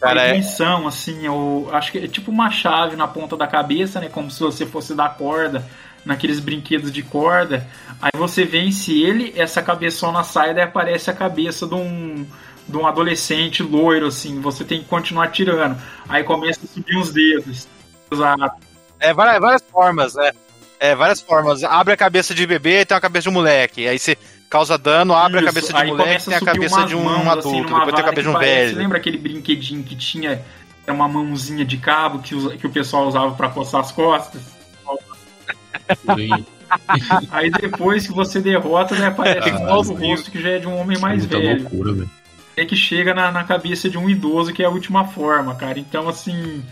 Cara, 0.00 0.34
missão, 0.34 0.86
assim, 0.86 1.24
eu 1.24 1.68
acho 1.72 1.90
que 1.92 1.98
é 1.98 2.08
tipo 2.08 2.30
uma 2.30 2.50
chave 2.50 2.94
na 2.96 3.08
ponta 3.08 3.36
da 3.36 3.46
cabeça, 3.46 4.00
né? 4.00 4.08
Como 4.08 4.30
se 4.30 4.40
você 4.40 4.66
fosse 4.66 4.94
dar 4.94 5.16
corda 5.16 5.64
naqueles 6.04 6.40
brinquedos 6.40 6.92
de 6.92 7.02
corda. 7.02 7.66
Aí 8.00 8.10
você 8.14 8.44
vence 8.44 8.92
ele, 8.92 9.32
essa 9.36 9.62
cabeçona 9.62 10.22
sai, 10.22 10.54
daí 10.54 10.64
aparece 10.64 11.10
a 11.10 11.14
cabeça 11.14 11.66
de 11.66 11.74
um, 11.74 12.26
de 12.68 12.76
um 12.76 12.86
adolescente 12.86 13.62
loiro, 13.62 14.06
assim. 14.06 14.40
Você 14.40 14.64
tem 14.64 14.80
que 14.80 14.86
continuar 14.86 15.28
tirando. 15.28 15.80
Aí 16.08 16.22
começa 16.22 16.60
a 16.64 16.68
subir 16.68 16.96
os 16.96 17.12
dedos. 17.12 17.66
Exato. 18.12 18.56
É, 19.00 19.12
várias, 19.12 19.40
várias 19.40 19.62
formas, 19.70 20.14
né? 20.14 20.32
É, 20.78 20.94
várias 20.94 21.20
formas. 21.20 21.62
Abre 21.64 21.94
a 21.94 21.96
cabeça 21.96 22.34
de 22.34 22.46
bebê 22.46 22.80
e 22.80 22.84
tem 22.84 22.96
a 22.96 23.00
cabeça 23.00 23.28
de 23.28 23.34
moleque. 23.34 23.88
Aí 23.88 23.98
você 23.98 24.18
causa 24.50 24.78
dano, 24.78 25.14
abre 25.14 25.40
Isso. 25.40 25.48
a 25.48 25.52
cabeça 25.52 25.72
de 25.72 25.78
Aí 25.78 25.88
moleque 25.88 26.22
e 26.22 26.24
tem 26.26 26.34
a 26.34 26.40
cabeça 26.40 26.84
de 26.84 26.94
um, 26.94 27.04
um 27.04 27.30
adulto. 27.30 27.48
Assim, 27.48 27.62
depois 27.62 27.94
tem 27.94 28.00
a 28.00 28.04
cabeça 28.04 28.22
de 28.22 28.28
um 28.28 28.32
parece, 28.32 28.66
velho. 28.66 28.78
Lembra 28.78 28.98
aquele 28.98 29.18
brinquedinho 29.18 29.82
que 29.82 29.96
tinha 29.96 30.44
é 30.86 30.92
uma 30.92 31.08
mãozinha 31.08 31.64
de 31.64 31.78
cabo 31.78 32.18
que, 32.18 32.34
que 32.58 32.66
o 32.66 32.70
pessoal 32.70 33.06
usava 33.06 33.34
para 33.34 33.48
coçar 33.48 33.80
as 33.80 33.90
costas? 33.90 34.42
Aí 37.30 37.50
depois 37.50 38.06
que 38.06 38.12
você 38.12 38.40
derrota, 38.40 38.94
né, 38.96 39.06
aparece 39.06 39.50
Ah, 39.50 39.78
um 39.78 39.82
Deus. 39.82 39.88
rosto 40.00 40.30
que 40.30 40.40
já 40.40 40.50
é 40.50 40.58
de 40.58 40.66
um 40.66 40.76
homem 40.78 40.96
é 40.96 41.00
mais 41.00 41.18
muita 41.20 41.38
velho. 41.38 41.60
loucura, 41.62 41.92
velho. 41.92 42.10
É 42.56 42.64
que 42.64 42.76
chega 42.76 43.12
na, 43.14 43.32
na 43.32 43.44
cabeça 43.44 43.88
de 43.90 43.98
um 43.98 44.08
idoso, 44.08 44.52
que 44.52 44.62
é 44.62 44.66
a 44.66 44.70
última 44.70 45.06
forma, 45.06 45.54
cara. 45.56 45.78
Então, 45.78 46.08
assim, 46.08 46.62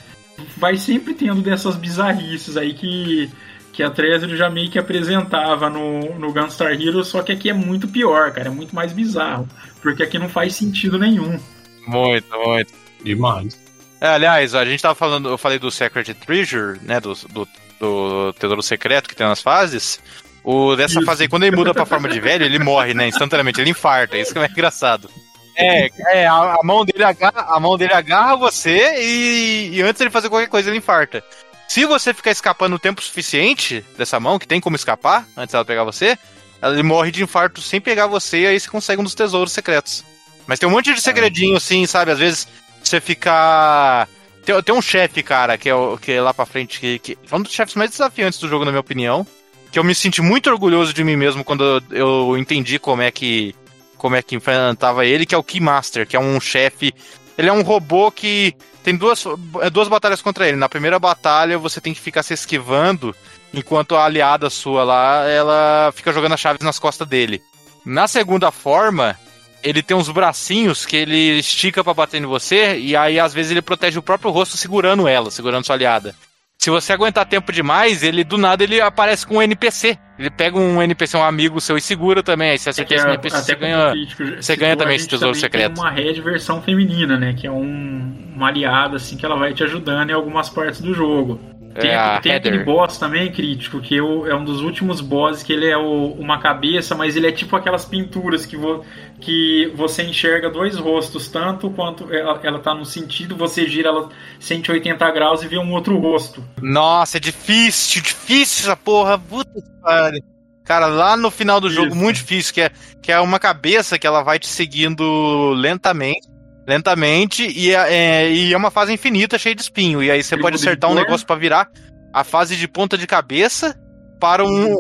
vai 0.57 0.77
sempre 0.77 1.13
tendo 1.15 1.43
dessas 1.43 1.75
bizarrices 1.77 2.57
aí 2.57 2.73
que, 2.73 3.29
que 3.73 3.83
a 3.83 3.91
Treasury 3.91 4.37
já 4.37 4.49
meio 4.49 4.71
que 4.71 4.79
apresentava 4.79 5.69
no, 5.69 6.19
no 6.19 6.33
Gunstar 6.33 6.73
Heroes, 6.73 7.09
só 7.09 7.21
que 7.23 7.33
aqui 7.33 7.51
é 7.51 7.53
muito 7.53 7.89
pior, 7.89 8.31
cara. 8.33 8.49
É 8.49 8.51
muito 8.53 8.75
mais 8.75 8.93
bizarro. 8.93 9.49
Porque 9.81 10.03
aqui 10.05 10.19
não 10.19 10.29
faz 10.29 10.55
sentido 10.55 10.99
nenhum. 10.99 11.39
Muito, 11.87 12.29
muito. 12.47 12.73
Demais. 13.05 13.61
É, 14.01 14.07
aliás, 14.09 14.55
a 14.55 14.65
gente 14.65 14.81
tava 14.83 14.95
falando, 14.95 15.29
eu 15.29 15.39
falei 15.39 15.59
do 15.59 15.71
Secret 15.71 16.15
Treasure, 16.15 16.79
né? 16.83 17.01
Do, 17.01 17.13
do, 17.33 17.49
do 17.83 18.33
Tesouro 18.35 18.63
Secreto 18.63 19.09
que 19.09 19.17
tem 19.17 19.27
nas 19.27 19.43
fases. 19.43 20.01
O 20.45 20.75
dessa 20.77 20.99
Isso. 20.99 21.07
fase 21.07 21.25
aí, 21.25 21.29
quando 21.29 21.45
ele 21.45 21.57
muda 21.57 21.75
pra 21.75 21.85
forma 21.85 22.09
de 22.09 22.21
velho, 22.21 22.45
ele 22.45 22.59
morre, 22.59 22.95
né? 22.95 23.09
Instantaneamente, 23.09 23.61
ele 23.61 23.71
infarta. 23.71 24.17
Isso 24.17 24.33
que 24.33 24.39
é 24.39 24.47
engraçado. 24.47 25.11
É, 25.57 25.91
é 26.15 26.27
a, 26.27 26.57
a 26.61 26.61
mão 26.65 26.85
dele 26.85 27.05
agarra, 27.05 27.47
a 27.49 27.61
mão 27.61 27.77
dele 27.77 27.93
agarra 27.93 28.37
você 28.37 28.95
e, 29.01 29.71
e 29.75 29.83
antes 29.83 29.99
de 29.99 30.05
ele 30.05 30.11
fazer 30.11 30.29
qualquer 30.29 30.49
coisa, 30.49 30.71
ele 30.71 30.79
infarta. 30.79 31.23
Se 31.69 31.85
você 31.85 32.15
ficar 32.15 32.31
escapando 32.31 32.75
o 32.75 32.79
tempo 32.79 33.03
suficiente 33.03 33.85
dessa 33.97 34.19
mão, 34.19 34.39
que 34.39 34.47
tem 34.47 34.61
como 34.61 34.77
escapar, 34.77 35.27
antes 35.37 35.53
dela 35.53 35.65
pegar 35.65 35.85
você, 35.85 36.19
ele 36.63 36.83
morre 36.83 37.11
de 37.11 37.23
infarto 37.23 37.61
sem 37.61 37.81
pegar 37.81 38.07
você 38.07 38.43
e 38.43 38.47
aí 38.47 38.61
você 38.61 38.69
consegue 38.69 39.01
um 39.01 39.05
dos 39.05 39.15
tesouros 39.15 39.53
secretos. 39.53 40.05
Mas 40.47 40.59
tem 40.59 40.69
um 40.69 40.73
monte 40.73 40.93
de 40.93 41.01
segredinho, 41.01 41.57
assim, 41.57 41.87
sabe? 41.87 42.11
Às 42.11 42.19
vezes 42.19 42.49
você 42.83 43.01
fica. 43.01 44.09
Tem, 44.45 44.61
tem 44.63 44.75
um 44.75 44.83
chefe, 44.83 45.23
cara, 45.23 45.57
que 45.57 45.69
é, 45.69 45.75
o- 45.75 45.97
que 45.97 46.13
é 46.13 46.21
lá 46.21 46.35
pra 46.35 46.45
frente, 46.47 46.81
que, 46.81 46.99
que 46.99 47.19
é 47.31 47.37
um 47.37 47.43
dos 47.43 47.53
chefes 47.53 47.75
mais 47.75 47.91
desafiantes 47.91 48.39
do 48.39 48.49
jogo, 48.49 48.65
na 48.65 48.71
minha 48.71 48.81
opinião. 48.81 49.27
Que 49.71 49.79
eu 49.79 49.85
me 49.85 49.95
senti 49.95 50.21
muito 50.21 50.51
orgulhoso 50.51 50.93
de 50.93 51.03
mim 51.03 51.17
mesmo 51.17 51.43
quando 51.43 51.65
eu, 51.65 52.29
eu 52.31 52.39
entendi 52.39 52.79
como 52.79 53.03
é 53.03 53.11
que. 53.11 53.55
Como 53.97 54.17
é 54.17 54.23
que 54.23 54.35
enfrentava 54.35 55.07
ele, 55.07 55.25
que 55.25 55.35
é 55.35 55.39
o 55.39 55.45
Keymaster, 55.45 56.07
que 56.07 56.17
é 56.17 56.21
um 56.21 56.41
chefe. 56.41 56.93
Ele 57.39 57.49
é 57.49 57.53
um 57.53 57.63
robô 57.63 58.11
que 58.11 58.53
tem 58.83 58.97
duas, 58.97 59.25
é, 59.61 59.71
duas 59.71 59.87
batalhas 59.89 60.21
contra 60.21 60.47
ele. 60.49 60.57
Na 60.57 60.69
primeira 60.69 60.99
batalha, 60.99 61.57
você 61.57 61.81
tem 61.81 61.95
que 61.95 62.01
ficar 62.01 62.25
se 62.25 62.35
esquivando, 62.35 63.15
enquanto 63.55 63.95
a 63.95 64.05
aliada 64.05 64.51
sua 64.51 64.83
lá, 64.83 65.25
ela 65.29 65.93
fica 65.95 66.13
jogando 66.13 66.33
as 66.33 66.41
chaves 66.41 66.63
nas 66.63 66.81
costas 66.81 67.07
dele. 67.09 67.41
Na 67.87 68.09
segunda 68.09 68.51
forma, 68.51 69.17
ele 69.63 69.83
tem 69.83 69.97
uns 69.97 70.09
bracinhos 70.09 70.85
que 70.87 70.97
ele 70.97 71.39
estica 71.39 71.83
pra 71.85 71.95
bater 71.95 72.21
em 72.23 72.27
você, 72.27 72.79
e 72.79 72.97
aí 72.97 73.19
às 73.21 73.33
vezes 73.35 73.51
ele 73.53 73.63
protege 73.63 73.99
o 73.99 74.03
próprio 74.03 74.31
rosto 74.31 74.57
segurando 74.57 75.07
ela, 75.09 75.31
segurando 75.31 75.65
sua 75.67 75.77
aliada. 75.77 76.15
Se 76.59 76.71
você 76.71 76.93
aguentar 76.93 77.27
tempo 77.27 77.51
demais, 77.51 78.05
ele 78.05 78.23
do 78.23 78.39
nada 78.39 78.63
ele 78.63 78.81
aparece 78.81 79.27
com 79.27 79.39
um 79.39 79.43
NPC. 79.43 79.99
Ele 80.17 80.31
pega 80.31 80.57
um 80.57 80.81
NPC, 80.81 81.17
um 81.17 81.25
amigo 81.25 81.61
seu, 81.61 81.77
e 81.77 81.81
segura 81.81 82.23
também. 82.23 82.51
Aí 82.51 82.59
se 82.59 82.69
É 82.69 82.73
você 82.73 82.83
que 82.85 82.91
quer 82.91 82.95
esse 82.97 83.07
a- 83.07 83.11
NPC, 83.15 83.37
você 83.43 83.55
ganha. 83.57 83.93
você 84.41 84.55
ganha 84.57 84.77
também 84.77 84.95
esse 84.95 85.09
tesouro 85.09 85.33
também 85.35 85.41
secreto. 85.41 85.75
Tem 85.75 85.83
uma 85.83 85.91
Red 85.91 86.21
versão 86.21 86.63
feminina, 86.63 87.19
né? 87.19 87.33
Que 87.33 87.49
é 87.49 87.51
um, 87.51 88.33
uma 88.37 88.47
aliada, 88.47 88.95
assim, 88.97 89.17
que 89.17 89.27
ela 89.27 89.35
vai 89.37 89.53
te 89.53 89.65
ajudando 89.65 90.11
em 90.11 90.13
algumas 90.13 90.49
partes 90.49 90.81
do 90.81 90.95
jogo. 90.95 91.41
Tem, 91.75 91.91
É 91.91 92.21
tem 92.21 92.35
aquele 92.35 92.65
boss 92.65 92.99
também, 92.99 93.33
crítico, 93.33 93.81
que 93.81 93.97
é, 93.97 94.03
o- 94.03 94.27
é 94.27 94.35
um 94.35 94.45
dos 94.45 94.61
últimos 94.61 95.01
bosses, 95.01 95.43
que 95.43 95.53
ele 95.53 95.67
é 95.67 95.77
o- 95.77 96.13
uma 96.19 96.39
cabeça, 96.39 96.95
mas 96.95 97.17
ele 97.17 97.27
é 97.27 97.33
tipo 97.33 97.57
aquelas 97.57 97.85
pinturas 97.85 98.45
que, 98.45 98.57
vo- 98.57 98.85
que 99.21 99.73
você 99.75 100.03
enxerga 100.03 100.51
dois 100.51 100.77
rostos, 100.77 101.29
tanto 101.29 101.71
quanto 101.71 102.13
ela, 102.13 102.39
ela 102.43 102.59
tá 102.59 102.75
no 102.75 102.85
sentido, 102.85 103.37
você 103.37 103.67
gira 103.67 103.89
ela 103.89 104.09
180 104.39 105.11
graus 105.11 105.43
e 105.43 105.49
vê 105.49 105.59
um 105.59 105.73
outro 105.73 105.97
rosto. 105.99 106.45
Nossa, 106.61 107.17
é 107.17 107.21
difícil, 107.21 108.03
difícil 108.03 108.65
essa 108.65 108.77
porra. 108.77 109.19
Puta 109.19 109.51
que 109.53 109.81
pariu. 109.83 110.23
Cara, 110.65 110.87
lá 110.87 111.17
no 111.17 111.31
final 111.31 111.61
do 111.61 111.69
jogo, 111.69 111.89
Isso. 111.89 111.97
muito 111.97 112.17
difícil, 112.17 112.55
que 112.55 112.61
é, 112.61 112.71
que 113.03 113.11
é 113.11 113.19
uma 113.19 113.39
cabeça 113.41 113.99
que 113.99 114.07
ela 114.07 114.23
vai 114.23 114.39
te 114.39 114.47
seguindo 114.47 115.53
lentamente. 115.57 116.32
Lentamente, 116.67 117.47
e 117.47 117.75
é, 117.75 117.93
é- 117.95 118.33
e 118.33 118.53
é 118.53 118.57
uma 118.57 118.71
fase 118.71 118.93
infinita, 118.93 119.39
cheia 119.39 119.55
de 119.55 119.63
espinho. 119.63 120.03
E 120.03 120.11
aí 120.11 120.23
você 120.23 120.35
Ele 120.35 120.43
pode 120.43 120.57
acertar 120.57 120.91
um 120.91 120.95
negócio 120.95 121.27
pra 121.27 121.37
virar 121.37 121.69
a 122.13 122.23
fase 122.25 122.57
de 122.57 122.69
ponta 122.69 122.97
de 122.97 123.07
cabeça 123.07 123.75
para 124.21 124.45
um. 124.45 124.77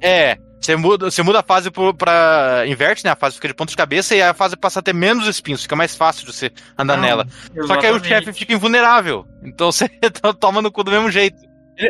É, 0.00 0.36
você 0.60 0.76
muda, 0.76 1.10
você 1.10 1.22
muda 1.22 1.40
a 1.40 1.42
fase 1.42 1.70
pro- 1.70 1.92
pra. 1.94 2.62
Inverte, 2.68 3.04
né? 3.04 3.10
A 3.10 3.16
fase 3.16 3.34
fica 3.34 3.48
de 3.48 3.54
ponta 3.54 3.70
de 3.70 3.76
cabeça 3.76 4.14
e 4.14 4.22
a 4.22 4.32
fase 4.32 4.56
passa 4.56 4.78
a 4.78 4.82
ter 4.82 4.92
menos 4.94 5.26
espinhos, 5.26 5.62
fica 5.62 5.74
mais 5.74 5.96
fácil 5.96 6.24
de 6.26 6.32
você 6.32 6.52
andar 6.78 6.96
Não, 6.96 7.02
nela. 7.02 7.26
Só 7.66 7.76
que 7.76 7.86
aí 7.86 7.92
o 7.92 7.96
exatamente. 7.96 8.08
chefe 8.08 8.32
fica 8.32 8.52
invulnerável. 8.52 9.26
Então 9.42 9.72
você 9.72 9.88
toma 10.38 10.62
no 10.62 10.70
cu 10.70 10.84
do 10.84 10.90
mesmo 10.92 11.10
jeito. 11.10 11.36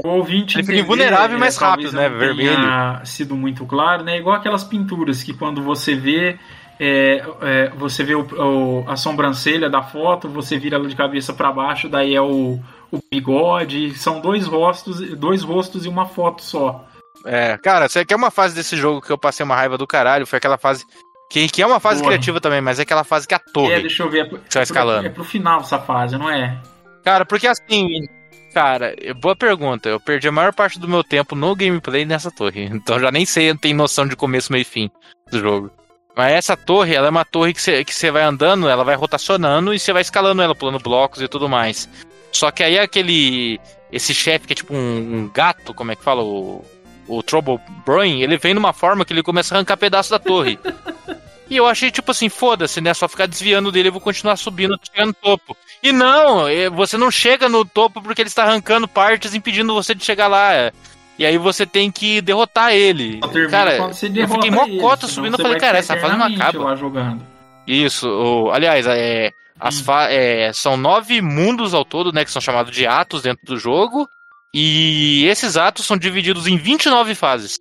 O 0.05 0.09
ouvinte 0.09 0.57
Ele 0.59 0.67
fica 0.67 0.79
invulnerável 0.79 1.37
e 1.39 1.41
mais 1.41 1.57
rápido, 1.57 1.93
né? 1.93 2.09
Vermelho. 2.11 2.61
sido 3.05 3.35
muito 3.35 3.65
claro, 3.65 4.05
né? 4.05 4.19
Igual 4.19 4.37
aquelas 4.37 4.63
pinturas 4.63 5.23
que 5.23 5.33
quando 5.33 5.63
você 5.63 5.95
vê, 5.95 6.39
é, 6.81 7.23
é, 7.43 7.69
você 7.77 8.05
vê 8.05 8.15
o- 8.15 8.23
o- 8.23 8.85
a 8.89 8.97
sobrancelha 8.97 9.69
da 9.69 9.83
foto, 9.83 10.29
você 10.29 10.59
vira 10.59 10.77
ela 10.77 10.89
de 10.89 10.95
cabeça 10.97 11.33
para 11.33 11.51
baixo, 11.53 11.89
daí 11.89 12.15
é 12.15 12.21
o, 12.23 12.59
o 12.93 12.99
bigode. 13.11 13.97
São 13.99 14.21
dois 14.21 14.47
rostos, 14.47 15.01
dois 15.17 15.43
rostos 15.43 15.85
e 15.85 15.89
uma 15.89 16.07
foto 16.07 16.43
só. 16.43 16.85
É, 17.25 17.59
cara, 17.59 17.89
você 17.89 18.05
quer 18.05 18.15
uma 18.17 18.31
fase 18.31 18.55
desse 18.55 18.77
jogo 18.77 19.01
que 19.03 19.11
eu 19.11 19.19
passei 19.19 19.45
uma 19.45 19.57
raiva 19.57 19.77
do 19.77 19.87
caralho? 19.87 20.27
Foi 20.27 20.37
aquela 20.37 20.57
fase. 20.59 20.85
Que, 21.31 21.47
que 21.49 21.61
é 21.61 21.67
uma 21.67 21.81
fase 21.81 22.01
Porra. 22.01 22.13
criativa 22.13 22.41
também, 22.41 22.61
mas 22.61 22.79
é 22.79 22.83
aquela 22.83 23.05
fase 23.05 23.27
que 23.29 23.35
é 23.35 23.37
a 23.37 23.41
torre. 23.53 23.75
É, 23.75 23.81
deixa 23.81 24.03
eu 24.03 24.09
ver. 24.09 24.21
É 24.21 24.25
pro, 24.25 24.41
vai 24.55 24.63
escalando. 24.63 25.07
é 25.07 25.11
pro 25.11 25.25
final 25.25 25.61
essa 25.61 25.79
fase, 25.79 26.17
não 26.17 26.31
é? 26.31 26.57
Cara, 27.05 27.27
porque 27.27 27.47
assim. 27.47 28.07
Cara, 28.55 28.95
boa 29.21 29.37
pergunta. 29.37 29.89
Eu 29.91 30.01
perdi 30.01 30.27
a 30.27 30.33
maior 30.33 30.55
parte 30.55 30.79
do 30.79 30.89
meu 30.89 31.05
tempo 31.05 31.37
no 31.37 31.55
gameplay 31.55 32.05
nessa 32.07 32.31
torre. 32.31 32.65
Então 32.73 32.99
já 32.99 33.11
nem 33.11 33.27
sei, 33.27 33.55
tem 33.55 33.75
noção 33.75 34.07
de 34.07 34.17
começo, 34.17 34.51
meio 34.51 34.63
e 34.63 34.65
fim 34.65 34.91
do 35.31 35.39
jogo. 35.39 35.71
Mas 36.19 36.33
essa 36.33 36.57
torre, 36.57 36.97
ela 36.97 37.07
é 37.07 37.11
uma 37.11 37.25
torre 37.25 37.55
que 37.55 37.63
você 37.63 37.85
que 37.85 38.11
vai 38.11 38.25
andando, 38.25 38.69
ela 38.69 38.83
vai 38.83 38.97
rotacionando 38.97 39.73
e 39.73 39.79
você 39.79 39.93
vai 39.93 40.03
escalando 40.03 40.43
ela, 40.43 40.53
pulando 40.53 40.81
blocos 40.81 41.23
e 41.23 41.29
tudo 41.29 41.49
mais. 41.49 41.89
Só 42.33 42.51
que 42.51 42.65
aí 42.65 42.77
aquele. 42.77 43.61
Esse 43.93 44.13
chefe 44.13 44.49
que 44.49 44.53
é 44.53 44.57
tipo 44.57 44.75
um, 44.75 44.97
um 44.97 45.31
gato, 45.33 45.73
como 45.73 45.93
é 45.93 45.97
que 45.97 46.03
fala? 46.03 46.25
O, 46.25 46.65
o 47.07 47.23
Trouble 47.23 47.61
Brain, 47.87 48.21
ele 48.21 48.37
vem 48.37 48.53
numa 48.53 48.73
forma 48.73 49.05
que 49.05 49.13
ele 49.13 49.23
começa 49.23 49.55
a 49.55 49.59
arrancar 49.59 49.77
pedaço 49.77 50.11
da 50.11 50.19
torre. 50.19 50.59
E 51.49 51.57
eu 51.57 51.67
achei, 51.67 51.89
tipo 51.89 52.11
assim, 52.11 52.29
foda-se, 52.29 52.81
né? 52.81 52.93
Só 52.95 53.09
ficar 53.09 53.27
desviando 53.27 53.71
dele, 53.71 53.89
eu 53.89 53.93
vou 53.93 54.01
continuar 54.01 54.37
subindo, 54.37 54.79
chegar 54.83 55.07
no 55.07 55.15
topo. 55.15 55.57
E 55.81 55.93
não, 55.93 56.49
eh, 56.49 56.69
você 56.69 56.99
não 56.99 57.13
chega 57.13 57.49
no 57.49 57.65
topo 57.65 58.03
porque 58.03 58.21
ele 58.21 58.29
está 58.29 58.43
arrancando 58.43 58.89
partes, 58.89 59.37
impedindo 59.37 59.73
você 59.73 59.95
de 59.95 60.05
chegar 60.05 60.27
lá. 60.27 60.73
E 61.19 61.27
aí 61.27 61.37
você 61.37 61.67
tem 61.67 61.91
que 61.91 62.21
derrotar 62.21 62.73
ele. 62.73 63.19
Cara, 63.51 63.77
eu 63.77 64.11
derrota 64.11 64.35
fiquei 64.35 64.51
mó 64.51 64.65
ele, 64.65 64.79
cota 64.79 65.07
senão 65.07 65.15
subindo, 65.15 65.37
você 65.37 65.43
falei, 65.43 65.59
cara, 65.59 65.79
essa 65.79 65.97
fase 65.97 66.17
não 66.17 66.27
acaba. 66.27 66.65
lá 66.65 66.77
jogando. 66.77 67.23
Isso, 67.67 68.51
aliás, 68.53 68.87
é, 68.87 69.33
as 69.59 69.81
Hum. 69.81 69.93
é, 70.09 70.53
são 70.53 70.77
nove 70.77 71.21
mundos 71.21 71.75
ao 71.75 71.85
todo, 71.85 72.13
né? 72.13 72.25
Que 72.25 72.31
são 72.31 72.41
chamados 72.41 72.71
de 72.71 72.87
atos 72.87 73.23
dentro 73.23 73.45
do 73.45 73.59
jogo. 73.59 74.09
E 74.55 75.27
esses 75.27 75.57
atos 75.57 75.85
são 75.85 75.97
divididos 75.97 76.47
em 76.47 76.57
29 76.57 77.15
fases. 77.15 77.59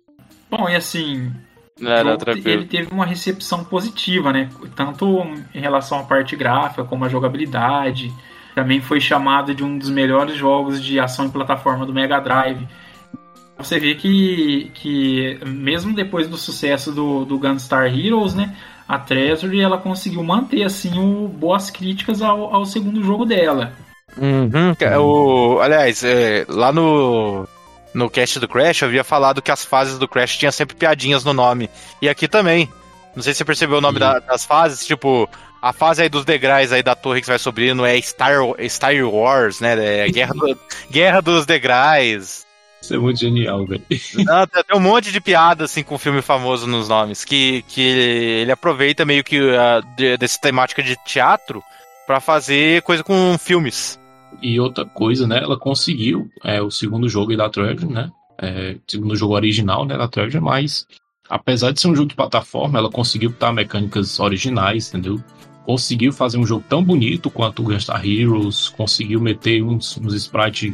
Bom, 0.50 0.68
e 0.68 0.74
assim, 0.74 1.30
Não, 1.78 2.16
ele 2.44 2.64
teve 2.64 2.90
uma 2.90 3.04
recepção 3.04 3.62
positiva, 3.64 4.32
né? 4.32 4.48
Tanto 4.74 5.22
em 5.54 5.60
relação 5.60 5.98
à 5.98 6.04
parte 6.04 6.34
gráfica 6.36 6.84
como 6.84 7.04
à 7.04 7.08
jogabilidade. 7.08 8.12
Também 8.54 8.80
foi 8.80 9.00
chamado 9.00 9.54
de 9.54 9.62
um 9.62 9.76
dos 9.78 9.90
melhores 9.90 10.36
jogos 10.36 10.82
de 10.82 10.98
ação 10.98 11.26
em 11.26 11.30
plataforma 11.30 11.84
do 11.84 11.92
Mega 11.92 12.18
Drive. 12.20 12.66
Você 13.58 13.78
vê 13.80 13.94
que, 13.94 14.70
que 14.74 15.38
mesmo 15.44 15.94
depois 15.94 16.28
do 16.28 16.36
sucesso 16.36 16.92
do, 16.92 17.24
do 17.24 17.38
Gunstar 17.38 17.86
Heroes, 17.86 18.34
né? 18.34 18.56
A 18.86 18.98
Treasury 18.98 19.60
ela 19.60 19.76
conseguiu 19.76 20.22
manter 20.22 20.62
assim 20.62 20.98
o, 20.98 21.28
boas 21.28 21.68
críticas 21.70 22.22
ao, 22.22 22.54
ao 22.54 22.64
segundo 22.64 23.02
jogo 23.02 23.24
dela. 23.26 23.72
Uhum, 24.16 24.74
ca- 24.74 24.98
o, 25.00 25.60
aliás, 25.60 26.02
é, 26.02 26.46
lá 26.48 26.72
no, 26.72 27.46
no 27.92 28.08
cast 28.08 28.38
do 28.40 28.48
Crash 28.48 28.80
eu 28.82 28.88
havia 28.88 29.04
falado 29.04 29.42
que 29.42 29.50
as 29.50 29.64
fases 29.64 29.98
do 29.98 30.08
Crash 30.08 30.36
tinham 30.38 30.52
sempre 30.52 30.76
piadinhas 30.76 31.24
no 31.24 31.32
nome. 31.32 31.68
E 32.00 32.08
aqui 32.08 32.26
também. 32.28 32.68
Não 33.14 33.22
sei 33.22 33.34
se 33.34 33.38
você 33.38 33.44
percebeu 33.44 33.78
o 33.78 33.80
nome 33.82 33.98
da- 33.98 34.20
das 34.20 34.44
fases, 34.44 34.86
tipo, 34.86 35.28
a 35.60 35.72
fase 35.72 36.02
aí 36.02 36.08
dos 36.08 36.24
degraus 36.24 36.70
aí 36.72 36.82
da 36.82 36.94
torre 36.94 37.20
que 37.20 37.26
você 37.26 37.32
vai 37.32 37.38
subindo 37.38 37.84
é 37.84 38.00
Star, 38.00 38.34
Star 38.68 38.94
Wars, 39.04 39.60
né? 39.60 40.04
É 40.06 40.08
Guerra, 40.08 40.32
do- 40.34 40.58
Guerra 40.90 41.20
dos 41.20 41.44
Degraus. 41.44 42.46
Isso 42.80 42.94
é 42.94 42.98
muito 42.98 43.18
genial, 43.20 43.66
velho. 43.66 43.82
Tem 43.88 44.76
um 44.76 44.80
monte 44.80 45.10
de 45.10 45.20
piada 45.20 45.64
assim 45.64 45.82
com 45.82 45.98
filme 45.98 46.22
famoso 46.22 46.66
nos 46.66 46.88
nomes, 46.88 47.24
que, 47.24 47.62
que 47.68 47.80
ele 47.80 48.52
aproveita 48.52 49.04
meio 49.04 49.24
que 49.24 49.40
uh, 49.40 49.82
de- 49.96 50.16
dessa 50.16 50.40
temática 50.40 50.82
de 50.82 50.96
teatro 51.04 51.62
pra 52.06 52.20
fazer 52.20 52.82
coisa 52.82 53.02
com 53.02 53.36
filmes. 53.38 53.98
E 54.40 54.58
outra 54.60 54.84
coisa, 54.84 55.26
né? 55.26 55.38
Ela 55.42 55.58
conseguiu 55.58 56.30
é, 56.44 56.62
o 56.62 56.70
segundo 56.70 57.08
jogo 57.08 57.36
da 57.36 57.50
Treasure, 57.50 57.92
né? 57.92 58.10
É, 58.40 58.76
segundo 58.86 59.16
jogo 59.16 59.34
original, 59.34 59.84
né? 59.84 59.96
Da 59.96 60.06
Treasure, 60.06 60.42
mas 60.42 60.86
apesar 61.28 61.72
de 61.72 61.80
ser 61.80 61.88
um 61.88 61.96
jogo 61.96 62.08
de 62.08 62.14
plataforma, 62.14 62.78
ela 62.78 62.90
conseguiu 62.90 63.30
botar 63.30 63.52
mecânicas 63.52 64.20
originais, 64.20 64.88
entendeu? 64.88 65.22
Conseguiu 65.66 66.12
fazer 66.12 66.38
um 66.38 66.46
jogo 66.46 66.64
tão 66.68 66.82
bonito 66.82 67.28
quanto 67.28 67.60
o 67.60 67.64
Gunstar 67.64 68.06
Heroes, 68.06 68.68
conseguiu 68.68 69.20
meter 69.20 69.62
uns, 69.62 69.98
uns 69.98 70.14
sprites 70.14 70.72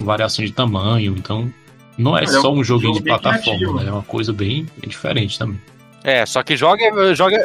variação 0.00 0.44
de 0.44 0.52
tamanho, 0.52 1.14
então 1.16 1.52
Não 1.96 2.16
é 2.16 2.20
Olha, 2.22 2.26
só 2.28 2.48
é 2.48 2.52
um 2.52 2.64
joguinho 2.64 2.94
jogo 2.94 2.98
de 2.98 3.04
bem 3.04 3.12
plataforma, 3.18 3.42
criativo. 3.58 3.74
né? 3.80 3.88
É 3.88 3.92
uma 3.92 4.02
coisa 4.02 4.32
bem, 4.32 4.66
diferente 4.86 5.38
também. 5.38 5.60
É, 6.02 6.26
só 6.26 6.42
que 6.42 6.56
joga. 6.56 7.14
joga 7.14 7.36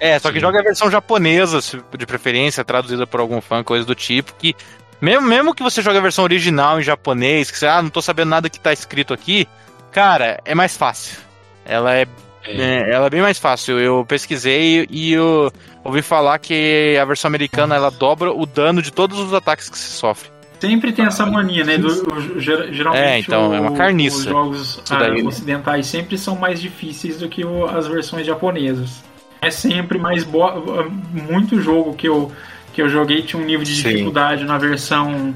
é, 0.00 0.18
só 0.18 0.28
que 0.28 0.34
Sim. 0.34 0.40
joga 0.40 0.58
a 0.58 0.62
versão 0.62 0.90
japonesa, 0.90 1.60
se- 1.62 1.80
de 1.96 2.04
preferência, 2.06 2.64
traduzida 2.64 3.06
por 3.06 3.20
algum 3.20 3.40
fã, 3.40 3.62
coisa 3.62 3.86
do 3.86 3.94
tipo, 3.94 4.34
que. 4.38 4.54
Mesmo, 5.00 5.26
mesmo 5.26 5.54
que 5.54 5.62
você 5.62 5.80
jogue 5.82 5.98
a 5.98 6.00
versão 6.00 6.24
original 6.24 6.80
em 6.80 6.82
japonês, 6.82 7.50
que 7.50 7.58
você, 7.58 7.66
ah, 7.66 7.80
não 7.82 7.90
tô 7.90 8.02
sabendo 8.02 8.28
nada 8.30 8.48
que 8.50 8.58
tá 8.58 8.72
escrito 8.72 9.12
aqui, 9.14 9.46
cara, 9.92 10.40
é 10.44 10.54
mais 10.54 10.76
fácil. 10.76 11.18
Ela 11.64 11.94
é, 11.94 12.06
É, 12.46 12.52
é, 12.60 12.90
ela 12.94 13.06
é 13.06 13.10
bem 13.10 13.22
mais 13.22 13.38
fácil. 13.38 13.78
Eu 13.78 14.04
pesquisei 14.06 14.86
e 14.90 15.12
eu 15.12 15.50
ouvi 15.84 16.02
falar 16.02 16.38
que 16.38 16.96
a 17.00 17.04
versão 17.04 17.28
americana 17.28 17.74
ela 17.76 17.90
dobra 17.90 18.32
o 18.32 18.44
dano 18.44 18.82
de 18.82 18.90
todos 18.90 19.18
os 19.18 19.32
ataques 19.32 19.68
que 19.70 19.78
se 19.78 19.90
sofre. 19.92 20.28
Sempre 20.60 20.92
tem 20.92 21.04
essa 21.04 21.26
mania, 21.26 21.62
né? 21.64 21.76
Do, 21.76 21.88
o- 21.88 22.40
ger- 22.40 22.72
geralmente 22.72 23.02
É, 23.04 23.18
então, 23.18 23.52
é 23.54 23.60
uma 23.60 23.72
o- 23.72 23.76
carniça. 23.76 24.16
os 24.18 24.24
jogos 24.24 24.82
ah, 24.90 25.26
ocidentais 25.26 25.86
sempre 25.86 26.16
são 26.16 26.36
mais 26.36 26.60
difíceis 26.60 27.18
do 27.18 27.28
que 27.28 27.44
o- 27.44 27.66
as 27.66 27.86
versões 27.86 28.26
japonesas. 28.26 29.02
É 29.42 29.50
sempre 29.50 29.98
mais 29.98 30.24
boa. 30.24 30.88
Muito 31.12 31.60
jogo 31.60 31.94
que 31.94 32.08
eu, 32.08 32.32
que 32.72 32.80
eu 32.80 32.88
joguei 32.88 33.22
tinha 33.22 33.40
um 33.42 33.44
nível 33.44 33.64
de 33.64 33.74
Sim. 33.74 33.88
dificuldade 33.88 34.44
na 34.44 34.56
versão 34.56 35.34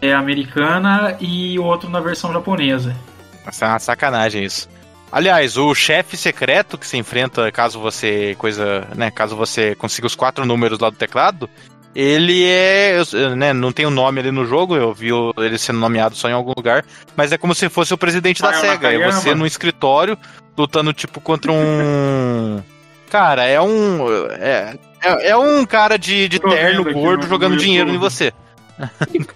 é, 0.00 0.12
americana 0.12 1.16
e 1.20 1.58
outro 1.58 1.88
na 1.90 1.98
versão 2.00 2.32
japonesa. 2.32 2.94
Essa 3.44 3.64
é 3.64 3.68
uma 3.70 3.78
sacanagem 3.78 4.44
isso. 4.44 4.68
Aliás, 5.10 5.56
o 5.56 5.74
chefe 5.74 6.16
secreto 6.16 6.76
que 6.76 6.86
se 6.86 6.96
enfrenta 6.96 7.50
caso 7.52 7.78
você 7.80 8.34
coisa, 8.38 8.86
né, 8.96 9.10
caso 9.10 9.36
você 9.36 9.74
consiga 9.76 10.06
os 10.06 10.14
quatro 10.14 10.44
números 10.44 10.78
lá 10.78 10.90
do 10.90 10.96
teclado, 10.96 11.48
ele 11.94 12.44
é, 12.44 13.00
eu- 13.12 13.36
né, 13.36 13.52
não 13.52 13.70
tem 13.72 13.86
o 13.86 13.90
nome 13.90 14.20
ali 14.20 14.30
no 14.30 14.44
jogo, 14.44 14.76
eu 14.76 14.92
vi 14.92 15.08
ele 15.38 15.56
sendo 15.58 15.78
nomeado 15.78 16.16
só 16.16 16.28
em 16.28 16.32
algum 16.32 16.52
lugar, 16.56 16.84
mas 17.16 17.32
é 17.32 17.38
como 17.38 17.54
se 17.54 17.68
fosse 17.68 17.92
o 17.94 17.98
presidente 17.98 18.42
da 18.42 18.50
Ah, 18.50 18.54
é 18.56 18.60
SEGA, 18.60 18.92
é 18.92 19.10
você 19.10 19.34
no 19.34 19.46
escritório 19.46 20.18
lutando 20.56 20.92
tipo 20.92 21.20
contra 21.20 21.50
um 21.52 22.62
Cara, 23.10 23.44
é 23.44 23.60
um 23.60 23.98
é, 24.32 24.76
é, 25.02 25.28
é 25.30 25.36
um 25.36 25.64
cara 25.64 25.96
de, 25.96 26.28
de 26.28 26.40
terno 26.40 26.84
gordo 26.92 27.26
jogando 27.28 27.56
dinheiro 27.56 27.90
em 27.90 27.98
você. 27.98 28.32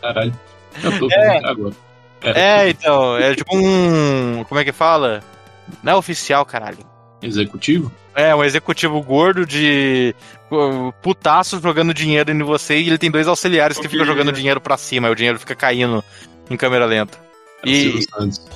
caralho. 0.01 0.35
Eu 0.82 0.98
tô 0.98 1.09
É. 1.14 1.35
vendo 1.35 1.47
agora. 1.48 1.74
É, 2.22 2.68
então, 2.68 3.16
é 3.16 3.35
tipo 3.36 3.56
um, 3.56 4.44
como 4.48 4.60
é 4.60 4.64
que 4.64 4.72
fala? 4.72 5.22
Não 5.82 5.93
é 5.93 5.94
oficial, 5.97 6.44
caralho. 6.44 6.78
Executivo? 7.22 7.93
É, 8.20 8.35
um 8.35 8.43
executivo 8.43 9.01
gordo 9.01 9.47
de 9.47 10.12
uh, 10.51 10.93
putaço 11.01 11.61
jogando 11.61 11.95
dinheiro 11.95 12.32
em 12.32 12.43
você 12.43 12.77
e 12.77 12.89
ele 12.89 12.99
tem 12.99 13.11
dois 13.12 13.28
auxiliares 13.28 13.77
que 13.78 13.86
Ok. 13.86 13.90
ficam 13.93 14.05
jogando 14.05 14.32
dinheiro 14.32 14.61
pra 14.61 14.77
cima, 14.77 15.07
e 15.07 15.11
o 15.12 15.15
dinheiro 15.15 15.39
fica 15.39 15.55
caindo 15.55 16.03
em 16.51 16.57
câmera 16.57 16.85
lenta. 16.85 17.16
É 17.65 17.70
E-. 17.70 18.05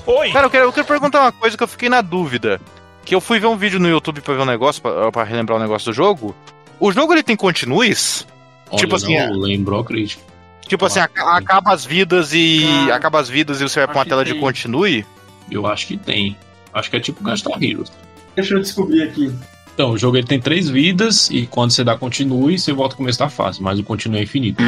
Oi! 0.05 0.31
Cara, 0.31 0.47
eu 0.47 0.49
quero, 0.49 0.65
eu 0.65 0.73
quero 0.73 0.85
perguntar 0.87 1.21
uma 1.21 1.31
coisa 1.31 1.55
que 1.55 1.63
eu 1.63 1.67
fiquei 1.67 1.87
na 1.87 2.01
dúvida. 2.01 2.59
Que 3.05 3.15
eu 3.15 3.21
fui 3.21 3.39
ver 3.39 3.47
um 3.47 3.55
vídeo 3.55 3.79
no 3.79 3.87
YouTube 3.87 4.19
pra 4.19 4.33
ver 4.33 4.41
um 4.41 4.45
negócio, 4.45 4.81
pra, 4.81 5.09
pra 5.11 5.23
relembrar 5.23 5.57
o 5.57 5.61
negócio 5.61 5.91
do 5.91 5.95
jogo. 5.95 6.35
O 6.77 6.91
jogo 6.91 7.13
ele 7.13 7.23
tem 7.23 7.35
continues? 7.37 8.27
Olha, 8.69 8.79
Tipo 8.79 8.95
assim, 8.97 9.17
não, 9.17 9.39
lembrou 9.39 9.79
a 9.79 9.85
crítica. 9.85 10.21
Tipo 10.67 10.85
assim, 10.87 10.99
Ah, 10.99 11.03
aca- 11.05 11.37
acaba 11.37 11.73
as 11.73 11.85
vidas 11.85 12.33
e. 12.33 12.65
Cara, 12.85 12.95
acaba 12.95 13.19
as 13.19 13.29
vidas 13.29 13.61
e 13.61 13.63
você 13.63 13.79
vai 13.79 13.87
pra 13.87 13.97
uma 13.99 14.05
tela 14.05 14.25
que 14.25 14.33
de 14.33 14.39
continue? 14.39 15.05
Eu 15.49 15.65
acho 15.67 15.87
que 15.87 15.95
tem. 15.97 16.35
Acho 16.73 16.89
que 16.89 16.95
é 16.97 16.99
tipo 16.99 17.23
Gastar 17.23 17.61
Heroes. 17.63 17.91
Deixa 18.35 18.55
eu 18.55 18.59
descobrir 18.59 19.03
aqui. 19.03 19.33
Então, 19.73 19.89
o 19.91 19.97
jogo 19.97 20.17
ele 20.17 20.27
tem 20.27 20.39
três 20.39 20.69
vidas 20.69 21.29
e 21.31 21.47
quando 21.47 21.71
você 21.71 21.83
dá 21.83 21.97
continue, 21.97 22.59
você 22.59 22.71
volta 22.71 22.93
ao 22.93 22.97
começo 22.97 23.17
da 23.17 23.27
fase, 23.27 23.61
mas 23.61 23.79
o 23.79 23.83
continue 23.83 24.19
é 24.19 24.23
infinito. 24.23 24.61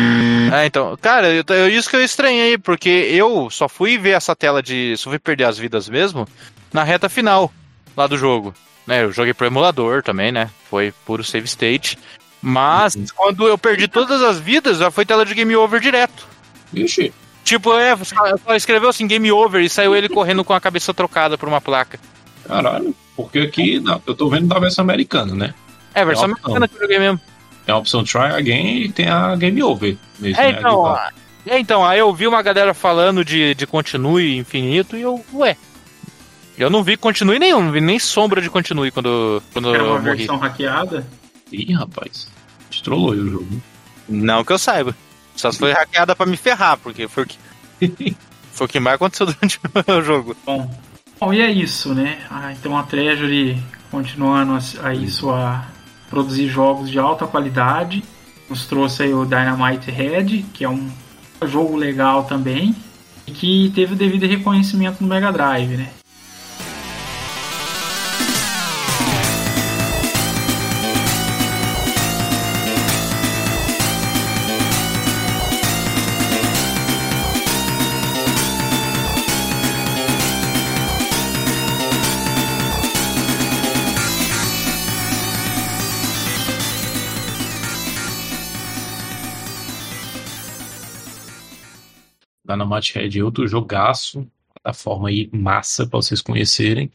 É, 0.52 0.66
então, 0.66 0.98
cara, 1.00 1.32
eu, 1.32 1.44
eu- 1.48 1.70
isso 1.70 1.88
que 1.90 1.96
eu 1.96 2.04
estranhei, 2.04 2.58
porque 2.58 2.90
eu 2.90 3.48
só 3.52 3.70
fui 3.70 3.98
ver 4.00 4.12
essa 4.12 4.36
tela 4.36 4.64
de. 4.64 4.96
Só 4.98 5.10
fui 5.12 5.20
perder 5.20 5.44
as 5.44 5.58
vidas 5.60 5.88
mesmo 5.88 6.28
na 6.74 6.84
reta 6.84 7.08
final 7.08 7.54
lá 7.96 8.08
do 8.08 8.18
jogo. 8.18 8.54
Né, 8.88 9.04
eu 9.04 9.12
joguei 9.12 9.34
pro 9.34 9.48
emulador 9.48 10.02
também, 10.04 10.32
né? 10.32 10.50
Foi 10.70 10.94
puro 11.06 11.24
save 11.24 11.46
state. 11.46 11.98
Mas 12.42 12.96
Uhum. 12.96 13.06
quando 13.16 13.48
eu 13.48 13.58
perdi 13.58 13.88
todas 13.88 14.22
as 14.22 14.40
vidas, 14.40 14.78
já 14.80 14.90
foi 14.92 15.06
tela 15.06 15.26
de 15.26 15.34
game 15.34 15.56
over 15.56 15.80
direto. 15.82 16.28
Vixe, 16.72 17.12
Tipo, 17.44 17.74
é, 17.78 17.96
só, 17.98 18.16
só 18.44 18.56
escreveu 18.56 18.90
assim, 18.90 19.06
game 19.08 19.32
over, 19.32 19.62
e 19.62 19.70
saiu 19.70 19.96
ele 19.96 20.10
correndo 20.10 20.44
com 20.44 20.54
a 20.54 20.60
cabeça 20.62 20.92
trocada 20.96 21.38
por 21.38 21.48
uma 21.48 21.62
placa. 21.62 22.00
caralho. 22.48 22.96
Porque 23.16 23.40
aqui 23.40 23.82
eu 24.06 24.16
tô 24.16 24.30
vendo 24.30 24.48
da 24.48 24.60
versão 24.60 24.84
americana, 24.84 25.34
né? 25.34 25.54
É, 25.94 26.02
a 26.02 26.06
versão 26.06 26.24
É 26.26 26.32
americana 26.32 26.68
que 26.68 26.76
eu 26.76 26.82
joguei 26.82 27.00
mesmo. 27.00 27.20
Tem 27.66 27.74
a 27.74 27.78
opção 27.78 28.04
Try 28.04 28.20
Again 28.36 28.82
e 28.82 28.92
tem 28.92 29.08
a 29.08 29.36
Game 29.36 29.62
Over. 29.64 29.98
Mesmo, 30.20 30.40
É, 30.42 30.52
né? 30.52 30.58
então, 30.60 30.86
A 30.86 30.94
ah, 30.96 31.12
é, 31.48 31.60
então, 31.60 31.86
aí 31.86 32.00
eu 32.00 32.14
vi 32.14 32.28
uma 32.28 32.42
galera 32.42 32.74
falando 32.74 33.24
de, 33.24 33.54
de 33.56 33.66
continue 33.68 34.38
infinito 34.38 34.96
e 34.98 35.02
eu, 35.02 35.24
ué. 35.34 35.56
Eu 36.58 36.70
não 36.70 36.84
vi 36.84 36.96
continue 36.98 37.38
nenhum, 37.38 37.62
não 37.64 37.72
vi 37.72 37.82
nem 37.82 38.00
sombra 38.00 38.42
de 38.42 38.50
continue 38.50 38.90
quando, 38.92 39.42
quando 39.54 39.74
Era 39.74 39.84
uma 39.84 40.00
morri. 40.00 40.18
versão 40.18 40.38
hackeada. 40.38 41.06
Ih, 41.52 41.74
rapaz. 41.74 42.28
Estrolou 42.72 43.12
aí 43.14 43.20
o 43.20 43.30
jogo. 43.30 43.62
Não 44.08 44.44
que 44.44 44.52
eu 44.54 44.58
saiba. 44.60 44.96
Só 45.36 45.52
se 45.52 45.60
foi 45.60 45.72
hackeada 45.74 46.16
pra 46.16 46.26
me 46.26 46.38
ferrar, 46.38 46.78
porque 46.78 47.08
foi 47.08 47.24
o 47.24 47.28
que, 47.28 47.38
foi 48.54 48.66
o 48.66 48.70
que 48.70 48.80
mais 48.80 48.96
aconteceu 48.96 49.26
durante 49.26 49.60
o 49.88 50.02
jogo. 50.02 50.36
Bom, 50.46 50.70
bom 51.20 51.34
e 51.34 51.42
é 51.42 51.52
isso, 51.52 51.94
né? 51.94 52.20
Ah, 52.30 52.52
então 52.52 52.78
a 52.78 52.84
Treasury 52.84 53.58
continuando 53.92 54.54
a- 54.54 54.88
aí 54.88 55.10
sua 55.10 55.66
produzir 56.10 56.48
jogos 56.48 56.90
de 56.90 57.00
alta 57.00 57.26
qualidade. 57.26 58.04
Nos 58.50 58.66
trouxe 58.68 59.04
aí 59.04 59.14
o 59.14 59.26
Dynamite 59.26 59.90
Head, 59.90 60.46
que 60.54 60.64
é 60.64 60.70
um 60.70 60.90
jogo 61.46 61.76
legal 61.76 62.24
também. 62.26 62.76
E 63.28 63.32
que 63.32 63.72
teve 63.74 63.94
o 63.94 63.98
devido 63.98 64.28
reconhecimento 64.28 65.02
no 65.02 65.08
Mega 65.08 65.32
Drive, 65.32 65.78
né? 65.78 65.90
Dynamite 92.56 93.20
é 93.20 93.24
outro 93.24 93.48
jogaço. 93.48 94.28
Plataforma 94.62 95.10
aí 95.10 95.30
massa 95.32 95.86
pra 95.86 96.00
vocês 96.00 96.22
conhecerem. 96.22 96.92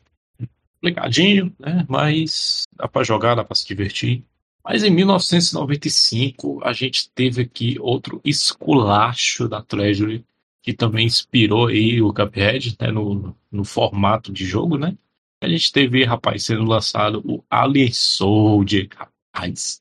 Complicadinho, 0.80 1.54
né? 1.58 1.84
Mas 1.88 2.62
dá 2.74 2.88
pra 2.88 3.04
jogar, 3.04 3.34
dá 3.34 3.44
pra 3.44 3.54
se 3.54 3.66
divertir. 3.66 4.24
Mas 4.64 4.82
em 4.82 4.90
1995 4.90 6.60
a 6.64 6.72
gente 6.72 7.10
teve 7.10 7.42
aqui 7.42 7.76
outro 7.80 8.20
esculacho 8.24 9.48
da 9.48 9.62
Treasury 9.62 10.24
que 10.62 10.72
também 10.72 11.06
inspirou 11.06 11.68
aí 11.68 12.02
o 12.02 12.12
Cuphead, 12.12 12.76
né, 12.80 12.90
no, 12.90 13.34
no 13.50 13.64
formato 13.64 14.32
de 14.32 14.44
jogo, 14.44 14.76
né? 14.76 14.96
A 15.42 15.48
gente 15.48 15.72
teve, 15.72 16.04
rapaz, 16.04 16.44
sendo 16.44 16.64
lançado 16.64 17.22
o 17.24 17.42
Alien 17.48 17.92
Soldier, 17.92 18.88
rapaz. 18.94 19.80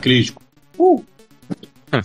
Crítico. 0.00 0.42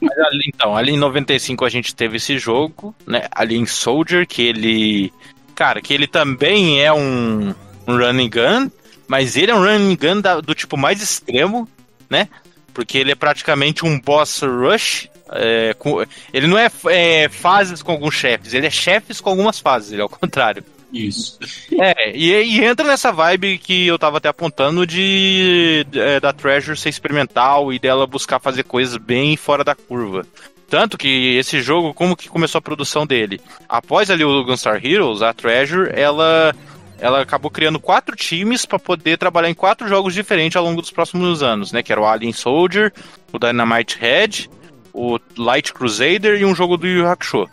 Mas 0.00 0.18
ali, 0.18 0.44
então, 0.52 0.76
ali 0.76 0.92
em 0.92 0.96
95 0.98 1.64
a 1.64 1.68
gente 1.68 1.94
teve 1.94 2.16
esse 2.16 2.38
jogo, 2.38 2.94
né? 3.06 3.26
Alien 3.30 3.66
Soldier, 3.66 4.26
que 4.26 4.42
ele. 4.42 5.12
Cara, 5.54 5.80
que 5.80 5.94
ele 5.94 6.06
também 6.08 6.82
é 6.82 6.92
um, 6.92 7.50
um 7.86 7.96
running 7.96 8.28
gun, 8.28 8.70
mas 9.08 9.36
ele 9.36 9.52
é 9.52 9.54
um 9.54 9.62
running 9.64 9.96
gun 9.96 10.20
da- 10.20 10.40
do 10.40 10.54
tipo 10.54 10.76
mais 10.76 11.00
extremo, 11.00 11.68
né? 12.10 12.28
Porque 12.74 12.98
ele 12.98 13.12
é 13.12 13.14
praticamente 13.14 13.84
um 13.86 13.98
boss 13.98 14.42
rush. 14.42 15.08
é, 15.30 15.72
com- 15.74 16.04
ele 16.32 16.46
não 16.46 16.58
é, 16.58 16.70
é, 16.90 17.28
fases 17.28 17.80
com 17.82 17.90
alguns 17.92 18.14
chefes, 18.14 18.54
ele 18.54 18.66
é 18.66 18.70
chefes 18.70 19.20
com 19.20 19.30
algumas 19.30 19.58
fases, 19.58 19.92
ele 19.92 20.02
é 20.02 20.04
o 20.04 20.08
contrário. 20.08 20.62
Isso. 20.96 21.38
É, 21.72 22.16
e, 22.16 22.32
e 22.32 22.64
entra 22.64 22.86
nessa 22.86 23.12
vibe 23.12 23.58
que 23.58 23.86
eu 23.86 23.98
tava 23.98 24.18
até 24.18 24.28
apontando 24.28 24.86
de, 24.86 25.86
é, 25.94 26.18
da 26.18 26.32
Treasure 26.32 26.76
ser 26.76 26.88
experimental 26.88 27.72
e 27.72 27.78
dela 27.78 28.06
buscar 28.06 28.38
fazer 28.38 28.64
coisas 28.64 28.96
bem 28.96 29.36
fora 29.36 29.62
da 29.62 29.74
curva. 29.74 30.26
Tanto 30.68 30.98
que 30.98 31.36
esse 31.36 31.60
jogo, 31.60 31.94
como 31.94 32.16
que 32.16 32.28
começou 32.28 32.58
a 32.58 32.62
produção 32.62 33.06
dele? 33.06 33.40
Após 33.68 34.10
ali 34.10 34.24
o 34.24 34.44
Gunstar 34.44 34.84
Heroes, 34.84 35.22
a 35.22 35.32
Treasure, 35.32 35.90
ela 35.92 36.54
ela 36.98 37.20
acabou 37.20 37.50
criando 37.50 37.78
quatro 37.78 38.16
times 38.16 38.64
para 38.64 38.78
poder 38.78 39.18
trabalhar 39.18 39.50
em 39.50 39.54
quatro 39.54 39.86
jogos 39.86 40.14
diferentes 40.14 40.56
ao 40.56 40.64
longo 40.64 40.80
dos 40.80 40.90
próximos 40.90 41.42
anos, 41.42 41.70
né? 41.70 41.82
Que 41.82 41.92
era 41.92 42.00
o 42.00 42.06
Alien 42.06 42.32
Soldier, 42.32 42.92
o 43.32 43.38
Dynamite 43.38 43.98
Head, 43.98 44.50
o 44.92 45.18
Light 45.36 45.72
Crusader 45.74 46.40
e 46.40 46.44
um 46.44 46.54
jogo 46.54 46.76
do 46.76 46.86
Yu 46.86 47.06
Hakusho. 47.06 47.48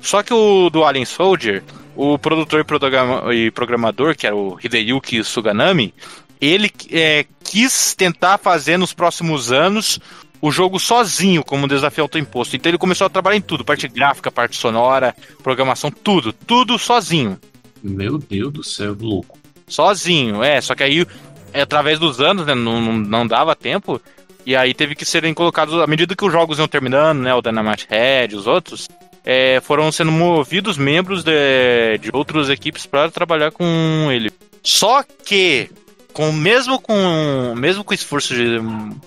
Só 0.00 0.22
que 0.22 0.32
o 0.32 0.70
do 0.70 0.84
Alien 0.84 1.04
Soldier, 1.04 1.62
o 1.96 2.18
produtor 2.18 2.64
e 3.32 3.50
programador, 3.50 4.16
que 4.16 4.26
era 4.26 4.34
o 4.34 4.58
Hideyuki 4.62 5.22
Suganami, 5.22 5.94
ele 6.40 6.70
é, 6.90 7.24
quis 7.44 7.94
tentar 7.94 8.38
fazer 8.38 8.76
nos 8.76 8.92
próximos 8.92 9.52
anos 9.52 10.00
o 10.40 10.50
jogo 10.50 10.80
sozinho, 10.80 11.44
como 11.44 11.64
um 11.64 11.68
desafio 11.68 12.02
autoimposto. 12.02 12.56
Então 12.56 12.68
ele 12.68 12.78
começou 12.78 13.06
a 13.06 13.10
trabalhar 13.10 13.36
em 13.36 13.40
tudo: 13.40 13.64
parte 13.64 13.86
gráfica, 13.86 14.30
parte 14.30 14.56
sonora, 14.56 15.14
programação, 15.42 15.90
tudo. 15.90 16.32
Tudo 16.32 16.76
sozinho. 16.78 17.38
Meu 17.82 18.18
Deus 18.18 18.52
do 18.52 18.64
céu, 18.64 18.96
louco. 19.00 19.38
Sozinho, 19.68 20.42
é. 20.42 20.60
Só 20.60 20.74
que 20.74 20.82
aí, 20.82 21.06
através 21.54 21.98
dos 22.00 22.20
anos, 22.20 22.44
né, 22.44 22.54
não, 22.54 22.80
não, 22.80 22.92
não 22.94 23.26
dava 23.26 23.54
tempo. 23.54 24.00
E 24.44 24.56
aí 24.56 24.74
teve 24.74 24.96
que 24.96 25.04
serem 25.04 25.32
colocados, 25.32 25.74
à 25.80 25.86
medida 25.86 26.16
que 26.16 26.24
os 26.24 26.32
jogos 26.32 26.58
iam 26.58 26.66
terminando, 26.66 27.20
né? 27.20 27.32
O 27.32 27.40
Dynamite 27.40 27.86
Head, 27.88 28.34
os 28.34 28.48
outros, 28.48 28.88
é, 29.24 29.60
foram 29.60 29.90
sendo 29.92 30.10
movidos 30.10 30.76
membros 30.76 31.22
de, 31.22 31.98
de 32.00 32.10
outras 32.12 32.48
equipes 32.48 32.86
para 32.86 33.10
trabalhar 33.10 33.52
com 33.52 34.08
ele. 34.10 34.32
Só 34.62 35.02
que, 35.02 35.70
com 36.12 36.32
mesmo 36.32 36.80
com 36.80 37.54
mesmo 37.56 37.84
com 37.84 37.92
o 37.92 37.94
esforço 37.94 38.34
de, 38.34 38.58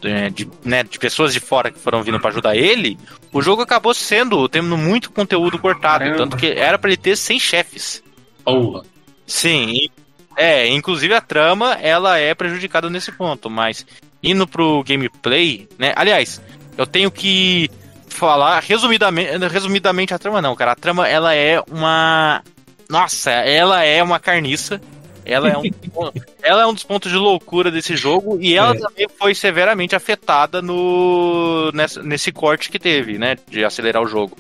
de, 0.01 0.29
de, 0.31 0.51
né, 0.63 0.83
de 0.83 0.97
pessoas 0.97 1.33
de 1.33 1.39
fora 1.39 1.71
que 1.71 1.79
foram 1.79 2.03
vindo 2.03 2.19
para 2.19 2.31
ajudar 2.31 2.55
ele, 2.55 2.97
o 3.31 3.41
jogo 3.41 3.61
acabou 3.61 3.93
sendo 3.93 4.47
tendo 4.47 4.77
muito 4.77 5.11
conteúdo 5.11 5.59
cortado, 5.59 5.99
Caramba. 5.99 6.17
tanto 6.17 6.37
que 6.37 6.47
era 6.47 6.77
para 6.77 6.89
ele 6.89 6.97
ter 6.97 7.15
100 7.15 7.39
chefes. 7.39 8.03
Porra. 8.43 8.83
Sim, 9.27 9.89
é, 10.37 10.67
inclusive 10.67 11.13
a 11.13 11.21
trama 11.21 11.73
ela 11.73 12.17
é 12.17 12.33
prejudicada 12.33 12.89
nesse 12.89 13.11
ponto, 13.11 13.49
mas 13.49 13.85
indo 14.21 14.47
pro 14.47 14.83
gameplay, 14.83 15.67
né? 15.77 15.93
Aliás, 15.95 16.41
eu 16.77 16.85
tenho 16.85 17.11
que 17.11 17.69
falar 18.15 18.61
resumidamente, 18.63 19.37
resumidamente 19.47 20.13
a 20.13 20.19
trama 20.19 20.41
não, 20.41 20.55
cara. 20.55 20.71
A 20.71 20.75
trama 20.75 21.07
ela 21.07 21.33
é 21.35 21.61
uma 21.69 22.41
nossa, 22.89 23.31
ela 23.31 23.83
é 23.83 24.01
uma 24.01 24.19
carniça. 24.19 24.79
Ela 25.27 25.49
é 25.49 25.57
um, 25.57 25.63
ela 26.43 26.61
é 26.61 26.67
um 26.67 26.73
dos 26.73 26.83
pontos 26.83 27.11
de 27.11 27.17
loucura 27.17 27.71
desse 27.71 27.95
jogo 27.95 28.37
e 28.39 28.53
ela 28.55 28.75
É. 28.75 28.79
também 28.79 29.07
foi 29.17 29.33
severamente 29.33 29.95
afetada 29.95 30.61
no 30.61 31.71
nessa- 31.73 32.03
nesse 32.03 32.31
corte 32.31 32.69
que 32.69 32.77
teve, 32.77 33.17
né, 33.17 33.35
de 33.49 33.63
acelerar 33.65 34.03
o 34.03 34.07
jogo. 34.07 34.37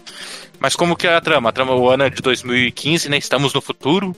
Mas 0.59 0.75
como 0.75 0.95
que 0.95 1.07
é 1.07 1.15
a 1.15 1.21
trama? 1.21 1.49
A 1.49 1.51
trama 1.51 1.73
o 1.75 1.89
ano 1.89 2.03
é 2.03 2.09
de 2.09 2.21
2015, 2.21 3.09
né? 3.09 3.17
Estamos 3.17 3.53
no 3.53 3.61
futuro. 3.61 4.15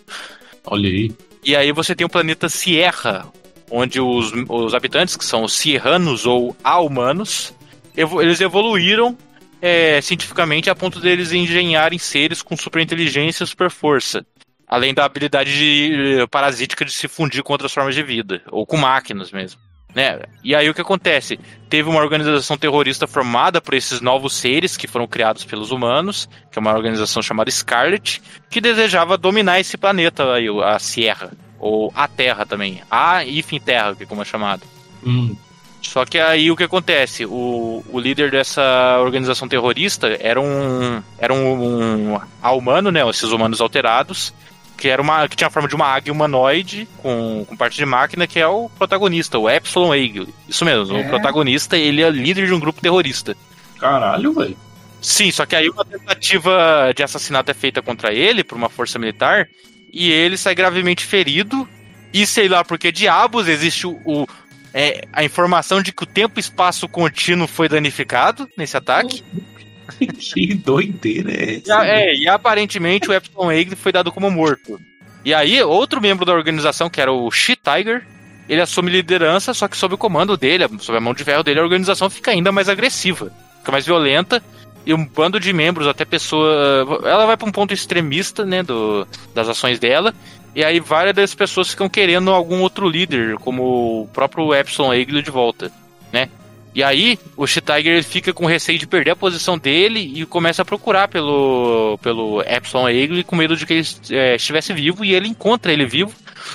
Olha 0.66 0.90
aí. 0.90 1.12
E 1.44 1.56
aí 1.56 1.72
você 1.72 1.96
tem 1.96 2.06
o 2.06 2.10
planeta 2.10 2.50
Sierra, 2.50 3.26
onde 3.72 4.00
os, 4.02 4.32
os 4.50 4.74
habitantes, 4.76 5.16
que 5.16 5.24
são 5.26 5.44
os 5.44 5.54
Sierranos 5.54 6.26
ou 6.26 6.56
A-humanos, 6.64 7.54
evo- 7.96 8.22
eles 8.22 8.40
evoluíram 8.42 9.18
é, 9.62 10.00
cientificamente 10.02 10.70
a 10.70 10.76
ponto 10.76 11.00
deles 11.00 11.32
engenharem 11.32 11.98
seres 12.00 12.42
com 12.42 12.56
super 12.56 12.82
inteligência 12.82 13.44
e 13.44 13.48
super 13.48 13.70
força. 13.70 14.26
Além 14.68 14.94
da 14.94 15.06
habilidade 15.06 15.58
de- 15.58 16.20
eh, 16.22 16.28
parasítica 16.28 16.84
de 16.84 16.92
se 16.92 17.08
fundir 17.08 17.42
com 17.42 17.54
outras 17.54 17.72
formas 17.74 17.96
de 17.96 18.04
vida, 18.04 18.42
ou 18.52 18.66
com 18.66 18.76
máquinas 18.76 19.32
mesmo. 19.32 19.62
Né? 19.96 20.20
E 20.44 20.54
aí 20.54 20.70
o 20.70 20.74
que 20.74 20.82
acontece? 20.82 21.40
Teve 21.70 21.90
uma 21.90 22.02
organização 22.02 22.58
terrorista 22.58 23.08
formada 23.08 23.62
por 23.62 23.74
esses 23.74 24.02
novos 24.02 24.34
seres 24.34 24.76
que 24.76 24.86
foram 24.86 25.08
criados 25.08 25.46
pelos 25.46 25.72
humanos, 25.72 26.30
que 26.52 26.60
é 26.60 26.62
uma 26.62 26.74
organização 26.74 27.22
chamada 27.24 27.50
Scarlet, 27.50 28.22
que 28.50 28.60
desejava 28.62 29.18
dominar 29.18 29.60
esse 29.60 29.78
planeta 29.78 30.34
aí, 30.34 30.48
a 30.64 30.78
Sierra, 30.78 31.32
ou 31.58 31.92
a 31.96 32.08
Terra 32.08 32.46
também, 32.46 32.82
a 32.92 33.24
Ifin 33.26 33.60
Terra, 33.60 33.96
que 33.96 34.06
como 34.06 34.22
é 34.22 34.26
chamado. 34.26 34.64
Hum, 35.04 35.36
Só 35.82 36.06
que 36.06 36.18
aí 36.20 36.50
o 36.52 36.56
que 36.56 36.64
acontece? 36.64 37.26
O, 37.26 37.84
o 37.90 38.00
líder 38.00 38.32
dessa 38.32 38.98
organização 39.00 39.48
terrorista 39.48 40.08
era 40.20 40.40
um. 40.42 41.02
Era 41.18 41.34
um, 41.34 42.14
um 42.14 42.20
humano, 42.56 42.92
né? 42.92 43.08
Esses 43.10 43.32
humanos 43.32 43.62
alterados. 43.62 44.34
Que, 44.78 44.88
era 44.90 45.02
uma, 45.02 45.28
que 45.28 45.36
tinha 45.36 45.48
a 45.48 45.52
forma 45.52 45.68
de 45.68 45.74
uma 45.74 45.88
águia 45.88 46.14
humanoide 46.14 46.88
com, 46.98 47.44
com 47.50 47.58
parte 47.58 47.78
de 47.78 47.86
máquina, 47.86 48.28
que 48.28 48.38
é 48.40 48.46
o 48.48 48.70
protagonista, 48.78 49.40
o 49.40 49.50
Epsilon 49.50 49.96
Eagle. 49.96 50.28
Isso 50.48 50.64
mesmo, 50.64 50.96
É. 50.98 51.02
o 51.02 51.10
protagonista, 51.10 51.76
ele 51.76 52.04
é 52.04 52.10
líder 52.12 52.46
de 52.46 52.54
um 52.54 52.60
grupo 52.60 52.80
terrorista. 52.80 53.36
caralho, 53.80 54.34
velho. 54.34 54.56
Sim, 55.02 55.32
só 55.32 55.48
que 55.48 55.56
aí 55.56 55.68
uma 55.68 55.84
tentativa 55.84 56.92
de 56.96 57.02
assassinato 57.02 57.50
é 57.50 57.56
feita 57.56 57.82
contra 57.82 58.14
ele 58.14 58.44
por 58.44 58.56
uma 58.56 58.70
força 58.70 59.00
militar 59.00 59.48
e 59.92 60.12
ele 60.12 60.38
sai 60.38 60.54
gravemente 60.54 61.04
ferido. 61.04 61.68
E 62.14 62.26
sei 62.28 62.48
lá 62.48 62.64
por 62.64 62.78
que 62.78 62.92
diabos 62.92 63.48
existe 63.48 63.88
o, 63.88 64.00
o- 64.06 64.28
é, 64.74 65.08
a 65.12 65.24
informação 65.24 65.82
de 65.82 65.92
que 65.92 66.04
o 66.04 66.08
tempo 66.08 66.38
e 66.38 66.42
espaço 66.42 66.88
contínuo 66.88 67.48
foi 67.48 67.68
danificado 67.70 68.48
nesse 68.58 68.76
ataque. 68.78 69.24
que 70.20 70.54
doideira 70.54 71.32
é 71.32 71.54
E, 71.54 71.58
essa? 71.58 71.86
é, 71.86 72.16
e 72.16 72.28
aparentemente 72.28 73.10
o 73.10 73.14
Epsilon 73.14 73.52
Egg 73.52 73.76
foi 73.76 73.92
dado 73.92 74.12
como 74.12 74.30
morto. 74.30 74.80
E 75.24 75.34
aí, 75.34 75.62
outro 75.64 76.00
membro 76.00 76.26
da 76.26 76.34
organização, 76.34 76.90
que 76.90 77.02
era 77.02 77.12
o 77.12 77.30
She 77.32 77.56
Tiger, 77.56 78.06
ele 78.48 78.62
assume 78.62 78.92
liderança, 78.92 79.54
só 79.54 79.68
que 79.68 79.76
sob 79.76 79.96
o 79.96 79.98
comando 79.98 80.38
dele, 80.38 80.66
sob 80.80 80.98
a 80.98 81.02
mão 81.02 81.14
de 81.14 81.24
ferro 81.24 81.44
dele, 81.44 81.60
a 81.60 81.64
organização 81.64 82.10
fica 82.10 82.32
ainda 82.32 82.52
mais 82.52 82.70
agressiva, 82.70 83.32
fica 83.60 83.72
mais 83.72 83.86
violenta. 83.86 84.42
E 84.86 84.94
um 84.94 85.06
bando 85.06 85.38
de 85.38 85.52
membros, 85.52 85.86
até 85.86 86.06
pessoa. 86.06 87.02
Ela 87.04 87.26
vai 87.26 87.36
para 87.36 87.46
um 87.46 87.52
ponto 87.52 87.74
extremista, 87.74 88.46
né? 88.46 88.64
Do, 88.64 89.06
das 89.36 89.50
ações 89.50 89.80
dela. 89.80 90.16
E 90.58 90.64
aí 90.66 90.80
várias 90.80 91.14
das 91.14 91.36
pessoas 91.36 91.70
ficam 91.70 91.88
querendo 91.88 92.32
algum 92.32 92.62
outro 92.62 92.90
líder, 92.90 93.36
como 93.36 94.02
o 94.02 94.08
próprio 94.08 94.56
Epsilon 94.56 94.92
Eagle 94.92 95.22
de 95.22 95.30
volta, 95.30 95.72
né? 96.12 96.30
E 96.74 96.84
aí, 96.84 97.20
o 97.36 97.46
She-Tiger 97.46 97.94
ele 97.94 98.02
fica 98.04 98.34
com 98.34 98.44
receio 98.48 98.80
de 98.80 98.88
perder 98.88 99.12
a 99.12 99.16
posição 99.16 99.56
dele 99.56 100.00
e 100.16 100.26
começa 100.26 100.64
a 100.64 100.66
procurar 100.66 101.10
pelo, 101.10 102.00
pelo 102.02 102.42
Epsilon 102.42 102.90
Eagle 102.90 103.24
com 103.24 103.36
medo 103.36 103.56
de 103.56 103.68
que 103.68 103.74
ele 103.74 103.88
é, 104.10 104.36
estivesse 104.36 104.74
vivo. 104.74 105.06
E 105.06 105.14
ele 105.14 105.28
encontra 105.28 105.72
ele 105.72 105.86
vivo, 105.86 106.12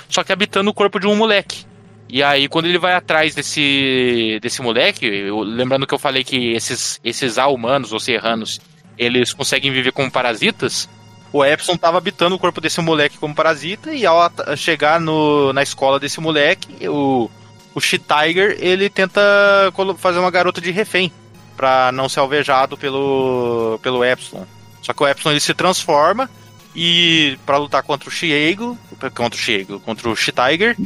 só 0.08 0.24
que 0.24 0.32
habitando 0.32 0.68
o 0.68 0.74
corpo 0.74 0.98
de 0.98 1.06
um 1.06 1.14
moleque. 1.14 1.64
E 2.08 2.24
aí, 2.24 2.48
quando 2.48 2.66
ele 2.66 2.78
vai 2.78 2.94
atrás 2.94 3.36
desse, 3.36 4.40
desse 4.42 4.60
moleque, 4.62 5.06
eu- 5.06 5.42
lembrando 5.42 5.86
que 5.86 5.94
eu 5.94 5.98
falei 5.98 6.24
que 6.24 6.52
esses, 6.54 7.00
esses 7.04 7.38
A-humanos 7.38 7.92
ou 7.92 8.00
serranos, 8.00 8.60
eles 8.98 9.32
conseguem 9.32 9.70
viver 9.72 9.92
como 9.92 10.10
parasitas, 10.10 10.88
o 11.32 11.44
Epson 11.44 11.76
tava 11.76 11.98
habitando 11.98 12.34
o 12.34 12.38
corpo 12.38 12.60
desse 12.60 12.80
moleque 12.80 13.18
como 13.18 13.34
parasita, 13.34 13.94
e 13.94 14.04
ao 14.04 14.30
chegar 14.56 15.00
no, 15.00 15.52
na 15.52 15.62
escola 15.62 15.98
desse 15.98 16.20
moleque, 16.20 16.88
o, 16.88 17.30
o 17.74 17.80
She-Tiger, 17.80 18.56
ele 18.60 18.90
tenta 18.90 19.20
fazer 19.98 20.18
uma 20.18 20.30
garota 20.30 20.60
de 20.60 20.70
refém, 20.70 21.10
pra 21.56 21.90
não 21.92 22.08
ser 22.08 22.20
alvejado 22.20 22.76
pelo, 22.76 23.78
pelo 23.82 24.04
Epsilon. 24.04 24.44
Só 24.82 24.92
que 24.92 25.02
o 25.02 25.08
Epsilon 25.08 25.32
ele 25.32 25.40
se 25.40 25.54
transforma, 25.54 26.28
e 26.74 27.38
para 27.44 27.58
lutar 27.58 27.82
contra 27.82 28.08
o 28.08 28.12
Shiego, 28.12 28.76
contra 29.14 29.36
o 29.36 29.38
Shiego, 29.38 29.80
contra 29.80 30.08
o 30.08 30.16
She-Tiger, 30.16 30.76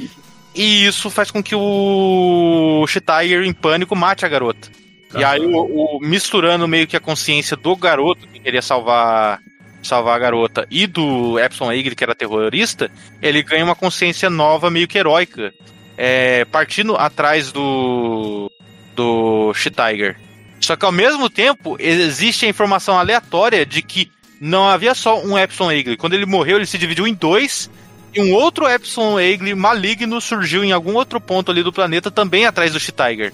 e 0.54 0.86
isso 0.86 1.10
faz 1.10 1.30
com 1.30 1.42
que 1.42 1.54
o 1.54 2.84
She-Tiger, 2.88 3.42
em 3.44 3.52
pânico, 3.52 3.94
mate 3.94 4.24
a 4.24 4.28
garota. 4.28 4.68
E 5.14 5.22
aí, 5.24 5.40
o, 5.46 5.96
o- 5.96 6.00
misturando 6.00 6.66
meio 6.66 6.86
que 6.86 6.96
a 6.96 7.00
consciência 7.00 7.56
do 7.56 7.74
garoto 7.76 8.26
que 8.26 8.38
queria 8.40 8.60
salvar 8.60 9.40
salvar 9.86 10.16
a 10.16 10.18
garota 10.18 10.66
e 10.70 10.86
do 10.86 11.38
Epson 11.38 11.72
Eagle, 11.72 11.94
que 11.94 12.04
era 12.04 12.14
terrorista, 12.14 12.90
ele 13.22 13.42
ganha 13.42 13.64
uma 13.64 13.74
consciência 13.74 14.28
nova, 14.28 14.70
meio 14.70 14.88
que 14.88 14.98
heróica. 14.98 15.52
É, 15.96 16.44
partindo 16.46 16.94
atrás 16.96 17.50
do. 17.50 18.50
do 18.94 19.54
She-Tiger. 19.54 20.16
Só 20.60 20.76
que 20.76 20.84
ao 20.84 20.92
mesmo 20.92 21.30
tempo, 21.30 21.76
existe 21.78 22.44
a 22.44 22.48
informação 22.48 22.98
aleatória 22.98 23.64
de 23.64 23.80
que 23.80 24.10
não 24.40 24.68
havia 24.68 24.94
só 24.94 25.22
um 25.22 25.38
Epson 25.38 25.70
Eagle. 25.70 25.96
Quando 25.96 26.14
ele 26.14 26.26
morreu, 26.26 26.56
ele 26.56 26.66
se 26.66 26.78
dividiu 26.78 27.06
em 27.06 27.14
dois. 27.14 27.70
E 28.14 28.20
um 28.20 28.32
outro 28.32 28.68
Epson 28.68 29.20
Eagle 29.20 29.54
maligno 29.54 30.20
surgiu 30.20 30.64
em 30.64 30.72
algum 30.72 30.94
outro 30.94 31.20
ponto 31.20 31.50
ali 31.50 31.62
do 31.62 31.72
planeta, 31.72 32.10
também 32.10 32.46
atrás 32.46 32.72
do 32.72 32.80
She-Tiger. 32.80 33.32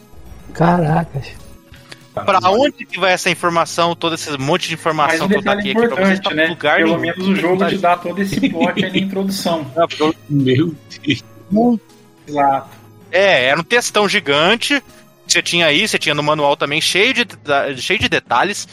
Caracas. 0.52 1.41
Pra 2.14 2.40
onde 2.50 2.84
que 2.84 3.00
vai 3.00 3.12
essa 3.12 3.30
informação, 3.30 3.96
todo 3.96 4.14
esse 4.14 4.36
monte 4.36 4.68
de 4.68 4.74
informação 4.74 5.26
que 5.28 5.34
eu 5.34 5.50
aqui 5.50 5.72
pra 5.72 5.88
vocês, 5.88 6.20
tá 6.20 6.34
né? 6.34 6.46
lugar 6.46 6.76
Pelo 6.76 6.98
nenhum. 6.98 7.00
menos 7.00 7.28
o 7.28 7.34
jogo 7.34 7.66
te 7.66 7.78
dá 7.78 7.96
todo 7.96 8.20
esse 8.20 8.50
plot 8.50 8.84
aí 8.84 8.90
na 8.90 8.98
introdução. 8.98 9.66
Meu 10.28 10.74
Deus. 10.88 11.80
Exato. 12.28 12.68
É, 13.10 13.46
era 13.46 13.60
um 13.60 13.64
textão 13.64 14.08
gigante. 14.08 14.82
Você 15.26 15.42
tinha 15.42 15.66
aí, 15.66 15.88
você 15.88 15.98
tinha 15.98 16.14
no 16.14 16.22
manual 16.22 16.56
também 16.56 16.80
cheio 16.80 17.14
de, 17.14 17.26
cheio 17.80 17.98
de 17.98 18.08
detalhes 18.08 18.68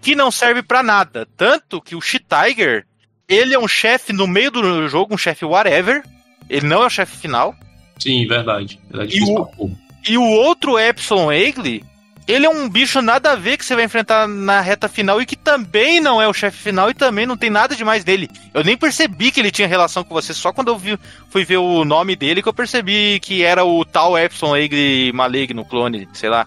que 0.00 0.14
não 0.14 0.30
serve 0.30 0.62
pra 0.62 0.82
nada. 0.82 1.26
Tanto 1.36 1.80
que 1.80 1.96
o 1.96 2.00
She-Tiger, 2.00 2.86
ele 3.28 3.54
é 3.54 3.58
um 3.58 3.66
chefe 3.66 4.12
no 4.12 4.26
meio 4.26 4.50
do 4.50 4.88
jogo, 4.88 5.14
um 5.14 5.18
chefe 5.18 5.44
whatever. 5.44 6.04
Ele 6.48 6.66
não 6.66 6.82
é 6.82 6.86
o 6.86 6.90
chefe 6.90 7.16
final. 7.16 7.54
Sim, 7.98 8.26
verdade. 8.28 8.78
É 8.92 9.06
difícil 9.06 9.48
o-. 9.58 9.70
E 10.06 10.18
o 10.18 10.22
outro 10.22 10.78
Epsilon 10.78 11.32
Egli, 11.32 11.82
ele 12.26 12.46
é 12.46 12.48
um 12.48 12.68
bicho 12.68 13.02
nada 13.02 13.32
a 13.32 13.36
ver 13.36 13.56
que 13.58 13.64
você 13.64 13.74
vai 13.74 13.84
enfrentar 13.84 14.26
na 14.26 14.60
reta 14.60 14.88
final 14.88 15.20
e 15.20 15.26
que 15.26 15.36
também 15.36 16.00
não 16.00 16.20
é 16.22 16.26
o 16.28 16.32
chefe 16.32 16.56
final 16.56 16.88
e 16.90 16.94
também 16.94 17.26
não 17.26 17.36
tem 17.36 17.50
nada 17.50 17.76
demais 17.76 18.02
dele. 18.04 18.30
Eu 18.52 18.64
nem 18.64 18.76
percebi 18.76 19.30
que 19.30 19.40
ele 19.40 19.50
tinha 19.50 19.68
relação 19.68 20.02
com 20.02 20.14
você, 20.14 20.32
só 20.32 20.52
quando 20.52 20.68
eu 20.68 20.78
vi- 20.78 20.98
fui 21.30 21.44
ver 21.44 21.58
o 21.58 21.84
nome 21.84 22.16
dele 22.16 22.42
que 22.42 22.48
eu 22.48 22.54
percebi 22.54 23.20
que 23.20 23.42
era 23.42 23.64
o 23.64 23.84
tal 23.84 24.16
Epsilon 24.18 24.56
Egli 24.56 25.12
maligno, 25.12 25.64
clone, 25.64 26.08
sei 26.14 26.30
lá. 26.30 26.46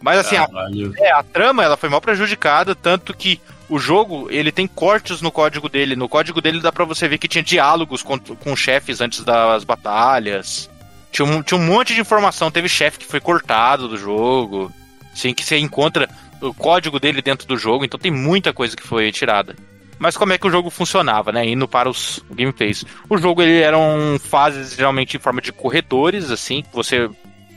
Mas 0.00 0.18
assim, 0.18 0.36
a 0.36 0.48
é, 0.98 1.12
a 1.12 1.22
trama 1.22 1.62
ela 1.62 1.76
foi 1.76 1.88
mal 1.88 2.00
prejudicada, 2.00 2.74
tanto 2.74 3.14
que 3.14 3.40
o 3.68 3.78
jogo 3.78 4.26
ele 4.30 4.50
tem 4.50 4.66
cortes 4.66 5.22
no 5.22 5.30
código 5.30 5.68
dele. 5.68 5.94
No 5.96 6.08
código 6.08 6.40
dele 6.40 6.60
dá 6.60 6.72
pra 6.72 6.84
você 6.84 7.06
ver 7.08 7.18
que 7.18 7.28
tinha 7.28 7.42
diálogos 7.44 8.02
com, 8.02 8.18
com 8.18 8.56
chefes 8.56 9.00
antes 9.00 9.22
das 9.24 9.64
batalhas. 9.64 10.68
Tinha 11.12 11.26
um, 11.26 11.42
tinha 11.42 11.60
um 11.60 11.64
monte 11.64 11.94
de 11.94 12.00
informação. 12.00 12.50
Teve 12.50 12.68
chefe 12.68 12.98
que 12.98 13.06
foi 13.06 13.20
cortado 13.20 13.86
do 13.86 13.96
jogo. 13.96 14.72
Assim, 15.12 15.34
que 15.34 15.44
você 15.44 15.58
encontra 15.58 16.08
o 16.40 16.52
código 16.52 16.98
dele 16.98 17.22
dentro 17.22 17.46
do 17.46 17.56
jogo. 17.56 17.84
Então 17.84 18.00
tem 18.00 18.10
muita 18.10 18.52
coisa 18.52 18.74
que 18.74 18.82
foi 18.82 19.12
tirada. 19.12 19.54
Mas 19.98 20.16
como 20.16 20.32
é 20.32 20.38
que 20.38 20.46
o 20.46 20.50
jogo 20.50 20.70
funcionava, 20.70 21.30
né? 21.30 21.46
Indo 21.46 21.68
para 21.68 21.88
os 21.88 22.24
gameplays. 22.30 22.84
O 23.08 23.18
jogo 23.18 23.42
ele 23.42 23.60
eram 23.60 24.18
fases 24.18 24.74
geralmente 24.74 25.16
em 25.16 25.20
forma 25.20 25.40
de 25.40 25.52
corredores, 25.52 26.30
assim. 26.30 26.64
Você 26.72 27.08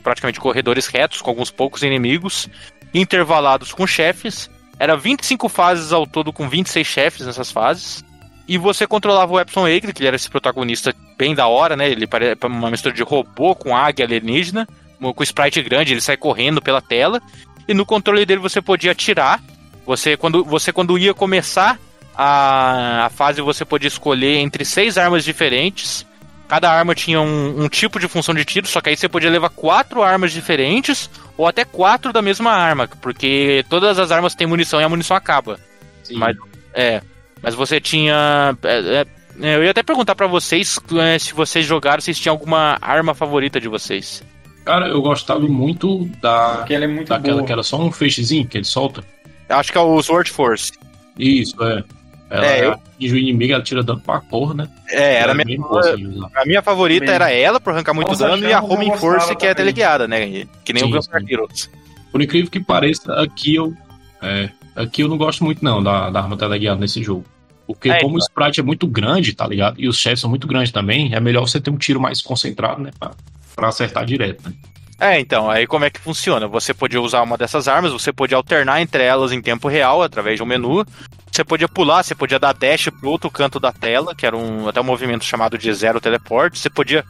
praticamente 0.04 0.38
corredores 0.38 0.86
retos 0.86 1.20
com 1.20 1.30
alguns 1.30 1.50
poucos 1.50 1.82
inimigos 1.82 2.48
intervalados 2.94 3.72
com 3.72 3.84
chefes. 3.86 4.48
Era 4.78 4.96
25 4.96 5.48
fases 5.48 5.92
ao 5.92 6.06
todo, 6.06 6.32
com 6.32 6.48
26 6.48 6.86
chefes 6.86 7.26
nessas 7.26 7.50
fases. 7.50 8.04
E 8.48 8.58
você 8.58 8.86
controlava 8.86 9.32
o 9.32 9.40
Epson 9.40 9.66
Egg, 9.66 9.92
que 9.92 10.00
ele 10.00 10.06
era 10.06 10.16
esse 10.16 10.30
protagonista 10.30 10.94
bem 11.18 11.34
da 11.34 11.48
hora, 11.48 11.76
né? 11.76 11.90
Ele 11.90 12.06
parece 12.06 12.38
uma 12.44 12.70
mistura 12.70 12.94
de 12.94 13.02
robô 13.02 13.54
com 13.54 13.76
águia 13.76 14.04
alienígena, 14.04 14.68
com 15.00 15.22
sprite 15.22 15.62
grande, 15.62 15.92
ele 15.92 16.00
sai 16.00 16.16
correndo 16.16 16.62
pela 16.62 16.80
tela. 16.80 17.20
E 17.66 17.74
no 17.74 17.84
controle 17.84 18.24
dele 18.24 18.40
você 18.40 18.62
podia 18.62 18.92
atirar. 18.92 19.42
Você, 19.84 20.16
quando, 20.16 20.44
você, 20.44 20.72
quando 20.72 20.96
ia 20.98 21.12
começar 21.12 21.78
a, 22.14 23.06
a 23.06 23.10
fase, 23.10 23.40
você 23.40 23.64
podia 23.64 23.88
escolher 23.88 24.36
entre 24.36 24.64
seis 24.64 24.96
armas 24.96 25.24
diferentes. 25.24 26.06
Cada 26.48 26.70
arma 26.70 26.94
tinha 26.94 27.20
um, 27.20 27.64
um 27.64 27.68
tipo 27.68 27.98
de 27.98 28.06
função 28.06 28.32
de 28.32 28.44
tiro, 28.44 28.68
só 28.68 28.80
que 28.80 28.90
aí 28.90 28.96
você 28.96 29.08
podia 29.08 29.28
levar 29.28 29.50
quatro 29.50 30.02
armas 30.02 30.30
diferentes 30.30 31.10
ou 31.36 31.46
até 31.46 31.64
quatro 31.64 32.12
da 32.12 32.22
mesma 32.22 32.52
arma, 32.52 32.88
porque 33.00 33.64
todas 33.68 33.98
as 33.98 34.12
armas 34.12 34.34
têm 34.36 34.46
munição 34.46 34.80
e 34.80 34.84
a 34.84 34.88
munição 34.88 35.16
acaba. 35.16 35.58
Sim. 36.04 36.16
Mas, 36.16 36.36
é, 36.72 37.02
mas 37.42 37.54
você 37.54 37.80
tinha. 37.80 38.56
é, 38.62 39.06
é, 39.40 39.56
eu 39.56 39.64
ia 39.64 39.70
até 39.70 39.82
perguntar 39.82 40.14
pra 40.14 40.26
vocês 40.26 40.78
é, 41.00 41.18
se 41.18 41.32
vocês 41.34 41.64
jogaram, 41.66 42.00
se 42.00 42.14
tinham 42.14 42.34
alguma 42.34 42.78
arma 42.80 43.14
favorita 43.14 43.60
de 43.60 43.68
vocês. 43.68 44.22
Cara, 44.64 44.88
eu 44.88 45.00
gostava 45.00 45.40
muito 45.40 46.06
da. 46.20 46.56
Porque 46.58 46.74
ela 46.74 46.84
é 46.84 46.88
muito 46.88 47.08
Daquela 47.08 47.36
boa. 47.36 47.46
que 47.46 47.52
era 47.52 47.62
só 47.62 47.80
um 47.80 47.92
feixezinho 47.92 48.46
que 48.48 48.58
ele 48.58 48.64
solta. 48.64 49.04
Acho 49.48 49.70
que 49.70 49.78
é 49.78 49.80
o 49.80 50.02
Sword 50.02 50.30
Force. 50.30 50.72
Isso, 51.18 51.54
é. 51.62 51.84
Ela 52.28 52.46
É, 52.46 52.64
eu- 52.66 52.72
atinge 52.72 53.14
o 53.14 53.18
inimigo, 53.18 53.52
ela 53.52 53.62
tira 53.62 53.84
dano 53.84 54.00
pra 54.00 54.20
porra, 54.20 54.54
né? 54.54 54.68
É, 54.90 55.14
era 55.18 55.30
a 55.30 55.34
Ela 55.34 55.42
é 55.42 55.44
minha, 55.44 55.60
assim, 55.78 56.20
a 56.34 56.44
minha 56.44 56.60
favorita 56.62 57.06
Também. 57.06 57.14
era 57.14 57.30
ela, 57.30 57.60
por 57.60 57.72
arrancar 57.72 57.94
muito 57.94 58.08
Nossa, 58.08 58.26
dano, 58.26 58.42
e 58.48 58.52
a 58.52 58.58
gostava 58.60 58.96
Force, 58.96 59.36
que 59.36 59.46
é 59.46 59.54
também. 59.54 59.54
teleguiada, 59.54 60.08
né? 60.08 60.46
Que 60.64 60.72
nem 60.72 60.82
Sim, 60.82 60.88
o 60.88 60.92
Gunstar. 60.96 61.22
Heroes. 61.28 61.70
Por 62.10 62.20
incrível 62.20 62.50
que 62.50 62.58
pareça, 62.58 63.12
aqui 63.22 63.54
eu. 63.54 63.72
É, 64.20 64.48
aqui 64.76 65.02
eu 65.02 65.08
não 65.08 65.16
gosto 65.16 65.42
muito 65.42 65.64
não 65.64 65.82
da, 65.82 66.10
da 66.10 66.20
arma 66.20 66.36
teleguiada 66.36 66.80
nesse 66.80 67.02
jogo. 67.02 67.24
Porque 67.66 67.90
É, 67.90 68.00
como 68.00 68.14
o 68.14 68.18
sprite 68.18 68.60
é 68.60 68.62
muito 68.62 68.86
grande, 68.86 69.34
tá 69.34 69.46
ligado? 69.46 69.80
E 69.80 69.88
os 69.88 69.98
chefes 69.98 70.20
são 70.20 70.30
muito 70.30 70.46
grandes 70.46 70.70
também, 70.70 71.14
é 71.14 71.18
melhor 71.18 71.48
você 71.48 71.60
ter 71.60 71.70
um 71.70 71.76
tiro 71.76 72.00
mais 72.00 72.22
concentrado, 72.22 72.80
né? 72.80 72.90
Pra, 72.98 73.10
pra 73.56 73.68
acertar 73.68 74.04
direto, 74.04 74.48
né? 74.48 74.54
É, 74.98 75.20
então, 75.20 75.50
aí 75.50 75.66
como 75.66 75.84
é 75.84 75.90
que 75.90 76.00
funciona? 76.00 76.46
Você 76.48 76.72
podia 76.72 77.02
usar 77.02 77.22
uma 77.22 77.36
dessas 77.36 77.68
armas, 77.68 77.92
você 77.92 78.12
podia 78.12 78.36
alternar 78.36 78.80
entre 78.80 79.02
elas 79.02 79.30
em 79.30 79.42
tempo 79.42 79.68
real, 79.68 80.02
através 80.02 80.36
de 80.36 80.42
um 80.42 80.46
menu. 80.46 80.86
Você 81.30 81.44
podia 81.44 81.68
pular, 81.68 82.02
você 82.02 82.14
podia 82.14 82.38
dar 82.38 82.54
dash 82.54 82.88
pro 82.88 83.10
outro 83.10 83.30
canto 83.30 83.60
da 83.60 83.72
tela, 83.72 84.14
que 84.14 84.24
era 84.24 84.34
um, 84.34 84.68
até 84.68 84.80
um 84.80 84.84
movimento 84.84 85.24
chamado 85.24 85.58
de 85.58 85.72
zero 85.74 86.00
teleporte. 86.00 86.58
Você 86.58 86.70
podia 86.70 87.04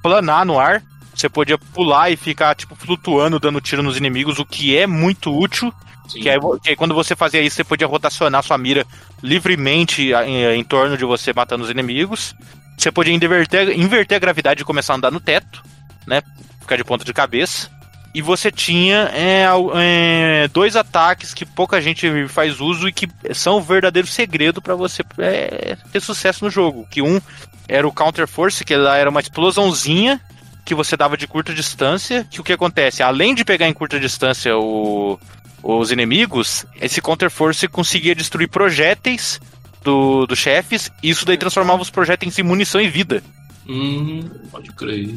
planar 0.00 0.46
no 0.46 0.60
ar, 0.60 0.84
você 1.12 1.28
podia 1.28 1.58
pular 1.58 2.10
e 2.10 2.16
ficar, 2.16 2.54
tipo, 2.54 2.76
flutuando, 2.76 3.40
dando 3.40 3.60
tiro 3.60 3.82
nos 3.82 3.96
inimigos, 3.96 4.38
o 4.38 4.44
que 4.44 4.76
é 4.76 4.86
muito 4.86 5.36
útil. 5.36 5.74
Que 6.20 6.28
aí, 6.28 6.38
que 6.62 6.70
aí 6.70 6.76
quando 6.76 6.94
você 6.94 7.14
fazia 7.16 7.40
isso, 7.40 7.56
você 7.56 7.64
podia 7.64 7.86
rotacionar 7.86 8.42
sua 8.42 8.58
mira 8.58 8.86
livremente 9.22 10.12
em, 10.12 10.44
em 10.58 10.64
torno 10.64 10.96
de 10.96 11.04
você, 11.04 11.32
matando 11.32 11.64
os 11.64 11.70
inimigos. 11.70 12.34
Você 12.76 12.90
podia 12.90 13.14
inverter, 13.14 13.78
inverter 13.78 14.16
a 14.16 14.20
gravidade 14.20 14.62
e 14.62 14.64
começar 14.64 14.94
a 14.94 14.96
andar 14.96 15.10
no 15.10 15.20
teto, 15.20 15.62
né? 16.06 16.22
Ficar 16.60 16.76
de 16.76 16.84
ponta 16.84 17.04
de 17.04 17.12
cabeça. 17.12 17.70
E 18.14 18.20
você 18.20 18.50
tinha 18.50 19.10
é, 19.14 19.46
é, 19.74 20.48
dois 20.48 20.76
ataques 20.76 21.32
que 21.32 21.46
pouca 21.46 21.80
gente 21.80 22.28
faz 22.28 22.60
uso 22.60 22.86
e 22.86 22.92
que 22.92 23.08
são 23.32 23.56
o 23.56 23.62
verdadeiro 23.62 24.06
segredo 24.06 24.60
para 24.60 24.74
você 24.74 25.02
é, 25.18 25.76
ter 25.90 26.00
sucesso 26.00 26.44
no 26.44 26.50
jogo. 26.50 26.86
Que 26.90 27.00
um 27.00 27.18
era 27.66 27.88
o 27.88 27.92
Counter 27.92 28.28
Force, 28.28 28.64
que 28.64 28.74
era 28.74 29.08
uma 29.08 29.20
explosãozinha 29.20 30.20
que 30.64 30.74
você 30.74 30.94
dava 30.94 31.16
de 31.16 31.26
curta 31.26 31.54
distância. 31.54 32.26
Que 32.30 32.40
o 32.40 32.44
que 32.44 32.52
acontece? 32.52 33.02
Além 33.02 33.34
de 33.34 33.46
pegar 33.46 33.66
em 33.66 33.72
curta 33.72 33.98
distância 33.98 34.58
o, 34.58 35.18
os 35.62 35.90
inimigos, 35.90 36.66
esse 36.80 37.00
Counter 37.00 37.30
Force 37.30 37.66
conseguia 37.68 38.14
destruir 38.14 38.48
projéteis 38.48 39.40
do, 39.82 40.26
dos 40.26 40.38
chefes, 40.38 40.90
e 41.02 41.10
isso 41.10 41.24
daí 41.24 41.36
transformava 41.36 41.82
os 41.82 41.90
projéteis 41.90 42.38
em 42.38 42.42
munição 42.42 42.80
e 42.80 42.88
vida. 42.88 43.22
Hum, 43.68 44.28
pode 44.50 44.70
crer. 44.72 45.14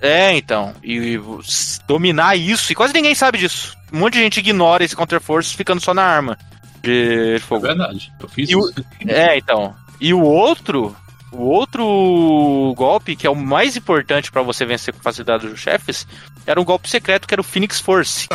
É, 0.00 0.34
então. 0.36 0.74
E 0.82 1.20
s- 1.40 1.78
dominar 1.86 2.36
isso, 2.36 2.72
e 2.72 2.74
quase 2.74 2.94
ninguém 2.94 3.14
sabe 3.14 3.36
disso. 3.38 3.76
Um 3.92 3.98
monte 3.98 4.14
de 4.14 4.20
gente 4.20 4.40
ignora 4.40 4.82
esse 4.84 4.96
Counter 4.96 5.20
Force 5.20 5.54
ficando 5.54 5.80
só 5.80 5.92
na 5.92 6.02
arma 6.02 6.38
de 6.82 7.34
É 7.36 7.38
fogo. 7.38 7.60
verdade. 7.66 8.10
Eu 8.18 8.28
fiz 8.28 8.48
E 8.48 8.56
o- 8.56 8.60
isso. 8.60 8.74
É, 9.06 9.36
então. 9.36 9.74
E 10.00 10.14
o 10.14 10.20
outro, 10.22 10.96
o 11.32 11.44
outro 11.44 12.74
golpe, 12.76 13.16
que 13.16 13.26
é 13.26 13.30
o 13.30 13.34
mais 13.34 13.76
importante 13.76 14.30
pra 14.30 14.42
você 14.42 14.64
vencer 14.64 14.92
com 14.92 15.00
facilidade 15.00 15.46
os 15.46 15.58
chefes, 15.58 16.06
era 16.46 16.60
um 16.60 16.64
golpe 16.64 16.88
secreto 16.88 17.26
que 17.26 17.34
era 17.34 17.40
o 17.40 17.44
Phoenix 17.44 17.80
Force. 17.80 18.28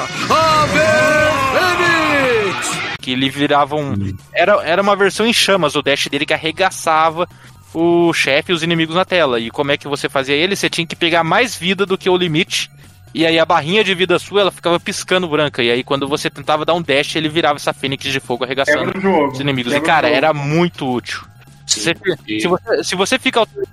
Que 3.00 3.12
ele 3.12 3.30
virava 3.30 3.76
um. 3.76 4.16
Era, 4.34 4.64
era 4.64 4.82
uma 4.82 4.96
versão 4.96 5.26
em 5.26 5.34
chamas, 5.34 5.76
o 5.76 5.82
dash 5.82 6.08
dele 6.08 6.26
que 6.26 6.34
arregaçava 6.34 7.28
o 7.74 8.12
chefe 8.14 8.52
e 8.52 8.56
os 8.56 8.64
inimigos 8.64 8.96
na 8.96 9.06
tela. 9.06 9.40
E 9.40 9.52
como 9.52 9.72
é 9.72 9.78
que 9.78 9.88
você 9.88 10.10
fazia 10.10 10.36
ele? 10.36 10.56
Você 10.56 10.70
tinha 10.70 10.86
que 10.86 10.96
pegar 10.96 11.24
mais 11.24 11.56
vida 11.56 11.86
do 11.86 11.98
que 11.98 12.10
o 12.10 12.18
limite. 12.18 12.72
E 13.14 13.26
aí 13.26 13.40
a 13.40 13.46
barrinha 13.46 13.84
de 13.84 13.96
vida 13.96 14.20
sua, 14.20 14.42
ela 14.42 14.52
ficava 14.52 14.80
piscando 14.80 15.28
branca. 15.28 15.64
E 15.64 15.72
aí 15.72 15.84
quando 15.84 16.08
você 16.08 16.30
tentava 16.30 16.66
dar 16.66 16.74
um 16.74 16.82
dash, 16.82 17.16
ele 17.16 17.30
virava 17.30 17.58
essa 17.58 17.74
fênix 17.74 18.04
de 18.04 18.20
fogo 18.20 18.44
arregaçando 18.44 18.92
os 19.32 19.40
inimigos. 19.40 19.72
E, 19.72 19.76
Quebra 19.76 19.88
cara, 19.88 20.10
era 20.10 20.34
muito 20.34 20.92
útil. 20.92 21.22
Se 21.68 21.80
você, 21.82 21.96
se 22.40 22.48
você, 22.48 22.84
se 22.84 22.96
você 22.96 23.20
fica 23.20 23.40
alter- 23.42 23.68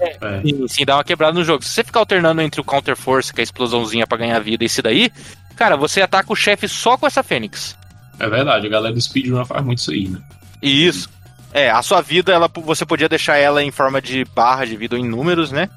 é. 0.00 0.42
sim, 0.42 0.68
sim, 0.68 0.84
dá 0.84 0.96
uma 0.96 1.04
quebrada 1.04 1.32
no 1.32 1.44
jogo. 1.44 1.62
Se 1.62 1.70
você 1.70 1.84
ficar 1.84 2.00
alternando 2.00 2.42
entre 2.42 2.60
o 2.60 2.64
Counter 2.64 2.96
Force, 2.96 3.32
que 3.32 3.40
é 3.40 3.42
a 3.42 3.44
explosãozinha 3.44 4.06
pra 4.06 4.18
ganhar 4.18 4.38
vida, 4.40 4.64
e 4.64 4.66
esse 4.66 4.82
daí, 4.82 5.10
cara, 5.56 5.76
você 5.76 6.02
ataca 6.02 6.32
o 6.32 6.36
chefe 6.36 6.68
só 6.68 6.98
com 6.98 7.06
essa 7.06 7.22
Fênix. 7.22 7.78
É 8.18 8.28
verdade, 8.28 8.66
a 8.66 8.70
galera 8.70 8.94
do 8.94 9.00
speedrun 9.00 9.44
faz 9.44 9.64
muito 9.64 9.78
isso 9.78 9.90
aí, 9.92 10.08
né? 10.08 10.20
E 10.60 10.86
isso. 10.86 11.08
É, 11.54 11.70
a 11.70 11.82
sua 11.82 12.00
vida, 12.00 12.32
ela, 12.32 12.48
você 12.48 12.84
podia 12.84 13.08
deixar 13.08 13.36
ela 13.36 13.62
em 13.62 13.70
forma 13.70 14.00
de 14.00 14.24
barra 14.34 14.64
de 14.64 14.76
vida 14.76 14.96
ou 14.96 15.00
em 15.00 15.08
números, 15.08 15.52
né? 15.52 15.68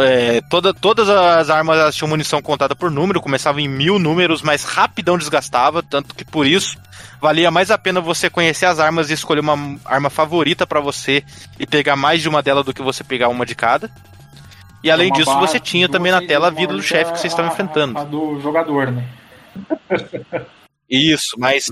É, 0.00 0.40
toda, 0.50 0.74
todas 0.74 1.08
as 1.08 1.48
armas 1.50 1.78
elas 1.78 1.94
tinham 1.94 2.08
munição 2.08 2.42
contada 2.42 2.74
por 2.74 2.90
número, 2.90 3.20
começava 3.20 3.60
em 3.60 3.68
mil 3.68 3.98
números, 3.98 4.42
mas 4.42 4.64
rapidão 4.64 5.16
desgastava, 5.16 5.82
tanto 5.82 6.14
que 6.14 6.24
por 6.24 6.46
isso 6.46 6.76
valia 7.20 7.50
mais 7.50 7.70
a 7.70 7.78
pena 7.78 8.00
você 8.00 8.28
conhecer 8.28 8.66
as 8.66 8.78
armas 8.80 9.10
e 9.10 9.14
escolher 9.14 9.40
uma 9.40 9.78
arma 9.84 10.10
favorita 10.10 10.66
pra 10.66 10.80
você 10.80 11.22
e 11.58 11.66
pegar 11.66 11.94
mais 11.96 12.20
de 12.22 12.28
uma 12.28 12.42
dela 12.42 12.64
do 12.64 12.74
que 12.74 12.82
você 12.82 13.04
pegar 13.04 13.28
uma 13.28 13.46
de 13.46 13.54
cada. 13.54 13.90
E 14.82 14.90
além 14.90 15.10
disso, 15.12 15.26
barra 15.26 15.40
você 15.46 15.58
tinha 15.60 15.88
também 15.88 16.12
na 16.12 16.20
você 16.20 16.26
tela 16.26 16.46
a 16.48 16.50
vida 16.50 16.72
do 16.72 16.82
chefe 16.82 17.12
que 17.12 17.18
vocês 17.20 17.32
estavam 17.32 17.50
a- 17.50 17.54
enfrentando. 17.54 17.98
A 17.98 18.04
do 18.04 18.40
jogador, 18.40 18.90
né? 18.92 19.04
Isso, 20.88 21.36
mas. 21.38 21.66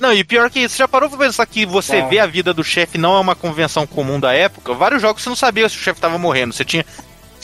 Não, 0.00 0.12
e 0.12 0.24
pior 0.24 0.50
que 0.50 0.58
isso, 0.60 0.76
já 0.76 0.88
parou 0.88 1.08
pra 1.08 1.18
pensar 1.18 1.46
que 1.46 1.64
você 1.64 2.00
Tá. 2.02 2.08
vê 2.08 2.18
a 2.18 2.26
vida 2.26 2.52
do 2.52 2.64
chefe 2.64 2.98
não 2.98 3.16
é 3.16 3.20
uma 3.20 3.36
convenção 3.36 3.86
comum 3.86 4.18
da 4.18 4.32
época? 4.32 4.74
Vários 4.74 5.00
jogos 5.00 5.22
você 5.22 5.28
não 5.28 5.36
sabia 5.36 5.68
se 5.68 5.76
o 5.76 5.80
chefe 5.80 6.00
tava 6.00 6.18
morrendo. 6.18 6.52
Você 6.52 6.64
tinha. 6.64 6.84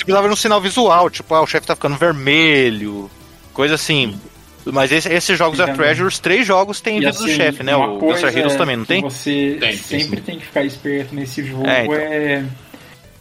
Você 0.00 0.04
precisava 0.04 0.28
de 0.28 0.32
um 0.32 0.36
sinal 0.36 0.60
visual, 0.62 1.10
tipo, 1.10 1.34
ah, 1.34 1.42
o 1.42 1.46
chefe 1.46 1.66
tá 1.66 1.74
ficando 1.74 1.94
vermelho, 1.96 3.10
coisa 3.52 3.74
assim. 3.74 4.18
Mas 4.64 4.90
esse- 4.92 5.08
esses 5.12 5.36
jogos 5.38 5.58
da. 5.58 5.68
Treasure, 5.68 6.06
os 6.08 6.18
três 6.18 6.46
jogos 6.46 6.80
têm 6.80 6.98
vida 7.00 7.12
do 7.12 7.18
assim, 7.24 7.34
chefe, 7.34 7.62
né? 7.62 7.74
O 7.76 7.98
Gunstar 7.98 8.34
Heroes 8.36 8.56
também, 8.56 8.76
não 8.76 8.84
que 8.84 8.88
tem? 8.88 9.02
Você 9.02 9.56
Tem, 9.60 9.68
tem 9.70 9.76
sempre 9.76 10.16
sim. 10.16 10.22
tem 10.22 10.38
que 10.38 10.46
ficar 10.46 10.64
esperto 10.64 11.14
nesse 11.14 11.44
jogo 11.44 11.66
É, 11.66 11.82
então. 11.84 11.94
é, 11.94 12.44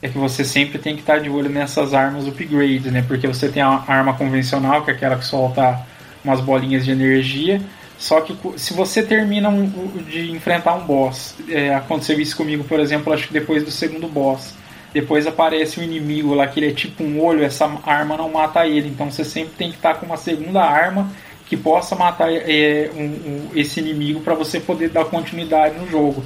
é 0.01 0.07
que 0.10 0.18
você 0.18 0.43
sempre 0.45 0.80
tem 0.80 0.95
que 0.95 1.01
estar 1.01 1.19
de 1.19 1.30
olho 1.30 1.49
nessas 1.49 1.93
armas 1.93 2.26
upgrades, 2.27 2.91
né? 2.91 3.03
Porque 3.07 3.27
você 3.27 3.49
tem 3.49 3.61
a 3.61 3.84
arma 3.88 4.14
convencional, 4.14 4.84
que 4.85 4.91
é 4.91 4.93
aquela 4.93 5.18
que 5.18 5.26
solta 5.26 5.80
umas 6.23 6.39
bolinhas 6.39 6.85
de 6.85 6.91
energia, 6.91 7.61
Só 7.97 8.22
que 8.22 8.34
se 8.56 8.73
você 8.73 9.03
termina 9.03 9.49
um- 9.49 9.68
de 10.10 10.31
enfrentar 10.31 10.73
um 10.76 10.85
boss, 10.85 11.35
é, 11.49 11.76
aconteceu 11.76 12.18
isso 12.18 12.34
comigo, 12.38 12.64
por 12.64 12.80
exemplo, 12.80 13.11
acho 13.11 13.27
que 13.27 13.34
depois 13.34 13.61
do 13.61 13.72
segundo 13.72 14.07
boss. 14.07 14.53
Depois 14.94 15.28
aparece 15.28 15.80
um 15.80 15.84
inimigo 15.84 16.34
lá 16.34 16.48
que 16.48 16.60
ele 16.60 16.70
é 16.70 16.74
tipo 16.74 17.03
um 17.03 17.24
olho, 17.24 17.44
essa 17.44 17.70
arma 17.86 18.18
não 18.18 18.32
mata 18.32 18.66
ele. 18.66 18.88
Então 18.90 19.11
você 19.11 19.24
sempre 19.24 19.53
tem 19.57 19.70
que 19.70 19.78
estar 19.78 19.95
com 19.95 20.06
uma 20.06 20.18
segunda 20.18 20.61
arma 20.64 21.11
que 21.45 21.56
possa 21.57 21.95
matar 21.95 22.32
é, 22.32 22.91
um- 22.95 22.99
um- 23.02 23.49
esse 23.56 23.80
inimigo 23.80 24.22
para 24.22 24.36
você 24.36 24.60
poder 24.60 24.90
dar 24.90 25.06
continuidade 25.06 25.78
no 25.78 25.88
jogo. 25.90 26.24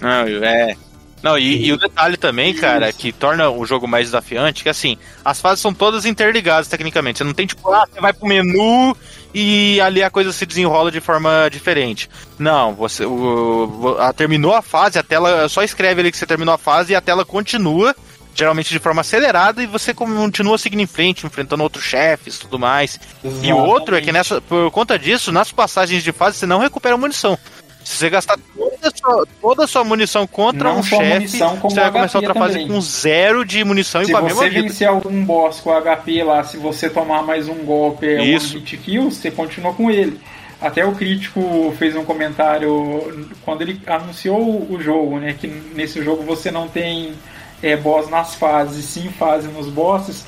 Não, 0.00 0.26
é. 0.44 0.76
Não, 1.22 1.38
e, 1.38 1.66
e 1.66 1.72
o 1.72 1.76
detalhe 1.78 2.16
também, 2.16 2.52
cara, 2.52 2.92
que 2.92 3.12
torna 3.12 3.48
o 3.48 3.64
jogo 3.64 3.86
mais 3.86 4.06
desafiante, 4.06 4.64
que 4.64 4.68
assim, 4.68 4.98
as 5.24 5.40
fases 5.40 5.60
são 5.60 5.72
todas 5.72 6.04
interligadas 6.04 6.66
tecnicamente. 6.66 7.18
Você 7.18 7.24
não 7.24 7.32
tem 7.32 7.46
tipo, 7.46 7.70
ah, 7.72 7.86
você 7.90 8.00
vai 8.00 8.12
pro 8.12 8.26
menu 8.26 8.96
e 9.34 9.80
ali 9.80 10.02
a 10.02 10.10
coisa 10.10 10.32
se 10.32 10.44
desenrola 10.44 10.90
de 10.90 11.00
forma 11.00 11.48
diferente. 11.50 12.08
Não, 12.38 12.74
você 12.74 13.04
o, 13.04 13.96
a, 13.98 14.12
terminou 14.12 14.54
a 14.54 14.62
fase, 14.62 14.98
a 14.98 15.02
tela 15.02 15.48
só 15.48 15.62
escreve 15.62 16.00
ali 16.00 16.10
que 16.10 16.16
você 16.16 16.26
terminou 16.26 16.54
a 16.54 16.58
fase 16.58 16.92
e 16.92 16.96
a 16.96 17.00
tela 17.00 17.24
continua, 17.24 17.94
geralmente 18.34 18.70
de 18.70 18.78
forma 18.78 19.00
acelerada, 19.00 19.62
e 19.62 19.66
você 19.66 19.94
continua 19.94 20.58
seguindo 20.58 20.80
em 20.80 20.86
frente, 20.86 21.26
enfrentando 21.26 21.62
outros 21.62 21.84
chefes 21.84 22.38
tudo 22.38 22.58
mais. 22.58 23.00
E 23.42 23.52
o 23.52 23.58
outro 23.58 23.96
é 23.96 24.00
que 24.00 24.12
nessa, 24.12 24.40
por 24.40 24.70
conta 24.70 24.98
disso, 24.98 25.32
nas 25.32 25.50
passagens 25.50 26.02
de 26.02 26.12
fase 26.12 26.36
você 26.36 26.46
não 26.46 26.58
recupera 26.58 26.96
munição. 26.96 27.38
Se 27.84 27.96
você 27.96 28.10
gastar 28.10 28.38
toda 28.56 28.76
a 28.82 28.90
sua, 28.90 29.26
toda 29.40 29.64
a 29.64 29.66
sua 29.66 29.84
munição 29.84 30.26
contra 30.26 30.70
Não 30.70 30.80
um 30.80 30.82
chefe, 30.82 31.28
você 31.28 31.80
vai 31.80 31.90
começar 31.90 32.18
outra 32.18 32.34
fase 32.34 32.66
com 32.66 32.80
zero 32.80 33.44
de 33.44 33.64
munição 33.64 34.02
e 34.02 34.06
Se 34.06 34.12
com 34.12 34.18
a 34.18 34.22
mesma 34.22 34.42
você 34.42 34.50
vida. 34.50 34.62
vencer 34.62 34.88
algum 34.88 35.24
boss 35.24 35.60
com 35.60 35.70
HP 35.70 36.22
lá, 36.22 36.44
se 36.44 36.56
você 36.56 36.88
tomar 36.88 37.22
mais 37.22 37.48
um 37.48 37.64
golpe, 37.64 38.06
é 38.06 38.20
um 38.20 38.24
Isso. 38.24 38.56
hit 38.56 38.76
kill, 38.76 39.10
você 39.10 39.30
continua 39.30 39.72
com 39.72 39.90
ele. 39.90 40.20
Até 40.60 40.84
o 40.84 40.92
crítico 40.92 41.74
fez 41.76 41.96
um 41.96 42.04
comentário 42.04 43.28
quando 43.44 43.62
ele 43.62 43.80
anunciou 43.84 44.40
o 44.40 44.74
o 44.74 44.80
jogo, 44.80 45.18
né? 45.18 45.34
Que 45.38 45.48
nesse 45.48 46.02
jogo 46.02 46.22
você 46.22 46.52
não 46.52 46.68
tem 46.68 47.14
é, 47.62 47.76
boss 47.76 48.08
nas 48.08 48.34
fases, 48.36 48.84
sim 48.84 49.08
fase 49.18 49.48
nos 49.48 49.68
bosses. 49.68 50.24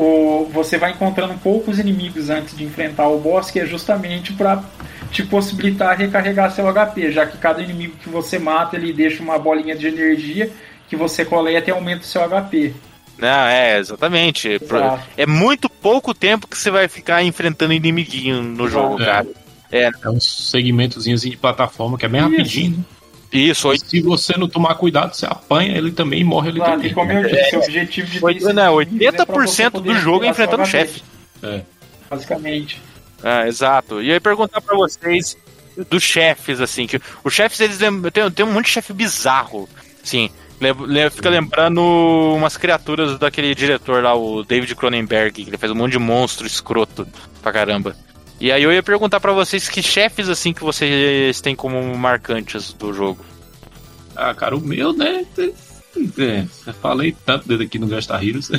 O, 0.00 0.48
você 0.52 0.78
vai 0.78 0.92
encontrando 0.92 1.34
poucos 1.42 1.78
inimigos 1.78 2.30
antes 2.30 2.56
de 2.56 2.62
enfrentar 2.64 3.08
o 3.08 3.18
boss, 3.18 3.50
que 3.50 3.58
é 3.58 3.66
justamente 3.66 4.32
para 4.32 4.62
te 5.10 5.24
possibilitar 5.24 5.98
recarregar 5.98 6.52
seu 6.52 6.72
HP, 6.72 7.10
já 7.10 7.26
que 7.26 7.36
cada 7.36 7.60
inimigo 7.60 7.96
que 8.02 8.08
você 8.08 8.38
mata 8.38 8.76
ele 8.76 8.92
deixa 8.92 9.22
uma 9.22 9.38
bolinha 9.38 9.74
de 9.74 9.88
energia 9.88 10.50
que 10.88 10.94
você 10.94 11.24
coleta 11.24 11.70
e 11.70 11.72
aumenta 11.72 12.02
o 12.02 12.06
seu 12.06 12.22
HP. 12.22 12.74
Não, 13.18 13.46
é, 13.46 13.78
exatamente. 13.78 14.48
Exato. 14.62 15.02
É 15.16 15.26
muito 15.26 15.68
pouco 15.68 16.14
tempo 16.14 16.46
que 16.46 16.56
você 16.56 16.70
vai 16.70 16.86
ficar 16.86 17.22
enfrentando 17.24 17.72
inimiguinho 17.72 18.40
no 18.42 18.68
jogo, 18.68 19.02
É. 19.02 19.04
cara. 19.04 19.26
É 19.70 19.90
um 20.06 20.20
segmentozinho 20.20 21.16
de 21.18 21.36
plataforma 21.36 21.98
que 21.98 22.06
é 22.06 22.08
bem 22.08 22.20
Isso. 22.20 22.30
rapidinho. 22.30 22.86
Isso, 23.32 23.68
E 23.68 23.70
oito, 23.72 23.86
se 23.86 24.00
você 24.02 24.36
não 24.38 24.48
tomar 24.48 24.74
cuidado, 24.76 25.14
você 25.14 25.26
apanha 25.26 25.76
ele 25.76 25.90
também 25.92 26.20
e 26.20 26.24
morre 26.24 26.48
ele 26.48 26.58
Claro, 26.58 26.72
também. 26.76 26.90
e 26.90 26.94
como 26.94 27.12
eu 27.12 27.28
disse, 27.28 27.56
o 27.56 27.58
objetivo 27.60 28.06
de 28.08 28.18
ter 28.20 28.24
oito, 28.24 28.52
não, 28.54 28.80
inimigos 28.82 29.14
é 29.20 29.24
pra 29.24 29.34
você 29.34 29.62
80% 29.64 29.70
poder 29.70 29.92
do 29.94 29.98
jogo 30.00 30.24
é 30.24 30.28
enfrentando 30.28 30.64
seu 30.64 30.80
chefe. 30.80 31.02
É. 31.42 31.60
Basicamente. 32.10 32.80
Ah, 33.22 33.46
exato. 33.46 34.00
E 34.02 34.12
aí 34.12 34.20
perguntar 34.20 34.60
pra 34.60 34.74
vocês 34.76 35.36
dos 35.90 36.02
chefes, 36.02 36.60
assim, 36.60 36.86
que 36.86 37.00
os 37.22 37.32
chefes, 37.34 37.60
eles 37.60 37.78
lembram, 37.78 38.10
tem, 38.10 38.30
tem 38.30 38.44
um 38.46 38.52
monte 38.52 38.66
de 38.66 38.72
chefe 38.72 38.92
bizarro, 38.92 39.68
assim, 40.02 40.30
lem- 40.60 40.74
lem- 40.86 41.10
fica 41.10 41.28
lembrando 41.28 41.80
umas 42.34 42.56
criaturas 42.56 43.18
daquele 43.18 43.54
diretor 43.54 44.02
lá, 44.02 44.14
o 44.14 44.42
David 44.42 44.74
Cronenberg, 44.74 45.44
que 45.44 45.50
ele 45.50 45.58
faz 45.58 45.70
um 45.70 45.74
monte 45.76 45.92
de 45.92 45.98
monstro 45.98 46.46
escroto 46.46 47.06
pra 47.42 47.52
caramba. 47.52 47.94
E 48.40 48.52
aí 48.52 48.62
eu 48.62 48.72
ia 48.72 48.82
perguntar 48.82 49.18
pra 49.20 49.32
vocês 49.32 49.68
que 49.68 49.82
chefes, 49.82 50.28
assim, 50.28 50.52
que 50.52 50.62
vocês 50.62 51.40
têm 51.40 51.56
como 51.56 51.82
marcantes 51.96 52.72
do 52.72 52.92
jogo. 52.92 53.24
Ah, 54.14 54.34
cara, 54.34 54.56
o 54.56 54.60
meu, 54.60 54.92
né? 54.92 55.24
É, 56.18 56.44
eu 56.66 56.74
falei 56.74 57.16
tanto 57.26 57.48
dele 57.48 57.64
aqui 57.64 57.78
no 57.78 57.86
Gastar 57.88 58.22
Heroes. 58.24 58.50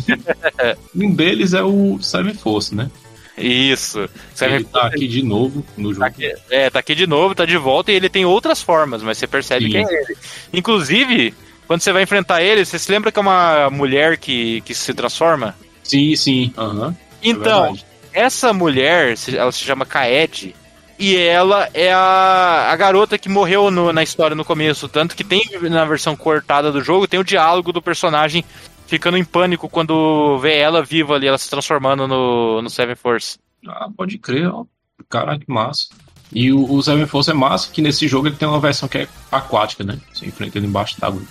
um 0.95 1.13
deles 1.13 1.53
é 1.53 1.63
o 1.63 1.97
Seven 2.01 2.33
Force, 2.33 2.75
né? 2.75 2.89
Isso. 3.37 4.09
Ele 4.41 4.65
tá 4.65 4.87
aqui 4.87 5.07
de 5.07 5.23
novo 5.23 5.65
no 5.77 5.89
Tá 5.89 5.93
jogo. 5.93 6.05
aqui, 6.05 6.35
é, 6.49 6.69
tá 6.69 6.79
aqui 6.79 6.93
de 6.93 7.07
novo, 7.07 7.33
tá 7.33 7.45
de 7.45 7.55
volta 7.55 7.89
e 7.91 7.95
ele 7.95 8.09
tem 8.09 8.25
outras 8.25 8.61
formas, 8.61 9.01
mas 9.01 9.17
você 9.17 9.27
percebe 9.27 9.65
Sim. 9.65 9.71
que 9.71 9.77
é 9.77 9.81
ele. 9.83 10.17
Inclusive, 10.51 11.33
quando 11.65 11.79
você 11.79 11.93
vai 11.93 12.03
enfrentar 12.03 12.41
ele, 12.43 12.65
você 12.65 12.77
se 12.77 12.91
lembra 12.91 13.13
que 13.13 13.19
é 13.19 13.21
uma 13.21 13.69
mulher 13.69 14.17
que, 14.17 14.59
que 14.61 14.75
se 14.75 14.93
transforma? 14.93 15.55
Sim, 15.83 16.13
sim. 16.17 16.53
É 16.57 16.83
Então, 17.23 17.61
verdade. 17.73 17.85
Essa 18.13 18.51
mulher, 18.53 19.17
se- 19.17 19.37
ela 19.37 19.51
se 19.51 19.59
chama 19.63 19.85
Kaed, 19.85 20.55
e 20.97 21.15
ela 21.15 21.69
é 21.73 21.93
a, 21.93 22.69
a 22.71 22.75
garota 22.75 23.17
que 23.17 23.29
morreu 23.29 23.71
no- 23.71 23.93
na 23.93 24.03
história 24.03 24.35
no 24.35 24.43
começo. 24.45 24.87
Tanto 24.89 25.15
que 25.15 25.23
tem 25.23 25.43
na 25.69 25.85
versão 25.85 26.15
cortada 26.15 26.71
do 26.71 26.83
jogo, 26.83 27.07
tem 27.07 27.19
o 27.19 27.23
diálogo 27.23 27.71
do 27.71 27.81
personagem 27.81 28.43
ficando 28.87 29.17
em 29.17 29.23
pânico 29.23 29.69
quando 29.69 30.37
vê 30.39 30.57
ela 30.57 30.83
viva 30.83 31.13
ali, 31.15 31.27
ela 31.27 31.37
se 31.37 31.49
transformando 31.49 32.07
no, 32.07 32.61
no 32.61 32.69
Seven 32.69 32.95
Force. 32.95 33.37
Ah, 33.67 33.87
pode 33.95 34.17
crer, 34.17 34.47
ó. 34.47 34.65
Caralho, 35.07 35.39
que 35.39 35.51
massa. 35.51 35.87
E 36.33 36.51
o, 36.51 36.69
o 36.71 36.81
Seven 36.83 37.05
Force 37.05 37.29
é 37.31 37.33
massa, 37.33 37.71
que 37.71 37.81
nesse 37.81 38.07
jogo 38.07 38.27
ele 38.27 38.35
tem 38.35 38.47
uma 38.47 38.59
versão 38.59 38.89
que 38.89 38.97
é 38.99 39.07
aquática, 39.31 39.83
né? 39.83 39.97
Você 40.13 40.25
enfrenta 40.25 40.57
ele 40.57 40.67
embaixo 40.67 40.99
d'água. 40.99 41.21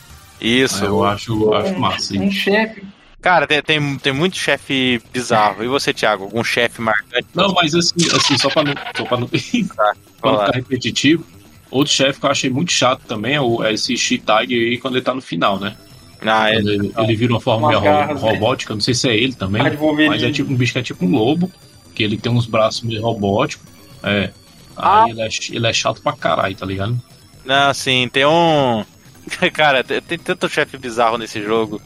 Isso. 0.41 0.83
Ah, 0.85 0.87
eu 0.89 1.05
acho, 1.05 1.53
acho 1.55 1.75
um, 1.75 1.79
massa. 1.79 2.15
um 2.17 2.31
chefe. 2.31 2.83
Cara, 3.21 3.47
tem, 3.47 3.61
tem, 3.63 3.99
tem 3.99 4.13
muito 4.13 4.37
chefe 4.37 5.01
bizarro. 5.13 5.65
E 5.65 5.69
você, 5.69 5.93
Thiago? 5.93 6.25
Algum 6.25 6.45
chefe 6.45 6.81
marcante? 6.81 7.27
Não, 7.35 7.53
mas 7.53 7.75
assim, 7.75 7.95
assim 8.15 8.39
só 8.39 8.49
pra 8.49 8.63
não, 8.63 8.75
só 8.97 9.05
pra 9.05 9.17
não, 9.19 9.27
pra 9.29 9.35
não 9.35 9.95
Fala. 10.21 10.47
ficar 10.47 10.57
repetitivo, 10.57 11.25
outro 11.71 11.93
chefe 11.93 12.21
que 12.21 12.27
eu 12.27 12.31
achei 12.31 12.49
muito 12.51 12.71
chato 12.73 13.01
também 13.09 13.35
é, 13.35 13.41
o, 13.41 13.63
é 13.65 13.73
esse 13.73 13.97
She-Tiger 13.97 14.69
aí 14.71 14.79
quando 14.79 14.97
ele 14.97 15.05
tá 15.05 15.13
no 15.15 15.21
final, 15.21 15.59
né? 15.59 15.77
Ah, 16.21 16.51
é, 16.51 16.55
Quando 16.57 16.69
ele, 16.71 16.93
ele 16.97 17.17
vira 17.17 17.33
uma 17.33 17.41
forma 17.41 17.73
ro- 17.75 17.81
garras, 17.81 18.23
né? 18.23 18.31
robótica, 18.31 18.75
não 18.75 18.81
sei 18.81 18.95
se 18.95 19.09
é 19.09 19.17
ele 19.17 19.35
também, 19.35 19.63
Ah, 19.63 19.71
mas 20.09 20.23
é 20.23 20.31
tipo 20.31 20.53
um 20.53 20.57
bicho 20.57 20.73
que 20.73 20.79
é 20.79 20.83
tipo 20.83 21.05
um 21.05 21.11
lobo, 21.11 21.51
que 21.95 22.03
ele 22.03 22.17
tem 22.17 22.31
uns 22.31 22.47
braços 22.47 22.83
meio 22.83 23.03
robóticos. 23.03 23.67
É. 24.03 24.31
Ah. 24.77 25.05
Aí 25.05 25.11
ele, 25.11 25.23
é, 25.23 25.29
ele 25.51 25.67
é 25.67 25.73
chato 25.73 26.01
pra 26.03 26.13
caralho, 26.13 26.55
tá 26.57 26.65
ligado? 26.67 27.01
Não, 27.45 27.75
sim, 27.75 28.09
tem 28.13 28.25
um. 28.27 28.85
Cara, 29.53 29.83
tem 29.85 30.19
tanto 30.19 30.49
chefe 30.49 30.77
bizarro 30.79 31.19
nesse 31.19 31.43
jogo. 31.43 31.81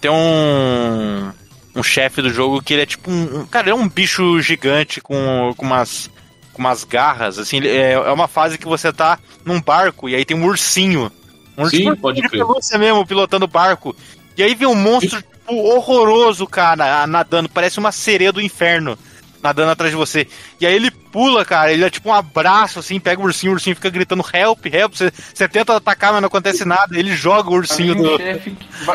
Tem 0.00 0.10
um. 0.10 1.32
Um 1.74 1.82
chefe 1.82 2.20
do 2.20 2.28
jogo 2.28 2.60
que 2.60 2.74
ele 2.74 2.82
é 2.82 2.86
tipo 2.86 3.10
um. 3.10 3.46
Cara, 3.46 3.70
é 3.70 3.74
um 3.74 3.88
bicho 3.88 4.40
gigante 4.42 5.00
com, 5.00 5.54
com 5.56 5.64
umas. 5.64 6.10
Com 6.52 6.60
umas 6.60 6.84
garras, 6.84 7.38
assim. 7.38 7.66
É, 7.66 7.92
é 7.92 8.12
uma 8.12 8.28
fase 8.28 8.58
que 8.58 8.66
você 8.66 8.92
tá 8.92 9.18
num 9.44 9.60
barco 9.60 10.08
e 10.08 10.14
aí 10.14 10.24
tem 10.24 10.36
um 10.36 10.44
ursinho. 10.44 11.10
Um 11.56 11.64
Sim, 11.64 11.88
ursinho 11.88 11.96
pode 11.96 12.20
de 12.20 12.28
crer. 12.28 12.44
pelúcia 12.44 12.78
mesmo, 12.78 13.06
pilotando 13.06 13.46
o 13.46 13.48
barco. 13.48 13.96
E 14.36 14.42
aí 14.42 14.54
vem 14.54 14.68
um 14.68 14.74
monstro 14.74 15.22
tipo, 15.22 15.54
horroroso, 15.54 16.46
cara, 16.46 17.06
nadando. 17.06 17.48
Parece 17.48 17.78
uma 17.78 17.90
sereia 17.90 18.32
do 18.32 18.40
inferno 18.42 18.98
nadando 19.42 19.70
atrás 19.70 19.90
de 19.90 19.96
você. 19.96 20.26
E 20.60 20.66
aí 20.66 20.74
ele 20.74 20.90
pula, 20.90 21.44
cara, 21.44 21.72
ele 21.72 21.84
é 21.84 21.90
tipo 21.90 22.08
um 22.08 22.14
abraço, 22.14 22.78
assim, 22.78 23.00
pega 23.00 23.20
o 23.20 23.24
ursinho, 23.24 23.52
o 23.52 23.54
ursinho 23.54 23.76
fica 23.76 23.90
gritando 23.90 24.24
help, 24.32 24.66
help. 24.66 24.94
Você, 24.94 25.12
você 25.34 25.48
tenta 25.48 25.76
atacar, 25.76 26.12
mas 26.12 26.22
não 26.22 26.28
acontece 26.28 26.64
nada. 26.64 26.98
Ele 26.98 27.14
joga 27.14 27.50
o 27.50 27.54
ursinho 27.54 27.94
do, 27.94 28.18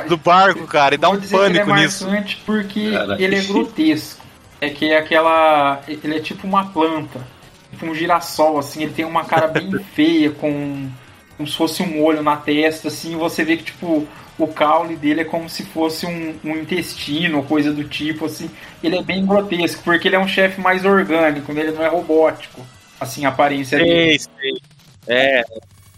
do 0.08 0.18
barco, 0.18 0.66
cara, 0.66 0.96
e 0.96 0.98
dá 0.98 1.10
um 1.10 1.20
pânico 1.20 1.70
ele 1.70 1.80
é 1.80 1.84
nisso. 1.84 2.08
porque 2.46 2.92
Cara. 2.92 3.22
ele 3.22 3.36
é 3.36 3.42
grotesco. 3.42 4.28
É 4.60 4.70
que 4.70 4.92
é 4.92 4.98
aquela. 4.98 5.82
Ele 5.88 6.16
é 6.16 6.20
tipo 6.20 6.48
uma 6.48 6.66
planta. 6.66 7.20
Tipo 7.72 7.86
um 7.86 7.94
girassol, 7.96 8.58
assim. 8.58 8.84
Ele 8.84 8.94
tem 8.94 9.06
uma 9.06 9.24
cara 9.24 9.48
bem 9.48 9.72
feia, 9.94 10.32
com. 10.32 10.90
Como 11.36 11.48
se 11.48 11.56
fosse 11.56 11.84
um 11.84 12.04
olho 12.04 12.24
na 12.24 12.36
testa, 12.36 12.88
assim. 12.88 13.12
E 13.14 13.16
você 13.16 13.44
vê 13.44 13.58
que, 13.58 13.66
tipo, 13.66 14.08
o 14.38 14.48
caule 14.48 14.96
dele 14.96 15.22
é 15.22 15.26
como 15.26 15.50
se 15.50 15.64
fosse 15.64 16.06
um, 16.06 16.36
um 16.44 16.58
intestino, 16.58 17.44
coisa 17.44 17.74
do 17.74 17.84
tipo, 17.84 18.26
assim. 18.26 18.50
Ele 18.84 18.98
é 18.98 19.02
bem 19.02 19.26
grotesco, 19.26 19.84
porque 19.84 20.08
ele 20.08 20.16
é 20.16 20.20
um 20.20 20.28
chefe 20.28 20.62
mais 20.62 20.86
orgânico, 20.86 21.52
né? 21.52 21.62
ele 21.62 21.72
não 21.72 21.84
é 21.84 21.88
robótico. 21.88 22.62
Assim, 23.00 23.26
a 23.26 23.30
aparência 23.30 23.78
dele. 23.78 24.20
Sei. 24.20 24.54
É. 25.08 25.44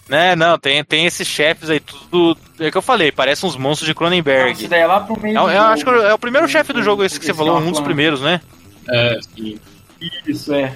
Né, 0.08 0.36
não, 0.36 0.58
tem, 0.58 0.84
tem 0.84 1.06
esses 1.06 1.28
chefes 1.28 1.70
aí, 1.70 1.80
tudo. 1.80 2.38
É 2.60 2.68
o 2.68 2.72
que 2.72 2.78
eu 2.78 2.82
falei, 2.82 3.12
parecem 3.12 3.48
uns 3.48 3.56
monstros 3.56 3.88
de 3.88 3.94
Cronenberg. 3.94 4.54
isso 4.54 4.68
daí 4.68 4.82
é 4.82 4.88
lá 4.88 5.02
pro 5.02 5.20
meio 5.20 5.38
Eu, 5.38 5.44
do 5.44 5.52
eu 5.52 5.62
acho 5.62 5.84
que 5.84 5.90
é 5.90 6.14
o 6.14 6.20
primeiro 6.20 6.48
chefe 6.48 6.74
do 6.74 6.82
jogo, 6.82 7.04
esse 7.04 7.20
que 7.20 7.26
você 7.26 7.34
falou, 7.34 7.58
é 7.58 7.60
um 7.60 7.72
dos 7.72 7.80
primeiros, 7.80 8.20
né? 8.22 8.42
É, 8.90 9.20
sim. 9.36 9.60
Isso, 10.26 10.54
é. 10.54 10.74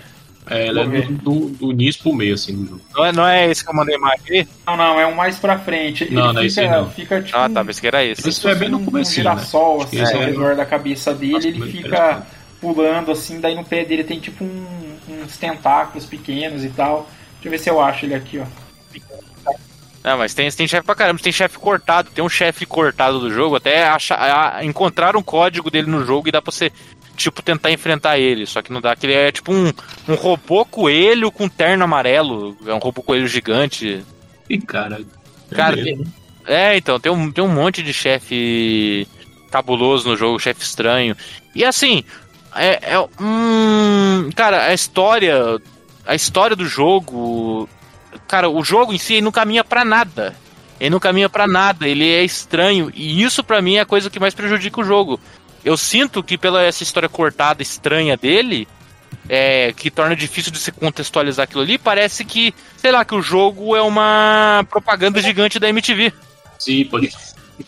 É, 0.50 0.68
ele 0.68 0.80
é 0.82 0.86
do, 0.86 1.12
do, 1.14 1.40
do 1.50 1.72
início 1.72 2.02
pro 2.04 2.14
meio, 2.14 2.34
assim, 2.34 2.56
do 2.56 2.66
jogo. 2.70 2.82
Não 2.96 3.06
é, 3.06 3.12
não 3.14 3.28
é 3.28 3.50
esse 3.50 3.64
que 3.64 3.70
eu 3.72 3.76
mandei 3.76 3.98
mais 3.98 4.20
aqui? 4.22 4.48
Não, 4.68 4.76
não, 4.76 5.00
é 5.00 5.08
um 5.08 5.16
mais 5.16 5.38
pra 5.40 5.58
frente. 5.58 6.04
Ele 6.04 6.16
Não, 6.16 6.34
não 6.34 6.42
é 6.42 6.44
fica, 6.44 6.46
esse 6.48 6.60
aí 6.60 6.70
não. 6.70 6.90
fica 6.92 7.22
tipo 7.22 7.38
Ah, 7.38 7.46
um- 7.46 7.54
tá, 7.54 7.64
pensei 7.66 7.82
que 7.82 7.88
era 7.88 8.04
esse. 8.04 8.28
Esse 8.28 8.48
é 8.48 8.56
bem 8.56 8.70
no 8.70 8.78
um 8.80 8.86
comecinho, 8.86 9.24
né? 9.26 9.32
girassol 9.32 9.78
que 9.80 9.84
assim, 9.86 10.02
esse 10.04 10.14
ao 10.16 10.22
é- 10.22 10.26
redor 10.26 10.56
da 10.56 10.66
cabeça 10.66 11.14
dele, 11.14 11.38
Acho 11.38 11.48
ele 11.48 11.72
fica 11.72 12.28
pulando 12.60 13.12
assim, 13.12 13.40
daí 13.40 13.56
no 13.56 13.64
pé 13.64 13.86
dele 13.86 14.04
tem 14.04 14.20
tipo 14.20 14.44
um- 14.44 14.98
uns 15.24 15.38
tentáculos 15.38 16.06
pequenos 16.06 16.64
e 16.64 16.70
tal. 16.70 17.10
Deixa 17.36 17.48
eu 17.48 17.52
ver 17.52 17.58
se 17.60 17.70
eu 17.70 17.82
acho 17.82 18.06
ele 18.06 18.16
aqui, 18.16 18.40
ó. 18.40 18.46
Não, 20.04 20.18
mas 20.18 20.34
tem, 20.34 20.52
tem 20.52 20.68
chefe 20.68 20.86
pra 20.86 20.96
caramba, 20.96 21.22
tem 21.24 21.32
chefe 21.32 21.58
cortado, 21.58 22.10
tem 22.14 22.22
um 22.22 22.28
chefe 22.28 22.66
cortado 22.66 23.22
do 23.22 23.32
jogo, 23.32 23.56
até 23.56 23.88
achar, 23.88 24.20
a- 24.58 24.66
encontrar 24.66 25.16
um 25.16 25.24
código 25.24 25.72
dele 25.72 25.90
no 25.90 26.06
jogo 26.06 26.28
e 26.28 26.32
dá 26.32 26.42
pra 26.42 26.52
você 26.52 26.74
tipo, 27.16 27.42
tentar 27.42 27.72
enfrentar 27.72 28.18
ele. 28.18 28.46
Só 28.46 28.62
que 28.62 28.72
não 28.72 28.82
dá, 28.82 28.96
que 28.96 29.06
ele 29.06 29.14
é 29.14 29.32
tipo 29.32 29.54
um, 29.54 29.72
um 30.08 30.16
robô 30.16 30.66
coelho 30.66 31.32
com 31.32 31.48
terno 31.48 31.84
amarelo. 31.84 32.58
É 32.66 32.74
um 32.74 32.80
robô 32.80 33.02
coelho 33.02 33.28
gigante. 33.28 34.04
E 34.50 34.58
cara. 34.60 35.02
Cara, 35.52 35.76
tem- 35.76 36.04
é, 36.46 36.76
então, 36.78 37.00
tem 37.00 37.12
um, 37.12 37.32
tem 37.32 37.44
um 37.44 37.48
monte 37.54 37.82
de 37.82 37.94
chefe 37.94 39.08
cabuloso 39.52 40.10
no 40.10 40.18
jogo, 40.18 40.40
chefe 40.40 40.64
estranho. 40.64 41.16
E 41.56 41.64
assim, 41.64 42.04
é, 42.56 42.94
é 42.96 43.00
hum, 43.22 44.30
cara, 44.36 44.66
a 44.66 44.74
história, 44.74 45.36
a 46.06 46.16
história 46.16 46.56
do 46.56 46.66
jogo, 46.66 47.70
cara, 48.28 48.50
o 48.50 48.64
jogo 48.64 48.94
em 48.94 48.98
si 48.98 49.22
não 49.22 49.32
caminha 49.32 49.64
pra 49.64 49.86
nada. 49.86 50.36
Ele 50.80 50.90
não 50.90 51.00
caminha 51.00 51.30
pra 51.30 51.48
nada, 51.48 51.88
ele 51.88 52.10
é 52.10 52.24
estranho 52.24 52.92
e 52.94 53.22
isso 53.24 53.44
pra 53.44 53.62
mim 53.62 53.76
é 53.76 53.82
a 53.82 53.86
coisa 53.86 54.10
que 54.10 54.20
mais 54.20 54.34
prejudica 54.34 54.82
o 54.82 54.84
jogo. 54.84 55.20
Eu 55.64 55.78
sinto 55.78 56.24
que 56.24 56.38
pela 56.38 56.62
essa 56.62 56.84
história 56.84 57.08
cortada 57.08 57.62
estranha 57.62 58.18
dele, 58.18 58.68
é, 59.30 59.74
que 59.74 59.90
torna 59.90 60.16
difícil 60.16 60.52
de 60.52 60.60
se 60.60 60.72
contextualizar 60.72 61.46
aquilo 61.46 61.62
ali, 61.62 61.78
parece 61.78 62.26
que, 62.26 62.54
sei 62.78 62.92
lá, 62.92 63.06
que 63.06 63.16
o 63.16 63.22
jogo 63.22 63.76
é 63.76 63.82
uma 63.82 64.66
propaganda 64.70 65.22
gigante 65.22 65.60
da 65.60 65.70
MTV. 65.70 66.12
Sim, 66.60 66.86
pode. 66.86 67.12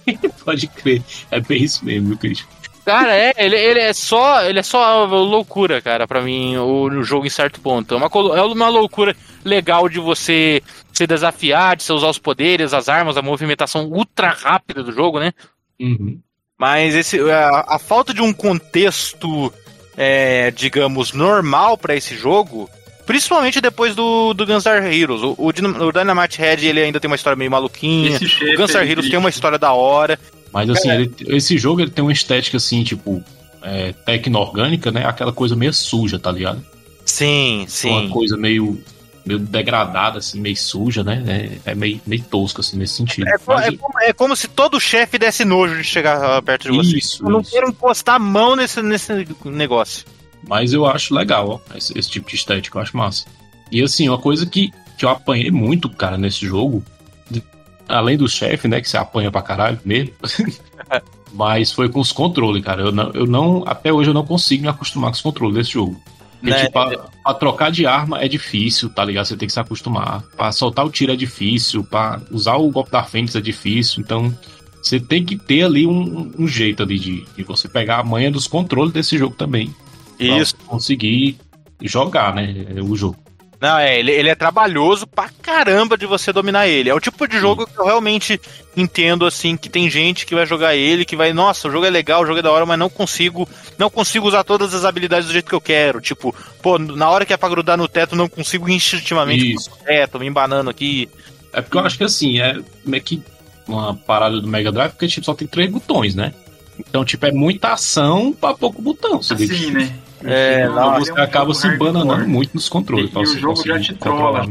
pode 0.44 0.68
crer. 0.68 1.02
É 1.32 1.40
bem 1.40 1.64
isso 1.64 1.86
mesmo, 1.86 2.10
viu, 2.10 2.18
Christian? 2.18 2.48
Cara, 2.86 3.16
é, 3.16 3.34
ele, 3.38 3.56
ele 3.56 3.80
é 3.80 3.94
só, 3.94 4.44
ele 4.44 4.60
é 4.60 4.64
só 4.64 5.06
loucura, 5.06 5.82
cara, 5.82 6.08
pra 6.08 6.22
mim, 6.22 6.56
o, 6.58 6.84
o 6.84 7.04
jogo 7.04 7.26
em 7.26 7.32
certo 7.32 7.60
ponto. 7.60 7.96
É 7.96 7.98
uma, 7.98 8.10
é 8.38 8.42
uma 8.44 8.70
loucura 8.70 9.16
legal 9.44 9.90
de 9.90 10.00
você 10.00 10.62
se 10.94 11.08
desafiar, 11.08 11.76
de 11.76 11.84
você 11.84 11.94
usar 11.94 12.10
os 12.10 12.20
poderes, 12.20 12.74
as 12.74 12.88
armas, 12.88 13.18
a 13.18 13.24
movimentação 13.24 13.88
ultra 13.88 14.30
rápida 14.30 14.84
do 14.84 14.92
jogo, 14.92 15.20
né? 15.20 15.34
Uhum. 15.80 16.20
Mas 16.60 16.96
esse, 16.96 17.20
a, 17.20 17.66
a 17.76 17.80
falta 17.80 18.14
de 18.14 18.22
um 18.22 18.32
contexto, 18.34 19.52
é, 19.98 20.52
digamos, 20.52 21.12
normal 21.14 21.78
pra 21.78 21.96
esse 21.96 22.16
jogo, 22.16 22.70
principalmente 23.06 23.60
depois 23.60 23.94
do, 23.96 24.34
do 24.34 24.46
Gunstar 24.46 24.84
Heroes. 24.86 25.22
O, 25.22 25.36
o, 25.38 25.48
o 25.50 25.92
Dynamite 25.92 26.40
Head 26.40 26.66
ele 26.66 26.82
ainda 26.82 27.00
tem 27.00 27.10
uma 27.10 27.16
história 27.16 27.36
meio 27.38 27.52
maluquinha. 27.52 28.18
O 28.54 28.58
Gunstar 28.58 28.84
é 28.84 28.90
Heroes 28.90 29.10
tem 29.10 29.20
uma 29.20 29.30
história 29.30 29.58
da 29.60 29.74
hora. 29.74 30.18
Mas 30.52 30.70
assim, 30.70 30.90
ele- 30.90 31.14
esse 31.28 31.58
jogo 31.58 31.82
ele 31.82 31.92
tem 31.92 32.04
uma 32.04 32.14
estética 32.14 32.56
assim, 32.58 32.84
tipo, 32.84 33.22
é, 33.62 33.92
tecno-orgânica, 34.06 34.92
né? 34.92 35.06
Aquela 35.06 35.34
coisa 35.34 35.56
meio 35.56 35.74
suja, 35.74 36.18
tá 36.18 36.32
ligado? 36.32 36.66
Sim, 37.04 37.66
Uma 37.90 38.10
coisa 38.10 38.38
meio, 38.38 38.82
meio 39.26 39.40
degradada, 39.40 40.20
assim, 40.20 40.40
meio 40.40 40.56
suja, 40.56 41.04
né? 41.04 41.24
É, 41.66 41.72
é 41.72 41.76
meio, 41.76 42.00
meio 42.06 42.24
tosco, 42.24 42.62
assim, 42.62 42.78
nesse 42.78 42.94
sentido. 42.96 43.28
É, 43.28 43.38
co- 43.38 43.54
Mas- 43.54 43.66
é 43.74 43.78
como, 43.78 44.00
é 44.02 44.14
como 44.14 44.36
se 44.36 44.48
todo 44.48 44.80
chefe 44.80 45.18
desse 45.18 45.44
nojo 45.44 45.76
de 45.78 45.84
chegar 45.84 46.24
ah, 46.38 46.42
perto 46.42 46.70
de 46.72 46.78
você. 46.78 46.98
Isso, 46.98 47.24
Eu 47.26 47.30
não 47.32 47.42
isso. 47.42 47.52
quero 47.52 47.70
encostar 47.70 48.16
a 48.16 48.20
mão 48.20 48.56
nesse, 48.56 48.82
nesse 48.82 49.12
negócio. 49.46 50.06
Mas 50.48 50.74
eu 50.74 50.86
acho 50.86 51.14
legal, 51.16 51.50
ó, 51.72 51.78
esse, 51.78 51.98
esse 51.98 52.10
tipo 52.10 52.30
de 52.30 52.36
estética, 52.36 52.78
eu 52.78 52.82
acho 52.84 52.96
massa. 52.96 53.26
E 53.72 53.82
assim, 53.82 54.08
uma 54.08 54.20
coisa 54.20 54.46
que, 54.46 54.72
que 54.98 55.04
eu 55.06 55.10
apanhei 55.10 55.50
muito, 55.50 55.90
cara, 55.90 56.18
nesse 56.20 56.46
jogo, 56.46 56.84
de- 57.32 57.42
além 57.88 58.16
do 58.16 58.30
chefe, 58.30 58.68
né, 58.68 58.80
que 58.80 58.88
você 58.88 58.96
apanha 58.98 59.32
pra 59.32 59.42
caralho 59.42 59.80
mesmo, 59.84 60.14
mas 61.34 61.72
foi 61.72 61.90
com 61.90 62.00
os 62.00 62.12
controles, 62.12 62.64
cara. 62.64 62.84
Eu 62.84 62.92
não, 62.92 63.12
eu 63.14 63.26
não, 63.26 63.64
até 63.66 63.92
hoje 63.92 64.10
eu 64.10 64.14
não 64.14 64.26
consigo 64.26 64.62
me 64.64 64.70
acostumar 64.70 65.10
com 65.10 65.16
os 65.16 65.22
controles 65.22 65.56
desse 65.56 65.72
jogo. 65.72 66.00
Porque, 66.46 66.52
Né? 66.52 66.66
tipo, 66.68 66.72
pra, 66.74 66.98
pra 67.24 67.34
trocar 67.34 67.72
de 67.72 67.86
arma 67.86 68.20
é 68.22 68.28
difícil, 68.28 68.90
tá 68.90 69.04
ligado? 69.04 69.26
Você 69.26 69.36
tem 69.36 69.48
que 69.48 69.54
se 69.54 69.60
acostumar. 69.60 70.22
Pra 70.38 70.52
soltar 70.52 70.86
o 70.86 70.90
tiro 70.90 71.12
é 71.12 71.16
difícil, 71.16 71.84
pra 71.84 72.22
usar 72.32 72.56
o 72.56 72.70
golpe 72.70 72.92
da 72.92 73.04
Fênix 73.04 73.36
é 73.36 73.42
difícil, 73.42 74.02
então 74.04 74.36
você 74.82 75.00
tem 75.00 75.26
que 75.26 75.36
ter 75.36 75.64
ali 75.64 75.88
um, 75.88 76.32
um 76.38 76.48
jeito 76.48 76.84
ali 76.84 77.00
de, 77.00 77.26
de 77.36 77.44
você 77.44 77.68
pegar 77.68 78.00
a 78.00 78.04
manha 78.04 78.30
dos 78.30 78.46
controles 78.48 78.94
desse 78.94 79.18
jogo 79.18 79.36
também 79.36 79.74
Isso. 80.20 80.56
conseguir 80.68 81.38
jogar, 81.82 82.36
né? 82.36 82.54
O 82.88 82.96
jogo. 82.96 83.18
Não, 83.60 83.78
é, 83.78 84.00
ele, 84.00 84.12
ele 84.12 84.30
é 84.30 84.36
trabalhoso 84.36 85.08
pra 85.08 85.30
caramba 85.42 85.98
de 85.98 86.06
você 86.06 86.32
dominar 86.34 86.68
ele. 86.68 86.90
É 86.90 86.94
o 86.94 87.00
tipo 87.00 87.28
de 87.28 87.40
jogo 87.40 87.66
que 87.66 87.80
eu 87.80 87.86
realmente 87.86 88.40
entendo, 88.76 89.26
assim, 89.26 89.56
que 89.56 89.70
tem 89.70 89.90
gente 89.90 90.26
que 90.26 90.36
vai 90.36 90.46
jogar 90.46 90.76
ele, 90.76 91.06
que 91.06 91.16
vai, 91.16 91.32
nossa, 91.34 91.68
o 91.68 91.72
jogo 91.72 91.86
é 91.86 91.90
legal, 91.90 92.22
o 92.22 92.26
jogo 92.26 92.40
é 92.40 92.42
da 92.42 92.52
hora, 92.52 92.66
mas 92.66 92.78
não 92.78 92.90
consigo, 92.90 93.48
não 93.78 93.90
consigo 93.90 94.28
usar 94.28 94.44
todas 94.44 94.74
as 94.74 94.84
habilidades 94.84 95.28
do 95.28 95.34
jeito 95.34 95.48
que 95.48 95.56
eu 95.56 95.62
quero. 95.62 96.02
Tipo, 96.02 96.36
pô, 96.62 96.78
na 96.78 97.10
hora 97.10 97.26
que 97.26 97.34
é 97.34 97.38
pra 97.38 97.50
grudar 97.50 97.78
no 97.78 97.88
teto, 97.88 98.16
não 98.16 98.28
consigo 98.28 98.70
instintivamente 98.70 99.54
Isso. 99.54 99.70
no 99.70 99.78
teto, 99.78 100.20
me 100.20 100.28
embanando 100.28 100.70
aqui. 100.70 101.10
É 101.54 101.62
porque 101.62 101.78
eu 101.78 101.82
acho 101.86 101.98
que 101.98 102.04
assim, 102.04 102.40
é 102.40 102.60
meio 102.86 103.04
que 103.04 103.22
uma 103.68 103.96
parada 103.96 104.40
do 104.40 104.48
Mega 104.48 104.72
Drive, 104.72 104.92
porque 104.92 105.08
tipo, 105.08 105.26
só 105.26 105.34
tem 105.34 105.48
três 105.48 105.72
botões, 105.72 106.14
né? 106.14 106.34
Então, 106.78 107.06
tipo, 107.06 107.26
é 107.26 107.32
muita 107.32 107.74
ação 107.74 108.34
pra 108.34 108.54
pouco 108.54 108.82
botão. 108.82 109.22
Você 109.22 109.34
Assim, 109.34 109.48
que 109.48 109.72
né? 109.72 109.96
É, 110.26 110.68
não, 110.68 110.92
um 110.96 111.00
você 111.00 111.10
jogo 111.10 111.22
acaba 111.22 111.54
se 111.54 111.78
bananando 111.78 112.28
muito 112.28 112.54
nos 112.54 112.68
controles. 112.70 113.10
E- 113.10 113.12
pra 113.14 113.22
e 113.22 113.26
o 113.26 113.40
jogo 113.40 113.64
já 113.66 113.80
te 113.80 113.94
trola. 113.96 114.46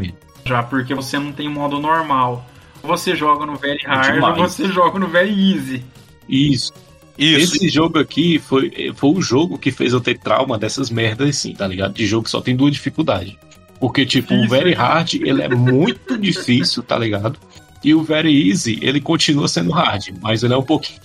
Já, 0.45 0.63
porque 0.63 0.95
você 0.95 1.19
não 1.19 1.33
tem 1.33 1.49
modo 1.49 1.79
normal. 1.81 2.45
Ou 2.83 2.89
você 2.89 3.17
joga 3.17 3.47
no 3.47 3.57
very 3.57 3.83
hard 3.85 4.09
ou 4.09 4.15
Demais. 4.15 4.37
você 4.53 4.67
joga 4.69 4.99
no 4.99 5.07
very 5.09 5.31
easy. 5.53 5.83
Isso. 6.29 6.73
Isso. 7.17 7.55
Esse 7.57 7.69
jogo 7.69 7.99
aqui 7.99 8.39
foi, 8.39 8.93
foi 8.95 9.11
o 9.11 9.23
jogo 9.23 9.57
que 9.57 9.71
fez 9.71 9.93
eu 9.93 10.01
ter 10.01 10.19
trauma 10.19 10.59
dessas 10.59 10.91
merdas 10.91 11.29
assim, 11.31 11.55
tá 11.55 11.67
ligado? 11.67 11.95
De 11.95 12.07
jogo 12.07 12.25
que 12.25 12.31
só 12.31 12.41
tem 12.41 12.57
duas 12.57 12.73
dificuldades. 12.73 13.37
Porque, 13.81 14.05
tipo, 14.05 14.35
o 14.35 14.41
Isso, 14.41 14.49
Very 14.49 14.71
né? 14.71 14.77
Hard, 14.77 15.15
ele 15.15 15.43
é 15.43 15.49
muito 15.49 16.19
difícil, 16.19 16.83
tá 16.83 16.99
ligado? 16.99 17.39
E 17.83 17.95
o 17.95 18.03
Very 18.03 18.51
Easy, 18.51 18.79
ele 18.83 19.01
continua 19.01 19.47
sendo 19.47 19.71
hard, 19.71 20.09
mas 20.21 20.43
ele 20.43 20.55
é 20.55 20.57
um 20.57 20.63
pouquinho. 20.63 20.99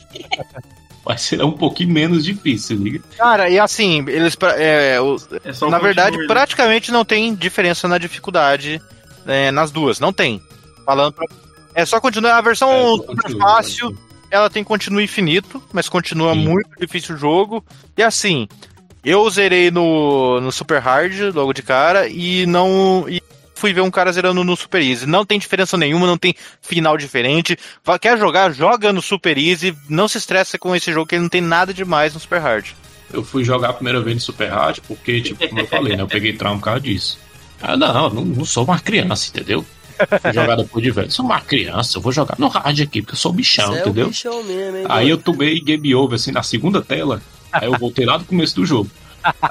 Mas 1.10 1.34
é 1.34 1.44
um 1.44 1.52
pouquinho 1.52 1.92
menos 1.92 2.24
difícil, 2.24 2.78
liga? 2.78 3.02
Cara, 3.18 3.50
e 3.50 3.60
assim, 3.60 4.06
eles. 4.08 4.36
pra- 4.36 4.56
É, 4.62 5.02
o- 5.02 5.18
É 5.44 5.70
na 5.70 5.80
verdade, 5.80 6.26
praticamente 6.28 6.92
não 6.92 7.04
tem 7.04 7.34
diferença 7.34 7.88
na 7.88 7.98
dificuldade 7.98 8.80
é, 9.26 9.50
nas 9.52 9.72
duas. 9.72 10.00
Não 10.00 10.14
tem. 10.14 10.40
Falando 10.86 11.14
pra... 11.14 11.26
É 11.74 11.86
só 11.86 12.00
continuar. 12.00 12.38
A 12.38 12.42
versão 12.42 12.70
É, 12.72 12.98
super 12.98 13.16
continua, 13.16 13.42
fácil, 13.42 13.98
ela 14.32 14.50
tem 14.50 14.64
continue 14.64 15.04
infinito, 15.04 15.62
mas 15.74 15.90
continua 15.90 16.34
Sim. 16.34 16.40
muito 16.48 16.70
difícil 16.80 17.16
o 17.16 17.18
jogo. 17.18 17.64
E 17.98 18.04
assim, 18.04 18.48
eu 19.04 19.28
zerei 19.30 19.72
no, 19.72 20.40
no 20.42 20.52
Super 20.52 20.80
Hard 20.82 21.34
logo 21.34 21.54
de 21.54 21.62
cara 21.64 22.08
e 22.08 22.46
não. 22.46 23.06
E 23.08 23.22
fui 23.60 23.74
ver 23.74 23.82
um 23.82 23.92
cara 23.92 24.12
zerando 24.12 24.44
no 24.44 24.56
Super 24.56 24.82
Easy. 24.82 25.06
Não 25.06 25.26
tem 25.26 25.38
diferença 25.38 25.78
nenhuma, 25.78 26.08
não 26.08 26.18
tem 26.18 26.34
final 26.62 26.98
diferente. 26.98 27.58
Quer 28.02 28.18
jogar? 28.18 28.54
Joga 28.54 28.92
no 28.94 29.02
Super 29.02 29.38
Easy. 29.38 29.76
Não 29.88 30.08
se 30.08 30.18
estressa 30.18 30.58
com 30.58 30.76
esse 30.76 30.92
jogo, 30.92 31.06
que 31.08 31.16
ele 31.16 31.24
não 31.24 31.30
tem 31.30 31.42
nada 31.42 31.74
demais 31.74 32.14
no 32.14 32.20
Super 32.20 32.40
Hard. 32.40 32.68
Eu 33.12 33.24
fui 33.24 33.44
jogar 33.44 33.70
a 33.70 33.74
primeira 33.74 34.02
vez 34.02 34.16
no 34.16 34.22
Super 34.22 34.50
Hard, 34.50 34.80
porque, 34.88 35.22
tipo, 35.22 35.48
como 35.48 35.60
eu 35.60 35.68
falei, 35.68 35.96
né? 35.96 36.04
Eu 36.04 36.08
peguei 36.08 36.34
trauma 36.34 36.58
por 36.58 36.66
causa 36.66 36.80
disso. 36.80 37.20
Ah, 37.62 37.76
não, 37.76 38.06
eu 38.06 38.14
não, 38.14 38.26
não 38.26 38.46
sou 38.46 38.64
uma 38.64 38.80
criança, 38.80 39.30
entendeu? 39.30 39.66
Fui 40.22 40.34
jogar 40.34 40.56
depois 40.56 40.84
de 40.84 40.92
velho. 40.92 41.12
Sou 41.12 41.26
uma 41.26 41.42
criança, 41.42 41.98
eu 41.98 42.02
vou 42.02 42.12
jogar 42.12 42.36
no 42.38 42.48
hard 42.48 42.80
aqui, 42.80 43.02
porque 43.02 43.14
eu 43.14 43.18
sou 43.18 43.34
bichão, 43.34 43.68
Você 43.68 43.80
é 43.80 43.82
entendeu? 43.82 44.08
bichão 44.08 44.44
mesmo, 44.44 44.78
hein? 44.78 44.86
Aí 44.88 45.10
eu 45.10 45.18
tomei 45.18 45.60
game 45.60 45.94
over, 45.94 46.16
assim, 46.16 46.32
na 46.32 46.44
segunda 46.44 46.82
tela. 46.82 47.22
Aí 47.52 47.68
eu 47.68 47.78
voltei 47.78 48.06
lá 48.06 48.16
do 48.16 48.24
começo 48.24 48.56
do 48.56 48.66
jogo. 48.66 48.90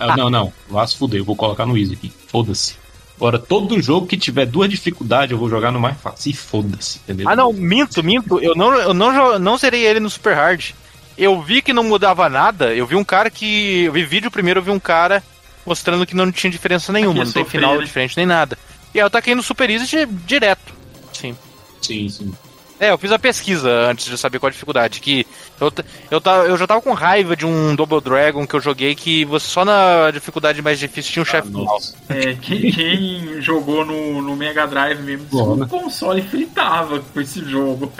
Eu, 0.01 0.17
não, 0.17 0.31
não, 0.31 0.53
vá 0.69 0.87
se 0.87 0.97
fuder, 0.97 1.21
eu 1.21 1.25
vou 1.25 1.37
colocar 1.37 1.67
no 1.67 1.77
easy 1.77 1.93
aqui. 1.95 2.11
Foda-se. 2.29 2.77
Agora, 3.19 3.39
todo 3.39 3.83
jogo 3.83 4.07
que 4.07 4.17
tiver 4.17 4.47
duas 4.47 4.71
dificuldades, 4.71 5.33
eu 5.33 5.39
vou 5.39 5.51
jogar 5.51 5.73
no 5.73 5.81
mais 5.81 6.01
fácil. 6.01 6.31
E 6.31 6.33
foda-se, 6.35 7.01
entendeu? 7.01 7.29
Ah, 7.29 7.35
não, 7.35 7.53
minto, 7.53 8.01
minto. 8.03 8.39
Eu 8.39 8.55
não, 8.55 8.73
eu 8.75 8.95
não, 8.95 9.39
não 9.41 9.59
zerei 9.59 9.85
ele 9.85 9.99
no 9.99 10.09
Super 10.09 10.37
Hard. 10.37 10.71
Eu 11.17 11.43
vi 11.43 11.61
que 11.61 11.73
não 11.73 11.83
mudava 11.83 12.29
nada. 12.29 12.73
Eu 12.73 12.87
vi 12.87 12.95
um 12.95 13.03
cara 13.03 13.29
que. 13.29 13.83
Eu 13.85 13.93
vi 13.93 14.05
vídeo 14.05 14.31
primeiro, 14.31 14.61
eu 14.61 14.65
vi 14.65 14.71
um 14.71 14.79
cara 14.79 15.21
mostrando 15.67 16.07
que 16.07 16.15
não 16.15 16.31
tinha 16.31 16.51
diferença 16.51 16.93
nenhuma, 16.93 17.23
é 17.23 17.25
não 17.25 17.33
tem 17.33 17.45
final 17.45 17.77
né? 17.77 17.85
diferente 17.85 18.17
nem 18.17 18.25
nada. 18.25 18.57
E 18.95 19.01
aí 19.01 19.05
eu 19.05 19.11
taquei 19.11 19.35
no 19.35 19.43
Super 19.43 19.69
Easy 19.69 19.87
di- 19.87 20.07
direto. 20.25 20.73
Sim. 21.13 21.37
Sim, 21.83 22.09
sim. 22.09 22.33
É, 22.81 22.91
eu 22.91 22.99
fiz 22.99 23.11
a 23.11 23.19
pesquisa 23.19 23.71
antes 23.91 24.07
de 24.07 24.17
saber 24.17 24.39
qual 24.39 24.49
a 24.49 24.53
dificuldade. 24.53 25.01
Que 25.01 25.27
eu, 25.61 25.73
eu, 26.11 26.23
eu 26.47 26.57
já 26.57 26.67
tava 26.67 26.81
com 26.81 26.93
raiva 26.93 27.35
de 27.35 27.45
um 27.45 27.75
Double 27.75 28.01
Dragon 28.01 28.47
que 28.47 28.55
eu 28.55 28.61
joguei 28.61 28.95
que 28.95 29.25
você 29.25 29.47
só 29.49 29.65
na 29.65 30.11
dificuldade 30.13 30.63
mais 30.63 30.79
difícil 30.79 31.13
tinha 31.13 31.23
um 31.23 31.27
Ah, 31.27 31.31
chefe 31.31 31.49
final. 31.49 31.79
É, 32.09 32.35
quem, 32.35 32.71
quem 32.71 33.43
jogou 33.43 33.85
no, 33.85 34.23
no 34.23 34.37
Mega 34.37 34.67
Drive 34.67 35.01
mesmo, 35.03 35.27
que 35.27 35.35
Bom, 35.35 35.57
né? 35.57 35.65
o 35.65 35.69
console 35.69 36.23
fritava 36.23 37.01
com 37.01 37.21
esse 37.21 37.45
jogo. 37.45 37.93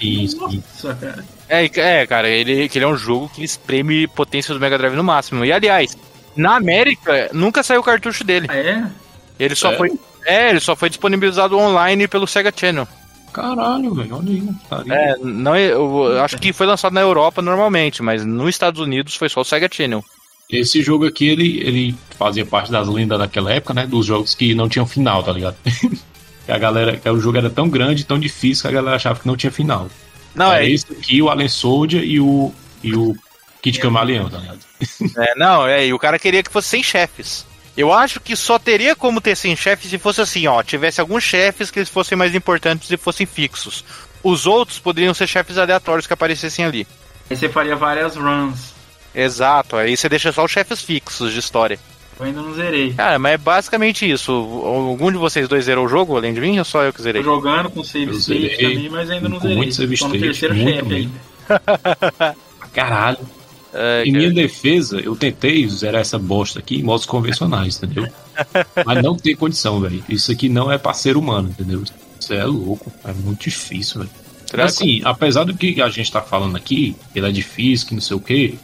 Isso, 0.00 0.36
sim. 0.50 0.62
Nossa, 0.82 0.94
cara. 0.94 1.24
É, 1.48 1.64
é, 1.64 2.06
cara, 2.06 2.28
ele, 2.28 2.68
que 2.68 2.78
ele 2.78 2.84
é 2.84 2.88
um 2.88 2.96
jogo 2.96 3.28
que 3.34 3.42
espreme 3.42 4.06
potência 4.06 4.54
do 4.54 4.60
Mega 4.60 4.78
Drive 4.78 4.94
no 4.94 5.02
máximo. 5.02 5.44
E 5.44 5.52
aliás, 5.52 5.96
na 6.36 6.56
América 6.56 7.30
nunca 7.32 7.62
saiu 7.62 7.80
o 7.80 7.84
cartucho 7.84 8.22
dele. 8.22 8.46
Ah, 8.50 8.56
é? 8.56 8.84
Ele 9.38 9.54
só 9.54 9.72
É? 9.72 9.76
foi. 9.76 9.92
É, 10.28 10.50
ele 10.50 10.60
só 10.60 10.76
foi 10.76 10.90
disponibilizado 10.90 11.56
online 11.56 12.06
pelo 12.06 12.26
Sega 12.26 12.52
Channel. 12.54 12.86
Caralho, 13.32 13.94
velho, 13.94 14.16
olha 14.16 14.30
aí. 14.30 14.48
Tá. 14.68 14.84
É, 14.86 15.16
não, 15.22 15.56
eu, 15.56 16.22
acho 16.22 16.36
que 16.36 16.52
foi 16.52 16.66
lançado 16.66 16.92
na 16.92 17.00
Europa 17.00 17.40
normalmente, 17.40 18.02
mas 18.02 18.26
nos 18.26 18.50
Estados 18.50 18.78
Unidos 18.78 19.14
foi 19.14 19.30
só 19.30 19.40
o 19.40 19.44
Sega 19.44 19.70
Channel. 19.72 20.04
Esse 20.50 20.82
jogo 20.82 21.06
aqui, 21.06 21.28
ele, 21.28 21.60
ele 21.60 21.96
fazia 22.18 22.44
parte 22.44 22.70
das 22.70 22.88
lendas 22.88 23.18
daquela 23.18 23.50
época, 23.50 23.72
né? 23.72 23.86
Dos 23.86 24.04
jogos 24.04 24.34
que 24.34 24.54
não 24.54 24.68
tinham 24.68 24.86
final, 24.86 25.22
tá 25.22 25.32
ligado? 25.32 25.56
que 26.44 26.52
a 26.52 26.58
galera, 26.58 26.98
que 26.98 27.08
o 27.08 27.20
jogo 27.20 27.38
era 27.38 27.48
tão 27.48 27.70
grande, 27.70 28.04
tão 28.04 28.18
difícil 28.18 28.62
que 28.62 28.68
a 28.68 28.72
galera 28.72 28.96
achava 28.96 29.18
que 29.18 29.26
não 29.26 29.36
tinha 29.36 29.50
final. 29.50 29.88
Não, 30.34 30.52
Era 30.52 30.66
é 30.66 30.70
esse 30.70 30.92
aqui, 30.92 31.22
o 31.22 31.30
Alien 31.30 31.48
Soldier 31.48 32.04
e 32.04 32.20
o, 32.20 32.52
e 32.82 32.94
o 32.94 33.16
Kit 33.62 33.80
Camaleão, 33.80 34.28
tá 34.28 34.38
ligado? 34.38 34.60
É, 35.16 35.34
não, 35.36 35.66
é, 35.66 35.86
e 35.86 35.94
o 35.94 35.98
cara 35.98 36.18
queria 36.18 36.42
que 36.42 36.52
fosse 36.52 36.68
sem 36.68 36.82
chefes. 36.82 37.47
Eu 37.78 37.92
acho 37.92 38.18
que 38.18 38.34
só 38.34 38.58
teria 38.58 38.96
como 38.96 39.20
ter 39.20 39.36
sem 39.36 39.54
chefes 39.54 39.88
se 39.88 39.98
fosse 39.98 40.20
assim, 40.20 40.48
ó, 40.48 40.60
tivesse 40.64 41.00
alguns 41.00 41.22
chefes 41.22 41.70
que 41.70 41.78
eles 41.78 41.88
fossem 41.88 42.18
mais 42.18 42.34
importantes 42.34 42.90
e 42.90 42.96
fossem 42.96 43.24
fixos. 43.24 43.84
Os 44.20 44.46
outros 44.46 44.80
poderiam 44.80 45.14
ser 45.14 45.28
chefes 45.28 45.56
aleatórios 45.56 46.04
que 46.04 46.12
aparecessem 46.12 46.64
ali. 46.64 46.84
Aí 47.30 47.36
você 47.36 47.48
faria 47.48 47.76
várias 47.76 48.16
runs. 48.16 48.74
Exato, 49.14 49.76
aí 49.76 49.96
você 49.96 50.08
deixa 50.08 50.32
só 50.32 50.44
os 50.44 50.50
chefes 50.50 50.82
fixos 50.82 51.32
de 51.32 51.38
história. 51.38 51.78
Eu 52.18 52.26
ainda 52.26 52.42
não 52.42 52.52
zerei. 52.52 52.94
Cara, 52.94 53.16
mas 53.16 53.34
é 53.34 53.38
basicamente 53.38 54.10
isso. 54.10 54.32
Algum 54.32 55.12
de 55.12 55.18
vocês 55.18 55.46
dois 55.46 55.66
zerou 55.66 55.86
o 55.86 55.88
jogo, 55.88 56.16
além 56.16 56.34
de 56.34 56.40
mim, 56.40 56.58
ou 56.58 56.64
só 56.64 56.82
eu 56.82 56.92
que 56.92 57.00
zerei? 57.00 57.22
Tô 57.22 57.36
jogando 57.36 57.70
com 57.70 57.84
save 57.84 58.10
state 58.16 58.56
também, 58.56 58.90
mas 58.90 59.08
ainda 59.08 59.28
não 59.28 59.36
com 59.36 59.42
zerei. 59.42 59.56
muito 59.56 59.74
save 59.76 59.96
Tô 59.96 60.08
no 60.08 60.16
state, 60.16 60.24
terceiro 60.24 60.54
muito 60.56 60.74
chefe 60.74 60.94
ainda. 60.94 62.36
Caralho. 62.74 63.37
É, 63.72 64.04
Em 64.04 64.12
minha 64.12 64.30
defesa, 64.30 64.98
eu 65.00 65.14
tentei 65.14 65.68
zerar 65.68 66.00
essa 66.00 66.18
bosta 66.18 66.58
aqui 66.58 66.76
em 66.76 66.82
modos 66.82 67.04
convencionais, 67.04 67.76
entendeu? 67.76 68.08
Mas 68.84 69.02
não 69.02 69.16
tem 69.16 69.36
condição, 69.36 69.80
velho. 69.80 70.02
Isso 70.08 70.32
aqui 70.32 70.48
não 70.48 70.70
é 70.70 70.78
pra 70.78 70.94
ser 70.94 71.16
humano, 71.16 71.50
entendeu? 71.50 71.82
Isso 72.18 72.32
é 72.32 72.44
louco. 72.44 72.90
É 73.04 73.12
muito 73.12 73.44
difícil, 73.44 74.00
velho. 74.00 74.64
Assim, 74.64 75.02
apesar 75.04 75.44
do 75.44 75.54
que 75.54 75.80
a 75.82 75.88
gente 75.90 76.10
tá 76.10 76.22
falando 76.22 76.56
aqui, 76.56 76.96
ele 77.14 77.26
é 77.26 77.30
difícil, 77.30 77.88
que 77.88 77.94
não 77.94 78.00
sei 78.00 78.16
o 78.16 78.20
quê, 78.20 78.54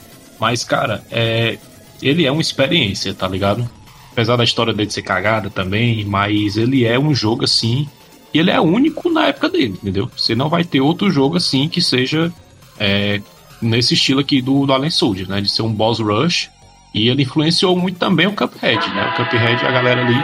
mas, 0.41 0.65
cara, 0.65 1.05
é, 1.11 1.59
ele 2.03 2.25
é 2.25 2.33
uma 2.33 2.41
experiência, 2.41 3.13
tá 3.13 3.29
ligado? 3.29 3.69
Apesar 4.13 4.37
da 4.37 4.45
história 4.45 4.73
dele 4.73 4.91
ser 4.91 5.03
cagada 5.03 5.51
também, 5.51 6.05
mas 6.05 6.57
ele 6.57 6.85
é 6.85 6.99
um 6.99 7.15
jogo 7.15 7.45
assim, 7.45 7.87
e 8.33 8.39
ele 8.39 8.51
é 8.51 8.61
único 8.61 9.11
na 9.11 9.27
época 9.27 9.49
dele, 9.49 9.79
entendeu? 9.83 10.11
Você 10.17 10.35
não 10.35 10.49
vai 10.49 10.65
ter 10.65 10.81
outro 10.81 11.11
jogo 11.11 11.37
assim 11.37 11.69
que 11.69 11.83
seja 11.83 12.33
é, 12.79 13.21
nesse 13.65 13.95
estilo 13.95 14.21
aqui 14.21 14.41
do, 14.41 14.67
do 14.67 14.73
Alien 14.73 14.91
Soldier, 14.91 15.29
né? 15.29 15.41
De 15.41 15.49
ser 15.49 15.63
um 15.63 15.73
boss 15.73 15.99
rush, 15.99 16.51
e 16.95 17.09
ele 17.09 17.23
influenciou 17.23 17.77
muito 17.77 17.99
também 17.99 18.27
o 18.27 18.33
Cuphead, 18.33 18.89
né? 18.95 19.09
O 19.09 19.17
Cuphead, 19.17 19.67
a 19.67 19.71
galera 19.71 20.07
ali 20.07 20.23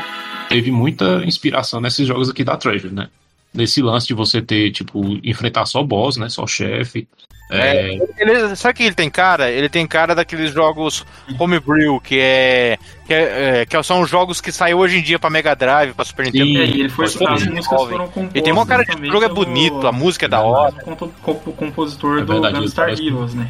teve 0.49 0.71
muita 0.71 1.25
inspiração 1.25 1.81
nesses 1.81 2.07
jogos 2.07 2.29
aqui 2.29 2.45
da 2.45 2.57
Treasure, 2.57 2.95
né? 2.95 3.09
Nesse 3.53 3.83
lance 3.83 4.07
de 4.07 4.15
você 4.15 4.41
ter, 4.41 4.71
tipo, 4.71 5.19
enfrentar 5.25 5.67
só 5.67 5.83
boss, 5.83 6.17
né? 6.17 6.29
Só 6.29 6.47
chefe. 6.47 7.09
É, 7.51 7.99
Ele, 8.17 8.55
sabe 8.57 8.75
que 8.75 8.83
ele 8.85 8.95
tem 8.95 9.11
cara? 9.11 9.51
Ele 9.51 9.69
tem 9.69 9.87
cara 9.87 10.15
daqueles 10.15 10.53
jogos 10.53 11.05
homebrew, 11.39 12.01
que 12.01 12.19
é. 12.21 12.79
que, 13.07 13.13
é, 13.13 13.61
é, 13.63 13.67
que 13.67 13.83
são 13.83 14.01
os 14.03 14.09
jogos 14.09 14.41
que 14.41 14.53
saem 14.53 14.75
hoje 14.75 14.99
em 14.99 15.03
dia 15.03 15.19
pra 15.19 15.29
Mega 15.31 15.55
Drive, 15.57 15.93
pra 15.95 16.05
Super 16.05 16.27
Nintendo. 16.27 16.45
Sim. 16.45 16.59
É, 16.59 16.65
e 16.67 16.81
ele 16.81 16.89
foi, 16.89 17.07
as 17.07 17.15
músicas 17.17 17.65
foram 17.67 18.07
compostas. 18.07 18.31
Ele 18.35 18.45
tem 18.45 18.53
uma 18.53 18.67
cara 18.67 18.85
de 18.85 19.07
jogo 19.09 19.25
é 19.25 19.29
bonito, 19.29 19.87
a 19.87 19.93
música 19.93 20.27
é 20.27 20.29
da 20.29 20.41
hora. 20.41 20.73
compo- 21.21 21.53
compositor 21.53 22.19
É 22.19 22.25
do 22.25 22.33
verdade, 22.35 22.59
Gunstar 22.61 22.85
parece- 22.87 23.07
Heroes, 23.07 23.35
né? 23.35 23.49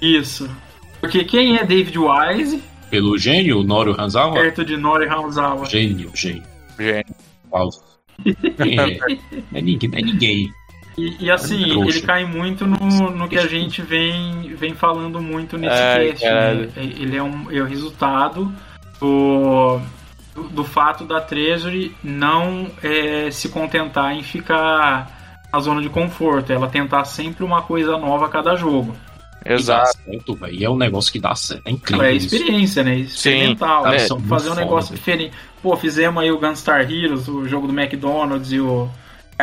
Isso. 0.00 0.50
Porque 1.00 1.24
quem 1.24 1.56
é 1.58 1.64
David 1.64 1.98
Wise, 1.98 2.62
pelo 2.90 3.18
gênio, 3.18 3.62
Norio 3.62 3.94
Hanzawa. 4.00 4.32
perto 4.34 4.64
de 4.64 4.76
Nori 4.76 5.06
Hamazawa? 5.08 5.66
Gênio, 5.66 6.10
gênio. 6.14 6.42
Gênio. 6.78 7.04
Falso. 7.50 7.82
É? 8.24 8.98
Não 9.50 9.58
é 9.58 9.60
ninguém. 9.60 9.90
Não 9.90 9.98
é 9.98 10.02
ninguém. 10.02 10.52
E, 10.96 11.24
e 11.24 11.30
assim, 11.30 11.68
Trouxa. 11.68 11.90
ele 11.90 12.06
cai 12.06 12.24
muito 12.24 12.66
no, 12.66 13.10
no 13.10 13.28
que 13.28 13.38
a 13.38 13.46
gente 13.46 13.80
vem, 13.80 14.54
vem 14.54 14.74
falando 14.74 15.20
muito 15.20 15.56
nesse 15.56 15.74
Ai, 15.74 16.08
cast. 16.08 16.24
Né? 16.24 16.68
Ele 16.76 17.16
é, 17.16 17.22
um, 17.22 17.50
é 17.50 17.60
o 17.60 17.64
resultado 17.64 18.52
do, 19.00 19.80
do, 20.34 20.42
do 20.48 20.64
fato 20.64 21.04
da 21.04 21.20
Treasury 21.20 21.94
não 22.04 22.70
é, 22.82 23.30
se 23.30 23.48
contentar 23.48 24.12
em 24.12 24.22
ficar 24.22 25.46
na 25.52 25.60
zona 25.60 25.80
de 25.80 25.88
conforto. 25.88 26.52
Ela 26.52 26.68
tentar 26.68 27.04
sempre 27.04 27.44
uma 27.44 27.62
coisa 27.62 27.96
nova 27.96 28.26
a 28.26 28.28
cada 28.28 28.54
jogo. 28.54 28.94
Exato. 29.44 29.98
E 30.06 30.12
certo. 30.12 30.38
E 30.50 30.64
é 30.64 30.70
um 30.70 30.76
negócio 30.76 31.10
que 31.12 31.18
dá 31.18 31.34
certo. 31.34 31.66
É 31.66 31.70
incrível. 31.70 32.04
É 32.04 32.12
isso. 32.12 32.34
experiência, 32.34 32.82
né? 32.82 32.96
Experimental. 32.96 33.84
Né? 33.84 33.98
são 34.00 34.18
muito 34.18 34.28
Fazer 34.28 34.50
um 34.50 34.54
foda, 34.54 34.64
negócio 34.64 34.90
velho. 34.90 34.98
diferente. 34.98 35.34
Pô, 35.62 35.76
fizemos 35.76 36.22
aí 36.22 36.30
o 36.30 36.38
Gunstar 36.38 36.80
Heroes, 36.82 37.28
o 37.28 37.48
jogo 37.48 37.66
do 37.66 37.78
McDonald's 37.78 38.52
e 38.52 38.60
o 38.60 38.88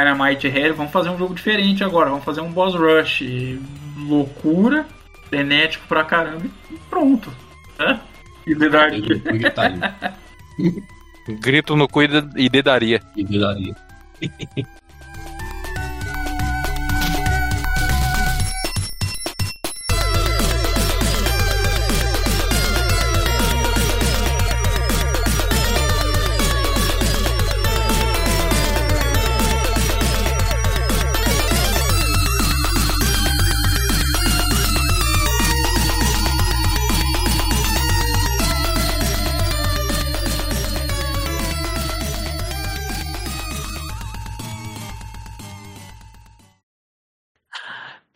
Dynamite 0.04 0.48
Head. 0.48 0.72
Vamos 0.74 0.92
fazer 0.92 1.10
um 1.10 1.18
jogo 1.18 1.34
diferente 1.34 1.84
agora. 1.84 2.10
Vamos 2.10 2.24
fazer 2.26 2.42
um 2.42 2.52
Boss 2.52 2.74
Rush. 2.76 3.24
Loucura, 4.08 4.86
frenético 5.30 5.86
pra 5.88 6.04
caramba 6.04 6.46
e 6.72 6.76
pronto. 6.90 7.32
Né? 7.78 8.00
E 8.48 8.56
gritaria. 8.56 10.06
Grito 11.42 11.76
no 11.76 11.88
cu 11.88 12.02
e 12.04 12.08
de- 12.08 12.42
e 12.42 12.50
dedaria. 12.50 13.02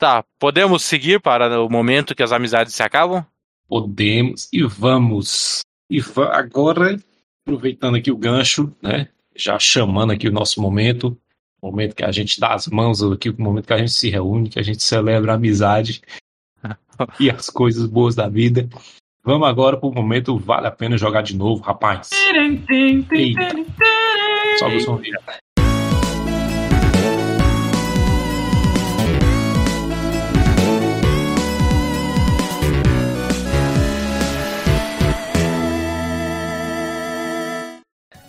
Tá, 0.04 0.22
podemos 0.38 0.84
seguir 0.84 1.22
para 1.22 1.62
o 1.62 1.70
momento 1.70 2.14
que 2.14 2.22
as 2.22 2.34
amizades 2.34 2.74
se 2.74 2.84
acabam? 2.84 3.26
Podemos 3.70 4.50
e 4.52 4.62
vamos. 4.62 5.62
E 5.90 6.02
va- 6.02 6.38
agora, 6.38 7.00
aproveitando 7.48 7.96
aqui 7.96 8.12
o 8.12 8.18
gancho, 8.18 8.76
né? 8.82 9.08
Já 9.34 9.58
chamando 9.58 10.12
aqui 10.12 10.28
o 10.28 10.32
nosso 10.34 10.62
momento, 10.62 11.18
momento 11.62 11.96
que 11.96 12.04
a 12.04 12.12
gente 12.12 12.38
dá 12.38 12.54
as 12.54 12.68
mãos 12.68 13.02
aqui, 13.02 13.30
o 13.30 13.42
momento 13.42 13.68
que 13.68 13.72
a 13.72 13.78
gente 13.78 13.94
se 13.94 14.10
reúne, 14.10 14.50
que 14.50 14.60
a 14.60 14.62
gente 14.62 14.84
celebra 14.84 15.32
a 15.32 15.36
amizade 15.36 16.02
e 17.18 17.32
as 17.32 17.50
coisas 17.50 17.88
boas 17.88 18.14
da 18.14 18.28
vida. 18.28 18.68
Vamos 19.24 19.48
agora 19.48 19.78
para 19.78 19.88
o 19.88 19.94
momento 19.96 20.38
vale 20.38 20.68
a 20.68 20.72
pena 20.72 20.98
jogar 20.98 21.22
de 21.22 21.34
novo, 21.34 21.64
rapaz. 21.64 22.10
Eita. 23.10 23.48
Sobe 24.60 24.76
o 24.76 24.80
som 24.82 24.98
aí. 24.98 25.14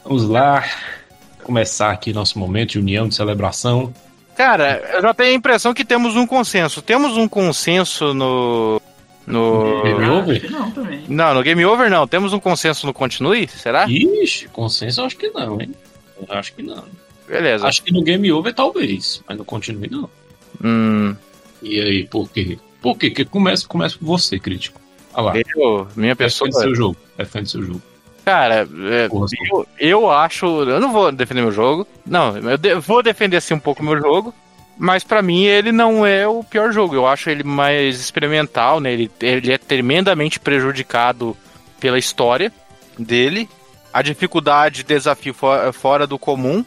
Vamos 0.04 0.28
lá 0.28 0.64
começar 1.42 1.90
aqui 1.90 2.12
nosso 2.12 2.38
momento 2.38 2.72
de 2.72 2.78
união, 2.78 3.08
de 3.08 3.14
celebração. 3.14 3.92
Cara, 4.36 4.82
eu 4.94 5.02
já 5.02 5.14
tenho 5.14 5.30
a 5.30 5.34
impressão 5.34 5.72
que 5.72 5.84
temos 5.84 6.16
um 6.16 6.26
consenso. 6.26 6.82
Temos 6.82 7.16
um 7.16 7.28
consenso 7.28 8.12
no. 8.12 8.80
No. 9.26 9.82
Game 9.82 10.04
over? 10.10 10.36
Acho 10.36 10.46
que 10.46 10.52
Não, 10.52 10.70
também. 10.70 11.04
Não, 11.08 11.34
no 11.34 11.42
Game 11.42 11.64
Over 11.64 11.88
não. 11.88 12.06
Temos 12.06 12.32
um 12.34 12.40
consenso 12.40 12.86
no 12.86 12.92
Continue? 12.92 13.48
Será? 13.48 13.86
Ixi, 13.88 14.48
consenso 14.48 15.00
eu 15.00 15.06
acho 15.06 15.16
que 15.16 15.30
não, 15.30 15.58
hein? 15.60 15.72
Eu 16.28 16.36
acho 16.36 16.52
que 16.52 16.62
não. 16.62 16.84
Beleza. 17.26 17.66
Acho 17.66 17.82
que 17.82 17.90
no 17.92 18.02
Game 18.02 18.30
Over 18.30 18.52
talvez, 18.52 19.22
mas 19.26 19.38
no 19.38 19.44
Continue 19.44 19.88
não. 19.88 20.10
Hum, 20.62 21.16
E 21.62 21.80
aí, 21.80 22.06
por 22.06 22.28
quê? 22.28 22.58
Por 22.82 22.98
quê? 22.98 23.10
Que 23.10 23.24
começa, 23.24 23.66
começa 23.66 23.96
por 23.98 24.04
você, 24.04 24.38
crítico. 24.38 24.78
Olha 25.14 25.24
lá, 25.26 25.32
eu, 25.56 25.88
minha 25.96 26.14
pessoa. 26.14 26.50
defende 26.50 26.64
seu 26.66 26.74
jogo. 26.74 26.96
Defende 27.16 27.50
seu 27.50 27.62
jogo. 27.62 27.82
Cara, 28.24 28.66
é, 28.90 29.08
eu, 29.50 29.66
eu 29.78 30.10
acho. 30.10 30.46
Eu 30.46 30.80
não 30.80 30.92
vou 30.92 31.12
defender 31.12 31.42
meu 31.42 31.52
jogo. 31.52 31.86
Não, 32.06 32.36
eu 32.38 32.56
de- 32.56 32.74
vou 32.76 33.02
defender 33.02 33.36
assim 33.36 33.54
um 33.54 33.58
pouco 33.60 33.82
meu 33.82 33.98
jogo. 34.00 34.32
Mas 34.76 35.04
pra 35.04 35.22
mim 35.22 35.44
ele 35.44 35.70
não 35.70 36.04
é 36.04 36.26
o 36.26 36.42
pior 36.42 36.72
jogo. 36.72 36.94
Eu 36.96 37.06
acho 37.06 37.30
ele 37.30 37.44
mais 37.44 38.00
experimental, 38.00 38.80
né? 38.80 38.92
Ele, 38.92 39.10
ele 39.20 39.52
é 39.52 39.58
tremendamente 39.58 40.40
prejudicado 40.40 41.36
pela 41.78 41.98
história 41.98 42.50
dele. 42.98 43.48
A 43.92 44.02
dificuldade, 44.02 44.82
desafio 44.82 45.32
fo- 45.32 45.72
fora 45.72 46.06
do 46.06 46.18
comum. 46.18 46.64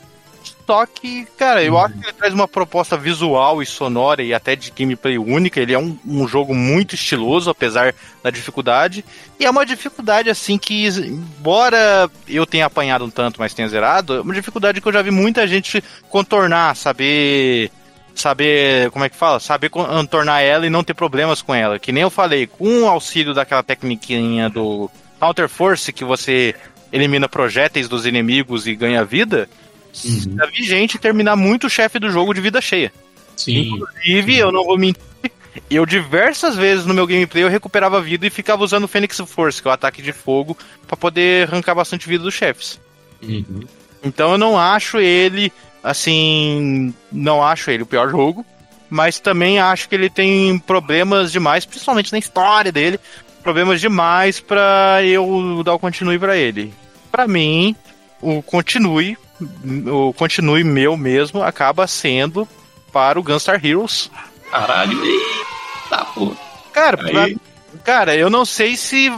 Só 0.65 0.85
que, 0.85 1.25
cara, 1.37 1.63
eu 1.63 1.77
acho 1.77 1.97
que 1.97 2.05
ele 2.05 2.13
traz 2.13 2.33
uma 2.33 2.47
proposta 2.47 2.97
visual 2.97 3.61
e 3.61 3.65
sonora 3.65 4.21
e 4.21 4.33
até 4.33 4.55
de 4.55 4.71
gameplay 4.71 5.17
única. 5.17 5.59
Ele 5.59 5.73
é 5.73 5.79
um, 5.79 5.97
um 6.05 6.27
jogo 6.27 6.53
muito 6.53 6.95
estiloso, 6.95 7.49
apesar 7.49 7.93
da 8.21 8.29
dificuldade. 8.29 9.03
E 9.39 9.45
é 9.45 9.49
uma 9.49 9.65
dificuldade, 9.65 10.29
assim, 10.29 10.57
que, 10.57 10.87
embora 10.87 12.09
eu 12.27 12.45
tenha 12.45 12.65
apanhado 12.65 13.05
um 13.05 13.09
tanto, 13.09 13.39
mas 13.39 13.53
tenha 13.53 13.67
zerado, 13.67 14.15
é 14.15 14.21
uma 14.21 14.33
dificuldade 14.33 14.81
que 14.81 14.87
eu 14.87 14.93
já 14.93 15.01
vi 15.01 15.11
muita 15.11 15.47
gente 15.47 15.83
contornar, 16.09 16.75
saber. 16.75 17.71
Saber, 18.15 18.89
como 18.89 19.05
é 19.05 19.09
que 19.09 19.15
fala? 19.15 19.39
Saber 19.39 19.69
contornar 19.69 20.41
ela 20.41 20.65
e 20.65 20.71
não 20.71 20.83
ter 20.83 20.95
problemas 20.95 21.43
com 21.43 21.53
ela. 21.53 21.77
Que 21.77 21.91
nem 21.91 22.01
eu 22.01 22.09
falei, 22.09 22.47
com 22.47 22.81
o 22.81 22.87
auxílio 22.87 23.31
daquela 23.31 23.61
tecniquinha 23.61 24.49
do 24.49 24.89
Counter 25.19 25.47
Force, 25.47 25.93
que 25.93 26.03
você 26.03 26.55
elimina 26.91 27.27
projéteis 27.27 27.87
dos 27.87 28.05
inimigos 28.05 28.67
e 28.67 28.75
ganha 28.75 29.03
vida, 29.03 29.49
Uhum. 30.05 30.35
já 30.37 30.45
vi 30.45 30.63
gente 30.63 30.97
terminar 30.97 31.35
muito 31.35 31.67
o 31.67 31.69
chefe 31.69 31.99
do 31.99 32.09
jogo 32.09 32.33
de 32.33 32.41
vida 32.41 32.61
cheia. 32.61 32.91
Sim. 33.35 33.73
Inclusive, 33.73 34.37
eu 34.37 34.51
não 34.51 34.65
vou 34.65 34.77
mentir, 34.77 35.01
eu 35.69 35.85
diversas 35.85 36.55
vezes 36.55 36.85
no 36.85 36.93
meu 36.93 37.07
gameplay 37.07 37.43
eu 37.43 37.49
recuperava 37.49 38.01
vida 38.01 38.25
e 38.25 38.29
ficava 38.29 38.63
usando 38.63 38.85
o 38.85 38.87
Fênix 38.87 39.19
Force, 39.25 39.61
que 39.61 39.67
é 39.67 39.71
o 39.71 39.73
ataque 39.73 40.01
de 40.01 40.11
fogo, 40.11 40.57
para 40.87 40.97
poder 40.97 41.47
arrancar 41.47 41.75
bastante 41.75 42.07
vida 42.07 42.23
dos 42.23 42.33
chefes. 42.33 42.79
Uhum. 43.21 43.61
Então 44.03 44.31
eu 44.31 44.37
não 44.37 44.57
acho 44.57 44.99
ele, 44.99 45.51
assim, 45.83 46.93
não 47.11 47.43
acho 47.43 47.71
ele 47.71 47.83
o 47.83 47.87
pior 47.87 48.09
jogo, 48.09 48.45
mas 48.89 49.19
também 49.19 49.59
acho 49.59 49.89
que 49.89 49.95
ele 49.95 50.09
tem 50.09 50.57
problemas 50.59 51.31
demais, 51.31 51.65
principalmente 51.65 52.11
na 52.11 52.19
história 52.19 52.71
dele, 52.71 52.99
problemas 53.43 53.81
demais 53.81 54.39
para 54.39 55.01
eu 55.03 55.61
dar 55.63 55.73
o 55.73 55.79
continue 55.79 56.19
para 56.19 56.37
ele. 56.37 56.73
Para 57.11 57.27
mim, 57.27 57.75
o 58.21 58.41
continue, 58.41 59.17
o 59.85 60.13
continue 60.13 60.63
meu 60.63 60.95
mesmo 60.97 61.43
acaba 61.43 61.85
sendo 61.87 62.47
para 62.91 63.19
o 63.19 63.23
Gunstar 63.23 63.63
Heroes. 63.63 64.09
Caralho, 64.51 64.99
eita, 65.05 66.05
pô. 66.13 66.35
Cara, 66.73 66.97
pra- 66.97 67.27
cara, 67.83 68.15
eu 68.15 68.29
não 68.29 68.45
sei 68.45 68.75
se 68.75 69.11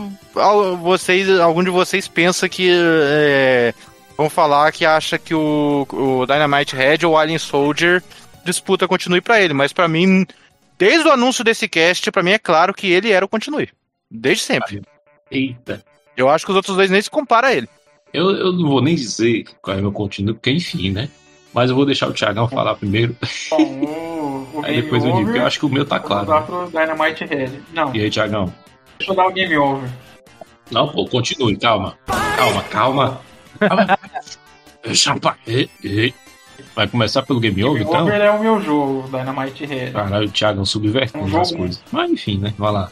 vocês, 0.81 1.29
algum 1.39 1.63
de 1.63 1.69
vocês 1.69 2.07
pensa 2.07 2.47
que 2.49 2.69
é, 2.71 3.73
vão 4.17 4.29
falar 4.29 4.71
que 4.71 4.85
acha 4.85 5.17
que 5.17 5.33
o, 5.33 5.85
o 5.91 6.25
Dynamite 6.25 6.75
Head 6.75 7.05
ou 7.05 7.13
o 7.13 7.17
Alien 7.17 7.37
Soldier 7.39 8.01
disputa 8.43 8.87
continue 8.87 9.21
pra 9.21 9.41
ele, 9.41 9.53
mas 9.53 9.71
pra 9.73 9.87
mim, 9.87 10.25
desde 10.77 11.07
o 11.07 11.11
anúncio 11.11 11.43
desse 11.43 11.67
cast, 11.67 12.09
pra 12.11 12.23
mim 12.23 12.31
é 12.31 12.39
claro 12.39 12.73
que 12.73 12.91
ele 12.91 13.11
era 13.11 13.23
o 13.25 13.29
continue. 13.29 13.69
Desde 14.09 14.43
sempre. 14.43 14.81
Eita. 15.29 15.83
Eu 16.17 16.27
acho 16.29 16.45
que 16.45 16.51
os 16.51 16.55
outros 16.57 16.75
dois 16.75 16.89
nem 16.89 17.01
se 17.01 17.09
compara 17.09 17.47
a 17.47 17.53
ele. 17.53 17.69
Eu, 18.13 18.31
eu 18.31 18.51
não 18.51 18.67
vou 18.67 18.81
nem 18.81 18.95
dizer 18.95 19.45
qual 19.61 19.75
é 19.75 19.79
o 19.79 19.83
meu 19.83 19.91
continuo, 19.91 20.33
porque 20.33 20.51
enfim, 20.51 20.91
né? 20.91 21.09
Mas 21.53 21.69
eu 21.69 21.75
vou 21.75 21.85
deixar 21.85 22.07
o 22.07 22.13
Thiagão 22.13 22.47
falar 22.47 22.75
primeiro. 22.75 23.15
Bom, 23.49 23.57
o, 24.53 24.59
o 24.59 24.61
Aí 24.63 24.73
Game 24.73 24.81
depois 24.83 25.03
eu 25.03 25.13
digo, 25.13 25.31
eu 25.31 25.45
acho 25.45 25.59
que 25.59 25.65
o 25.65 25.69
meu 25.69 25.85
tá 25.85 25.97
eu 25.97 26.01
vou 26.01 26.07
claro. 26.09 26.27
dar 26.27 26.41
né? 26.41 26.45
pro 26.45 26.67
Dynamite 26.67 27.25
Head. 27.25 27.63
Não, 27.73 27.95
E 27.95 28.01
aí, 28.01 28.09
Thiagão? 28.09 28.53
deixa 28.97 29.11
eu 29.11 29.15
dar 29.15 29.27
o 29.27 29.31
Game 29.31 29.57
Over. 29.57 29.89
Não, 30.71 30.87
pô, 30.87 31.05
continue, 31.05 31.57
calma. 31.57 31.97
Calma, 32.35 32.63
calma. 32.63 33.21
calma. 33.59 33.99
Deixa 34.83 35.13
pra... 35.19 35.35
Vai 36.75 36.87
começar 36.87 37.23
pelo 37.23 37.39
Game 37.39 37.63
Over, 37.63 37.79
Game 37.79 37.89
então? 37.89 38.05
Over 38.05 38.21
é 38.21 38.31
o 38.31 38.39
meu 38.39 38.61
jogo, 38.61 39.09
Dynamite 39.09 39.65
Head. 39.65 39.91
Caralho, 39.91 40.27
o 40.27 40.31
Thiagão 40.31 40.63
É 41.13 41.17
um 41.17 41.41
as 41.41 41.51
coisas. 41.51 41.83
Mas 41.91 42.11
enfim, 42.11 42.37
né? 42.37 42.53
Vai 42.57 42.71
lá. 42.71 42.91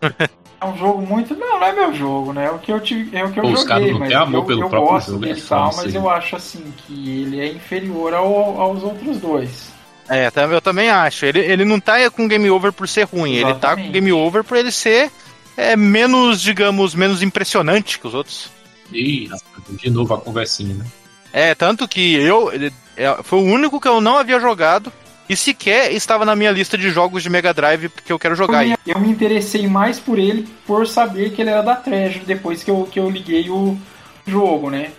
É 0.60 0.64
um 0.66 0.76
jogo 0.76 1.00
muito. 1.06 1.36
Não, 1.36 1.60
não 1.60 1.66
é 1.66 1.72
meu 1.72 1.94
jogo, 1.94 2.32
né? 2.32 2.46
É 2.46 2.50
o 2.50 2.58
que 2.58 2.72
eu, 2.72 2.80
tive, 2.80 3.16
é 3.16 3.24
o 3.24 3.30
que 3.30 3.38
eu 3.38 3.44
Pô, 3.44 3.50
os 3.52 3.64
caras 3.64 3.84
joguei, 3.84 4.00
não 4.00 4.08
têm 4.08 4.16
amor 4.16 4.38
eu, 4.38 4.44
pelo 4.44 4.62
eu 4.62 4.68
próprio 4.68 4.92
gosto 4.92 5.10
jogo, 5.12 5.24
é 5.24 5.28
dele 5.28 5.40
tal, 5.40 5.74
mas 5.76 5.94
eu 5.94 6.10
acho 6.10 6.36
assim 6.36 6.72
que 6.78 7.20
ele 7.22 7.40
é 7.40 7.46
inferior 7.52 8.12
ao- 8.14 8.60
aos 8.60 8.82
outros 8.82 9.18
dois. 9.18 9.70
É, 10.08 10.30
tam- 10.30 10.50
eu 10.50 10.60
também 10.60 10.90
acho. 10.90 11.24
Ele, 11.26 11.38
ele 11.40 11.64
não 11.64 11.78
tá 11.78 12.10
com 12.10 12.26
Game 12.26 12.50
Over 12.50 12.72
por 12.72 12.88
ser 12.88 13.04
ruim, 13.06 13.34
ele 13.34 13.44
tá 13.44 13.50
com 13.50 13.56
Exatamente. 13.82 13.90
Game 13.92 14.12
Over 14.12 14.42
por 14.42 14.56
ele 14.56 14.72
ser 14.72 15.10
é, 15.56 15.76
menos, 15.76 16.40
digamos, 16.40 16.94
menos 16.94 17.22
impressionante 17.22 17.98
que 17.98 18.06
os 18.06 18.14
outros. 18.14 18.50
Ih, 18.92 19.26
rapaz, 19.26 19.78
de 19.80 19.90
novo 19.90 20.14
a 20.14 20.18
conversinha, 20.20 20.74
né? 20.74 20.84
É, 21.32 21.54
tanto 21.54 21.86
que 21.86 22.14
eu. 22.14 22.52
ele- 22.52 22.72
é, 22.96 23.16
foi 23.22 23.38
o 23.38 23.44
único 23.44 23.80
que 23.80 23.86
eu 23.86 24.00
não 24.00 24.16
havia 24.18 24.40
jogado 24.40 24.92
e 25.28 25.36
sequer 25.36 25.92
estava 25.92 26.24
na 26.24 26.34
minha 26.34 26.50
lista 26.50 26.76
de 26.78 26.90
jogos 26.90 27.22
de 27.22 27.30
Mega 27.30 27.52
Drive 27.52 27.88
que 28.04 28.12
eu 28.12 28.18
quero 28.18 28.34
jogar. 28.34 28.64
Eu 28.64 28.70
me, 28.70 28.76
eu 28.86 28.98
me 29.00 29.08
interessei 29.10 29.66
mais 29.66 29.98
por 30.00 30.18
ele 30.18 30.48
por 30.66 30.86
saber 30.86 31.32
que 31.32 31.42
ele 31.42 31.50
era 31.50 31.62
da 31.62 31.76
Treasure 31.76 32.24
depois 32.24 32.62
que 32.62 32.70
eu, 32.70 32.88
que 32.90 32.98
eu 32.98 33.08
liguei 33.10 33.48
o 33.50 33.78
jogo, 34.26 34.70
né? 34.70 34.90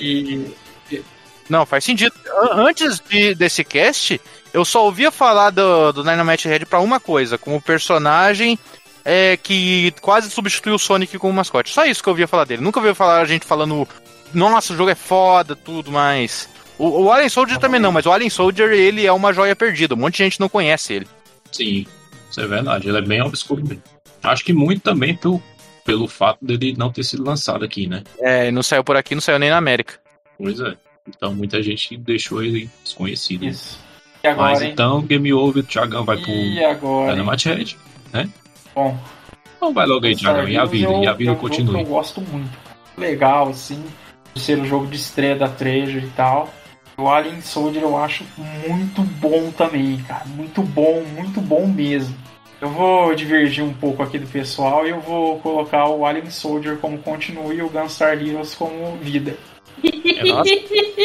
E 0.00 0.46
Não, 1.48 1.64
faz 1.66 1.84
sentido. 1.84 2.12
An- 2.42 2.66
Antes 2.68 3.00
de- 3.00 3.34
desse 3.34 3.64
cast, 3.64 4.20
eu 4.52 4.64
só 4.64 4.84
ouvia 4.84 5.10
falar 5.10 5.50
do, 5.50 5.92
do 5.92 6.02
Dynamite 6.02 6.46
Head 6.48 6.66
pra 6.66 6.80
uma 6.80 7.00
coisa, 7.00 7.38
como 7.38 7.60
personagem 7.60 8.58
é, 9.04 9.36
que 9.38 9.92
quase 10.02 10.30
substituiu 10.30 10.74
o 10.74 10.78
Sonic 10.78 11.18
como 11.18 11.32
mascote. 11.32 11.72
Só 11.72 11.84
isso 11.86 12.02
que 12.02 12.08
eu 12.08 12.12
ouvia 12.12 12.28
falar 12.28 12.44
dele. 12.44 12.62
Nunca 12.62 12.78
ouvia 12.78 12.94
falar 12.94 13.20
a 13.20 13.24
gente 13.24 13.46
falando, 13.46 13.88
nossa, 14.34 14.72
o 14.74 14.76
jogo 14.76 14.90
é 14.90 14.94
foda, 14.94 15.56
tudo, 15.56 15.90
mas. 15.90 16.48
O, 16.78 17.04
o 17.04 17.12
Alien 17.12 17.28
Soldier 17.28 17.58
também 17.58 17.80
não, 17.80 17.90
mas 17.92 18.06
o 18.06 18.12
Alien 18.12 18.30
Soldier 18.30 18.70
ele 18.72 19.04
é 19.06 19.12
uma 19.12 19.32
joia 19.32 19.56
perdida. 19.56 19.94
Um 19.94 19.98
monte 19.98 20.18
de 20.18 20.24
gente 20.24 20.40
não 20.40 20.48
conhece 20.48 20.92
ele. 20.94 21.08
Sim, 21.50 21.86
isso 22.30 22.40
é 22.40 22.46
verdade. 22.46 22.88
Ele 22.88 22.98
é 22.98 23.02
bem 23.02 23.20
obscuro 23.22 23.62
mesmo. 23.66 23.82
Acho 24.22 24.44
que 24.44 24.52
muito 24.52 24.82
também 24.82 25.14
pelo, 25.16 25.42
pelo 25.84 26.06
fato 26.08 26.38
dele 26.44 26.74
não 26.78 26.90
ter 26.92 27.02
sido 27.04 27.24
lançado 27.24 27.64
aqui, 27.64 27.86
né? 27.86 28.02
É, 28.20 28.50
não 28.50 28.62
saiu 28.62 28.84
por 28.84 28.96
aqui, 28.96 29.14
não 29.14 29.20
saiu 29.22 29.38
nem 29.38 29.50
na 29.50 29.56
América. 29.56 29.94
Pois 30.38 30.60
é. 30.60 30.74
Então 31.08 31.34
muita 31.34 31.62
gente 31.62 31.96
deixou 31.96 32.42
ele 32.42 32.68
desconhecido. 32.84 33.44
isso. 33.44 33.78
E 34.22 34.28
agora, 34.28 34.50
Mas 34.50 34.62
hein? 34.62 34.70
então, 34.72 35.00
Game 35.02 35.32
Over, 35.32 35.62
o 35.62 35.66
Thiagão 35.66 36.04
vai 36.04 36.16
pro 36.18 36.30
E 36.30 36.64
agora? 36.64 37.12
hein? 37.12 37.18
Dynamite 37.18 37.48
Head. 37.48 37.78
Bom, 38.74 38.96
Então 39.56 39.72
vai 39.72 39.86
logo 39.86 40.06
aí, 40.06 40.14
Thiagão. 40.14 40.48
E 40.48 40.56
a 40.56 40.64
vida, 40.64 40.92
e 40.92 41.06
a 41.06 41.12
vida 41.12 41.30
é 41.30 41.34
um 41.34 41.36
continue. 41.36 41.80
eu 41.80 41.86
gosto 41.86 42.20
muito. 42.20 42.50
Legal, 42.96 43.48
assim, 43.48 43.82
por 44.34 44.40
ser 44.40 44.58
o 44.58 44.64
jogo 44.66 44.86
de 44.88 44.96
estreia 44.96 45.36
da 45.36 45.48
Treasure 45.48 46.04
e 46.04 46.10
tal. 46.10 46.52
O 46.98 47.08
Alien 47.08 47.40
Soldier 47.40 47.84
eu 47.84 47.96
acho 47.96 48.24
muito 48.66 49.02
bom 49.20 49.52
também, 49.52 49.98
cara. 49.98 50.24
Muito 50.26 50.60
bom, 50.62 51.04
muito 51.16 51.40
bom 51.40 51.64
mesmo. 51.68 52.12
Eu 52.60 52.68
vou 52.70 53.14
divergir 53.14 53.62
um 53.64 53.72
pouco 53.72 54.02
aqui 54.02 54.18
do 54.18 54.26
pessoal 54.26 54.84
e 54.84 54.90
eu 54.90 55.00
vou 55.00 55.38
colocar 55.38 55.88
o 55.88 56.04
Alien 56.04 56.28
Soldier 56.28 56.76
como 56.78 56.98
continue 56.98 57.54
e 57.58 57.62
o 57.62 57.68
Gunstar 57.70 58.20
Heroes 58.20 58.52
como 58.56 58.96
vida. 58.96 59.36
É, 59.84 60.24
nossa, 60.24 60.50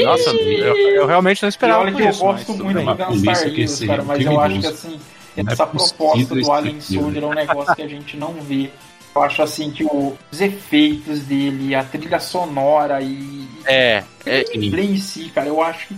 Nossa, 0.04 0.30
eu, 0.42 0.76
eu 0.76 1.06
realmente 1.06 1.44
não 1.44 1.48
E 1.48 1.52
esperava 1.52 1.82
olha 1.82 1.92
que 1.94 2.02
eu 2.02 2.10
isso. 2.10 2.26
mas 2.26 2.44
gosto 2.44 2.64
muito 2.64 2.80
do 2.80 2.96
Gunstar 2.96 3.48
Heroes, 3.48 3.80
cara, 3.82 4.04
mas 4.04 4.26
eu 4.26 4.40
acho 4.42 4.60
que 4.62 4.66
assim, 4.68 5.00
é 5.38 5.44
essa 5.46 5.68
proposta 5.68 6.36
do 6.36 6.52
Alien. 6.52 6.82
Soldier 6.82 7.24
é 7.24 7.28
um 7.28 7.34
negócio 7.36 7.76
que 7.76 7.82
a 7.84 7.88
gente 7.88 8.18
não 8.18 8.34
vê. 8.34 8.72
Eu 9.16 9.22
acho 9.22 9.42
assim 9.44 9.70
que 9.72 9.84
o- 9.84 10.18
os 10.32 10.42
efeitos 10.42 11.20
dele, 11.22 11.76
a 11.76 11.84
trilha 11.84 12.20
sonora 12.20 13.00
e 13.02 13.48
É, 13.66 14.04
é, 14.26 14.42
o 14.42 14.54
gameplay 14.54 14.86
em 14.92 14.98
si, 14.98 15.30
cara, 15.34 15.48
eu 15.48 15.62
acho 15.62 15.88
que 15.88 15.96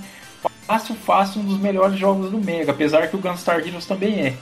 fácil, 0.68 0.96
fácil 0.96 1.42
um 1.42 1.46
dos 1.46 1.60
melhores 1.60 1.98
jogos 1.98 2.30
do 2.32 2.38
Mega, 2.40 2.72
apesar 2.72 3.08
que 3.08 3.16
o 3.16 3.20
Gunstar 3.20 3.60
Heroes 3.60 3.86
também 3.86 4.20
é. 4.28 4.34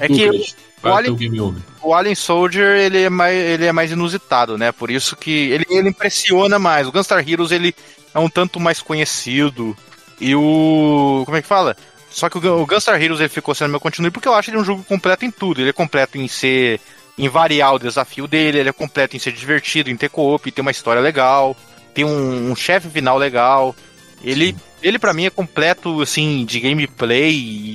é 0.00 0.08
que 0.08 0.28
o 0.28 0.42
o 0.82 0.88
Alien- 0.88 1.04
teu 1.04 1.16
Game 1.16 1.40
Over. 1.40 1.62
o 1.82 1.94
Alien 1.94 2.14
Soldier 2.14 2.76
ele 2.78 3.02
é 3.02 3.10
mais, 3.10 3.36
ele 3.36 3.66
é 3.66 3.72
mais 3.72 3.90
inusitado, 3.92 4.56
né? 4.58 4.72
Por 4.72 4.90
isso 4.90 5.14
que 5.14 5.30
ele, 5.50 5.66
ele 5.70 5.90
impressiona 5.90 6.58
mais. 6.58 6.86
O 6.88 6.92
Gunstar 6.92 7.26
Heroes 7.26 7.50
ele 7.52 7.74
é 8.14 8.18
um 8.18 8.28
tanto 8.30 8.58
mais 8.58 8.80
conhecido. 8.82 9.76
E 10.20 10.34
o. 10.34 11.22
Como 11.24 11.36
é 11.36 11.42
que 11.42 11.48
fala? 11.48 11.76
Só 12.10 12.28
que 12.28 12.38
o, 12.38 12.60
o 12.62 12.66
Gunstar 12.66 13.00
Heroes 13.00 13.20
ele 13.20 13.28
ficou 13.28 13.54
sendo 13.54 13.70
meu 13.70 13.78
continue 13.80 14.10
porque 14.10 14.26
eu 14.26 14.34
acho 14.34 14.50
ele 14.50 14.58
um 14.58 14.64
jogo 14.64 14.82
completo 14.84 15.24
em 15.24 15.30
tudo. 15.30 15.60
Ele 15.60 15.70
é 15.70 15.72
completo 15.74 16.18
em 16.18 16.26
ser. 16.28 16.80
Em 17.20 17.28
variar 17.28 17.74
o 17.74 17.78
desafio 17.78 18.26
dele, 18.26 18.60
ele 18.60 18.70
é 18.70 18.72
completo 18.72 19.14
em 19.14 19.18
ser 19.18 19.32
divertido, 19.32 19.90
em 19.90 19.96
ter 19.96 20.08
co-op, 20.08 20.50
ter 20.50 20.62
uma 20.62 20.70
história 20.70 21.02
legal, 21.02 21.54
ter 21.92 22.02
um, 22.02 22.50
um 22.50 22.56
chefe 22.56 22.88
final 22.88 23.18
legal. 23.18 23.76
Ele, 24.24 24.56
ele 24.82 24.98
para 24.98 25.12
mim 25.12 25.26
é 25.26 25.30
completo 25.30 26.00
assim 26.00 26.46
de 26.46 26.58
gameplay 26.58 27.30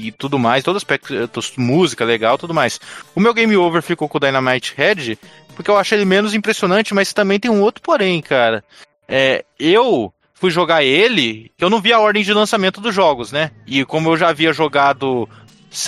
e 0.08 0.12
tudo 0.18 0.40
mais, 0.40 0.64
todos 0.64 0.82
os 0.82 0.84
aspectos, 0.84 1.54
música 1.58 2.04
legal, 2.04 2.40
tudo 2.40 2.56
mais. 2.56 2.80
O 3.16 3.20
meu 3.20 3.36
game 3.36 3.56
over 3.56 3.84
ficou 3.84 4.10
com 4.10 4.18
o 4.18 4.20
Dynamite 4.20 4.74
Head, 4.76 5.20
porque 5.56 5.70
eu 5.70 5.78
acho 5.78 5.94
ele 5.94 6.06
menos 6.06 6.34
impressionante, 6.34 6.96
mas 6.96 7.14
também 7.14 7.40
tem 7.40 7.52
um 7.52 7.62
outro 7.62 7.84
porém, 7.84 8.24
cara. 8.24 8.64
É, 9.08 9.46
eu 9.60 10.12
fui 10.34 10.50
jogar 10.50 10.84
ele, 10.84 11.52
eu 11.60 11.70
não 11.70 11.80
vi 11.80 11.94
a 11.94 12.00
ordem 12.00 12.24
de 12.24 12.34
lançamento 12.34 12.82
dos 12.82 12.96
jogos, 12.96 13.32
né? 13.32 13.52
E 13.68 13.86
como 13.86 14.10
eu 14.10 14.18
já 14.18 14.30
havia 14.30 14.52
jogado 14.52 15.30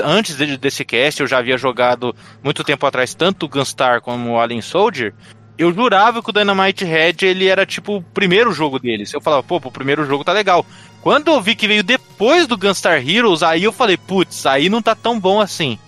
antes 0.03 0.35
de- 0.35 0.57
desse 0.57 0.83
cast, 0.85 1.21
eu 1.21 1.27
já 1.27 1.37
havia 1.39 1.57
jogado 1.57 2.15
muito 2.43 2.63
tempo 2.63 2.85
atrás 2.85 3.13
tanto 3.13 3.45
o 3.45 3.49
Gunstar 3.49 4.01
como 4.01 4.31
o 4.31 4.39
Alien 4.39 4.61
Soldier. 4.61 5.13
Eu 5.57 5.73
jurava 5.73 6.21
que 6.21 6.29
o 6.29 6.33
Dynamite 6.33 6.85
Head 6.85 7.25
ele 7.25 7.47
era 7.47 7.65
tipo 7.65 7.97
o 7.97 8.01
primeiro 8.01 8.51
jogo 8.51 8.77
deles. 8.79 9.11
Eu 9.13 9.19
falava, 9.21 9.41
pô, 9.41 9.55
o 9.57 9.71
primeiro 9.71 10.05
jogo 10.05 10.23
tá 10.23 10.31
legal. 10.31 10.65
Quando 11.01 11.29
eu 11.29 11.41
vi 11.41 11.55
que 11.55 11.67
veio 11.67 11.83
depois 11.83 12.45
do 12.45 12.57
Gunstar 12.57 12.97
Heroes, 13.07 13.41
aí 13.41 13.63
eu 13.63 13.71
falei, 13.71 13.97
putz, 13.97 14.45
aí 14.45 14.69
não 14.69 14.81
tá 14.81 14.93
tão 14.93 15.19
bom 15.19 15.41
assim. 15.41 15.79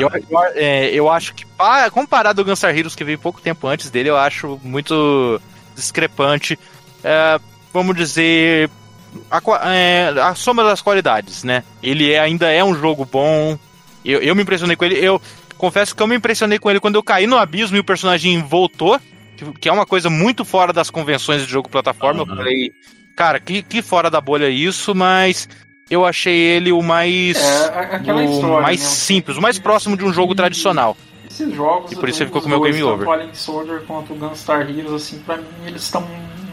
Eu, 0.00 0.08
eu, 0.30 0.42
é, 0.54 0.86
eu 0.94 1.10
acho 1.10 1.34
que, 1.34 1.44
pa- 1.44 1.90
comparado 1.90 2.40
ao 2.40 2.44
Gunstar 2.44 2.76
Heroes, 2.76 2.94
que 2.96 3.04
veio 3.04 3.18
pouco 3.18 3.40
tempo 3.40 3.66
antes 3.68 3.90
dele, 3.90 4.08
eu 4.10 4.16
acho 4.16 4.58
muito 4.64 5.40
discrepante. 5.76 6.58
É, 7.04 7.38
vamos 7.72 7.94
dizer. 7.96 8.70
A, 9.30 9.40
é, 9.74 10.08
a 10.20 10.34
soma 10.34 10.62
das 10.64 10.80
qualidades, 10.80 11.44
né? 11.44 11.62
Ele 11.82 12.12
é- 12.12 12.18
ainda 12.20 12.50
é 12.50 12.62
um 12.64 12.74
jogo 12.74 13.04
bom. 13.04 13.58
Eu, 14.04 14.20
eu 14.20 14.34
me 14.34 14.42
impressionei 14.42 14.76
com 14.76 14.84
ele. 14.84 14.96
Eu 15.04 15.20
confesso 15.56 15.94
que 15.94 16.02
eu 16.02 16.06
me 16.06 16.16
impressionei 16.16 16.58
com 16.58 16.70
ele 16.70 16.80
quando 16.80 16.96
eu 16.96 17.02
caí 17.02 17.26
no 17.26 17.38
abismo 17.38 17.76
e 17.76 17.80
o 17.80 17.84
personagem 17.84 18.42
voltou, 18.42 19.00
que, 19.36 19.44
que 19.60 19.68
é 19.68 19.72
uma 19.72 19.86
coisa 19.86 20.10
muito 20.10 20.44
fora 20.44 20.72
das 20.72 20.90
convenções 20.90 21.42
de 21.42 21.50
jogo 21.50 21.68
plataforma. 21.68 22.20
Eu 22.22 22.26
Aham. 22.26 22.36
falei, 22.36 22.72
cara, 23.16 23.40
que, 23.40 23.62
que 23.62 23.80
fora 23.82 24.10
da 24.10 24.20
bolha 24.20 24.48
isso, 24.48 24.94
mas 24.94 25.48
eu 25.90 26.04
achei 26.04 26.36
ele 26.36 26.72
o 26.72 26.82
mais. 26.82 27.36
É, 27.36 28.12
o 28.12 28.20
história, 28.20 28.60
mais 28.62 28.80
né? 28.80 28.86
simples, 28.88 29.36
o 29.36 29.42
mais 29.42 29.58
próximo 29.58 29.96
de 29.96 30.04
um 30.04 30.12
jogo 30.12 30.34
tradicional. 30.34 30.96
Esses 31.28 31.52
jogos, 31.54 31.90
E 31.90 31.96
por 31.96 32.08
isso 32.08 32.22
ele 32.22 32.26
ficou 32.28 32.42
com 32.42 32.46
o 32.46 32.50
meu 32.50 32.60
game 32.60 32.78
tanto 32.78 32.90
over. 32.92 33.08
O 33.08 33.12
Alien 33.12 33.34
Soldier 33.34 33.82
quanto 33.86 34.12
o 34.12 34.16
Gunstar 34.16 34.68
Heroes, 34.70 34.92
assim, 34.92 35.18
pra 35.20 35.36
mim 35.36 35.44
eles 35.66 35.82
estão 35.82 36.06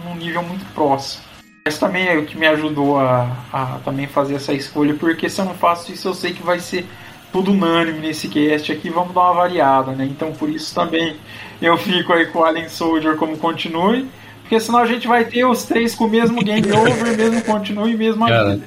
num 0.05 0.15
nível 0.15 0.41
muito 0.41 0.65
próximo. 0.73 1.23
Mas 1.63 1.77
também 1.77 2.07
é 2.07 2.17
o 2.17 2.25
que 2.25 2.37
me 2.37 2.47
ajudou 2.47 2.99
a, 2.99 3.37
a 3.53 3.79
também 3.85 4.07
fazer 4.07 4.35
essa 4.35 4.53
escolha, 4.53 4.95
porque 4.95 5.29
se 5.29 5.39
eu 5.39 5.45
não 5.45 5.53
faço 5.53 5.91
isso, 5.91 6.07
eu 6.07 6.13
sei 6.13 6.33
que 6.33 6.41
vai 6.41 6.59
ser 6.59 6.85
tudo 7.31 7.51
unânime 7.51 7.99
nesse 7.99 8.27
cast 8.27 8.71
aqui, 8.71 8.89
vamos 8.89 9.13
dar 9.13 9.21
uma 9.21 9.33
variada, 9.33 9.91
né? 9.91 10.05
Então 10.05 10.33
por 10.33 10.49
isso 10.49 10.73
também 10.73 11.15
eu 11.61 11.77
fico 11.77 12.11
aí 12.13 12.25
com 12.25 12.39
o 12.39 12.43
Alien 12.43 12.67
Soldier 12.67 13.15
como 13.15 13.37
continue, 13.37 14.09
porque 14.41 14.59
senão 14.59 14.79
a 14.79 14.85
gente 14.85 15.07
vai 15.07 15.23
ter 15.23 15.45
os 15.45 15.63
três 15.63 15.93
com 15.93 16.05
o 16.05 16.09
mesmo 16.09 16.43
game 16.43 16.69
over, 16.71 17.15
mesmo 17.15 17.41
continue 17.43 17.91
e 17.91 17.97
mesmo 17.97 18.27
Cara, 18.27 18.59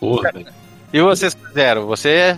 porra. 0.00 0.32
E 0.92 1.00
vocês 1.00 1.34
fizeram? 1.34 1.86
Você. 1.86 2.36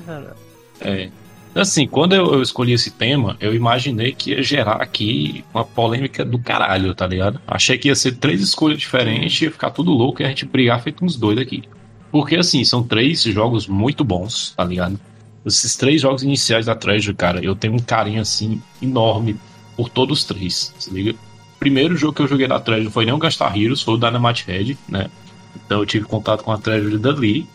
É. 0.81 1.09
Assim, 1.55 1.87
quando 1.87 2.15
eu, 2.15 2.41
escolhi 2.41 2.73
esse 2.73 2.91
tema, 2.91 3.37
eu 3.39 3.55
imaginei 3.55 4.13
que 4.13 4.31
ia 4.31 4.43
gerar 4.43 4.77
aqui 4.77 5.45
uma 5.53 5.65
polêmica 5.65 6.25
do 6.25 6.39
caralho, 6.39 6.95
tá 6.95 7.07
ligado? 7.07 7.41
Achei 7.47 7.77
que 7.77 7.89
ia 7.89 7.95
ser 7.95 8.13
três 8.13 8.41
escolhas 8.41 8.79
diferentes, 8.79 9.43
ia 9.43 9.51
ficar 9.51 9.71
tudo 9.71 9.91
louco 9.91 10.23
e 10.23 10.25
a 10.25 10.29
gente 10.29 10.47
brigar 10.47 10.83
feito 10.83 11.05
uns 11.05 11.17
doidos 11.17 11.43
aqui. 11.43 11.65
Porque, 12.11 12.37
assim, 12.37 12.65
são 12.65 12.83
três 12.83 13.23
jogos 13.23 13.67
muito 13.67 14.03
bons, 14.03 14.55
tá 14.57 14.65
ligado? 14.65 14.99
Esses 15.45 15.77
três 15.77 16.01
jogos 16.01 16.23
iniciais 16.23 16.67
da 16.67 16.75
Treasure, 16.75 17.17
cara, 17.17 17.45
eu 17.45 17.55
tenho 17.55 17.75
um 17.75 17.79
carinho, 17.79 18.23
assim, 18.23 18.63
enorme 18.81 19.37
por 19.77 19.89
todos 19.89 20.21
os 20.21 20.25
três, 20.25 20.75
se 20.79 20.93
liga? 20.93 21.13
O 21.13 21.59
primeiro 21.59 21.97
jogo 21.97 22.15
que 22.15 22.23
eu 22.23 22.29
joguei 22.29 22.47
da 22.47 22.61
Treasure 22.61 22.91
foi 22.91 23.05
nem 23.05 23.15
o 23.15 23.19
Gastar 23.19 23.57
Heroes, 23.57 23.83
foi 23.83 23.95
o 23.95 23.99
Dynamite 23.99 24.45
Head, 24.47 24.79
né? 24.89 25.11
Então 25.55 25.81
eu 25.81 25.87
tive 25.87 26.07
contato 26.07 26.43
com 26.43 26.53
a 26.53 26.59
Treasure 26.59 26.99
dali. 26.99 27.47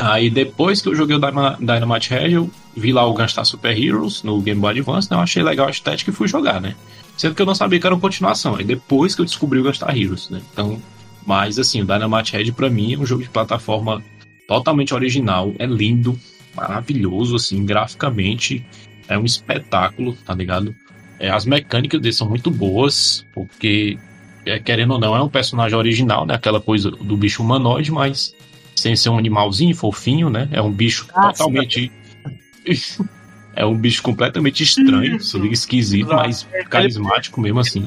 Aí 0.00 0.30
depois 0.30 0.80
que 0.80 0.88
eu 0.88 0.94
joguei 0.94 1.14
o 1.14 1.20
Dynamite 1.20 2.10
Head, 2.10 2.34
eu 2.34 2.50
vi 2.74 2.92
lá 2.92 3.04
o 3.04 3.12
Gunstar 3.12 3.44
Super 3.44 3.76
Heroes 3.76 4.22
no 4.22 4.40
Game 4.40 4.60
Boy 4.60 4.70
Advance, 4.70 5.10
né? 5.10 5.16
Eu 5.16 5.20
achei 5.20 5.42
legal 5.42 5.66
a 5.66 5.70
estética 5.70 6.10
e 6.10 6.14
fui 6.14 6.26
jogar, 6.26 6.60
né? 6.60 6.74
Sendo 7.18 7.34
que 7.34 7.42
eu 7.42 7.46
não 7.46 7.54
sabia 7.54 7.78
que 7.78 7.86
era 7.86 7.94
uma 7.94 8.00
continuação. 8.00 8.56
Aí 8.56 8.64
depois 8.64 9.14
que 9.14 9.20
eu 9.20 9.26
descobri 9.26 9.58
o 9.58 9.62
Gunstar 9.62 9.96
Heroes, 9.96 10.30
né? 10.30 10.40
Então, 10.52 10.80
mas 11.26 11.58
assim, 11.58 11.82
o 11.82 11.84
Dynamite 11.84 12.32
Head 12.32 12.52
pra 12.52 12.70
mim 12.70 12.94
é 12.94 12.98
um 12.98 13.04
jogo 13.04 13.22
de 13.22 13.28
plataforma 13.28 14.02
totalmente 14.48 14.94
original, 14.94 15.52
é 15.58 15.66
lindo, 15.66 16.18
maravilhoso, 16.56 17.36
assim, 17.36 17.64
graficamente 17.64 18.66
é 19.06 19.18
um 19.18 19.24
espetáculo, 19.24 20.16
tá 20.24 20.34
ligado? 20.34 20.74
É, 21.18 21.30
as 21.30 21.44
mecânicas 21.44 22.00
dele 22.00 22.14
são 22.14 22.28
muito 22.28 22.50
boas, 22.50 23.26
porque, 23.34 23.98
é, 24.46 24.58
querendo 24.58 24.92
ou 24.92 24.98
não, 24.98 25.14
é 25.14 25.22
um 25.22 25.28
personagem 25.28 25.76
original, 25.76 26.24
né? 26.24 26.34
Aquela 26.34 26.60
coisa 26.60 26.90
do 26.90 27.16
bicho 27.16 27.42
humanoide, 27.42 27.92
mas 27.92 28.34
sem 28.80 28.96
ser 28.96 29.10
um 29.10 29.18
animalzinho 29.18 29.74
fofinho, 29.74 30.30
né? 30.30 30.48
É 30.52 30.60
um 30.60 30.72
bicho 30.72 31.06
Nossa. 31.14 31.38
totalmente. 31.44 31.92
é 33.54 33.64
um 33.64 33.76
bicho 33.76 34.02
completamente 34.02 34.62
estranho, 34.62 35.18
esquisito, 35.50 36.08
mas 36.14 36.46
carismático 36.68 37.40
mesmo 37.40 37.60
assim. 37.60 37.86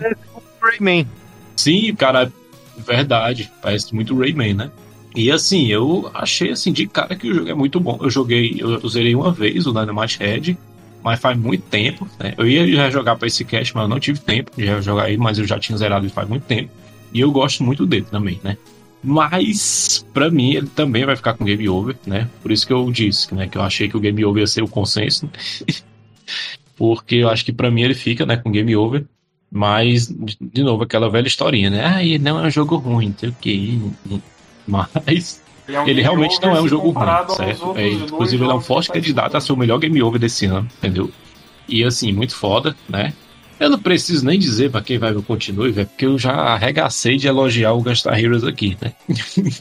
Rayman. 0.61 1.07
Sim, 1.55 1.93
cara, 1.95 2.31
verdade. 2.77 3.51
Parece 3.61 3.93
muito 3.93 4.17
Rayman, 4.17 4.53
né? 4.53 4.71
E 5.15 5.31
assim, 5.31 5.67
eu 5.67 6.09
achei 6.13 6.51
assim 6.51 6.71
de 6.71 6.87
cara 6.87 7.15
que 7.15 7.29
o 7.29 7.33
jogo 7.33 7.49
é 7.49 7.53
muito 7.53 7.79
bom. 7.79 7.99
Eu 8.01 8.09
joguei, 8.09 8.55
eu, 8.57 8.79
eu 8.79 8.89
zerei 8.89 9.13
uma 9.13 9.31
vez 9.31 9.67
o 9.67 9.71
Dynamite 9.71 10.17
Head, 10.19 10.57
mas 11.03 11.19
faz 11.19 11.37
muito 11.37 11.63
tempo, 11.63 12.07
né? 12.19 12.33
Eu 12.37 12.47
ia 12.47 12.67
já 12.71 12.89
jogar 12.89 13.15
pra 13.15 13.27
esse 13.27 13.45
cast, 13.45 13.75
mas 13.75 13.83
eu 13.83 13.89
não 13.89 13.99
tive 13.99 14.19
tempo 14.19 14.51
de 14.57 14.65
já 14.65 14.81
jogar 14.81 15.09
ele, 15.09 15.19
mas 15.19 15.37
eu 15.37 15.45
já 15.45 15.59
tinha 15.59 15.77
zerado 15.77 16.05
ele 16.05 16.13
faz 16.13 16.27
muito 16.27 16.43
tempo. 16.43 16.71
E 17.13 17.19
eu 17.19 17.31
gosto 17.31 17.63
muito 17.63 17.85
dele 17.85 18.07
também, 18.09 18.39
né? 18.43 18.57
Mas, 19.03 20.05
pra 20.13 20.31
mim, 20.31 20.53
ele 20.53 20.67
também 20.67 21.05
vai 21.05 21.15
ficar 21.15 21.33
com 21.33 21.43
Game 21.43 21.67
Over, 21.67 21.95
né? 22.07 22.29
Por 22.41 22.51
isso 22.51 22.65
que 22.65 22.71
eu 22.71 22.89
disse, 22.89 23.33
né? 23.35 23.47
Que 23.47 23.57
eu 23.57 23.61
achei 23.61 23.89
que 23.89 23.97
o 23.97 23.99
Game 23.99 24.23
Over 24.23 24.41
ia 24.41 24.47
ser 24.47 24.63
o 24.63 24.67
consenso. 24.67 25.29
Porque 26.77 27.15
eu 27.15 27.29
acho 27.29 27.43
que 27.43 27.51
pra 27.51 27.69
mim 27.69 27.81
ele 27.81 27.93
fica, 27.93 28.25
né? 28.25 28.37
Com 28.37 28.51
Game 28.51 28.75
Over. 28.75 29.05
Mas, 29.51 30.07
de 30.07 30.63
novo, 30.63 30.83
aquela 30.83 31.09
velha 31.09 31.27
historinha, 31.27 31.69
né? 31.69 31.85
Ah, 31.85 32.03
ele 32.03 32.17
não 32.17 32.39
é 32.39 32.47
um 32.47 32.49
jogo 32.49 32.77
ruim, 32.77 33.09
não 33.09 33.17
sei 33.17 33.29
o 33.29 33.35
quê. 33.39 33.77
Mas 34.65 35.43
é 35.67 35.79
um 35.79 35.87
ele 35.87 36.01
realmente 36.01 36.41
não 36.41 36.55
é 36.55 36.61
um 36.61 36.67
jogo 36.67 36.89
ruim, 36.89 37.35
certo? 37.35 37.77
É, 37.77 37.89
inclusive, 37.89 38.43
ele 38.43 38.51
é 38.51 38.55
um 38.55 38.61
forte 38.61 38.87
que 38.87 38.93
candidato 38.93 39.35
a 39.35 39.41
ser 39.41 39.53
o 39.53 39.57
melhor 39.57 39.77
game 39.77 40.01
over 40.01 40.19
desse 40.19 40.45
ano, 40.45 40.67
entendeu? 40.77 41.11
E 41.67 41.83
assim, 41.83 42.11
muito 42.11 42.35
foda, 42.35 42.75
né? 42.89 43.13
Eu 43.59 43.69
não 43.69 43.79
preciso 43.79 44.25
nem 44.25 44.39
dizer 44.39 44.71
pra 44.71 44.81
quem 44.81 44.97
vai 44.97 45.11
ver 45.11 45.19
o 45.19 45.23
continue, 45.23 45.71
velho, 45.71 45.87
porque 45.87 46.05
eu 46.05 46.17
já 46.17 46.33
arregacei 46.33 47.17
de 47.17 47.27
elogiar 47.27 47.73
o 47.73 47.81
Gunstar 47.81 48.19
Heroes 48.19 48.43
aqui, 48.43 48.77
né? 48.81 48.93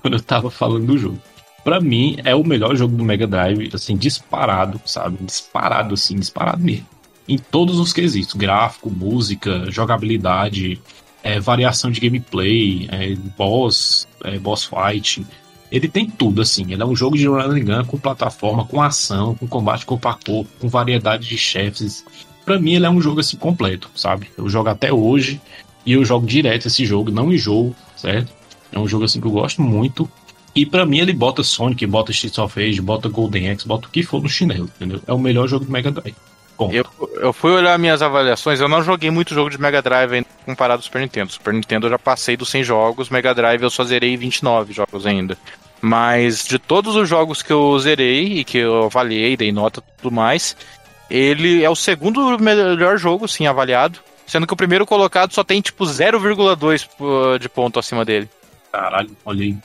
Quando 0.00 0.14
eu 0.14 0.22
tava 0.22 0.50
falando 0.50 0.86
do 0.86 0.98
jogo. 0.98 1.18
Pra 1.62 1.80
mim, 1.80 2.16
é 2.24 2.34
o 2.34 2.42
melhor 2.42 2.74
jogo 2.74 2.96
do 2.96 3.04
Mega 3.04 3.26
Drive, 3.26 3.70
assim, 3.74 3.96
disparado, 3.96 4.80
sabe? 4.86 5.18
Disparado, 5.20 5.94
assim, 5.94 6.16
disparado 6.16 6.62
mesmo. 6.62 6.86
Em 7.28 7.36
todos 7.36 7.78
os 7.78 7.92
quesitos: 7.92 8.34
gráfico, 8.34 8.90
música, 8.90 9.70
jogabilidade, 9.70 10.80
é, 11.22 11.38
variação 11.38 11.90
de 11.90 12.00
gameplay, 12.00 12.88
é, 12.90 13.14
boss, 13.36 14.08
é, 14.24 14.38
boss 14.38 14.64
fight. 14.64 15.24
Ele 15.70 15.86
tem 15.86 16.06
tudo, 16.08 16.40
assim. 16.40 16.72
Ele 16.72 16.82
é 16.82 16.86
um 16.86 16.96
jogo 16.96 17.16
de 17.16 17.26
run 17.26 17.38
and 17.38 17.60
gun 17.60 17.84
com 17.84 17.98
plataforma, 17.98 18.64
com 18.64 18.82
ação, 18.82 19.34
com 19.34 19.46
combate 19.46 19.86
corpo 19.86 20.08
a 20.08 20.14
corpo, 20.14 20.50
com 20.58 20.68
variedade 20.68 21.28
de 21.28 21.36
chefes. 21.38 22.04
Pra 22.50 22.58
mim, 22.58 22.74
ele 22.74 22.84
é 22.84 22.90
um 22.90 23.00
jogo 23.00 23.20
assim 23.20 23.36
completo, 23.36 23.88
sabe? 23.94 24.28
Eu 24.36 24.48
jogo 24.48 24.68
até 24.68 24.92
hoje 24.92 25.40
e 25.86 25.92
eu 25.92 26.04
jogo 26.04 26.26
direto 26.26 26.66
esse 26.66 26.84
jogo, 26.84 27.08
não 27.08 27.32
enjoo, 27.32 27.72
certo? 27.94 28.32
É 28.72 28.78
um 28.80 28.88
jogo 28.88 29.04
assim 29.04 29.20
que 29.20 29.26
eu 29.28 29.30
gosto 29.30 29.62
muito. 29.62 30.10
E 30.52 30.66
pra 30.66 30.84
mim, 30.84 30.98
ele 30.98 31.12
bota 31.12 31.44
Sonic, 31.44 31.86
bota 31.86 32.10
Streets 32.10 32.38
of 32.38 32.60
Rage, 32.60 32.80
bota 32.80 33.08
Golden 33.08 33.50
Axe, 33.52 33.68
bota 33.68 33.86
o 33.86 33.90
que 33.92 34.02
for 34.02 34.20
no 34.20 34.28
chinelo, 34.28 34.64
entendeu? 34.64 35.00
É 35.06 35.12
o 35.12 35.18
melhor 35.18 35.46
jogo 35.46 35.64
do 35.64 35.70
Mega 35.70 35.92
Drive. 35.92 36.16
Ponto. 36.58 36.74
Eu, 36.74 36.84
eu 37.20 37.32
fui 37.32 37.52
olhar 37.52 37.78
minhas 37.78 38.02
avaliações, 38.02 38.58
eu 38.58 38.68
não 38.68 38.82
joguei 38.82 39.12
muito 39.12 39.32
jogo 39.32 39.48
de 39.48 39.60
Mega 39.60 39.80
Drive 39.80 40.12
ainda 40.12 40.26
comparado 40.44 40.80
ao 40.80 40.82
Super 40.82 41.02
Nintendo. 41.02 41.30
Super 41.30 41.54
Nintendo 41.54 41.86
eu 41.86 41.90
já 41.90 42.00
passei 42.00 42.36
dos 42.36 42.50
100 42.50 42.64
jogos, 42.64 43.10
Mega 43.10 43.32
Drive 43.32 43.62
eu 43.62 43.70
só 43.70 43.84
zerei 43.84 44.16
29 44.16 44.72
jogos 44.72 45.06
ainda. 45.06 45.38
Mas 45.80 46.44
de 46.44 46.58
todos 46.58 46.96
os 46.96 47.08
jogos 47.08 47.42
que 47.42 47.52
eu 47.52 47.78
zerei 47.78 48.40
e 48.40 48.44
que 48.44 48.58
eu 48.58 48.86
avaliei, 48.86 49.36
dei 49.36 49.52
nota 49.52 49.80
tudo 50.02 50.12
mais, 50.12 50.56
ele 51.10 51.64
é 51.64 51.68
o 51.68 51.74
segundo 51.74 52.38
melhor 52.38 52.96
jogo, 52.96 53.26
sim, 53.26 53.46
avaliado. 53.46 53.98
Sendo 54.26 54.46
que 54.46 54.52
o 54.52 54.56
primeiro 54.56 54.86
colocado 54.86 55.32
só 55.32 55.42
tem 55.42 55.60
tipo 55.60 55.84
0,2 55.84 56.88
pô, 56.96 57.36
de 57.36 57.48
ponto 57.48 57.80
acima 57.80 58.04
dele. 58.04 58.28
Caralho, 58.70 59.10
olha 59.24 59.42
aí. 59.42 59.56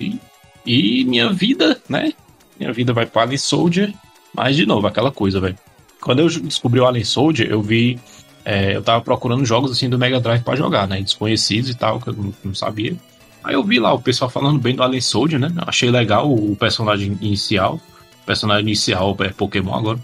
E, 0.00 0.18
e 0.64 1.04
minha 1.04 1.30
vida, 1.30 1.78
né? 1.86 2.14
Minha 2.58 2.72
vida 2.72 2.94
vai 2.94 3.04
para 3.04 3.22
Alien 3.22 3.36
Soldier. 3.36 3.92
Mas, 4.32 4.56
de 4.56 4.64
novo, 4.64 4.86
aquela 4.86 5.12
coisa, 5.12 5.38
velho. 5.38 5.58
Quando 6.00 6.20
eu 6.20 6.28
descobri 6.28 6.80
o 6.80 6.86
Alien 6.86 7.04
Soldier, 7.04 7.50
eu 7.50 7.60
vi. 7.60 7.98
é, 8.44 8.74
eu 8.74 8.82
tava 8.82 9.02
procurando 9.02 9.44
jogos 9.44 9.70
assim 9.70 9.90
do 9.90 9.98
Mega 9.98 10.18
Drive 10.18 10.42
pra 10.42 10.56
jogar, 10.56 10.88
né? 10.88 11.02
Desconhecidos 11.02 11.68
e 11.70 11.74
tal, 11.74 12.00
que 12.00 12.08
eu 12.08 12.14
não, 12.14 12.34
não 12.42 12.54
sabia. 12.54 12.96
Aí 13.42 13.54
eu 13.54 13.62
vi 13.62 13.78
lá 13.78 13.92
o 13.92 14.00
pessoal 14.00 14.30
falando 14.30 14.58
bem 14.58 14.74
do 14.74 14.82
Alien 14.82 15.02
Soldier, 15.02 15.38
né? 15.38 15.52
Achei 15.66 15.90
legal 15.90 16.32
o 16.32 16.56
personagem 16.56 17.18
inicial. 17.20 17.78
O 18.22 18.26
personagem 18.26 18.62
inicial 18.62 19.14
é 19.20 19.28
Pokémon 19.28 19.74
agora. 19.74 20.00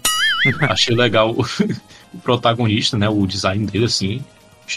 Achei 0.69 0.95
legal 0.95 1.31
o, 2.13 2.17
protagonista, 2.19 2.97
né? 2.97 3.09
O 3.09 3.25
design 3.25 3.65
dele, 3.65 3.85
assim. 3.85 4.23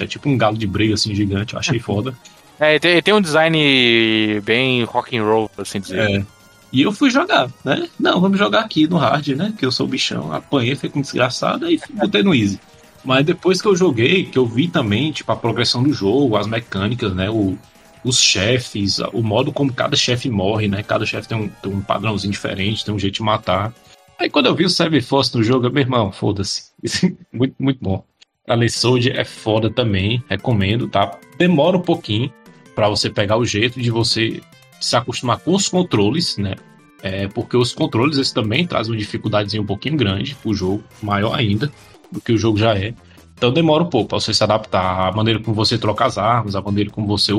É 0.00 0.06
tipo 0.06 0.28
um 0.28 0.36
galo 0.36 0.58
de 0.58 0.66
briga, 0.66 0.94
assim, 0.94 1.14
gigante. 1.14 1.54
Eu 1.54 1.60
achei 1.60 1.78
foda. 1.78 2.14
É, 2.58 2.78
tem, 2.78 3.00
tem 3.02 3.14
um 3.14 3.20
design 3.20 4.40
bem 4.44 4.82
rock 4.84 5.16
and 5.16 5.24
roll, 5.24 5.50
assim 5.56 5.80
dizer. 5.80 6.10
É. 6.10 6.24
E 6.72 6.82
eu 6.82 6.90
fui 6.90 7.08
jogar, 7.08 7.48
né? 7.64 7.88
Não, 7.98 8.20
vamos 8.20 8.36
jogar 8.36 8.60
aqui 8.60 8.88
no 8.88 8.96
hard, 8.96 9.28
né? 9.28 9.54
Que 9.56 9.64
eu 9.64 9.70
sou 9.70 9.86
bichão, 9.86 10.32
apanhei, 10.32 10.74
fiquei 10.74 10.90
com 10.90 11.00
desgraçado 11.00 11.70
e 11.70 11.80
botei 11.92 12.22
no 12.22 12.34
easy. 12.34 12.58
Mas 13.04 13.24
depois 13.24 13.62
que 13.62 13.68
eu 13.68 13.76
joguei, 13.76 14.24
que 14.24 14.36
eu 14.36 14.46
vi 14.46 14.66
também, 14.66 15.12
tipo, 15.12 15.30
a 15.30 15.36
progressão 15.36 15.84
do 15.84 15.92
jogo, 15.92 16.36
as 16.36 16.48
mecânicas, 16.48 17.14
né? 17.14 17.30
O, 17.30 17.56
os 18.02 18.18
chefes, 18.18 18.98
o 19.12 19.22
modo 19.22 19.52
como 19.52 19.72
cada 19.72 19.96
chefe 19.96 20.28
morre, 20.28 20.66
né? 20.66 20.82
Cada 20.82 21.06
chefe 21.06 21.28
tem 21.28 21.38
um, 21.38 21.48
tem 21.48 21.72
um 21.72 21.80
padrãozinho 21.80 22.32
diferente, 22.32 22.84
tem 22.84 22.92
um 22.92 22.98
jeito 22.98 23.14
de 23.14 23.22
matar. 23.22 23.72
Aí 24.18 24.30
quando 24.30 24.46
eu 24.46 24.54
vi 24.54 24.64
o 24.64 24.70
Seven 24.70 25.00
Force 25.00 25.36
no 25.36 25.42
jogo, 25.42 25.66
eu, 25.66 25.72
meu 25.72 25.82
irmão, 25.82 26.12
foda-se. 26.12 26.72
muito, 27.32 27.54
muito 27.58 27.78
bom. 27.82 28.04
A 28.46 28.68
Soldier 28.68 29.18
é 29.18 29.24
foda 29.24 29.70
também, 29.70 30.22
recomendo, 30.28 30.86
tá? 30.86 31.18
Demora 31.38 31.78
um 31.78 31.82
pouquinho 31.82 32.32
para 32.74 32.88
você 32.88 33.08
pegar 33.08 33.36
o 33.36 33.44
jeito 33.44 33.80
de 33.80 33.90
você 33.90 34.40
se 34.80 34.94
acostumar 34.96 35.38
com 35.38 35.54
os 35.54 35.68
controles, 35.68 36.36
né? 36.36 36.54
É, 37.02 37.28
porque 37.28 37.56
os 37.56 37.72
controles 37.72 38.16
eles 38.16 38.32
também 38.32 38.66
trazem 38.66 38.92
uma 38.92 38.98
dificuldadezinha 38.98 39.62
um 39.62 39.66
pouquinho 39.66 39.96
grande 39.96 40.34
pro 40.34 40.54
jogo, 40.54 40.82
maior 41.02 41.34
ainda 41.34 41.70
do 42.10 42.20
que 42.20 42.32
o 42.32 42.38
jogo 42.38 42.58
já 42.58 42.74
é. 42.76 42.94
Então 43.34 43.52
demora 43.52 43.82
um 43.82 43.90
pouco 43.90 44.08
para 44.08 44.20
você 44.20 44.32
se 44.32 44.42
adaptar 44.42 45.08
à 45.08 45.12
maneira 45.12 45.40
como 45.40 45.54
você 45.54 45.76
troca 45.76 46.04
as 46.04 46.18
armas, 46.18 46.54
a 46.54 46.62
maneira 46.62 46.90
como 46.90 47.06
você 47.06 47.32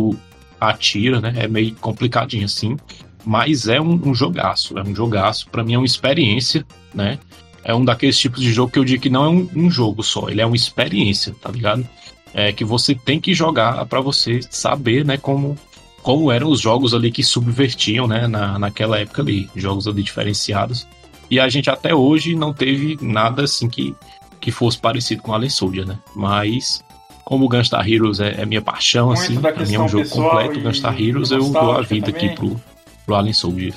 atira, 0.59 1.21
né? 1.21 1.33
É 1.37 1.47
meio 1.47 1.73
complicadinho 1.75 2.45
assim, 2.45 2.77
mas 3.25 3.67
é 3.67 3.81
um, 3.81 3.99
um 4.05 4.13
jogaço, 4.13 4.77
é 4.77 4.83
um 4.83 4.95
jogaço. 4.95 5.49
Para 5.49 5.63
mim 5.63 5.73
é 5.73 5.77
uma 5.77 5.85
experiência, 5.85 6.65
né? 6.93 7.19
É 7.63 7.73
um 7.73 7.83
daqueles 7.83 8.17
tipos 8.17 8.41
de 8.41 8.53
jogo 8.53 8.71
que 8.71 8.77
eu 8.77 8.85
digo 8.85 9.01
que 9.01 9.09
não 9.09 9.25
é 9.25 9.29
um, 9.29 9.49
um 9.55 9.71
jogo 9.71 10.03
só, 10.03 10.29
ele 10.29 10.41
é 10.41 10.45
uma 10.45 10.55
experiência, 10.55 11.35
tá 11.41 11.49
ligado? 11.49 11.87
É 12.33 12.51
que 12.51 12.63
você 12.63 12.93
tem 12.93 13.19
que 13.19 13.33
jogar 13.33 13.85
para 13.87 13.99
você 14.01 14.39
saber, 14.49 15.03
né? 15.03 15.17
Como 15.17 15.57
como 16.05 16.31
eram 16.31 16.49
os 16.49 16.61
jogos 16.61 16.93
ali 16.93 17.09
que 17.11 17.23
subvertiam, 17.23 18.05
né, 18.05 18.27
na, 18.27 18.59
naquela 18.59 18.99
época 18.99 19.23
ali, 19.23 19.49
jogos 19.55 19.87
ali 19.87 20.03
diferenciados. 20.03 20.87
E 21.31 21.39
a 21.39 21.49
gente 21.49 21.67
até 21.67 21.95
hoje 21.95 22.35
não 22.35 22.53
teve 22.53 22.95
nada 23.01 23.45
assim 23.45 23.67
que, 23.67 23.95
que 24.39 24.51
fosse 24.51 24.77
parecido 24.77 25.23
com 25.23 25.33
Alien 25.33 25.49
Soldier, 25.49 25.83
né? 25.83 25.97
Mas 26.15 26.83
como 27.23 27.45
o 27.45 27.49
Gunstar 27.49 27.89
Heroes 27.89 28.19
é, 28.19 28.39
é 28.39 28.45
minha 28.45 28.61
paixão, 28.61 29.07
Muito 29.07 29.19
assim, 29.19 29.41
pra 29.41 29.65
mim 29.65 29.73
é 29.73 29.79
um 29.79 29.87
jogo 29.87 30.07
completo, 30.07 30.59
Gunstar 30.59 31.01
Heroes, 31.01 31.31
eu 31.31 31.49
dou 31.49 31.71
a 31.71 31.81
vida 31.81 32.11
também. 32.11 32.27
aqui 32.27 32.35
pro, 32.35 32.61
pro 33.05 33.15
Alien 33.15 33.33
Soldier. 33.33 33.73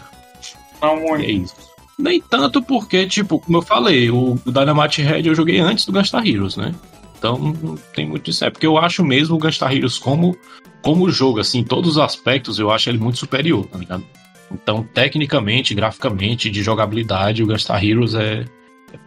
Não 0.83 0.97
muito. 1.01 1.25
é 1.25 1.31
isso. 1.31 1.55
Nem 1.99 2.21
tanto 2.21 2.63
porque, 2.63 3.07
tipo, 3.07 3.41
como 3.41 3.59
eu 3.59 3.63
falei, 3.63 4.09
o 4.11 4.39
Dynamite 4.47 5.03
Head 5.03 5.29
eu 5.29 5.35
joguei 5.35 5.59
antes 5.59 5.85
do 5.85 5.93
Gunstar 5.93 6.25
Heroes, 6.27 6.57
né? 6.57 6.73
Então 7.19 7.37
não 7.37 7.75
tem 7.95 8.07
muito 8.07 8.25
disso. 8.27 8.45
É 8.45 8.51
porque 8.51 8.67
eu 8.67 8.79
acho 8.79 9.05
mesmo 9.05 9.35
o 9.35 9.39
Gunstar 9.39 9.73
Heroes 9.75 9.99
como, 9.99 10.37
como 10.83 11.11
jogo, 11.11 11.41
assim, 11.41 11.59
em 11.59 11.65
todos 11.65 11.93
os 11.93 11.99
aspectos, 11.99 12.61
eu 12.61 12.71
acho 12.71 12.89
ele 12.89 12.99
muito 12.99 13.19
superior, 13.19 13.67
tá 13.67 13.79
ligado? 13.79 14.05
Então, 14.53 14.83
tecnicamente, 14.95 15.75
graficamente, 15.75 16.49
de 16.49 16.63
jogabilidade, 16.63 17.43
o 17.43 17.47
Gunstar 17.47 17.85
Heroes 17.85 18.15
é. 18.15 18.45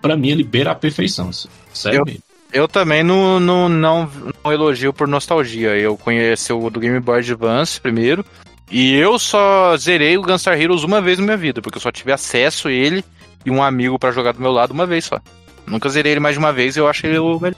Pra 0.01 0.15
mim, 0.17 0.29
ele 0.29 0.43
beira 0.43 0.71
a 0.71 0.75
perfeição. 0.75 1.29
assim. 1.29 1.47
Sério 1.73 1.99
Eu- 1.99 2.05
mesmo. 2.05 2.21
Eu 2.53 2.67
também 2.67 3.01
não, 3.01 3.39
não, 3.39 3.69
não, 3.69 4.11
não 4.43 4.51
elogio 4.51 4.91
por 4.91 5.07
nostalgia. 5.07 5.69
Eu 5.77 5.95
conheci 5.95 6.51
o 6.51 6.69
do 6.69 6.81
Game 6.81 6.99
Boy 6.99 7.19
Advance 7.19 7.79
primeiro. 7.79 8.25
E 8.71 8.95
eu 8.95 9.19
só 9.19 9.75
zerei 9.75 10.17
o 10.17 10.21
Gunstar 10.21 10.59
Heroes 10.59 10.83
uma 10.83 11.01
vez 11.01 11.19
na 11.19 11.25
minha 11.25 11.37
vida, 11.37 11.61
porque 11.61 11.77
eu 11.77 11.81
só 11.81 11.91
tive 11.91 12.11
acesso 12.13 12.69
a 12.69 12.71
ele 12.71 13.03
e 13.45 13.51
um 13.51 13.61
amigo 13.61 13.99
pra 13.99 14.11
jogar 14.11 14.31
do 14.31 14.39
meu 14.39 14.51
lado 14.51 14.71
uma 14.71 14.85
vez 14.85 15.05
só. 15.05 15.19
Nunca 15.67 15.89
zerei 15.89 16.13
ele 16.13 16.21
mais 16.21 16.35
de 16.35 16.39
uma 16.39 16.53
vez 16.53 16.75
e 16.75 16.79
eu 16.79 16.87
achei 16.87 17.09
ele 17.09 17.19
o 17.19 17.37
melhor. 17.37 17.57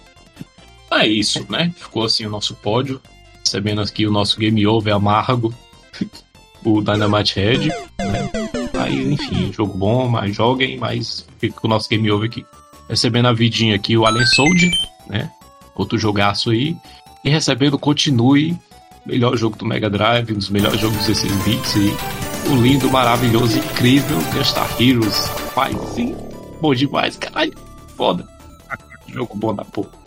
É 0.91 1.07
isso, 1.07 1.45
né? 1.49 1.71
Ficou 1.77 2.05
assim 2.05 2.25
o 2.25 2.29
nosso 2.29 2.55
pódio. 2.55 2.99
Recebendo 3.39 3.81
aqui 3.81 4.07
o 4.07 4.11
nosso 4.11 4.39
Game 4.39 4.65
Over 4.65 4.95
amargo. 4.95 5.53
o 6.65 6.81
Dynamite 6.81 7.39
Head. 7.39 7.67
Né? 7.67 8.31
Aí, 8.79 9.13
enfim, 9.13 9.51
jogo 9.53 9.77
bom, 9.77 10.07
mas 10.07 10.35
joguem, 10.35 10.77
mas 10.77 11.27
fica 11.37 11.59
o 11.63 11.67
nosso 11.67 11.89
Game 11.89 12.09
Over 12.09 12.29
aqui. 12.29 12.45
Recebendo 12.89 13.27
a 13.27 13.33
vidinha 13.33 13.75
aqui 13.75 13.95
o 13.97 14.05
Alien 14.05 14.25
Soldier, 14.25 14.71
né? 15.07 15.31
Outro 15.75 15.97
jogaço 15.97 16.49
aí. 16.49 16.75
E 17.23 17.29
recebendo 17.29 17.77
Continue, 17.77 18.57
melhor 19.05 19.35
jogo 19.37 19.57
do 19.57 19.65
Mega 19.65 19.89
Drive, 19.89 20.31
um 20.33 20.37
dos 20.37 20.49
melhores 20.49 20.79
jogos 20.79 20.97
dos 20.97 21.07
16 21.07 21.43
bits 21.43 21.75
aí. 21.75 21.93
O 22.51 22.61
lindo, 22.61 22.89
maravilhoso, 22.89 23.57
incrível 23.57 24.17
Gunstar 24.33 24.69
Heroes. 24.81 25.29
Pai, 25.55 25.73
sim. 25.93 26.15
Bom 26.61 26.73
demais, 26.73 27.15
caralho. 27.17 27.53
Foda. 27.95 28.27
Jogo 29.07 29.35
bom 29.37 29.53
da 29.53 29.63
porra. 29.63 30.02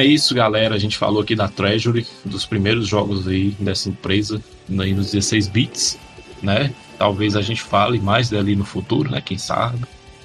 É 0.00 0.04
isso, 0.04 0.34
galera. 0.34 0.74
A 0.74 0.78
gente 0.78 0.96
falou 0.96 1.22
aqui 1.22 1.34
da 1.34 1.48
Treasury, 1.48 2.06
dos 2.24 2.44
primeiros 2.46 2.86
jogos 2.88 3.26
aí 3.28 3.54
dessa 3.58 3.88
empresa, 3.88 4.42
aí 4.78 4.92
nos 4.92 5.10
16 5.12 5.48
bits, 5.48 5.98
né? 6.42 6.72
Talvez 6.98 7.36
a 7.36 7.42
gente 7.42 7.62
fale 7.62 7.98
mais 7.98 8.28
dali 8.28 8.54
no 8.56 8.64
futuro, 8.64 9.10
né? 9.10 9.20
Quem 9.24 9.38
sabe. 9.38 9.78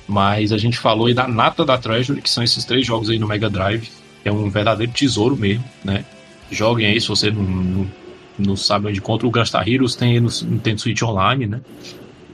Mas 0.08 0.52
a 0.52 0.58
gente 0.58 0.78
falou 0.78 1.08
aí 1.08 1.14
da 1.14 1.28
nata 1.28 1.64
da 1.66 1.78
Treasury, 1.78 2.22
que 2.22 2.30
são 2.30 2.44
esses 2.44 2.64
três 2.66 2.86
jogos 2.86 3.10
aí 3.10 3.18
no 3.18 3.28
Mega 3.28 3.50
Drive. 3.50 3.90
que 4.24 4.30
É 4.30 4.32
um 4.32 4.50
verdadeiro 4.50 4.92
tesouro 4.92 5.36
mesmo, 5.36 5.64
né? 5.84 6.06
Joguem 6.52 6.86
aí 6.88 7.02
se 7.02 7.08
você 7.08 7.32
não, 7.32 7.42
não, 7.44 7.92
não 8.38 8.56
sabe 8.56 8.88
onde 8.88 9.00
encontra. 9.00 9.28
O 9.28 9.32
Gunstar 9.32 9.68
Heroes 9.68 9.96
tem 9.96 10.12
aí 10.14 10.20
no 10.20 10.30
Nintendo 10.44 10.82
Switch 10.82 11.02
Online, 11.02 11.48
né? 11.48 11.62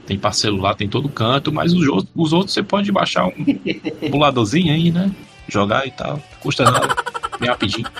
Tem 0.06 0.18
para 0.18 0.32
celular, 0.32 0.74
tem 0.74 0.86
em 0.86 0.90
todo 0.90 1.08
canto, 1.08 1.52
mas 1.52 1.72
os, 1.72 1.86
outros- 1.86 2.10
os 2.14 2.32
outros 2.32 2.52
você 2.52 2.62
pode 2.62 2.90
baixar 2.92 3.26
um 3.28 3.32
emuladorzinho 4.02 4.72
aí, 4.74 4.90
né? 4.90 5.10
Jogar 5.48 5.86
e 5.86 5.90
tal. 5.92 6.20
Custa 6.40 6.64
nada. 6.64 6.94
Bem 7.42 7.50
rapidinho. 7.50 7.90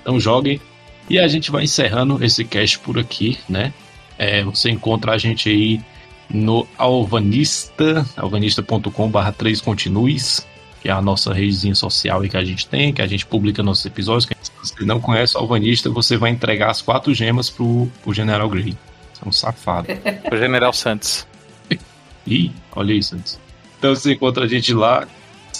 então 0.00 0.20
joguem. 0.20 0.60
E 1.08 1.18
a 1.18 1.26
gente 1.26 1.50
vai 1.50 1.64
encerrando 1.64 2.22
esse 2.22 2.44
cast 2.44 2.78
por 2.78 2.98
aqui, 2.98 3.38
né? 3.48 3.72
É, 4.16 4.44
você 4.44 4.70
encontra 4.70 5.12
a 5.12 5.18
gente 5.18 5.48
aí 5.48 5.80
no 6.28 6.66
Alvanista, 6.78 8.06
alvanista.com.br 8.16 9.32
3 9.36 9.60
continues, 9.60 10.46
que 10.80 10.88
é 10.88 10.92
a 10.92 11.02
nossa 11.02 11.32
redezinha 11.32 11.74
social 11.74 12.20
aí 12.20 12.28
que 12.28 12.36
a 12.36 12.44
gente 12.44 12.66
tem, 12.66 12.92
que 12.92 13.02
a 13.02 13.06
gente 13.06 13.26
publica 13.26 13.62
nossos 13.62 13.84
episódios. 13.86 14.28
Se 14.40 14.52
você 14.62 14.84
não 14.84 15.00
conhece 15.00 15.36
o 15.36 15.40
Alvanista, 15.40 15.90
você 15.90 16.16
vai 16.16 16.30
entregar 16.30 16.70
as 16.70 16.80
quatro 16.80 17.12
gemas 17.12 17.50
pro, 17.50 17.90
pro 18.02 18.14
General 18.14 18.48
Grey. 18.48 18.76
Você 19.12 19.24
é 19.24 19.28
um 19.28 19.32
safado. 19.32 19.88
O 20.30 20.36
General 20.36 20.72
Santos. 20.72 21.26
Ih, 22.26 22.52
olha 22.72 22.92
isso 22.92 23.16
antes. 23.16 23.40
Então 23.78 23.94
você 23.94 24.12
encontra 24.12 24.44
a 24.44 24.48
gente 24.48 24.72
lá, 24.72 25.08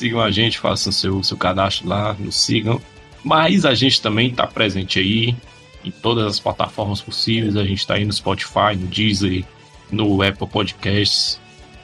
sigam 0.01 0.21
a 0.21 0.31
gente, 0.31 0.59
façam 0.59 0.91
seu, 0.91 1.23
seu 1.23 1.37
cadastro 1.37 1.87
lá, 1.87 2.17
nos 2.19 2.37
sigam. 2.37 2.81
Mas 3.23 3.67
a 3.67 3.75
gente 3.75 4.01
também 4.01 4.31
está 4.31 4.47
presente 4.47 4.99
aí 4.99 5.37
em 5.85 5.91
todas 5.91 6.27
as 6.27 6.41
plataformas 6.41 7.03
possíveis. 7.03 7.57
A 7.57 7.65
gente 7.65 7.81
está 7.81 7.95
aí 7.95 8.05
no 8.07 8.13
Spotify, 8.13 8.75
no 8.79 8.87
Deezer, 8.87 9.45
no 9.91 10.23
Apple 10.23 10.47
Podcasts, 10.47 11.39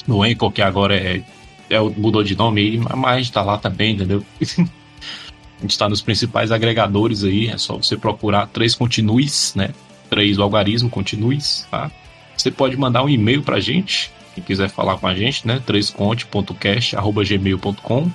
no 0.07 0.23
Anchor, 0.23 0.51
que 0.51 0.63
agora 0.63 0.97
é, 0.97 1.23
é 1.69 1.79
mudou 1.79 2.23
de 2.23 2.35
nome 2.35 2.79
mas 2.79 2.95
mas 2.97 3.13
a 3.13 3.19
gente 3.19 3.33
tá 3.33 3.43
lá 3.43 3.59
também, 3.59 3.95
entendeu? 3.95 4.25
a 4.41 5.61
gente 5.61 5.71
está 5.71 5.89
nos 5.89 6.01
principais 6.01 6.51
agregadores 6.51 7.23
aí, 7.23 7.49
é 7.49 7.59
só 7.59 7.77
você 7.77 7.99
procurar 7.99 8.47
três 8.47 8.75
continues, 8.75 9.53
né? 9.55 9.71
Três 10.09 10.39
o 10.39 10.43
algarismo 10.43 10.89
continues, 10.89 11.67
tá? 11.71 11.91
Você 12.35 12.51
pode 12.51 12.77
mandar 12.77 13.03
um 13.03 13.09
e-mail 13.09 13.43
pra 13.43 13.61
gente, 13.61 14.11
quem 14.37 14.45
quiser 14.45 14.69
falar 14.69 14.99
com 14.99 15.09
a 15.09 15.15
gente, 15.15 15.47
né? 15.47 15.63
3conte.cast.gmail.com 15.67 18.11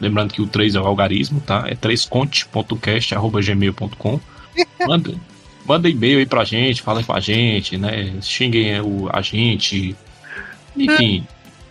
Lembrando 0.00 0.32
que 0.34 0.42
o 0.42 0.46
3 0.46 0.74
é 0.74 0.80
o 0.80 0.86
algarismo, 0.86 1.40
tá? 1.40 1.64
É 1.66 1.74
3conte.cast.gmail.com 1.74 4.20
Manda, 4.86 5.14
manda 5.66 5.88
e-mail 5.88 6.18
aí 6.18 6.26
pra 6.26 6.44
gente, 6.44 6.82
fala 6.82 7.02
com 7.02 7.12
a 7.12 7.20
gente, 7.20 7.76
né? 7.76 8.14
Xinguem 8.22 8.80
o, 8.80 9.10
a 9.12 9.20
gente. 9.20 9.96
Enfim. 10.76 11.26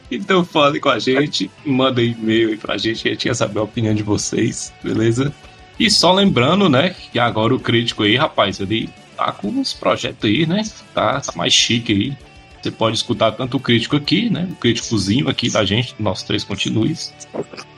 Então 0.09 0.45
fale 0.45 0.79
com 0.79 0.89
a 0.89 0.99
gente, 0.99 1.49
manda 1.65 2.01
e-mail 2.01 2.49
aí 2.49 2.57
pra 2.57 2.77
gente, 2.77 3.07
a 3.07 3.11
gente 3.11 3.27
quer 3.27 3.35
saber 3.35 3.59
a 3.59 3.63
opinião 3.63 3.95
de 3.95 4.03
vocês, 4.03 4.71
beleza? 4.83 5.33
E 5.79 5.89
só 5.89 6.13
lembrando, 6.13 6.69
né, 6.69 6.95
que 7.11 7.17
agora 7.17 7.55
o 7.55 7.59
crítico 7.59 8.03
aí, 8.03 8.15
rapaz, 8.15 8.59
ele 8.59 8.87
tá 9.17 9.31
com 9.31 9.47
uns 9.47 9.73
projetos 9.73 10.29
aí, 10.29 10.45
né? 10.45 10.61
Tá 10.93 11.23
mais 11.35 11.53
chique 11.53 11.91
aí. 11.91 12.15
Você 12.65 12.71
pode 12.71 12.97
escutar 12.97 13.31
tanto 13.33 13.57
o 13.57 13.59
crítico 13.59 13.95
aqui, 13.95 14.27
né? 14.27 14.47
O 14.51 14.55
críticozinho 14.55 15.29
aqui 15.29 15.51
da 15.51 15.63
gente, 15.63 15.93
nossos 15.99 16.23
três 16.23 16.43
continues, 16.43 17.13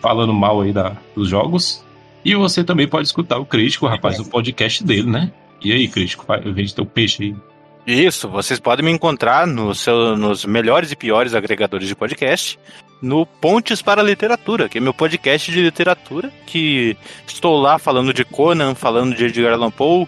falando 0.01 0.33
mal 0.33 0.61
aí 0.61 0.71
da, 0.71 0.95
dos 1.13 1.27
jogos. 1.27 1.83
E 2.23 2.33
você 2.35 2.63
também 2.63 2.87
pode 2.87 3.05
escutar 3.05 3.37
o 3.37 3.45
crítico, 3.45 3.85
rapaz, 3.85 4.17
o 4.17 4.23
podcast 4.29 4.81
dele, 4.85 5.09
né? 5.09 5.29
E 5.61 5.73
aí, 5.73 5.89
crítico, 5.89 6.25
vende 6.53 6.73
teu 6.73 6.85
peixe 6.85 7.21
aí. 7.23 7.35
Isso, 7.85 8.29
vocês 8.29 8.61
podem 8.61 8.85
me 8.85 8.91
encontrar 8.91 9.45
no 9.45 9.75
seu- 9.75 10.15
nos 10.15 10.45
melhores 10.45 10.89
e 10.93 10.95
piores 10.95 11.33
agregadores 11.33 11.87
de 11.89 11.93
podcast, 11.95 12.57
no 13.01 13.25
Pontes 13.25 13.81
para 13.81 14.01
a 14.01 14.05
Literatura, 14.05 14.69
que 14.69 14.77
é 14.77 14.81
meu 14.81 14.93
podcast 14.93 15.51
de 15.51 15.61
literatura, 15.61 16.31
que 16.45 16.95
estou 17.27 17.59
lá 17.61 17.77
falando 17.77 18.13
de 18.13 18.23
Conan, 18.23 18.73
falando 18.73 19.13
de 19.13 19.25
Edgar 19.25 19.51
Allan 19.51 19.69
Poe, 19.71 20.07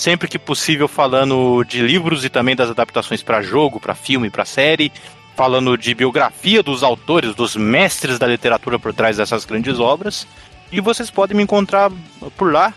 sempre 0.00 0.28
que 0.28 0.38
possível 0.38 0.88
falando 0.88 1.62
de 1.62 1.82
livros 1.82 2.24
e 2.24 2.30
também 2.30 2.56
das 2.56 2.70
adaptações 2.70 3.22
para 3.22 3.42
jogo, 3.42 3.78
para 3.78 3.94
filme, 3.94 4.30
para 4.30 4.46
série, 4.46 4.90
falando 5.36 5.76
de 5.76 5.94
biografia 5.94 6.62
dos 6.62 6.82
autores, 6.82 7.34
dos 7.34 7.54
mestres 7.54 8.18
da 8.18 8.26
literatura 8.26 8.78
por 8.78 8.94
trás 8.94 9.18
dessas 9.18 9.44
grandes 9.44 9.78
obras. 9.78 10.26
E 10.72 10.80
vocês 10.80 11.10
podem 11.10 11.36
me 11.36 11.42
encontrar 11.42 11.92
por 12.36 12.50
lá. 12.50 12.72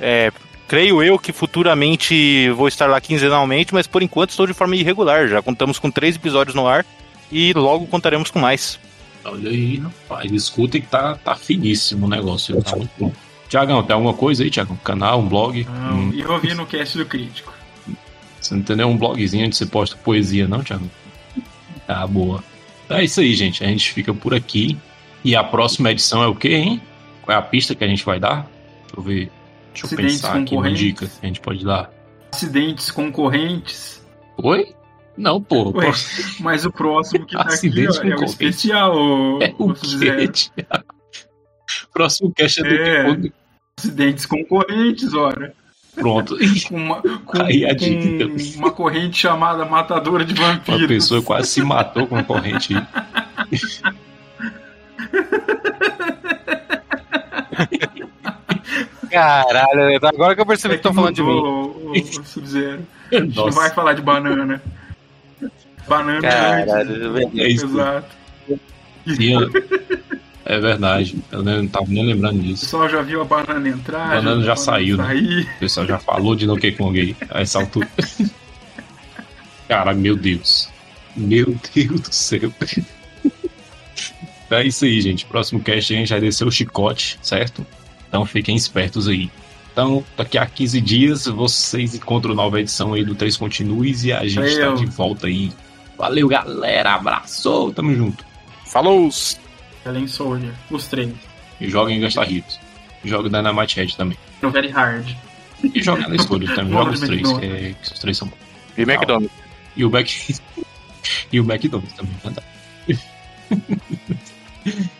É, 0.00 0.30
creio 0.68 1.02
eu 1.02 1.18
que 1.18 1.32
futuramente 1.32 2.48
vou 2.50 2.68
estar 2.68 2.86
lá 2.86 3.00
quinzenalmente, 3.00 3.74
mas 3.74 3.88
por 3.88 4.02
enquanto 4.02 4.30
estou 4.30 4.46
de 4.46 4.54
forma 4.54 4.76
irregular. 4.76 5.26
Já 5.26 5.42
contamos 5.42 5.80
com 5.80 5.90
três 5.90 6.14
episódios 6.14 6.54
no 6.54 6.68
ar 6.68 6.86
e 7.32 7.52
logo 7.54 7.88
contaremos 7.88 8.30
com 8.30 8.38
mais. 8.38 8.78
Olha 9.24 9.50
aí, 9.50 9.78
rapaz, 9.78 10.30
escutem 10.30 10.80
que 10.80 10.86
tá, 10.86 11.16
tá 11.16 11.34
finíssimo 11.34 12.06
o 12.06 12.08
negócio, 12.08 12.62
tá 12.62 12.76
muito 12.76 12.92
bom. 12.96 13.12
Tiagão, 13.48 13.82
tem 13.82 13.94
alguma 13.94 14.14
coisa 14.14 14.42
aí, 14.44 14.50
Tiagão? 14.50 14.74
Um 14.74 14.84
canal, 14.84 15.20
um 15.20 15.28
blog? 15.28 15.64
Não, 15.64 16.12
E 16.12 16.20
eu 16.20 16.30
ouvi 16.32 16.54
no 16.54 16.66
cast 16.66 16.98
do 16.98 17.06
crítico. 17.06 17.52
você 18.40 18.54
não 18.54 18.60
entendeu? 18.60 18.88
Um 18.88 18.96
blogzinho 18.96 19.46
onde 19.46 19.56
você 19.56 19.66
posta 19.66 19.96
poesia, 19.96 20.46
não, 20.46 20.62
Tiagão? 20.62 20.90
Tá, 21.86 22.06
boa. 22.06 22.44
Então 22.84 22.98
é 22.98 23.04
isso 23.04 23.20
aí, 23.20 23.34
gente. 23.34 23.64
A 23.64 23.66
gente 23.66 23.92
fica 23.92 24.12
por 24.12 24.34
aqui. 24.34 24.76
E 25.24 25.34
a 25.34 25.42
próxima 25.42 25.90
edição 25.90 26.22
é 26.22 26.26
o 26.26 26.34
quê, 26.34 26.54
hein? 26.54 26.80
Qual 27.22 27.34
é 27.36 27.38
a 27.38 27.42
pista 27.42 27.74
que 27.74 27.82
a 27.82 27.88
gente 27.88 28.04
vai 28.04 28.20
dar? 28.20 28.48
Deixa 28.86 28.96
eu 28.98 29.02
ver. 29.02 29.30
Deixa 29.72 29.84
eu 29.84 29.86
Acidentes 29.86 30.20
pensar 30.20 30.36
aqui 30.38 30.54
uma 30.54 30.72
dica 30.72 31.06
que 31.06 31.12
a 31.22 31.26
gente 31.26 31.40
pode 31.40 31.64
dar. 31.64 31.90
Acidentes 32.32 32.90
concorrentes. 32.90 34.02
Oi? 34.36 34.74
Não, 35.16 35.42
pô. 35.42 35.76
Ué, 35.76 35.90
mas 36.40 36.64
o 36.64 36.70
próximo 36.70 37.26
que 37.26 37.34
tá 37.34 37.42
aqui 37.42 37.68
ó, 37.88 38.04
é 38.04 38.16
o 38.16 38.24
especial. 38.24 39.42
É 39.42 39.54
o 39.58 39.74
quê? 39.74 40.30
Próximo 41.98 42.32
cast 42.32 42.60
é 42.60 42.62
do 42.62 42.68
É. 42.74 43.16
que? 43.16 43.32
Acidentes 43.76 44.24
concorrentes, 44.24 45.12
ora. 45.14 45.52
Pronto. 45.96 46.36
Com 46.68 46.76
uma, 46.76 47.02
com, 47.02 47.42
Aí 47.42 47.64
a 47.64 47.70
com 47.70 47.74
dica. 47.76 48.58
uma 48.58 48.70
corrente 48.70 49.18
chamada 49.18 49.64
Matadora 49.64 50.24
de 50.24 50.32
Uma 50.40 50.52
Vampiros. 50.54 50.86
pessoa 50.86 51.20
quase 51.22 51.48
se 51.48 51.60
matou 51.62 52.06
com 52.06 52.16
a 52.16 52.22
corrente. 52.22 52.72
Caralho, 59.10 59.96
agora 60.06 60.34
que 60.34 60.40
eu 60.40 60.46
percebi 60.46 60.74
que 60.74 60.78
estão 60.80 60.94
falando 60.94 61.14
de 61.14 61.22
mim. 61.22 61.28
É 61.30 61.32
O, 61.40 61.92
o 61.92 62.24
Sub-Zero. 62.24 62.86
A 63.10 63.14
gente 63.16 63.36
não 63.36 63.50
vai 63.50 63.70
falar 63.70 63.94
de 63.94 64.02
banana. 64.02 64.62
Banana 65.88 66.20
Caralho, 66.20 67.12
velho. 67.12 67.30
É 67.40 67.48
isso. 67.48 67.66
Exato. 67.66 68.16
Tinha- 69.16 69.40
É 70.50 70.58
verdade. 70.58 71.14
Eu 71.30 71.42
não 71.42 71.68
tava 71.68 71.84
nem 71.88 72.06
lembrando 72.06 72.38
O 72.38 72.42
disso. 72.42 72.64
pessoal 72.64 72.88
já 72.88 73.02
viu 73.02 73.20
a 73.20 73.24
banana 73.26 73.68
entrar. 73.68 74.12
A 74.12 74.14
banana 74.16 74.40
a 74.40 74.44
já 74.46 74.56
saiu, 74.56 74.96
né? 74.96 75.04
sair. 75.04 75.42
O 75.42 75.58
pessoal 75.60 75.86
já 75.86 75.98
falou 75.98 76.34
de 76.34 76.46
Donkey 76.46 76.72
Kong 76.72 76.98
aí, 76.98 77.14
a 77.28 77.42
essa 77.42 77.58
altura. 77.60 77.86
Cara, 79.68 79.92
meu 79.92 80.16
Deus. 80.16 80.70
Meu 81.14 81.54
Deus 81.74 82.00
do 82.00 82.12
céu. 82.12 82.50
É 84.50 84.64
isso 84.64 84.86
aí, 84.86 84.98
gente. 85.02 85.26
Próximo 85.26 85.60
cast 85.60 85.92
a 85.92 85.96
gente 85.98 86.08
vai 86.08 86.20
descer 86.20 86.46
o 86.46 86.50
chicote, 86.50 87.18
certo? 87.20 87.66
Então 88.08 88.24
fiquem 88.24 88.56
espertos 88.56 89.06
aí. 89.06 89.30
Então, 89.70 90.02
daqui 90.16 90.38
a 90.38 90.46
15 90.46 90.80
dias 90.80 91.26
vocês 91.26 91.94
encontram 91.94 92.34
nova 92.34 92.58
edição 92.58 92.94
aí 92.94 93.04
do 93.04 93.14
Três 93.14 93.36
Continues 93.36 94.04
e 94.04 94.12
a 94.14 94.26
gente 94.26 94.56
tá 94.56 94.64
Valeu. 94.70 94.74
de 94.76 94.86
volta 94.86 95.26
aí. 95.26 95.52
Valeu, 95.98 96.26
galera. 96.26 96.94
Abraço. 96.94 97.70
Tamo 97.76 97.94
junto. 97.94 98.24
Falou! 98.64 99.10
Além 99.84 100.06
Soldier. 100.06 100.52
Os 100.70 100.86
três. 100.86 101.12
E 101.60 101.68
joguem 101.68 102.00
Gastarritos. 102.00 102.58
Joga 103.04 103.28
Dynamite 103.28 103.76
Head 103.76 103.96
também. 103.96 104.18
No 104.42 104.50
Very 104.50 104.68
Hard. 104.68 105.14
E 105.74 105.82
joga 105.82 106.06
na 106.08 106.16
escolha 106.16 106.54
também. 106.54 106.72
Joga 106.72 106.90
os 106.92 107.00
três, 107.00 107.32
que, 107.32 107.44
é- 107.46 107.74
que 107.80 107.92
os 107.92 107.98
três 107.98 108.16
são 108.16 108.28
bons. 108.28 108.38
E 108.76 108.82
McDonald's. 108.82 109.30
E 109.76 109.84
o 109.84 109.90
Mac. 109.90 110.06
e 111.32 111.40
o 111.40 111.44
McDonald's 111.44 111.92
também, 111.94 112.14
verdade. 112.22 112.46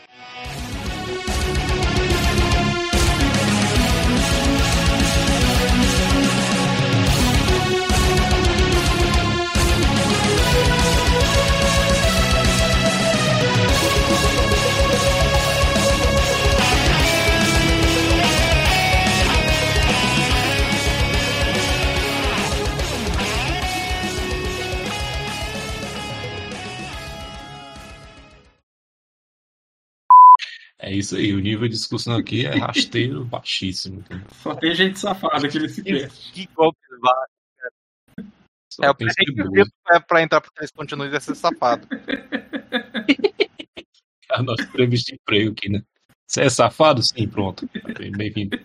É 30.89 30.95
isso 30.95 31.17
aí, 31.17 31.35
o 31.35 31.39
nível 31.39 31.69
de 31.69 31.75
discussão 31.75 32.17
aqui 32.17 32.47
é 32.47 32.57
rasteiro 32.57 33.23
baixíssimo. 33.23 33.99
entendeu? 34.01 34.27
Só 34.43 34.55
tem 34.55 34.75
gente 34.75 34.99
safada 34.99 35.47
aqui 35.47 35.59
nesse 35.59 35.83
cast. 35.83 36.33
Que 36.33 36.47
golpe 36.55 36.79
baixo. 37.03 38.33
Só 38.73 38.85
É 38.85 38.89
o 38.91 38.95
presente 38.95 39.35
cebola. 39.35 39.67
pra, 40.07 40.23
entrar 40.23 40.41
pro 40.41 40.51
três 40.51 40.71
continuos 40.71 41.13
é 41.13 41.21
ser 41.21 41.35
safado. 41.35 41.87
a 44.33 44.43
nossa 44.43 44.63
entrevista 44.63 45.13
de 45.13 45.19
emprego 45.21 45.53
aqui, 45.53 45.69
né? 45.69 45.83
Você 46.27 46.41
é 46.45 46.49
safado? 46.49 47.03
Sim, 47.03 47.29
pronto. 47.29 47.69
Bem- 47.99 48.11
Bem-vindo. 48.13 48.57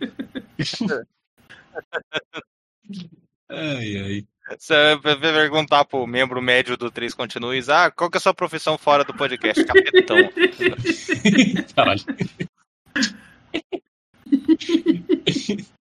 ai, 3.50 3.98
ai. 3.98 4.26
Você 4.50 5.00
perguntar 5.02 5.86
pro 5.86 6.06
membro 6.06 6.42
médio 6.42 6.76
do 6.76 6.92
três 6.92 7.14
Continues, 7.14 7.70
ah, 7.70 7.90
qual 7.90 8.10
que 8.10 8.18
é 8.18 8.20
a 8.20 8.22
sua 8.22 8.34
profissão 8.34 8.78
fora 8.78 9.04
do 9.04 9.14
podcast? 9.14 9.64
Capitão. 9.66 10.18
Caralho. 11.76 12.04